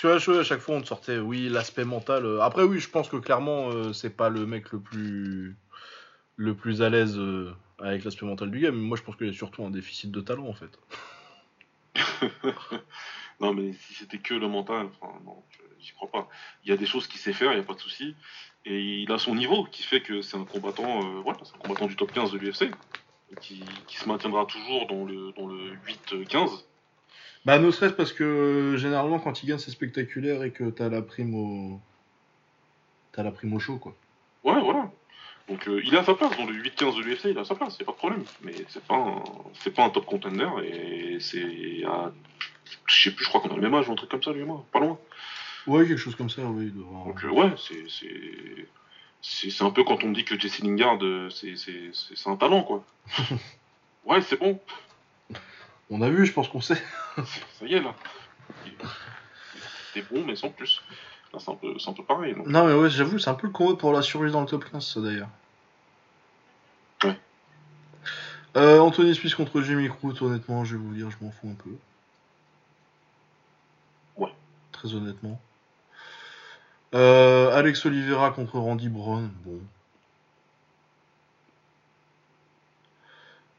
Parce 0.00 0.24
que 0.24 0.40
à 0.40 0.42
chaque 0.42 0.60
fois, 0.60 0.76
on 0.76 0.80
te 0.82 0.88
sortait, 0.88 1.18
oui, 1.18 1.48
l'aspect 1.48 1.84
mental. 1.84 2.26
Euh, 2.26 2.40
après, 2.40 2.64
oui, 2.64 2.80
je 2.80 2.88
pense 2.88 3.08
que 3.08 3.16
clairement, 3.16 3.70
euh, 3.70 3.92
c'est 3.92 4.10
pas 4.10 4.30
le 4.30 4.46
mec 4.46 4.72
le 4.72 4.80
plus 4.80 5.56
le 6.36 6.56
plus 6.56 6.82
à 6.82 6.88
l'aise 6.88 7.18
euh, 7.18 7.52
avec 7.82 8.04
l'aspect 8.04 8.26
mental 8.26 8.50
du 8.50 8.60
game. 8.60 8.76
Moi, 8.76 8.96
je 8.96 9.02
pense 9.02 9.16
qu'il 9.16 9.26
y 9.26 9.30
a 9.30 9.32
surtout 9.32 9.64
un 9.64 9.70
déficit 9.70 10.10
de 10.10 10.20
talent 10.20 10.46
en 10.46 10.54
fait. 10.54 10.78
non, 13.40 13.52
mais 13.52 13.72
si 13.72 13.94
c'était 13.94 14.18
que 14.18 14.34
le 14.34 14.48
mental, 14.48 14.88
enfin, 15.00 15.12
non, 15.24 15.42
j'y 15.80 15.92
crois 15.92 16.10
pas. 16.10 16.28
Il 16.64 16.70
y 16.70 16.72
a 16.72 16.76
des 16.76 16.86
choses 16.86 17.06
qu'il 17.06 17.20
sait 17.20 17.32
faire, 17.32 17.52
il 17.52 17.56
n'y 17.56 17.60
a 17.60 17.66
pas 17.66 17.74
de 17.74 17.80
souci. 17.80 18.14
Et 18.64 19.02
il 19.02 19.10
a 19.10 19.18
son 19.18 19.34
niveau 19.34 19.64
qui 19.64 19.82
fait 19.82 20.00
que 20.00 20.22
c'est 20.22 20.36
un 20.36 20.44
combattant, 20.44 21.00
euh, 21.00 21.20
voilà, 21.20 21.40
c'est 21.42 21.54
un 21.56 21.58
combattant 21.58 21.86
du 21.86 21.96
top 21.96 22.12
15 22.12 22.30
de 22.32 22.38
l'UFC, 22.38 22.70
qui, 23.40 23.64
qui, 23.88 23.96
se 23.96 24.08
maintiendra 24.08 24.46
toujours 24.46 24.86
dans 24.86 25.04
le, 25.04 25.32
dans 25.32 25.48
le 25.48 25.74
8-15. 25.88 26.64
Bah, 27.44 27.58
ne 27.58 27.70
serait-ce 27.72 27.94
parce 27.94 28.12
que 28.12 28.76
généralement, 28.76 29.18
quand 29.18 29.42
il 29.42 29.48
gagne, 29.48 29.58
c'est 29.58 29.72
spectaculaire 29.72 30.44
et 30.44 30.52
que 30.52 30.70
t'as 30.70 30.88
la 30.88 31.02
prime 31.02 31.34
au. 31.34 31.80
T'as 33.10 33.24
la 33.24 33.32
prime 33.32 33.52
au 33.52 33.58
show, 33.58 33.78
quoi. 33.78 33.96
Ouais, 34.44 34.60
voilà. 34.60 34.90
Donc 35.48 35.68
euh, 35.68 35.82
il 35.84 35.96
a 35.96 36.04
sa 36.04 36.14
place 36.14 36.36
dans 36.36 36.46
le 36.46 36.54
8-15 36.54 36.96
de 36.96 37.02
l'UFC, 37.02 37.24
il 37.26 37.38
a 37.38 37.44
sa 37.44 37.54
place, 37.54 37.74
c'est 37.76 37.84
pas 37.84 37.92
de 37.92 37.96
problème. 37.96 38.24
Mais 38.42 38.54
c'est 38.68 38.84
pas 38.84 38.96
un, 38.96 39.22
c'est 39.60 39.74
pas 39.74 39.84
un 39.84 39.90
top 39.90 40.06
contender 40.06 40.48
et 40.64 41.18
c'est 41.20 41.84
à, 41.84 42.12
je 42.86 43.02
sais 43.02 43.10
plus, 43.10 43.24
je 43.24 43.28
crois 43.28 43.40
qu'on 43.40 43.50
a 43.50 43.56
le 43.56 43.62
même 43.62 43.74
âge 43.74 43.88
ou 43.88 43.92
un 43.92 43.96
truc 43.96 44.10
comme 44.10 44.22
ça 44.22 44.32
lui 44.32 44.42
et 44.42 44.44
moi, 44.44 44.64
pas 44.72 44.80
loin. 44.80 44.98
Ouais, 45.66 45.86
quelque 45.86 45.98
chose 45.98 46.16
comme 46.16 46.30
ça, 46.30 46.42
oui. 46.42 46.70
Devant... 46.74 47.06
Donc 47.06 47.24
euh, 47.24 47.28
ouais, 47.28 47.52
c'est, 47.56 47.84
c'est, 49.20 49.50
c'est, 49.50 49.64
un 49.64 49.70
peu 49.70 49.84
quand 49.84 50.02
on 50.04 50.10
dit 50.10 50.24
que 50.24 50.38
Jesse 50.38 50.60
Lingard, 50.60 50.98
euh, 51.02 51.30
c'est, 51.30 51.56
c'est, 51.56 51.90
c'est, 51.92 52.28
un 52.28 52.36
talent 52.36 52.62
quoi. 52.62 52.84
ouais, 54.04 54.20
c'est 54.22 54.38
bon. 54.38 54.60
On 55.90 56.02
a 56.02 56.08
vu, 56.08 56.26
je 56.26 56.32
pense 56.32 56.48
qu'on 56.48 56.60
sait. 56.60 56.82
ça 57.16 57.66
y 57.66 57.74
est 57.74 57.82
là. 57.82 57.94
C'est 59.92 60.08
bon, 60.10 60.24
mais 60.24 60.36
sans 60.36 60.50
plus. 60.50 60.82
C'est 61.38 61.50
un 61.50 61.54
peu, 61.54 61.78
c'est 61.78 61.88
un 61.88 61.94
peu 61.94 62.04
pareil. 62.04 62.34
Donc. 62.34 62.46
Non, 62.46 62.66
mais 62.66 62.74
ouais, 62.74 62.90
j'avoue, 62.90 63.18
c'est 63.18 63.30
un 63.30 63.34
peu 63.34 63.46
le 63.46 63.52
combat 63.52 63.76
pour 63.76 63.92
la 63.92 64.02
survie 64.02 64.30
dans 64.30 64.40
le 64.42 64.46
top 64.46 64.64
15, 64.70 64.86
ça 64.86 65.00
d'ailleurs. 65.00 65.28
Ouais. 67.04 67.18
Euh, 68.56 68.78
Anthony 68.80 69.14
Smith 69.14 69.34
contre 69.34 69.62
Jimmy 69.62 69.88
Crute, 69.88 70.20
honnêtement, 70.20 70.64
je 70.64 70.76
vais 70.76 70.82
vous 70.82 70.94
dire, 70.94 71.10
je 71.10 71.24
m'en 71.24 71.30
fous 71.30 71.48
un 71.48 71.54
peu. 71.54 71.70
Ouais. 74.18 74.32
Très 74.72 74.94
honnêtement. 74.94 75.40
Euh, 76.94 77.56
Alex 77.56 77.86
Oliveira 77.86 78.30
contre 78.30 78.58
Randy 78.58 78.90
Brown, 78.90 79.30
bon. 79.44 79.60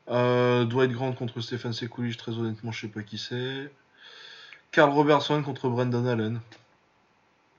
Euh, 0.10 0.66
Dwight 0.66 0.91
Grant 0.91 1.14
contre 1.14 1.41
Stéphane 1.41 1.74
Sekulic, 1.74 2.18
très 2.18 2.34
honnêtement, 2.34 2.72
je 2.72 2.82
sais 2.82 2.88
pas 2.88 3.02
qui 3.02 3.18
c'est. 3.18 3.72
Carl 4.72 4.91
Robertson 4.91 5.41
contre 5.41 5.70
Brendan 5.70 6.08
Allen. 6.08 6.41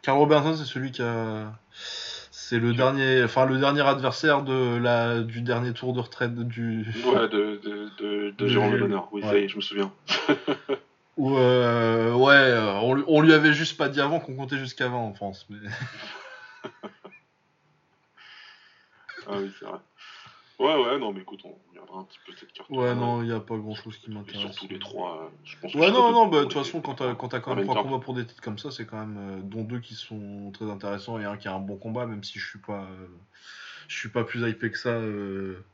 Carl 0.05 0.18
Robertson, 0.18 0.55
c'est 0.55 0.66
celui 0.66 0.93
qui 0.93 1.02
a. 1.02 1.52
C'est 2.31 2.59
le 2.59 2.74
dernier, 2.74 3.24
enfin 3.24 3.47
le 3.47 3.59
dernier 3.59 3.81
adversaire 3.81 4.43
de 4.43 4.76
la 4.76 5.22
du 5.22 5.40
dernier 5.40 5.72
tour 5.72 5.94
de 5.94 6.01
retraite 6.01 6.35
du. 6.35 6.86
Ouais, 7.06 7.26
de 7.28 7.59
de 7.64 7.89
de, 7.98 8.31
de 8.36 8.47
Jérôme 8.47 8.74
Le 8.74 8.97
Oui, 9.12 9.22
ouais. 9.22 9.28
ça 9.28 9.39
y 9.39 9.44
est, 9.44 9.48
je 9.48 9.56
me 9.56 9.62
souviens. 9.62 9.90
Ou 11.16 11.39
euh, 11.39 12.12
ouais, 12.12 12.52
on, 12.82 13.02
on, 13.06 13.20
lui 13.20 13.32
avait 13.32 13.52
juste 13.52 13.78
pas 13.78 13.89
dit 13.89 14.01
avant 14.01 14.18
qu'on 14.20 14.35
comptait 14.35 14.59
jusqu'avant 14.59 15.06
en 15.06 15.14
France. 15.14 15.47
Mais... 15.48 15.59
ah 19.28 19.36
oui, 19.39 19.51
c'est 19.59 19.64
vrai. 19.64 19.78
Ouais, 20.59 20.76
ouais, 20.76 20.98
non, 20.98 21.12
mais 21.12 21.22
écoute, 21.22 21.40
on 21.44 21.56
regardera 21.70 22.01
un 22.01 22.05
petit 22.05 22.18
peu 22.24 22.32
cette 22.39 22.52
carte. 22.52 22.70
Ouais, 22.70 22.94
non, 22.94 23.22
il 23.22 23.26
n'y 23.26 23.35
a 23.35 23.40
pas 23.40 23.56
grand 23.56 23.74
chose 23.74 23.97
qui 23.98 24.10
m'intéresse. 24.10 24.52
Surtout 24.52 24.68
les 24.72 24.78
trois, 24.78 25.32
je 25.44 25.56
pense. 25.59 25.74
Ouais, 25.74 25.90
non, 25.90 26.12
non, 26.12 26.28
bah, 26.28 26.40
de 26.40 26.43
toute 26.44 26.52
façon, 26.52 26.81
quand 26.81 26.94
t'as 26.94 27.14
quand, 27.14 27.35
as 27.35 27.40
quand 27.40 27.56
même 27.56 27.66
trois 27.66 27.82
combats 27.82 27.98
pour 27.98 28.14
des 28.14 28.24
titres 28.24 28.43
comme 28.43 28.59
ça, 28.59 28.70
c'est 28.70 28.86
quand 28.86 28.98
même, 28.98 29.16
euh, 29.18 29.40
dont 29.43 29.64
deux 29.64 29.81
qui 29.81 29.94
sont 29.94 30.52
très 30.52 30.70
intéressants 30.70 31.18
et 31.18 31.24
un 31.24 31.36
qui 31.36 31.48
a 31.48 31.55
un 31.55 31.59
bon 31.60 31.76
combat, 31.76 32.06
même 32.06 32.22
si 32.22 32.39
je 32.39 32.47
suis 32.48 32.60
pas, 32.60 32.82
euh, 32.82 33.06
je 33.89 33.98
suis 33.98 34.10
pas 34.10 34.22
plus 34.22 34.48
hypé 34.48 34.70
que 34.70 34.78
ça. 34.78 34.90
Euh, 34.90 35.64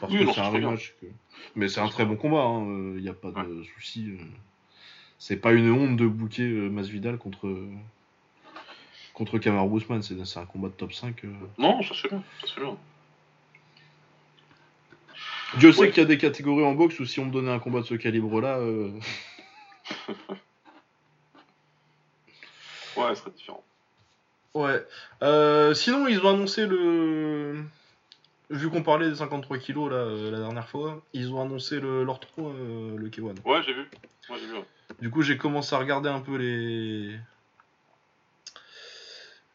parce 0.00 0.12
que 0.12 0.32
c'est 0.32 0.40
un 0.40 0.48
rematch. 0.48 0.94
Que... 1.00 1.06
Mais 1.56 1.68
c'est 1.68 1.80
un 1.80 1.88
très 1.88 2.04
bon 2.04 2.16
combat, 2.16 2.44
il 2.44 2.96
hein, 2.96 3.00
n'y 3.00 3.08
a 3.08 3.14
pas 3.14 3.32
de 3.32 3.64
souci. 3.74 4.12
C'est 5.18 5.36
pas 5.36 5.52
une 5.52 5.70
honte 5.70 5.96
de 5.96 6.06
bouquer 6.06 6.44
Masvidal 6.44 7.18
contre 7.18 7.52
contre 9.14 9.38
Kamaru 9.38 9.78
Usman, 9.78 10.00
c'est 10.02 10.38
un 10.38 10.46
combat 10.46 10.68
de 10.68 10.74
top 10.74 10.94
5. 10.94 11.24
Non, 11.58 11.82
ça 11.82 11.94
c'est 12.00 12.08
bien, 12.08 12.22
ça 12.40 12.46
c'est 12.54 12.60
bien. 12.62 12.78
Dieu 15.58 15.72
sait 15.72 15.80
ouais. 15.80 15.90
qu'il 15.90 16.02
y 16.02 16.06
a 16.06 16.08
des 16.08 16.18
catégories 16.18 16.64
en 16.64 16.74
boxe 16.74 17.00
où 17.00 17.06
si 17.06 17.20
on 17.20 17.26
me 17.26 17.32
donnait 17.32 17.52
un 17.52 17.58
combat 17.58 17.80
de 17.80 17.86
ce 17.86 17.94
calibre-là. 17.94 18.58
Euh... 18.58 18.90
ouais, 22.96 23.14
ce 23.14 23.22
serait 23.22 23.30
différent. 23.32 23.64
Ouais. 24.54 24.84
Euh, 25.22 25.74
sinon, 25.74 26.06
ils 26.08 26.20
ont 26.20 26.30
annoncé 26.30 26.66
le. 26.66 27.62
vu 28.50 28.70
qu'on 28.70 28.82
parlait 28.82 29.08
des 29.08 29.16
53 29.16 29.58
kilos 29.58 29.90
là, 29.90 29.96
euh, 29.96 30.30
la 30.30 30.38
dernière 30.38 30.68
fois, 30.68 31.02
ils 31.12 31.32
ont 31.32 31.40
annoncé 31.40 31.80
le, 31.80 32.04
leur 32.04 32.20
trou, 32.20 32.48
euh, 32.48 32.96
le 32.96 33.08
K1. 33.08 33.34
Ouais, 33.44 33.62
j'ai 33.64 33.72
vu. 33.72 33.88
Ouais, 34.28 34.38
j'ai 34.40 34.46
vu. 34.46 34.54
ouais. 34.54 34.64
Du 35.00 35.10
coup, 35.10 35.22
j'ai 35.22 35.36
commencé 35.36 35.74
à 35.74 35.78
regarder 35.78 36.08
un 36.08 36.20
peu 36.20 36.36
les 36.36 37.16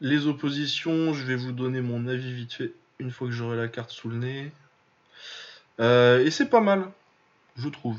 les 0.01 0.27
oppositions. 0.27 1.13
Je 1.13 1.25
vais 1.25 1.35
vous 1.35 1.51
donner 1.51 1.81
mon 1.81 2.07
avis 2.07 2.33
vite 2.33 2.53
fait 2.53 2.73
une 2.99 3.11
fois 3.11 3.27
que 3.27 3.33
j'aurai 3.33 3.57
la 3.57 3.67
carte 3.67 3.91
sous 3.91 4.09
le 4.09 4.17
nez. 4.17 4.51
Euh, 5.79 6.23
et 6.23 6.31
c'est 6.31 6.49
pas 6.49 6.61
mal, 6.61 6.89
je 7.57 7.69
trouve. 7.69 7.97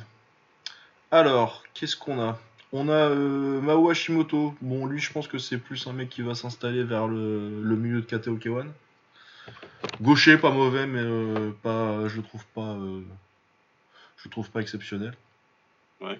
Alors, 1.10 1.62
qu'est-ce 1.74 1.96
qu'on 1.96 2.20
a? 2.20 2.38
On 2.72 2.88
a 2.88 3.10
euh, 3.10 3.60
Mao 3.60 3.90
Hashimoto. 3.90 4.54
Bon, 4.60 4.86
lui, 4.86 4.98
je 4.98 5.12
pense 5.12 5.28
que 5.28 5.38
c'est 5.38 5.58
plus 5.58 5.86
un 5.86 5.92
mec 5.92 6.08
qui 6.08 6.22
va 6.22 6.34
s'installer 6.34 6.82
vers 6.82 7.06
le, 7.06 7.62
le 7.62 7.76
milieu 7.76 8.00
de 8.00 8.06
KTO 8.06 8.36
K1. 8.36 8.66
Gaucher, 10.00 10.38
pas 10.38 10.50
mauvais, 10.50 10.86
mais 10.86 11.00
euh, 11.00 11.52
pas, 11.62 12.08
je 12.08 12.16
le 12.16 12.22
trouve 12.22 12.44
pas, 12.54 12.76
je 14.16 14.24
le 14.24 14.30
trouve 14.30 14.50
pas 14.50 14.60
exceptionnel. 14.60 15.14
Ouais. 16.00 16.18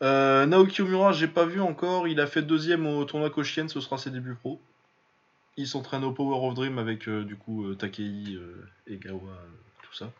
Naoki 0.00 0.82
Omura, 0.82 1.12
j'ai 1.12 1.28
pas 1.28 1.44
vu 1.44 1.60
encore. 1.60 2.08
Il 2.08 2.20
a 2.20 2.26
fait 2.26 2.42
deuxième 2.42 2.86
au 2.86 3.04
tournoi 3.04 3.30
Koshien, 3.30 3.68
ce 3.68 3.80
sera 3.80 3.98
ses 3.98 4.10
débuts 4.10 4.34
pro. 4.34 4.60
Il 5.56 5.66
s'entraîne 5.66 6.04
au 6.04 6.12
Power 6.12 6.46
of 6.46 6.54
Dream 6.54 6.78
avec 6.78 7.08
du 7.08 7.36
coup 7.36 7.74
Takei, 7.74 8.38
Egawa, 8.86 9.32
tout 9.82 9.94
ça. 9.94 10.10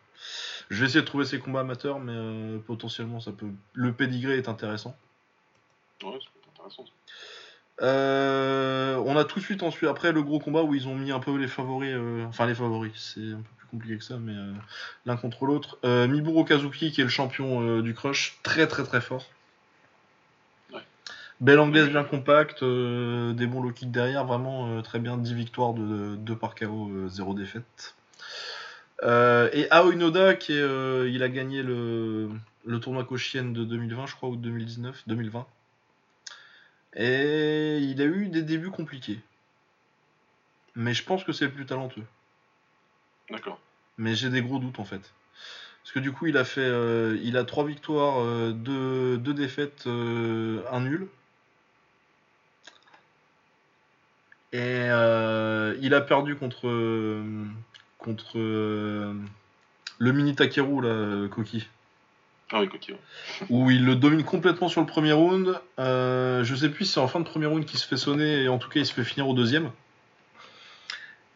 Je 0.69 0.79
vais 0.79 0.85
essayer 0.85 1.01
de 1.01 1.05
trouver 1.05 1.25
ses 1.25 1.39
combats 1.39 1.61
amateurs, 1.61 1.99
mais 1.99 2.13
euh, 2.15 2.59
potentiellement 2.59 3.19
ça 3.19 3.31
peut. 3.31 3.49
Le 3.73 3.93
pédigré 3.93 4.37
est 4.37 4.49
intéressant. 4.49 4.95
Ouais, 6.03 6.19
c'est 6.21 6.49
intéressant. 6.49 6.85
ça. 6.85 6.91
Euh, 7.81 9.01
on 9.05 9.15
a 9.15 9.23
tout 9.23 9.39
de 9.39 9.43
suite 9.43 9.63
ensuite 9.63 9.89
après 9.89 10.11
le 10.11 10.21
gros 10.21 10.39
combat 10.39 10.63
où 10.63 10.75
ils 10.75 10.87
ont 10.87 10.95
mis 10.95 11.11
un 11.11 11.19
peu 11.19 11.35
les 11.37 11.47
favoris, 11.47 11.93
euh, 11.93 12.25
enfin 12.25 12.45
les 12.45 12.55
favoris, 12.55 12.91
c'est 12.95 13.31
un 13.31 13.37
peu 13.37 13.49
plus 13.57 13.67
compliqué 13.67 13.97
que 13.97 14.03
ça, 14.03 14.17
mais 14.17 14.33
euh, 14.33 14.53
l'un 15.05 15.15
contre 15.15 15.45
l'autre. 15.45 15.79
Miburo 15.83 16.43
Kazuki 16.43 16.91
qui 16.91 17.01
est 17.01 17.05
le 17.05 17.09
champion 17.09 17.81
du 17.81 17.93
crush, 17.93 18.39
très 18.43 18.67
très 18.67 18.83
très 18.83 19.01
fort. 19.01 19.25
Ouais. 20.73 20.81
Belle 21.39 21.59
anglaise 21.59 21.89
bien 21.89 22.03
compacte, 22.03 22.63
des 22.63 23.47
bons 23.47 23.61
low 23.61 23.71
kicks 23.71 23.91
derrière, 23.91 24.25
vraiment 24.25 24.81
très 24.81 24.99
bien, 24.99 25.17
10 25.17 25.33
victoires 25.33 25.73
de 25.73 26.15
2 26.17 26.35
par 26.35 26.55
KO, 26.55 27.07
0 27.07 27.33
défaite. 27.33 27.95
Euh, 29.03 29.49
et 29.53 29.69
Aoi 29.71 29.95
Noda 29.95 30.35
qui 30.35 30.53
est, 30.53 30.61
euh, 30.61 31.09
il 31.09 31.23
a 31.23 31.29
gagné 31.29 31.63
le, 31.63 32.29
le 32.65 32.79
tournoi 32.79 33.05
Koshien 33.05 33.45
de 33.45 33.63
2020 33.63 34.07
je 34.07 34.15
crois 34.15 34.29
ou 34.29 34.35
de 34.35 34.41
2019, 34.41 35.03
2020. 35.07 35.47
Et 36.95 37.77
il 37.77 38.01
a 38.01 38.05
eu 38.05 38.27
des 38.27 38.41
débuts 38.41 38.71
compliqués. 38.71 39.19
Mais 40.75 40.93
je 40.93 41.03
pense 41.03 41.23
que 41.23 41.31
c'est 41.31 41.45
le 41.45 41.51
plus 41.51 41.65
talentueux. 41.65 42.05
D'accord. 43.29 43.59
Mais 43.97 44.15
j'ai 44.15 44.29
des 44.29 44.41
gros 44.41 44.59
doutes 44.59 44.79
en 44.79 44.85
fait. 44.85 45.13
Parce 45.83 45.93
que 45.93 45.99
du 45.99 46.11
coup, 46.11 46.27
il 46.27 46.37
a 46.37 46.43
fait, 46.43 46.61
euh, 46.61 47.17
il 47.23 47.37
a 47.37 47.43
trois 47.45 47.65
victoires, 47.65 48.19
euh, 48.19 48.51
deux, 48.51 49.17
deux 49.17 49.33
défaites, 49.33 49.87
un 49.87 50.81
nul. 50.81 51.07
Et 54.51 54.87
il 55.81 55.93
a 55.93 56.01
perdu 56.01 56.35
contre 56.35 56.67
contre 57.99 58.37
euh, 58.37 59.13
le 59.99 60.11
mini 60.11 60.33
Takeru 60.35 60.81
là, 60.81 60.87
euh, 60.89 61.27
Koki, 61.27 61.67
Ah 62.51 62.61
oui, 62.61 62.67
Coquille. 62.69 62.95
ouais. 62.95 63.47
où 63.49 63.69
il 63.69 63.85
le 63.85 63.95
domine 63.95 64.23
complètement 64.23 64.67
sur 64.69 64.81
le 64.81 64.87
premier 64.87 65.11
round. 65.13 65.59
Euh, 65.77 66.43
je 66.43 66.55
sais 66.55 66.69
plus 66.69 66.85
si 66.85 66.93
c'est 66.93 66.99
en 66.99 67.07
fin 67.07 67.19
de 67.19 67.25
premier 67.25 67.45
round 67.45 67.65
qu'il 67.65 67.77
se 67.79 67.87
fait 67.87 67.97
sonner 67.97 68.43
et 68.43 68.47
en 68.47 68.57
tout 68.57 68.69
cas 68.69 68.79
il 68.79 68.85
se 68.85 68.93
fait 68.93 69.03
finir 69.03 69.27
au 69.27 69.33
deuxième. 69.33 69.69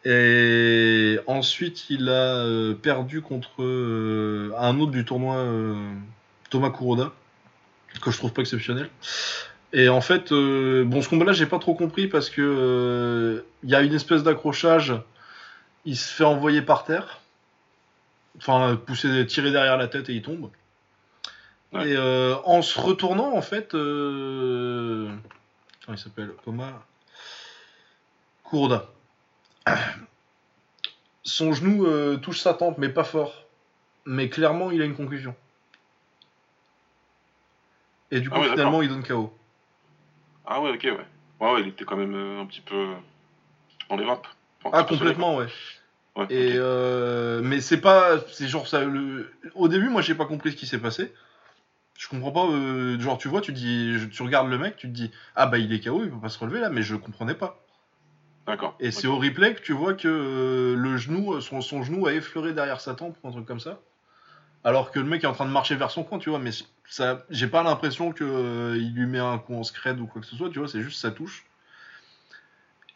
Et 0.06 1.18
ensuite, 1.26 1.88
il 1.88 2.10
a 2.10 2.12
euh, 2.44 2.74
perdu 2.74 3.22
contre 3.22 3.62
un 4.58 4.80
autre 4.80 4.92
du 4.92 5.04
tournoi, 5.04 5.46
Thomas 6.50 6.70
Kuroda, 6.70 7.12
que 8.02 8.10
je 8.10 8.18
trouve 8.18 8.32
pas 8.32 8.42
exceptionnel. 8.42 8.90
Et 9.72 9.88
en 9.88 10.00
fait, 10.00 10.30
euh, 10.30 10.84
bon, 10.84 11.02
ce 11.02 11.08
combat-là, 11.08 11.32
j'ai 11.32 11.46
pas 11.46 11.58
trop 11.58 11.74
compris 11.74 12.06
parce 12.06 12.30
que 12.30 12.40
euh, 12.42 13.40
il 13.64 13.70
y 13.70 13.74
a 13.74 13.82
une 13.82 13.94
espèce 13.94 14.22
d'accrochage. 14.22 14.94
Il 15.84 15.96
se 15.96 16.12
fait 16.12 16.24
envoyer 16.24 16.62
par 16.62 16.84
terre, 16.84 17.20
enfin 18.38 18.76
pousser, 18.76 19.26
tirer 19.26 19.50
derrière 19.50 19.76
la 19.76 19.88
tête 19.88 20.08
et 20.08 20.14
il 20.14 20.22
tombe. 20.22 20.50
Ouais. 21.72 21.88
Et 21.88 21.96
euh, 21.96 22.36
en 22.44 22.62
se 22.62 22.78
retournant, 22.80 23.36
en 23.36 23.42
fait, 23.42 23.74
euh... 23.74 25.08
comment 25.84 25.96
il 25.96 26.00
s'appelle? 26.00 26.32
Thomas 26.44 26.72
Kuroda. 28.48 28.86
Son 31.22 31.52
genou 31.52 31.86
euh, 31.86 32.16
touche 32.18 32.40
sa 32.40 32.54
tempe, 32.54 32.78
mais 32.78 32.88
pas 32.88 33.04
fort. 33.04 33.44
Mais 34.06 34.28
clairement, 34.28 34.70
il 34.70 34.82
a 34.82 34.84
une 34.84 34.94
conclusion. 34.94 35.34
Et 38.10 38.20
du 38.20 38.28
coup, 38.30 38.36
Ah 38.38 38.42
ouais, 38.42 38.50
finalement, 38.50 38.82
il 38.82 38.88
donne 38.88 39.02
KO. 39.02 39.32
Ah 40.46 40.60
ouais, 40.60 40.70
ok, 40.70 40.82
ouais. 40.84 41.06
Ouais, 41.40 41.52
ouais, 41.52 41.60
il 41.62 41.68
était 41.68 41.84
quand 41.84 41.96
même 41.96 42.14
un 42.14 42.46
petit 42.46 42.60
peu 42.60 42.94
dans 43.88 43.96
les 43.96 44.04
vapes. 44.04 44.28
Ah, 44.72 44.84
complètement, 44.84 45.36
ouais. 45.36 45.46
Et 46.30 46.52
euh, 46.56 47.40
mais 47.42 47.60
c'est 47.60 47.80
pas, 47.80 48.20
c'est 48.32 48.46
genre 48.46 48.68
ça. 48.68 48.84
Le... 48.84 49.32
Au 49.54 49.68
début, 49.68 49.88
moi, 49.88 50.00
j'ai 50.00 50.14
pas 50.14 50.26
compris 50.26 50.52
ce 50.52 50.56
qui 50.56 50.66
s'est 50.66 50.78
passé. 50.78 51.12
Je 51.98 52.08
comprends 52.08 52.32
pas. 52.32 52.46
euh, 52.46 52.98
genre, 53.00 53.18
tu 53.18 53.28
vois, 53.28 53.40
tu 53.40 53.52
dis, 53.52 53.96
tu 54.12 54.22
regardes 54.22 54.48
le 54.48 54.58
mec, 54.58 54.76
tu 54.76 54.88
te 54.88 54.92
dis, 54.92 55.10
ah 55.36 55.46
bah 55.46 55.58
il 55.58 55.72
est 55.72 55.80
KO, 55.80 56.02
il 56.04 56.10
peut 56.10 56.20
pas 56.20 56.28
se 56.28 56.38
relever 56.38 56.60
là, 56.60 56.70
mais 56.70 56.82
je 56.82 56.96
comprenais 56.96 57.34
pas. 57.34 57.60
D'accord. 58.46 58.76
Et 58.78 58.90
c'est 58.90 59.06
au 59.06 59.16
replay 59.16 59.54
que 59.54 59.62
tu 59.62 59.72
vois 59.72 59.94
que 59.94 60.06
euh, 60.08 60.76
le 60.76 60.96
genou, 60.96 61.40
son, 61.40 61.60
son 61.60 61.82
genou 61.82 62.06
a 62.06 62.12
effleuré 62.12 62.52
derrière 62.52 62.80
sa 62.80 62.94
tempe 62.94 63.16
ou 63.22 63.28
un 63.28 63.32
truc 63.32 63.46
comme 63.46 63.60
ça. 63.60 63.80
Alors 64.64 64.90
que 64.90 64.98
le 64.98 65.06
mec 65.06 65.24
est 65.24 65.26
en 65.26 65.32
train 65.32 65.46
de 65.46 65.50
marcher 65.50 65.76
vers 65.76 65.90
son 65.90 66.04
coin, 66.04 66.18
tu 66.18 66.30
vois, 66.30 66.38
mais 66.38 66.50
ça, 66.88 67.24
j'ai 67.30 67.48
pas 67.48 67.62
l'impression 67.62 68.12
que 68.12 68.76
il 68.76 68.94
lui 68.94 69.06
met 69.06 69.18
un 69.18 69.38
coup 69.38 69.54
en 69.54 69.62
scred 69.62 69.98
ou 70.00 70.06
quoi 70.06 70.20
que 70.20 70.26
ce 70.26 70.36
soit, 70.36 70.50
tu 70.50 70.58
vois, 70.58 70.68
c'est 70.68 70.82
juste 70.82 71.00
sa 71.00 71.10
touche. 71.10 71.44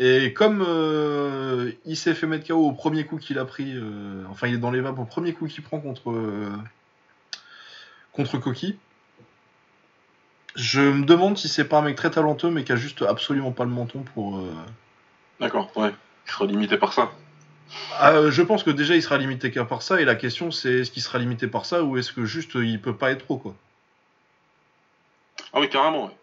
Et 0.00 0.32
comme 0.32 0.64
euh, 0.66 1.72
il 1.84 1.96
s'est 1.96 2.14
fait 2.14 2.26
mettre 2.28 2.46
KO 2.46 2.54
au 2.68 2.72
premier 2.72 3.04
coup 3.04 3.18
qu'il 3.18 3.38
a 3.38 3.44
pris, 3.44 3.72
euh, 3.74 4.22
enfin 4.30 4.46
il 4.46 4.54
est 4.54 4.58
dans 4.58 4.70
les 4.70 4.80
vapes 4.80 4.98
au 4.98 5.04
premier 5.04 5.32
coup 5.32 5.48
qu'il 5.48 5.64
prend 5.64 5.80
contre 5.80 6.10
euh, 6.10 6.52
contre 8.12 8.38
Koki. 8.38 8.76
Je 10.54 10.80
me 10.80 11.04
demande 11.04 11.36
si 11.36 11.48
c'est 11.48 11.64
pas 11.64 11.78
un 11.78 11.82
mec 11.82 11.96
très 11.96 12.10
talentueux 12.10 12.50
mais 12.50 12.62
qui 12.62 12.70
a 12.72 12.76
juste 12.76 13.02
absolument 13.02 13.50
pas 13.50 13.64
le 13.64 13.70
menton 13.70 14.04
pour. 14.14 14.38
euh, 14.38 14.52
D'accord, 15.40 15.70
ouais. 15.76 15.92
Il 16.26 16.30
sera 16.30 16.46
limité 16.46 16.76
par 16.76 16.92
ça. 16.92 17.10
Ah, 17.98 18.30
je 18.30 18.42
pense 18.42 18.62
que 18.62 18.70
déjà 18.70 18.94
il 18.94 19.02
sera 19.02 19.18
limité 19.18 19.50
qu'à 19.50 19.64
par 19.64 19.82
ça 19.82 20.00
et 20.00 20.04
la 20.04 20.14
question 20.14 20.52
c'est 20.52 20.80
est-ce 20.80 20.90
qu'il 20.92 21.02
sera 21.02 21.18
limité 21.18 21.48
par 21.48 21.66
ça 21.66 21.82
ou 21.82 21.96
est-ce 21.98 22.12
que 22.12 22.24
juste 22.24 22.52
il 22.54 22.80
peut 22.80 22.96
pas 22.96 23.10
être 23.10 23.24
trop 23.24 23.36
quoi? 23.36 23.54
Ah 25.52 25.60
oui, 25.60 25.68
carrément, 25.68 26.06
ouais. 26.06 26.16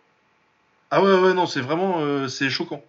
Ah 0.92 1.04
ouais 1.04 1.20
ouais 1.20 1.34
non 1.34 1.46
c'est 1.46 1.62
vraiment 1.62 2.28
c'est 2.30 2.50
choquant. 2.50 2.82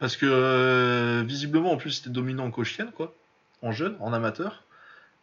Parce 0.00 0.16
que 0.16 0.26
euh, 0.26 1.22
visiblement 1.24 1.72
en 1.72 1.76
plus 1.76 1.90
c'était 1.92 2.10
dominant 2.10 2.46
en 2.46 2.50
cochienne 2.50 2.90
quoi, 2.90 3.14
en 3.62 3.70
jeune, 3.70 3.96
en 4.00 4.12
amateur. 4.12 4.64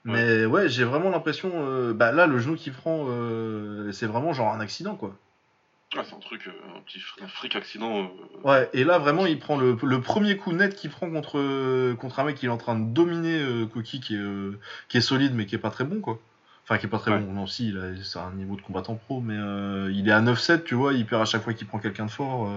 Mais 0.06 0.45
ouais, 0.45 0.70
j'ai 0.70 0.86
vraiment 0.86 1.10
l'impression 1.10 1.52
euh, 1.56 1.94
bah 1.94 2.14
là 2.14 2.28
le 2.28 2.40
genou 2.40 2.56
qu'il 2.56 2.72
prend 2.72 3.08
euh, 3.10 3.91
c'est 3.91 4.06
vraiment 4.06 4.32
genre 4.32 4.54
un 4.54 4.62
accident 4.62 4.95
quoi. 4.95 5.14
Ah, 5.98 6.02
c'est 6.08 6.16
un 6.16 6.20
truc, 6.20 6.48
un 6.78 6.80
petit 6.82 6.99
fr- 6.99 7.24
un 7.24 7.28
freak 7.28 7.56
accident. 7.58 8.10
Ouais, 8.44 8.70
et 8.74 8.84
là 8.86 8.99
vraiment 8.99 9.26
il 9.26 9.40
prend 9.40 9.58
le, 9.58 9.76
le 9.84 10.02
premier 10.02 10.38
coup 10.38 10.54
net 10.54 10.76
qu'il 10.76 10.91
prend 10.91 11.10
contre, 11.10 11.94
contre 11.95 12.20
un 12.20 12.24
mec 12.24 12.36
qui 12.38 12.45
est 12.45 12.49
en 12.49 12.58
train 12.58 12.78
de 12.80 12.86
dominer 12.94 13.68
Koki 13.74 13.99
qui 13.99 14.16
est, 14.16 14.22
qui 14.88 14.98
est 14.98 15.02
solide 15.02 15.34
mais 15.34 15.45
qui 15.45 15.56
est 15.56 15.60
pas 15.60 15.72
très 15.72 15.84
bon 15.84 15.99
quoi. 15.99 16.20
Enfin 16.64 16.78
qui 16.78 16.86
est 16.86 16.90
pas 16.90 16.99
très 16.99 17.12
Ouais. 17.12 17.20
bon, 17.20 17.34
non 17.34 17.48
si, 17.48 17.70
il 17.70 17.78
a- 17.80 18.04
c'est 18.04 18.20
un 18.20 18.32
niveau 18.32 18.56
de 18.56 18.62
combattant 18.62 18.95
pro, 18.95 19.20
mais 19.22 19.36
il 19.91 20.08
est 20.08 20.12
à 20.14 20.22
9-7 20.22 20.64
tu 20.64 20.76
vois, 20.76 20.94
il 20.94 21.06
perd 21.06 21.22
à 21.24 21.26
chaque 21.26 21.41
fois 21.44 21.54
qu'il 21.54 21.68
prend 21.68 21.80
quelqu'un 21.80 22.06
de 22.06 22.12
fort. 22.12 22.49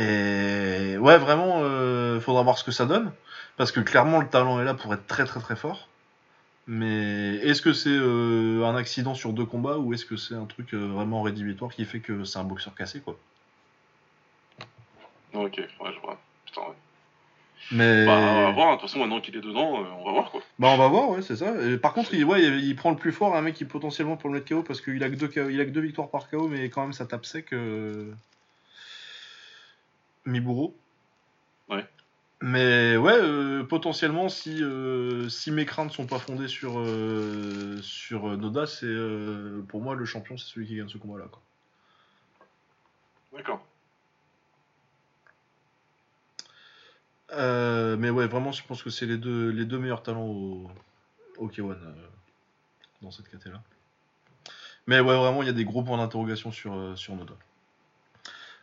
Et 0.00 0.96
ouais 0.98 1.18
vraiment, 1.18 1.60
euh, 1.62 2.20
faudra 2.20 2.42
voir 2.42 2.56
ce 2.58 2.64
que 2.64 2.70
ça 2.72 2.86
donne, 2.86 3.12
parce 3.56 3.70
que 3.72 3.80
clairement 3.80 4.18
le 4.20 4.28
talent 4.28 4.60
est 4.60 4.64
là 4.64 4.74
pour 4.74 4.92
être 4.94 5.06
très 5.06 5.24
très 5.24 5.40
très 5.40 5.56
fort. 5.56 5.88
Mais 6.66 7.34
est-ce 7.36 7.62
que 7.62 7.72
c'est 7.72 7.90
euh, 7.90 8.64
un 8.64 8.76
accident 8.76 9.14
sur 9.14 9.32
deux 9.32 9.44
combats 9.44 9.78
ou 9.78 9.92
est-ce 9.92 10.04
que 10.06 10.16
c'est 10.16 10.34
un 10.36 10.44
truc 10.46 10.72
euh, 10.74 10.86
vraiment 10.86 11.22
rédhibitoire 11.22 11.70
qui 11.72 11.84
fait 11.84 12.00
que 12.00 12.24
c'est 12.24 12.38
un 12.38 12.44
boxeur 12.44 12.74
cassé 12.74 13.00
quoi? 13.00 13.16
Ok, 15.34 15.56
ouais, 15.58 15.92
je 15.94 16.00
vois. 16.00 16.18
Putain, 16.46 16.60
ouais. 16.62 16.74
Mais 17.72 18.06
Bah, 18.06 18.18
on 18.18 18.44
va 18.46 18.50
voir, 18.52 18.68
de 18.76 18.80
toute 18.80 18.88
façon, 18.88 18.98
maintenant 19.00 19.20
qu'il 19.20 19.36
est 19.36 19.40
dedans, 19.40 19.80
euh, 19.80 19.86
on 20.00 20.04
va 20.04 20.12
voir, 20.12 20.30
quoi. 20.30 20.40
Bah, 20.58 20.68
on 20.68 20.76
va 20.76 20.88
voir, 20.88 21.10
ouais, 21.10 21.22
c'est 21.22 21.36
ça. 21.36 21.54
Et 21.62 21.76
par 21.76 21.92
contre, 21.92 22.14
il, 22.14 22.24
ouais, 22.24 22.42
il, 22.42 22.64
il 22.64 22.74
prend 22.76 22.90
le 22.90 22.96
plus 22.96 23.12
fort, 23.12 23.36
un 23.36 23.42
mec 23.42 23.54
qui 23.54 23.64
potentiellement 23.64 24.16
pour 24.16 24.30
le 24.30 24.36
mettre 24.36 24.48
KO 24.48 24.62
parce 24.62 24.80
qu'il 24.80 25.02
a 25.04 25.10
que 25.10 25.14
deux 25.16 25.30
il 25.50 25.60
a 25.60 25.64
que 25.64 25.70
deux 25.70 25.80
victoires 25.80 26.08
par 26.10 26.28
KO, 26.28 26.48
mais 26.48 26.68
quand 26.70 26.82
même 26.82 26.92
ça 26.92 27.06
tape 27.06 27.26
sec. 27.26 27.52
euh, 27.52 28.12
Miburo. 30.24 30.74
Ouais. 31.68 31.86
Mais 32.42 32.96
ouais, 32.96 33.12
euh, 33.16 33.64
potentiellement, 33.64 34.28
si, 34.28 34.62
euh, 34.62 35.28
si 35.28 35.50
mes 35.50 35.66
craintes 35.66 35.92
sont 35.92 36.06
pas 36.06 36.18
fondées 36.18 36.48
sur, 36.48 36.80
euh, 36.80 37.78
sur 37.82 38.36
Noda, 38.38 38.66
c'est 38.66 38.94
pour 39.68 39.82
moi 39.82 39.94
le 39.94 40.04
champion, 40.04 40.38
c'est 40.38 40.46
celui 40.46 40.66
qui 40.66 40.76
gagne 40.76 40.88
ce 40.88 40.98
combat-là. 40.98 41.26
D'accord. 43.32 43.64
Mais 47.98 48.08
ouais, 48.10 48.26
vraiment, 48.26 48.52
je 48.52 48.64
pense 48.64 48.82
que 48.82 48.90
c'est 48.90 49.06
les 49.06 49.18
deux, 49.18 49.50
les 49.50 49.66
deux 49.66 49.78
meilleurs 49.78 50.02
talents 50.02 50.26
au, 50.26 50.70
au 51.36 51.48
K1 51.48 51.72
euh, 51.72 51.92
dans 53.02 53.10
cette 53.10 53.28
caté 53.28 53.50
là. 53.50 53.62
Mais 54.86 55.00
ouais, 55.00 55.16
vraiment, 55.16 55.42
il 55.42 55.46
y 55.46 55.50
a 55.50 55.54
des 55.54 55.64
gros 55.64 55.82
points 55.82 55.98
d'interrogation 55.98 56.50
sur, 56.50 56.96
sur 56.96 57.14
Noda. 57.14 57.34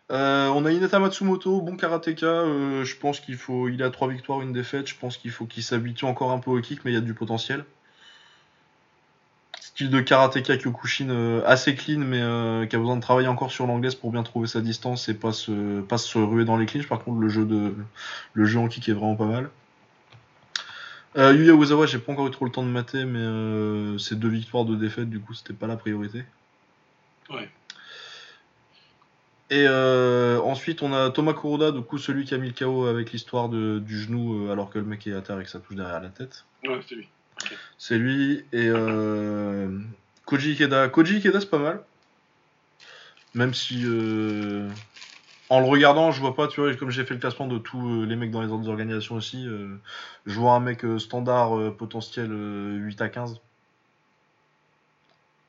Euh, 0.09 0.47
on 0.47 0.63
a 0.65 0.71
Hinata 0.71 0.99
Matsumoto, 0.99 1.59
bon 1.61 1.75
karatéka. 1.75 2.25
euh, 2.25 2.85
je 2.85 2.95
pense 2.95 3.19
qu'il 3.19 3.35
faut. 3.35 3.67
Il 3.67 3.84
a 3.84 3.89
trois 3.89 4.07
victoires, 4.07 4.41
une 4.41 4.53
défaite. 4.53 4.88
Je 4.88 4.95
pense 4.95 5.17
qu'il 5.17 5.31
faut 5.31 5.45
qu'il 5.45 5.63
s'habitue 5.63 6.05
encore 6.05 6.31
un 6.31 6.39
peu 6.39 6.51
au 6.51 6.61
kick, 6.61 6.85
mais 6.85 6.91
il 6.91 6.93
y 6.93 6.97
a 6.97 7.01
du 7.01 7.13
potentiel. 7.13 7.65
Style 9.59 9.89
de 9.89 9.99
karatéka 9.99 10.57
Kyokushin 10.57 11.09
euh, 11.09 11.41
assez 11.45 11.75
clean, 11.75 11.99
mais 11.99 12.19
qui 12.67 12.75
a 12.75 12.79
besoin 12.79 12.95
de 12.95 13.01
travailler 13.01 13.27
encore 13.27 13.51
sur 13.51 13.67
l'anglaise 13.67 13.95
pour 13.95 14.11
bien 14.11 14.23
trouver 14.23 14.47
sa 14.47 14.61
distance 14.61 15.09
et 15.09 15.13
pas 15.13 15.34
se, 15.34 15.81
pas 15.81 15.97
se 15.97 16.17
ruer 16.17 16.45
dans 16.45 16.57
les 16.57 16.65
clinches. 16.65 16.88
Par 16.88 17.03
contre, 17.03 17.19
le 17.19 17.29
jeu, 17.29 17.45
de, 17.45 17.75
le 18.34 18.45
jeu 18.45 18.59
en 18.59 18.69
kick 18.69 18.88
est 18.89 18.93
vraiment 18.93 19.15
pas 19.15 19.25
mal. 19.25 19.49
Yuya 21.15 21.53
Uezawa, 21.53 21.88
j'ai 21.88 21.97
pas 21.97 22.11
encore 22.11 22.27
eu 22.27 22.31
trop 22.31 22.45
le 22.45 22.51
temps 22.51 22.63
de 22.63 22.69
mater, 22.69 23.03
mais 23.03 23.97
c'est 23.97 24.17
deux 24.17 24.29
victoires, 24.29 24.65
deux 24.65 24.77
défaites, 24.77 25.09
du 25.09 25.19
coup, 25.19 25.34
c'était 25.34 25.53
pas 25.53 25.65
la 25.65 25.75
priorité. 25.75 26.23
Ouais. 27.31 27.49
Et 29.49 29.65
euh, 29.68 30.40
ensuite, 30.41 30.82
on 30.82 30.94
a 30.94 31.10
Thomas 31.10 31.34
Kuroda, 31.34 31.72
du 31.72 31.82
coup, 31.82 31.98
celui 31.98 32.26
qui 32.26 32.34
a 32.34 32.38
mis 32.38 32.49
le 32.49 32.53
KO 32.53 32.86
avec 32.86 33.11
l'histoire 33.11 33.48
du 33.48 33.99
genou, 33.99 34.48
euh, 34.48 34.52
alors 34.52 34.69
que 34.69 34.78
le 34.78 34.86
mec 34.86 35.07
est 35.07 35.14
à 35.14 35.22
terre 35.22 35.40
et 35.40 35.44
que 35.44 35.49
ça 35.49 35.60
touche 35.60 35.78
derrière 35.78 36.02
la 36.02 36.10
tête. 36.10 36.45
Ouais, 36.65 36.80
c'est 36.88 36.95
lui. 36.95 37.07
C'est 37.78 37.98
lui. 37.98 38.45
Et 38.52 38.68
euh, 38.68 39.80
Koji 40.26 40.52
Ikeda. 40.52 40.90
Koji 40.90 41.18
Ikeda, 41.18 41.40
c'est 41.40 41.49
pas 41.49 41.60
mal. 41.60 41.82
Même 43.36 43.53
si. 43.53 43.84
euh, 43.86 44.68
en 45.49 45.61
le 45.61 45.65
regardant, 45.68 46.11
je 46.11 46.19
vois 46.19 46.36
pas, 46.36 46.49
tu 46.49 46.60
vois, 46.60 46.74
comme 46.76 46.90
j'ai 46.90 47.06
fait 47.06 47.14
le 47.14 47.22
classement 47.22 47.48
de 47.48 47.57
tous 47.57 48.02
euh, 48.02 48.06
les 48.06 48.18
mecs 48.18 48.32
dans 48.32 48.41
les 48.41 48.52
autres 48.52 48.68
organisations 48.68 49.15
aussi, 49.15 49.48
je 50.26 50.40
vois 50.40 50.53
un 50.53 50.60
mec 50.60 50.84
standard 50.98 51.74
potentiel 51.78 52.30
euh, 52.32 52.76
8 52.76 53.02
à 53.02 53.07
15. 53.07 53.40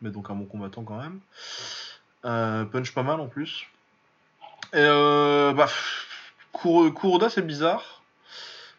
Mais 0.01 0.11
donc 0.11 0.31
un 0.31 0.37
bon 0.37 0.45
combattant 0.45 0.85
quand 0.85 0.99
même. 0.99 1.19
Euh, 2.25 2.65
punch 2.65 2.93
pas 2.95 3.03
mal 3.03 3.21
en 3.21 3.27
plus. 3.27 3.67
Et 4.73 4.77
euh, 4.77 5.53
bah, 5.53 5.69
Kuroda, 6.53 7.31
c'est 7.31 7.47
bizarre. 7.47 8.03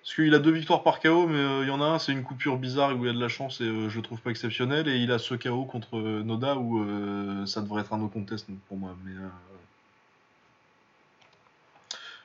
Parce 0.01 0.15
qu'il 0.15 0.33
a 0.33 0.39
deux 0.39 0.51
victoires 0.51 0.81
par 0.83 0.99
KO, 0.99 1.27
mais 1.27 1.37
euh, 1.37 1.61
il 1.63 1.67
y 1.67 1.71
en 1.71 1.81
a 1.81 1.85
un, 1.85 1.99
c'est 1.99 2.11
une 2.11 2.23
coupure 2.23 2.57
bizarre 2.57 2.95
où 2.95 3.03
il 3.05 3.07
y 3.07 3.09
a 3.09 3.13
de 3.13 3.19
la 3.19 3.27
chance 3.27 3.61
et 3.61 3.65
euh, 3.65 3.89
je 3.89 3.97
le 3.97 4.01
trouve 4.01 4.19
pas 4.19 4.31
exceptionnel. 4.31 4.87
Et 4.87 4.97
il 4.97 5.11
a 5.11 5.19
ce 5.19 5.35
KO 5.35 5.65
contre 5.65 5.97
euh, 5.97 6.23
Noda 6.23 6.55
où 6.57 7.45
ça 7.45 7.61
devrait 7.61 7.81
être 7.81 7.93
un 7.93 7.97
no 7.97 8.07
contest 8.07 8.47
pour 8.67 8.77
moi. 8.77 8.95
Mais, 9.05 9.11
euh, 9.15 9.27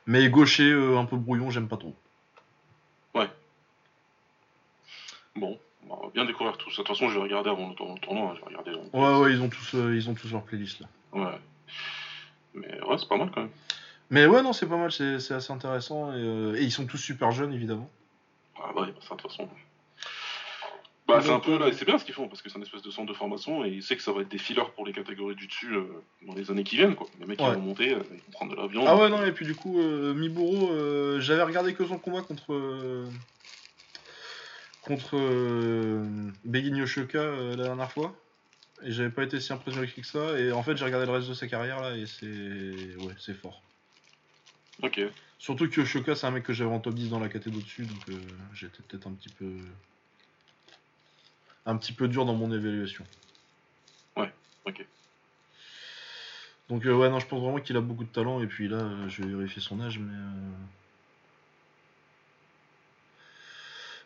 mais 0.07 0.29
gaucher, 0.31 0.73
un 0.73 1.05
peu 1.05 1.17
brouillon, 1.17 1.51
j'aime 1.51 1.69
pas 1.69 1.77
trop. 1.77 1.95
Bon, 5.37 5.59
on 5.89 5.97
va 5.97 6.11
bien 6.15 6.25
découvrir 6.25 6.57
tout 6.57 6.71
ça. 6.71 6.83
De 6.83 6.87
toute 6.87 6.97
façon, 6.97 7.09
je 7.09 7.15
vais 7.17 7.23
regarder 7.25 7.51
avant 7.51 7.69
le, 7.69 7.75
tour- 7.75 7.93
le 7.93 8.01
tournoi. 8.01 8.31
hein, 8.31 8.35
Je 8.37 8.41
vais 8.41 8.47
regarder. 8.57 8.71
en- 8.93 8.99
Ouais, 8.99 9.21
ouais, 9.21 9.33
ils 9.33 9.43
ont 9.43 9.49
tous, 9.49 9.73
ils 9.75 10.09
ont 10.09 10.15
tous 10.15 10.31
leur 10.31 10.43
playlist 10.43 10.79
là. 10.81 10.87
Ouais. 11.13 11.39
Mais 12.55 12.81
ouais, 12.85 12.99
c'est 12.99 13.09
pas 13.09 13.17
mal 13.17 13.31
quand 13.35 13.43
même. 13.43 13.51
Mais 14.11 14.27
ouais, 14.27 14.43
non, 14.43 14.53
c'est 14.53 14.67
pas 14.69 14.77
mal, 14.77 14.93
c'est 14.93 15.15
assez 15.33 15.53
intéressant. 15.53 16.13
Et, 16.13 16.17
euh, 16.19 16.55
et 16.57 16.63
ils 16.63 16.71
sont 16.73 16.87
tous 16.87 16.99
super 16.99 17.31
jeunes, 17.33 17.53
évidemment. 17.53 17.91
Ah 18.57 18.71
bah, 18.75 18.87
ça, 19.01 19.15
de 19.15 19.21
toute 19.21 19.31
façon. 19.31 19.49
Bah, 21.07 21.21
c'est 21.21 21.31
un 21.33 21.39
peu 21.41 21.59
là, 21.59 21.69
et 21.69 21.73
c'est 21.75 21.85
bien 21.85 21.99
ce 21.99 22.05
qu'ils 22.07 22.15
font 22.15 22.29
parce 22.29 22.41
que 22.41 22.49
c'est 22.49 22.59
un 22.59 22.63
espèce 22.63 22.81
de 22.81 22.91
centre 22.91 23.07
de 23.13 23.15
formation 23.17 23.63
et 23.63 23.69
ils 23.69 23.83
savent 23.83 23.99
que 23.99 24.03
ça 24.03 24.13
va 24.13 24.23
être 24.23 24.31
des 24.31 24.39
fillers 24.39 24.65
pour 24.75 24.87
les 24.87 24.93
catégories 24.95 25.35
du 25.35 25.47
dessus 25.47 25.75
euh, 25.75 25.85
dans 26.27 26.35
les 26.35 26.51
années 26.51 26.65
qui 26.65 26.77
viennent 26.77 26.95
quoi. 26.95 27.07
Les 27.21 27.27
mecs 27.27 27.37
qui 27.39 27.45
Ouais. 27.45 27.55
vont 27.55 27.61
monter, 27.61 27.93
euh, 27.93 27.99
ils 28.11 28.17
vont 28.17 28.31
prendre 28.33 28.53
de 28.53 28.57
l'avion. 28.57 28.85
Ah 28.87 28.97
ouais, 28.97 29.11
non, 29.11 29.23
et 29.23 29.33
puis 29.33 29.45
du 29.45 29.55
coup, 29.55 29.79
euh, 29.81 30.15
Miburo, 30.15 30.71
j'avais 31.21 31.43
regardé 31.43 31.75
que 31.75 31.85
son 31.85 31.99
combat 31.99 32.23
contre. 32.23 32.55
contre 34.81 35.17
Begin 36.45 36.77
Yoshioka 36.77 37.19
euh, 37.19 37.57
la 37.57 37.65
dernière 37.65 37.91
fois. 37.93 38.15
Et 38.83 38.93
j'avais 38.93 39.11
pas 39.11 39.23
été 39.23 39.41
si 39.41 39.53
impressionné 39.53 39.87
que 39.87 40.03
ça. 40.03 40.39
Et 40.39 40.53
en 40.53 40.63
fait, 40.63 40.77
j'ai 40.77 40.85
regardé 40.85 41.07
le 41.07 41.13
reste 41.13 41.29
de 41.29 41.35
sa 41.35 41.47
carrière 41.47 41.81
là, 41.81 41.97
et 41.97 42.07
c'est. 42.07 42.97
Ouais, 42.97 43.15
c'est 43.19 43.35
fort. 43.35 43.63
Ok. 44.83 45.01
Surtout 45.39 45.69
que 45.69 45.81
Yoshioka, 45.81 46.15
c'est 46.15 46.27
un 46.27 46.31
mec 46.31 46.43
que 46.45 46.53
j'avais 46.53 46.71
en 46.71 46.81
top 46.81 46.95
10 46.95 47.11
dans 47.11 47.21
la 47.21 47.29
catégorie 47.29 47.63
dessus, 47.63 47.83
donc 47.85 48.09
euh, 48.09 48.19
j'étais 48.55 48.83
peut-être 48.89 49.07
un 49.07 49.13
petit 49.13 49.29
peu. 49.29 49.51
un 51.67 51.77
petit 51.77 51.93
peu 51.93 52.09
dur 52.09 52.25
dans 52.25 52.35
mon 52.35 52.51
évaluation. 52.53 53.05
Ouais, 54.17 54.33
ok. 54.65 54.85
Donc, 56.69 56.87
euh, 56.87 56.95
ouais, 56.95 57.11
non, 57.11 57.21
je 57.21 57.27
pense 57.27 57.41
vraiment 57.43 57.61
qu'il 57.61 57.77
a 57.77 57.81
beaucoup 57.81 58.05
de 58.05 58.09
talent, 58.09 58.41
et 58.43 58.47
puis 58.47 58.69
là, 58.69 58.77
euh, 58.77 59.09
je 59.09 59.23
vais 59.23 59.35
vérifier 59.35 59.61
son 59.63 59.81
âge, 59.81 59.99
mais. 59.99 60.13
euh, 60.15 60.51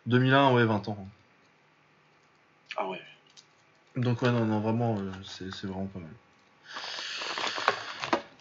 2001, 0.07 0.53
ouais, 0.55 0.65
20 0.65 0.89
ans. 0.89 1.09
Ah 2.77 2.89
ouais. 2.89 3.01
Donc, 3.99 4.23
ouais, 4.23 4.31
non, 4.31 4.45
non, 4.45 4.61
vraiment, 4.61 4.97
euh, 4.97 5.11
c'est 5.25 5.67
vraiment 5.67 5.87
pas 5.87 5.99
mal. 5.99 6.09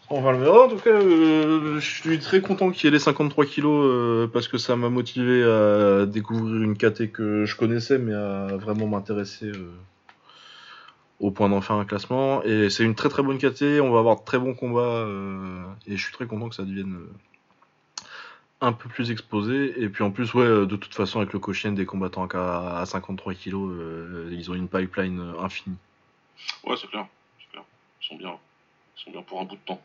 On 0.10 0.22
va 0.22 0.32
le 0.32 0.38
verra. 0.38 0.66
En 0.66 0.70
tout 0.70 0.78
cas, 0.78 0.92
euh, 0.92 1.80
je 1.80 1.86
suis 1.86 2.20
très 2.20 2.42
content 2.42 2.72
qu'il 2.72 2.86
y 2.86 2.88
ait 2.88 2.92
les 2.92 3.00
53 3.00 3.46
kilos 3.46 3.86
euh, 3.86 4.28
parce 4.28 4.48
que 4.48 4.58
ça 4.58 4.76
m'a 4.76 4.90
motivé 4.90 5.44
à 5.44 6.06
découvrir 6.06 6.62
une 6.62 6.78
KT 6.78 7.12
que 7.12 7.46
je 7.46 7.56
connaissais, 7.56 7.98
mais 7.98 8.14
à 8.14 8.56
vraiment 8.56 8.88
m'intéresser 8.88 9.52
au 11.20 11.32
point 11.32 11.50
d'en 11.50 11.60
faire 11.60 11.76
un 11.76 11.86
classement. 11.86 12.44
Et 12.44 12.70
c'est 12.70 12.84
une 12.84 12.96
très 12.96 13.10
très 13.10 13.24
bonne 13.24 13.38
KT. 13.38 13.82
On 13.82 13.92
va 13.92 14.00
avoir 14.00 14.20
de 14.20 14.24
très 14.24 14.40
bons 14.40 14.54
combats 14.54 15.06
et 15.88 15.98
je 15.98 16.02
suis 16.02 16.14
très 16.14 16.26
content 16.26 16.48
que 16.48 16.56
ça 16.56 16.64
devienne 16.64 17.00
un 18.62 18.74
peu 18.74 18.90
plus 18.90 19.12
exposé. 19.12 19.82
Et 19.82 19.90
puis 19.90 20.04
en 20.04 20.12
plus, 20.12 20.34
ouais, 20.34 20.46
euh, 20.46 20.66
de 20.66 20.76
toute 20.76 20.94
façon, 20.96 21.20
avec 21.20 21.34
le 21.34 21.40
Koshien 21.40 21.72
des 21.72 21.86
combattants 21.86 22.28
à, 22.28 22.80
à 22.80 22.86
53 22.86 23.34
kilos, 23.34 23.72
euh, 23.72 24.30
ils 24.32 24.50
ont 24.52 24.56
une 24.56 24.68
pipeline 24.68 25.20
euh, 25.20 25.42
infinie. 25.42 25.78
Ouais, 26.66 26.76
c'est 26.80 26.88
clair. 26.88 27.08
C'est 27.40 27.50
clair. 27.52 27.64
Ils 28.02 28.08
sont 28.08 28.16
bien. 28.16 28.38
Ils 28.98 29.04
sont 29.04 29.12
bien 29.12 29.22
pour 29.22 29.42
un 29.42 29.46
bout 29.46 29.56
de 29.56 29.62
temps. 29.66 29.82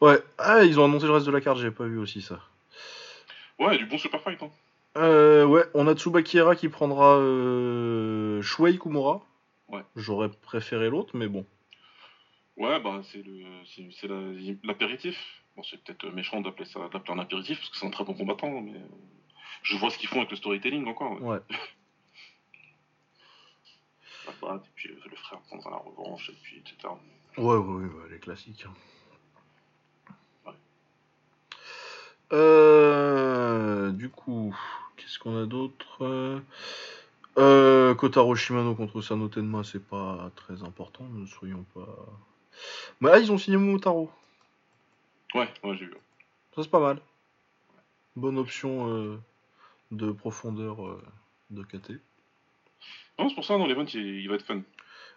Ouais, 0.00 0.22
ah, 0.38 0.64
ils 0.64 0.78
ont 0.80 0.84
annoncé 0.84 1.06
le 1.06 1.12
reste 1.12 1.26
de 1.26 1.30
la 1.30 1.40
carte, 1.40 1.58
j'avais 1.58 1.70
pas 1.70 1.84
vu 1.84 1.98
aussi 1.98 2.20
ça. 2.20 2.38
Ouais, 3.58 3.78
du 3.78 3.86
bon 3.86 3.98
super 3.98 4.20
fight. 4.20 4.42
Hein. 4.42 4.50
Euh, 4.96 5.44
ouais, 5.44 5.64
on 5.74 5.86
a 5.86 5.94
Tsubakiera 5.94 6.56
qui 6.56 6.68
prendra 6.68 7.16
euh, 7.16 8.42
Shuei 8.42 8.78
Kumura. 8.78 9.22
Ouais. 9.68 9.82
J'aurais 9.96 10.28
préféré 10.28 10.90
l'autre, 10.90 11.10
mais 11.14 11.28
bon. 11.28 11.44
Ouais, 12.56 12.80
bah 12.80 13.02
c'est 13.04 13.22
l'apéritif. 14.62 15.16
Bon, 15.56 15.62
c'est 15.62 15.82
peut-être 15.82 16.06
méchant 16.10 16.40
d'appeler 16.40 16.66
ça, 16.66 16.88
d'appeler 16.92 17.12
un 17.14 17.18
apéritif 17.18 17.58
parce 17.58 17.70
que 17.70 17.76
c'est 17.76 17.86
un 17.86 17.90
très 17.90 18.04
bon 18.04 18.14
combattant, 18.14 18.60
mais 18.60 18.80
je 19.62 19.76
vois 19.76 19.90
ce 19.90 19.98
qu'ils 19.98 20.08
font 20.08 20.18
avec 20.18 20.30
le 20.30 20.36
storytelling 20.36 20.86
encore. 20.86 21.20
Ouais. 21.22 21.38
Ouais. 21.38 21.40
Et 24.42 24.70
puis 24.74 24.90
euh, 24.90 24.96
le 25.10 25.16
frère 25.16 25.40
prendra 25.40 25.70
la 25.70 25.76
revanche, 25.76 26.30
et 26.30 26.36
puis 26.42 26.58
etc. 26.58 26.94
Ouais, 27.36 27.44
ouais, 27.44 27.56
ouais, 27.56 27.84
ouais, 27.84 28.10
les 28.10 28.18
classiques. 28.18 28.66
Ouais. 30.46 30.52
Euh, 32.32 33.90
du 33.90 34.08
coup, 34.10 34.54
qu'est-ce 34.96 35.18
qu'on 35.18 35.42
a 35.42 35.46
d'autre? 35.46 36.42
Euh, 37.38 37.94
Kotaro 37.94 38.34
Shimano 38.34 38.74
contre 38.74 39.00
Sano 39.00 39.28
Tenma, 39.28 39.64
c'est 39.64 39.84
pas 39.84 40.30
très 40.36 40.62
important, 40.62 41.04
ne 41.04 41.26
soyons 41.26 41.64
pas. 41.74 42.06
Bah 43.00 43.12
là, 43.12 43.18
ils 43.18 43.32
ont 43.32 43.38
signé 43.38 43.56
Momotaro. 43.56 44.10
Ouais, 45.34 45.48
ouais, 45.62 45.76
j'ai 45.76 45.86
vu. 45.86 45.94
Ça, 46.54 46.62
c'est 46.62 46.70
pas 46.70 46.80
mal. 46.80 47.00
Bonne 48.16 48.38
option 48.38 48.88
euh, 48.88 49.18
de 49.90 50.12
profondeur 50.12 50.86
euh, 50.86 51.02
de 51.50 51.62
KT. 51.62 51.92
Non, 53.18 53.28
c'est 53.28 53.34
pour 53.34 53.44
ça, 53.44 53.58
dans 53.58 53.66
l'event, 53.66 53.84
il, 53.84 54.20
il 54.20 54.28
va 54.28 54.36
être 54.36 54.44
fun. 54.44 54.62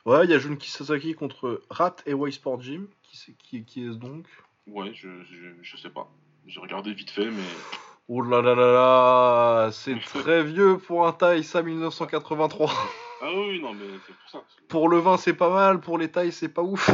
Ouais, 0.05 0.23
il 0.25 0.31
y 0.31 0.33
a 0.33 0.39
Junki 0.39 0.69
Sasaki 0.71 1.13
contre 1.13 1.61
Rat 1.69 1.97
et 2.05 2.11
Y 2.11 2.31
Sport 2.31 2.61
Gym. 2.61 2.87
Qui, 3.03 3.35
qui, 3.35 3.63
qui 3.63 3.85
est-ce 3.85 3.97
donc? 3.97 4.25
Ouais, 4.67 4.91
je, 4.93 5.09
je, 5.23 5.49
je 5.61 5.77
sais 5.77 5.89
pas. 5.89 6.09
J'ai 6.47 6.59
regardé 6.59 6.93
vite 6.93 7.11
fait, 7.11 7.29
mais. 7.29 7.43
Oh 8.07 8.21
là 8.21 8.41
là 8.41 8.55
là 8.55 8.71
là 8.71 9.71
C'est 9.71 9.99
très 10.05 10.43
vieux 10.43 10.77
pour 10.77 11.05
un 11.05 11.11
Thaïs 11.11 11.55
à 11.55 11.61
1983. 11.61 12.71
Ah 13.21 13.31
oui, 13.33 13.59
non, 13.59 13.73
mais 13.73 13.87
c'est 14.05 14.15
pour 14.15 14.29
ça. 14.29 14.43
Pour 14.69 14.89
le 14.89 14.97
vin, 14.99 15.17
c'est 15.17 15.33
pas 15.33 15.49
mal. 15.49 15.79
Pour 15.79 15.97
les 15.97 16.11
tailles, 16.11 16.31
c'est 16.31 16.49
pas 16.49 16.61
ouf. 16.61 16.89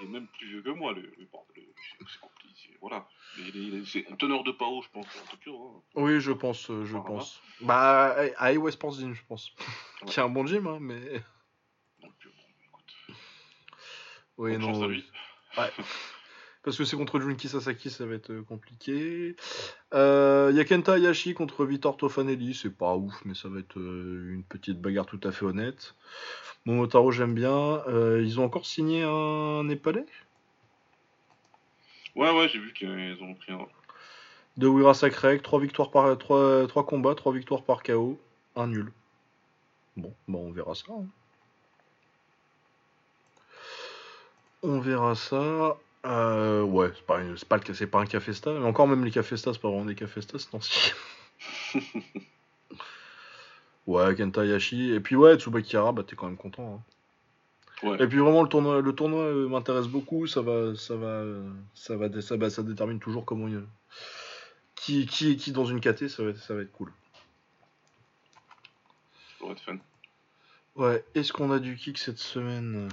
Il 0.00 0.06
est 0.06 0.10
même 0.10 0.26
plus 0.28 0.48
vieux 0.48 0.62
que 0.62 0.70
moi, 0.70 0.92
le, 0.92 1.02
le. 1.02 1.08
Le- 1.18 2.06
c'est- 2.06 2.20
compliqué. 2.20 2.76
Voilà. 2.80 3.06
Il 3.36 3.48
est- 3.48 3.50
il 3.54 3.74
est- 3.80 3.84
c'est 3.84 4.06
un 4.10 4.16
teneur 4.16 4.44
de 4.44 4.52
Pao, 4.52 4.80
je 4.82 4.88
pense, 4.90 5.06
en 5.22 5.30
Tokyo. 5.30 5.74
hein. 5.76 5.82
Oui, 5.94 6.20
je 6.20 6.32
pense, 6.32 6.70
euh, 6.70 6.84
je 6.84 6.96
Ah, 6.96 7.02
pense. 7.06 7.42
Bah, 7.60 8.16
à 8.38 8.52
West 8.54 8.76
Sports 8.78 8.92
Gym, 8.94 9.12
je 9.14 9.22
pense. 9.28 9.52
Ouais. 10.02 10.08
Qui 10.08 10.20
est 10.20 10.22
un 10.22 10.28
bon 10.28 10.46
gym, 10.46 10.66
hein, 10.66 10.78
mais. 10.80 11.00
Donc, 12.00 12.14
euh, 12.24 12.30
bon, 12.34 12.42
écoute. 12.66 12.94
Oui, 14.38 14.52
bonne 14.52 14.62
chance 14.62 14.78
non. 14.78 14.84
à 14.84 14.88
lui. 14.88 15.04
Parce 16.68 16.76
que 16.76 16.84
c'est 16.84 16.98
contre 16.98 17.18
Junki 17.18 17.48
Sasaki, 17.48 17.88
ça 17.88 18.04
va 18.04 18.14
être 18.14 18.30
euh, 18.30 18.42
compliqué. 18.42 19.36
Euh, 19.94 20.52
y 20.54 20.60
a 20.60 20.64
Kenta 20.66 20.96
Hayashi 20.96 21.32
contre 21.32 21.64
Vitor 21.64 21.96
Tofanelli, 21.96 22.52
c'est 22.52 22.68
pas 22.68 22.94
ouf, 22.94 23.14
mais 23.24 23.32
ça 23.34 23.48
va 23.48 23.60
être 23.60 23.78
euh, 23.78 24.34
une 24.34 24.42
petite 24.42 24.78
bagarre 24.78 25.06
tout 25.06 25.18
à 25.24 25.32
fait 25.32 25.46
honnête. 25.46 25.94
Momotaro, 26.66 27.10
j'aime 27.10 27.32
bien. 27.32 27.82
Euh, 27.88 28.22
ils 28.22 28.38
ont 28.38 28.44
encore 28.44 28.66
signé 28.66 29.02
un 29.02 29.64
Népalais? 29.64 30.04
Ouais, 32.14 32.36
ouais, 32.36 32.48
j'ai 32.50 32.58
vu 32.58 32.74
qu'ils 32.74 33.16
ont 33.22 33.32
pris 33.32 33.52
un. 33.52 33.66
de 34.58 34.66
Wira 34.66 34.92
Sakrek, 34.92 35.40
3 35.40 35.60
victoires 35.60 35.90
par 35.90 36.18
3, 36.18 36.66
3 36.66 36.84
combats, 36.84 37.14
3 37.14 37.32
victoires 37.32 37.62
par 37.62 37.82
KO, 37.82 38.20
1 38.56 38.66
nul. 38.66 38.92
Bon, 39.96 40.12
bah 40.28 40.38
on 40.38 40.52
verra 40.52 40.74
ça. 40.74 40.84
hein. 40.90 41.06
On 44.62 44.80
verra 44.80 45.14
ça. 45.14 45.78
Euh, 46.06 46.62
ouais, 46.62 46.90
c'est 46.94 47.04
pas, 47.04 47.20
c'est 47.36 47.48
pas, 47.48 47.56
le- 47.58 47.74
c'est 47.74 47.86
pas 47.86 48.00
un 48.00 48.06
cafesta, 48.06 48.52
mais 48.52 48.64
encore 48.64 48.86
même 48.88 49.04
les 49.04 49.10
cafestas, 49.10 49.54
c'est 49.54 49.60
pas 49.60 49.68
vraiment 49.68 49.84
des 49.84 49.94
cafestas, 49.94 50.38
c'est 50.38 50.62
ci 50.62 50.92
Ouais, 53.86 54.14
Kenta 54.14 54.42
Hayashi. 54.42 54.92
Et 54.92 55.00
puis 55.00 55.16
ouais, 55.16 55.36
Tsubakira, 55.36 55.92
bah 55.92 56.04
t'es 56.06 56.14
quand 56.14 56.26
même 56.26 56.36
content. 56.36 56.74
hein. 57.82 57.86
Ouais. 57.88 58.02
Et 58.02 58.06
puis 58.08 58.18
vraiment 58.18 58.42
le 58.42 58.48
tournoi, 58.48 58.80
le 58.82 58.92
tournoi 58.92 59.22
euh, 59.22 59.48
m'intéresse 59.48 59.86
beaucoup. 59.86 60.26
Ça 60.26 60.42
va, 60.42 60.74
ça 60.74 60.96
va, 60.96 61.06
euh, 61.06 61.48
ça 61.74 61.96
va, 61.96 62.08
dé- 62.08 62.20
ça, 62.22 62.36
bah, 62.36 62.50
ça 62.50 62.62
détermine 62.62 62.98
toujours 62.98 63.24
comment 63.24 63.48
il- 63.48 63.64
qui, 64.74 65.06
qui 65.06 65.30
est 65.32 65.36
qui 65.36 65.52
dans 65.52 65.64
une 65.64 65.80
KT. 65.80 66.08
Ça 66.08 66.22
va, 66.24 66.30
être- 66.30 66.38
ça 66.42 66.54
va 66.54 66.62
être 66.62 66.72
cool. 66.72 66.92
Pourrais 69.38 69.52
être 69.52 69.62
fan. 69.62 69.78
Ouais. 70.76 71.04
Est-ce 71.14 71.32
qu'on 71.32 71.50
a 71.50 71.58
du 71.58 71.76
kick 71.76 71.98
cette 71.98 72.18
semaine? 72.18 72.88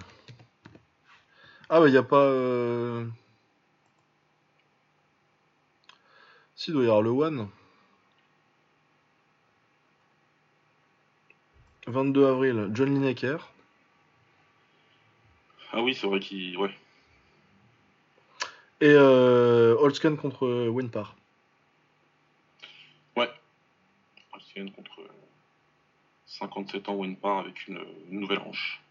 Ah 1.69 1.79
bah 1.79 1.89
y 1.89 1.97
a 1.97 2.03
pas. 2.03 2.17
euh, 2.17 3.05
Si, 6.55 6.71
il 6.71 6.73
doit 6.73 6.83
y 6.83 6.85
avoir 6.87 7.01
le 7.01 7.09
One. 7.09 7.49
22 11.87 12.25
avril, 12.25 12.69
John 12.73 12.93
Lineker. 12.93 13.51
Ah 15.71 15.81
oui, 15.81 15.93
c'est 15.93 16.07
vrai 16.07 16.19
qu'il. 16.19 16.57
Ouais. 16.57 16.73
Et 18.81 18.89
euh, 18.89 19.75
Holtzken 19.79 20.17
contre 20.17 20.45
euh, 20.45 20.69
Wenpar. 20.69 21.15
Alcyon 24.33 24.69
contre 24.71 25.01
57 26.25 26.89
ans 26.89 26.95
Wenpar 26.95 27.37
avec 27.39 27.67
une, 27.67 27.79
une 28.09 28.19
nouvelle 28.19 28.39
hanche. 28.39 28.81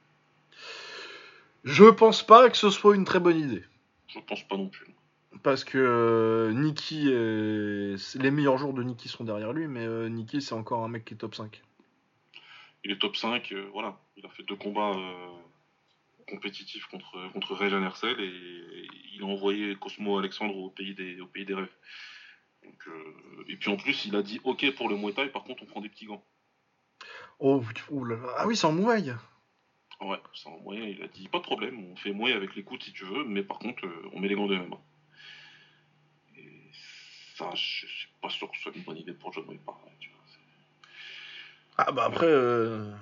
Je 1.65 1.85
pense 1.85 2.25
pas 2.25 2.51
que 2.51 2.57
ce 2.57 2.71
soit 2.71 2.95
une 2.95 3.05
très 3.05 3.21
bonne 3.21 3.39
idée. 3.39 3.65
Je 4.09 4.19
pense 4.21 4.43
pas 4.45 4.57
non 4.57 4.69
plus. 4.69 4.87
Parce 5.43 5.65
que 5.65 5.79
euh, 5.79 6.53
les 8.15 8.31
meilleurs 8.31 8.59
jours 8.59 8.73
de 8.73 8.83
Nikki 8.83 9.09
sont 9.09 9.25
derrière 9.25 9.53
lui, 9.53 9.67
mais 9.67 9.85
euh, 9.85 10.09
Nikki 10.09 10.41
c'est 10.41 10.55
encore 10.55 10.85
un 10.85 10.89
mec 10.89 11.05
qui 11.05 11.15
est 11.15 11.19
top 11.19 11.35
5. 11.35 11.63
Il 12.85 12.91
est 12.91 12.99
top 12.99 13.17
5, 13.17 13.51
euh, 13.53 13.69
voilà. 13.73 13.99
Il 14.17 14.25
a 14.27 14.29
fait 14.29 14.43
deux 14.43 14.57
combats 14.57 14.93
euh, 14.93 15.29
compétitifs 16.29 16.87
contre, 16.87 17.33
contre 17.33 17.63
Hercel 17.63 18.21
et 18.21 18.87
il 19.15 19.23
a 19.23 19.27
envoyé 19.27 19.75
Cosmo 19.77 20.19
Alexandre 20.19 20.57
au 20.57 20.71
pays 20.71 20.95
des, 20.95 21.21
au 21.21 21.27
pays 21.27 21.47
des 21.47 21.55
rêves. 21.55 21.73
Donc, 22.63 22.89
euh, 22.89 23.45
et 23.49 23.57
puis 23.57 23.71
en 23.71 23.77
plus, 23.77 24.05
il 24.07 24.17
a 24.17 24.23
dit 24.23 24.41
OK 24.45 24.71
pour 24.75 24.89
le 24.89 24.97
Muay 24.97 25.13
Thai, 25.13 25.29
par 25.29 25.45
contre, 25.45 25.63
on 25.63 25.67
prend 25.67 25.81
des 25.81 25.89
petits 25.89 26.07
gants. 26.07 26.25
Oh, 27.39 27.63
là 27.91 28.17
là. 28.17 28.35
Ah 28.39 28.47
oui, 28.47 28.57
c'est 28.57 28.67
en 28.67 28.73
Muay 28.73 29.15
Ouais, 30.05 30.19
c'est 30.35 30.49
en 30.49 30.59
moyen, 30.59 30.85
il 30.85 31.03
a 31.03 31.09
dit 31.09 31.29
pas 31.29 31.39
de 31.39 31.45
problème, 31.45 31.83
on 31.91 31.97
fait 31.97 32.13
Muay 32.13 32.33
avec 32.35 32.55
les 32.57 32.63
coudes 32.63 32.83
si 32.83 32.93
tu 32.93 33.05
veux, 33.07 33.25
mais 33.25 33.43
par 33.43 33.59
contre, 33.59 33.87
euh, 33.87 34.11
on 34.13 34.21
met 34.21 34.29
les 34.29 34.35
gants 34.35 34.47
de 34.47 34.55
MMA. 34.57 34.77
Et 36.37 36.51
ça, 37.37 37.51
je 37.55 37.87
suis 37.87 38.09
pas 38.21 38.29
sûr 38.29 38.51
que 38.51 38.57
ce 38.59 38.65
soit 38.65 38.73
une 38.77 38.83
bonne 38.83 38.99
idée 38.99 39.15
pour 39.15 39.33
John 39.33 39.45
tu 39.47 40.11
vois, 40.11 40.25
c'est- 40.27 40.89
Ah 41.79 41.91
bah 41.93 42.05
après, 42.05 42.27
euh, 42.27 42.93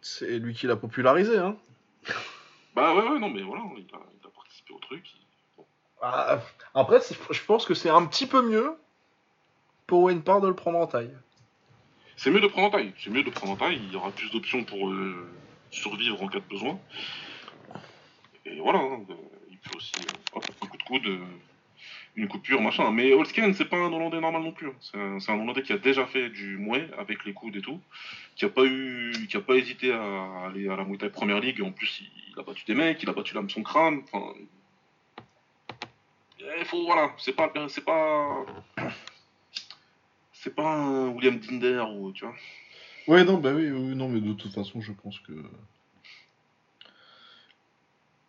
c'est 0.00 0.38
lui 0.40 0.52
qui 0.54 0.66
l'a 0.66 0.76
popularisé. 0.76 1.38
Hein. 1.38 1.56
Bah 2.74 2.94
ouais, 2.94 3.06
ouais, 3.06 3.18
non, 3.18 3.28
mais 3.28 3.42
voilà, 3.42 3.62
il 3.76 3.84
a, 3.94 3.98
il 4.18 4.26
a 4.26 4.30
participé 4.30 4.72
au 4.72 4.78
truc. 4.78 5.04
il- 5.14 5.62
Ah, 6.00 6.40
après, 6.74 7.00
je 7.30 7.44
pense 7.44 7.66
que 7.66 7.74
c'est 7.74 7.90
un 7.90 8.04
petit 8.06 8.26
peu 8.26 8.40
mieux 8.42 8.74
pour 9.86 10.02
Wenpar 10.04 10.40
de 10.40 10.48
le 10.48 10.54
prendre 10.56 10.78
en 10.78 10.86
taille. 10.86 11.14
C'est 12.16 12.30
mieux 12.30 12.40
de 12.40 12.46
prendre 12.46 12.68
en 12.68 12.70
taille. 12.70 12.94
C'est 12.98 13.10
mieux 13.10 13.22
de 13.22 13.30
prendre 13.30 13.52
en 13.52 13.56
taille. 13.56 13.76
Il 13.84 13.92
y 13.92 13.96
aura 13.96 14.10
plus 14.10 14.30
d'options 14.30 14.64
pour 14.64 14.88
euh, 14.90 15.28
survivre 15.72 16.22
en 16.22 16.28
cas 16.28 16.38
de 16.38 16.44
besoin. 16.44 16.78
Et 18.44 18.60
voilà, 18.60 18.78
hein, 18.78 19.04
euh, 19.10 19.14
il 19.50 19.58
peut 19.58 19.76
aussi 19.76 19.92
euh, 19.96 20.40
un 20.62 20.66
coup 20.66 20.76
de 20.76 20.82
coude, 20.82 21.06
euh, 21.06 21.24
une 22.16 22.28
coupure, 22.28 22.60
machin. 22.60 22.90
Mais 22.92 23.12
Holsken, 23.12 23.54
c'est 23.54 23.64
pas 23.64 23.78
un 23.78 23.92
Hollandais 23.92 24.20
normal 24.20 24.42
non 24.42 24.52
plus. 24.52 24.68
hein. 24.68 25.18
C'est 25.18 25.30
un, 25.30 25.40
Hollandais 25.40 25.62
qui 25.62 25.72
a 25.72 25.78
déjà 25.78 26.06
fait 26.06 26.28
du 26.28 26.58
mouet 26.58 26.88
avec 26.98 27.24
les 27.24 27.32
coudes 27.32 27.56
et 27.56 27.62
tout, 27.62 27.80
qui 28.36 28.44
a 28.44 28.48
pas 28.48 28.64
eu, 28.64 29.12
qui 29.28 29.36
a 29.36 29.40
pas 29.40 29.54
hésité 29.54 29.92
à 29.92 30.46
aller 30.46 30.68
à 30.68 30.76
la 30.76 30.84
Muay 30.84 30.98
Thai 30.98 31.10
Première 31.10 31.40
League. 31.40 31.58
Et 31.58 31.62
en 31.62 31.72
plus, 31.72 32.00
il, 32.00 32.10
il 32.32 32.40
a 32.40 32.42
battu 32.42 32.64
des 32.66 32.74
mecs, 32.74 33.02
il 33.02 33.08
a 33.08 33.12
battu 33.12 33.34
l'âme 33.34 33.50
son 33.50 33.62
crâne. 33.62 34.02
Enfin, 34.12 34.34
il 36.58 36.64
faut 36.64 36.84
voilà, 36.84 37.12
c'est 37.18 37.34
pas, 37.34 37.50
c'est 37.68 37.84
pas, 37.84 38.44
c'est 40.32 40.54
pas 40.54 40.68
un 40.68 41.08
William 41.08 41.38
Dinder 41.38 41.84
ou 41.94 42.12
tu 42.12 42.24
vois. 42.24 42.34
Ouais, 43.08 43.24
non, 43.24 43.38
bah 43.38 43.52
oui, 43.52 43.70
oui, 43.70 43.94
non, 43.96 44.08
mais 44.08 44.20
de 44.20 44.32
toute 44.32 44.52
façon, 44.52 44.80
je 44.80 44.92
pense 44.92 45.18
que. 45.20 45.32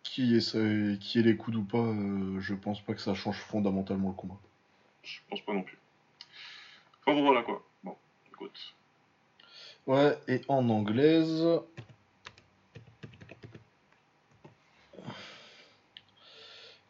Qui 0.02 0.36
est, 0.36 0.40
ça- 0.40 0.96
qui 1.00 1.18
est 1.18 1.22
les 1.22 1.36
coudes 1.36 1.56
ou 1.56 1.64
pas, 1.64 1.78
euh, 1.78 2.40
je 2.40 2.54
pense 2.54 2.80
pas 2.80 2.94
que 2.94 3.00
ça 3.00 3.14
change 3.14 3.38
fondamentalement 3.38 4.08
le 4.08 4.14
combat. 4.14 4.36
Je 5.02 5.18
pense 5.28 5.40
pas 5.40 5.52
non 5.52 5.62
plus. 5.62 5.78
Enfin 7.06 7.20
voilà 7.20 7.42
quoi. 7.42 7.62
Bon, 7.82 7.96
écoute. 8.28 8.74
Ouais, 9.86 10.18
et 10.28 10.40
en 10.48 10.68
anglaise. 10.70 11.44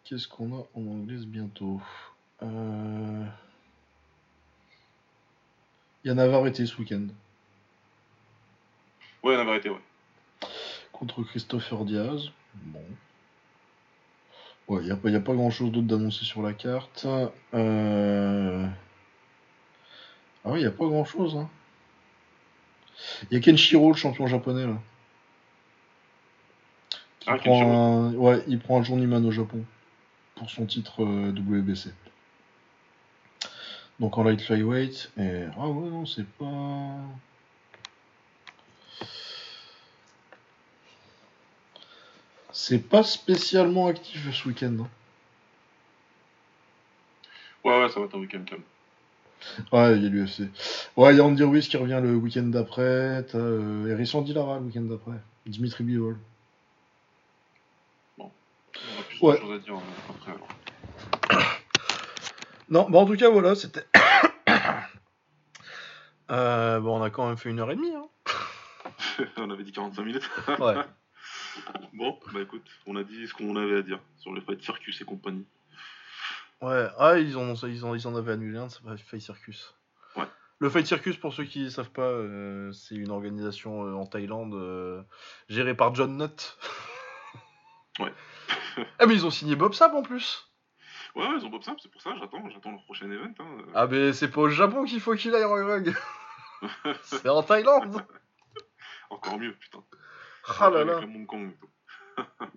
Qu'est-ce 0.04 0.28
qu'on 0.28 0.52
a 0.58 0.66
en 0.74 0.86
anglaise 0.86 1.26
bientôt? 1.26 1.80
Euh... 2.42 3.24
Il 6.04 6.08
y 6.08 6.10
a 6.10 6.14
Navarre 6.14 6.46
été 6.46 6.66
ce 6.66 6.76
week-end 6.76 7.06
Ouais, 9.24 9.36
la 9.36 9.44
vérité, 9.44 9.70
ouais. 9.70 9.80
contre 10.92 11.22
Christopher 11.22 11.84
Diaz. 11.84 12.30
Bon. 12.54 12.84
Ouais, 14.68 14.80
il 14.82 14.86
n'y 14.86 14.92
a, 14.92 14.96
pas- 14.96 15.10
y 15.10 15.16
a 15.16 15.20
pas 15.20 15.34
grand 15.34 15.50
chose 15.50 15.72
d'autre 15.72 15.86
d'annoncé 15.86 16.24
sur 16.24 16.42
la 16.42 16.52
carte. 16.52 17.06
Euh... 17.54 18.66
Ah 20.44 20.50
oui, 20.50 20.58
il 20.60 20.62
n'y 20.62 20.66
a 20.68 20.70
pas 20.70 20.86
grand 20.86 21.04
chose. 21.04 21.36
Hein. 21.36 21.48
Il 23.30 23.34
y 23.34 23.36
a 23.38 23.40
Kenshiro, 23.40 23.90
le 23.90 23.96
champion 23.96 24.26
japonais, 24.26 24.66
là. 24.66 24.78
Qui 27.20 27.30
Ah, 27.30 27.36
prend 27.38 27.62
un... 28.08 28.14
Ouais, 28.14 28.42
il 28.46 28.58
prend 28.58 28.78
un 28.80 28.82
journeyman 28.82 29.24
au 29.24 29.30
Japon 29.32 29.64
pour 30.36 30.50
son 30.50 30.66
titre 30.66 31.02
euh, 31.02 31.30
WBC. 31.32 31.90
Donc 34.00 34.16
en 34.18 34.22
light 34.24 34.40
flyweight. 34.42 35.10
Et... 35.18 35.44
Ah 35.58 35.68
ouais, 35.68 35.88
non, 35.90 36.04
c'est 36.06 36.26
pas. 36.26 36.96
C'est 42.56 42.78
pas 42.88 43.02
spécialement 43.02 43.88
actif 43.88 44.32
ce 44.32 44.48
week-end. 44.48 44.76
hein. 44.80 44.88
Ouais, 47.64 47.80
ouais, 47.82 47.88
ça 47.88 47.98
va 47.98 48.06
être 48.06 48.14
un 48.14 48.20
week-end 48.20 48.44
calme. 48.46 48.62
Ouais, 49.72 49.96
il 49.96 50.04
y 50.04 50.06
a 50.06 50.08
l'UFC. 50.08 50.48
Ouais, 50.96 51.12
il 51.12 51.16
y 51.18 51.20
a 51.20 51.24
Andy 51.24 51.42
Ruiz 51.42 51.66
qui 51.68 51.76
revient 51.76 51.98
le 52.00 52.14
week-end 52.14 52.44
d'après. 52.44 53.24
T'as 53.24 53.38
euh, 53.38 53.88
Hérisson 53.90 54.22
Dilara 54.22 54.58
le 54.60 54.66
week-end 54.66 54.82
d'après. 54.82 55.16
Dimitri 55.46 55.82
Bivol. 55.82 56.16
On 58.18 58.26
a 58.26 59.02
plus 59.08 59.18
Ouais. 59.20 59.34
de 59.34 59.40
choses 59.40 59.52
à 59.52 59.58
dire 59.58 59.74
après 60.08 60.32
alors. 60.32 60.48
Non, 62.70 62.88
bah 62.88 62.98
en 63.00 63.06
tout 63.06 63.16
cas, 63.16 63.28
voilà, 63.30 63.54
c'était. 63.56 63.84
Euh, 66.30 66.80
bon, 66.80 66.98
on 66.98 67.02
a 67.02 67.10
quand 67.10 67.28
même 67.28 67.36
fait 67.36 67.50
une 67.50 67.60
heure 67.60 67.70
et 67.70 67.76
demie. 67.76 67.92
Hein. 67.94 68.06
on 69.36 69.50
avait 69.50 69.62
dit 69.62 69.72
45 69.72 70.02
minutes. 70.02 70.30
Ouais. 70.58 70.74
bon, 71.92 72.18
bah 72.32 72.40
écoute, 72.40 72.66
on 72.86 72.96
a 72.96 73.02
dit 73.02 73.26
ce 73.26 73.34
qu'on 73.34 73.56
avait 73.56 73.78
à 73.78 73.82
dire 73.82 74.00
sur 74.18 74.32
le 74.32 74.40
fight 74.40 74.62
circus 74.62 75.00
et 75.00 75.04
compagnie. 75.04 75.46
Ouais, 76.64 76.88
ah, 76.98 77.18
ils, 77.18 77.36
ont, 77.36 77.54
ils, 77.54 77.84
ont, 77.84 77.94
ils 77.94 78.08
en 78.08 78.16
avaient 78.16 78.32
annulé 78.32 78.58
un, 78.58 78.70
c'est 78.70 78.80
Fight 78.96 79.20
Circus. 79.20 79.74
Ouais. 80.16 80.24
Le 80.60 80.70
Fight 80.70 80.86
Circus, 80.86 81.16
pour 81.18 81.34
ceux 81.34 81.44
qui 81.44 81.64
ne 81.64 81.68
savent 81.68 81.90
pas, 81.90 82.02
euh, 82.02 82.72
c'est 82.72 82.94
une 82.94 83.10
organisation 83.10 83.84
euh, 83.84 83.92
en 83.92 84.06
Thaïlande 84.06 84.54
euh, 84.54 85.02
gérée 85.50 85.74
par 85.74 85.94
John 85.94 86.16
Nutt. 86.16 86.58
Ouais. 88.00 88.12
ah, 88.98 89.04
mais 89.06 89.14
ils 89.14 89.24
ont 89.24 89.30
signé 89.30 89.54
Bob 89.54 89.72
Sapp 89.72 89.94
en 89.94 90.02
plus. 90.02 90.50
Ouais, 91.14 91.22
ouais, 91.28 91.36
ils 91.38 91.44
ont 91.46 91.48
Bob 91.48 91.62
Sapp, 91.62 91.78
c'est 91.80 91.88
pour 91.88 92.02
ça, 92.02 92.10
j'attends, 92.18 92.50
j'attends 92.50 92.72
leur 92.72 92.82
prochain 92.82 93.08
event. 93.08 93.32
Hein. 93.38 93.58
Ah, 93.72 93.86
mais 93.86 94.12
c'est 94.12 94.26
pas 94.26 94.40
au 94.40 94.48
Japon 94.48 94.84
qu'il 94.84 95.00
faut 95.00 95.14
qu'il 95.14 95.32
aille, 95.32 95.44
Rug 95.44 95.64
Rug. 96.84 96.96
c'est 97.02 97.28
en 97.28 97.44
Thaïlande. 97.44 98.04
Encore 99.10 99.38
mieux, 99.38 99.54
putain. 99.54 99.84
Ah 100.60 100.70
là 100.70 100.84
là. 100.84 101.00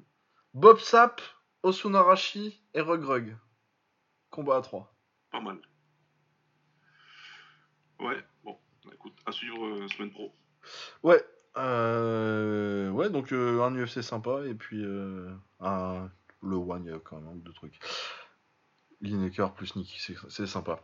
Bob 0.53 0.79
Sapp, 0.79 1.21
Osunarashi 1.63 2.61
et 2.73 2.81
Rug 2.81 3.03
Rug. 3.03 3.37
Combat 4.29 4.57
à 4.57 4.61
3. 4.61 4.93
Pas 5.31 5.39
mal. 5.39 5.59
Ouais, 7.99 8.23
bon, 8.43 8.57
bah 8.85 8.91
écoute, 8.93 9.15
à 9.25 9.31
suivre 9.31 9.65
euh, 9.65 9.87
semaine 9.87 10.11
pro. 10.11 10.33
Ouais. 11.03 11.23
Euh, 11.57 12.89
ouais, 12.91 13.09
donc 13.09 13.31
euh, 13.33 13.63
un 13.63 13.73
UFC 13.75 14.01
sympa 14.03 14.41
et 14.45 14.53
puis 14.53 14.83
euh, 14.83 15.33
un, 15.59 16.07
le 16.43 16.55
One, 16.55 16.85
il 16.85 16.91
y 16.91 16.93
a 16.93 16.99
quand 16.99 17.19
même 17.19 17.41
deux 17.41 17.53
trucs. 17.53 17.79
Lineker 19.01 19.53
plus 19.53 19.75
Nicky, 19.75 19.99
c'est- 20.29 20.45
sympa. 20.47 20.79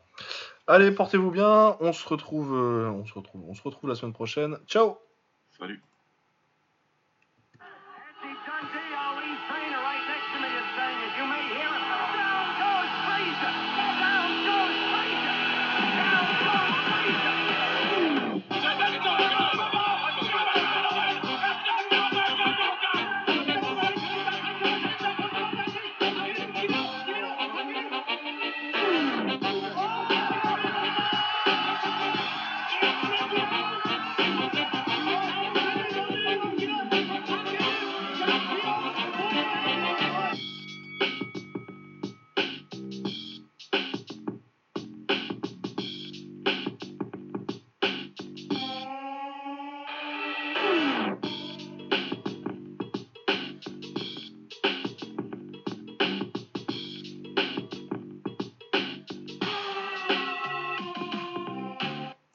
Allez, 0.68 0.92
portez-vous 0.92 1.32
bien. 1.32 1.78
On 1.80 1.94
se 1.94 2.08
retrouve, 2.08 2.54
on 2.54 3.06
se 3.06 3.14
retrouve, 3.14 3.44
on 3.48 3.54
se 3.54 3.62
retrouve 3.62 3.90
la 3.90 3.96
semaine 3.96 4.14
prochaine. 4.14 4.58
Ciao. 4.68 4.98
Salut. 5.58 5.82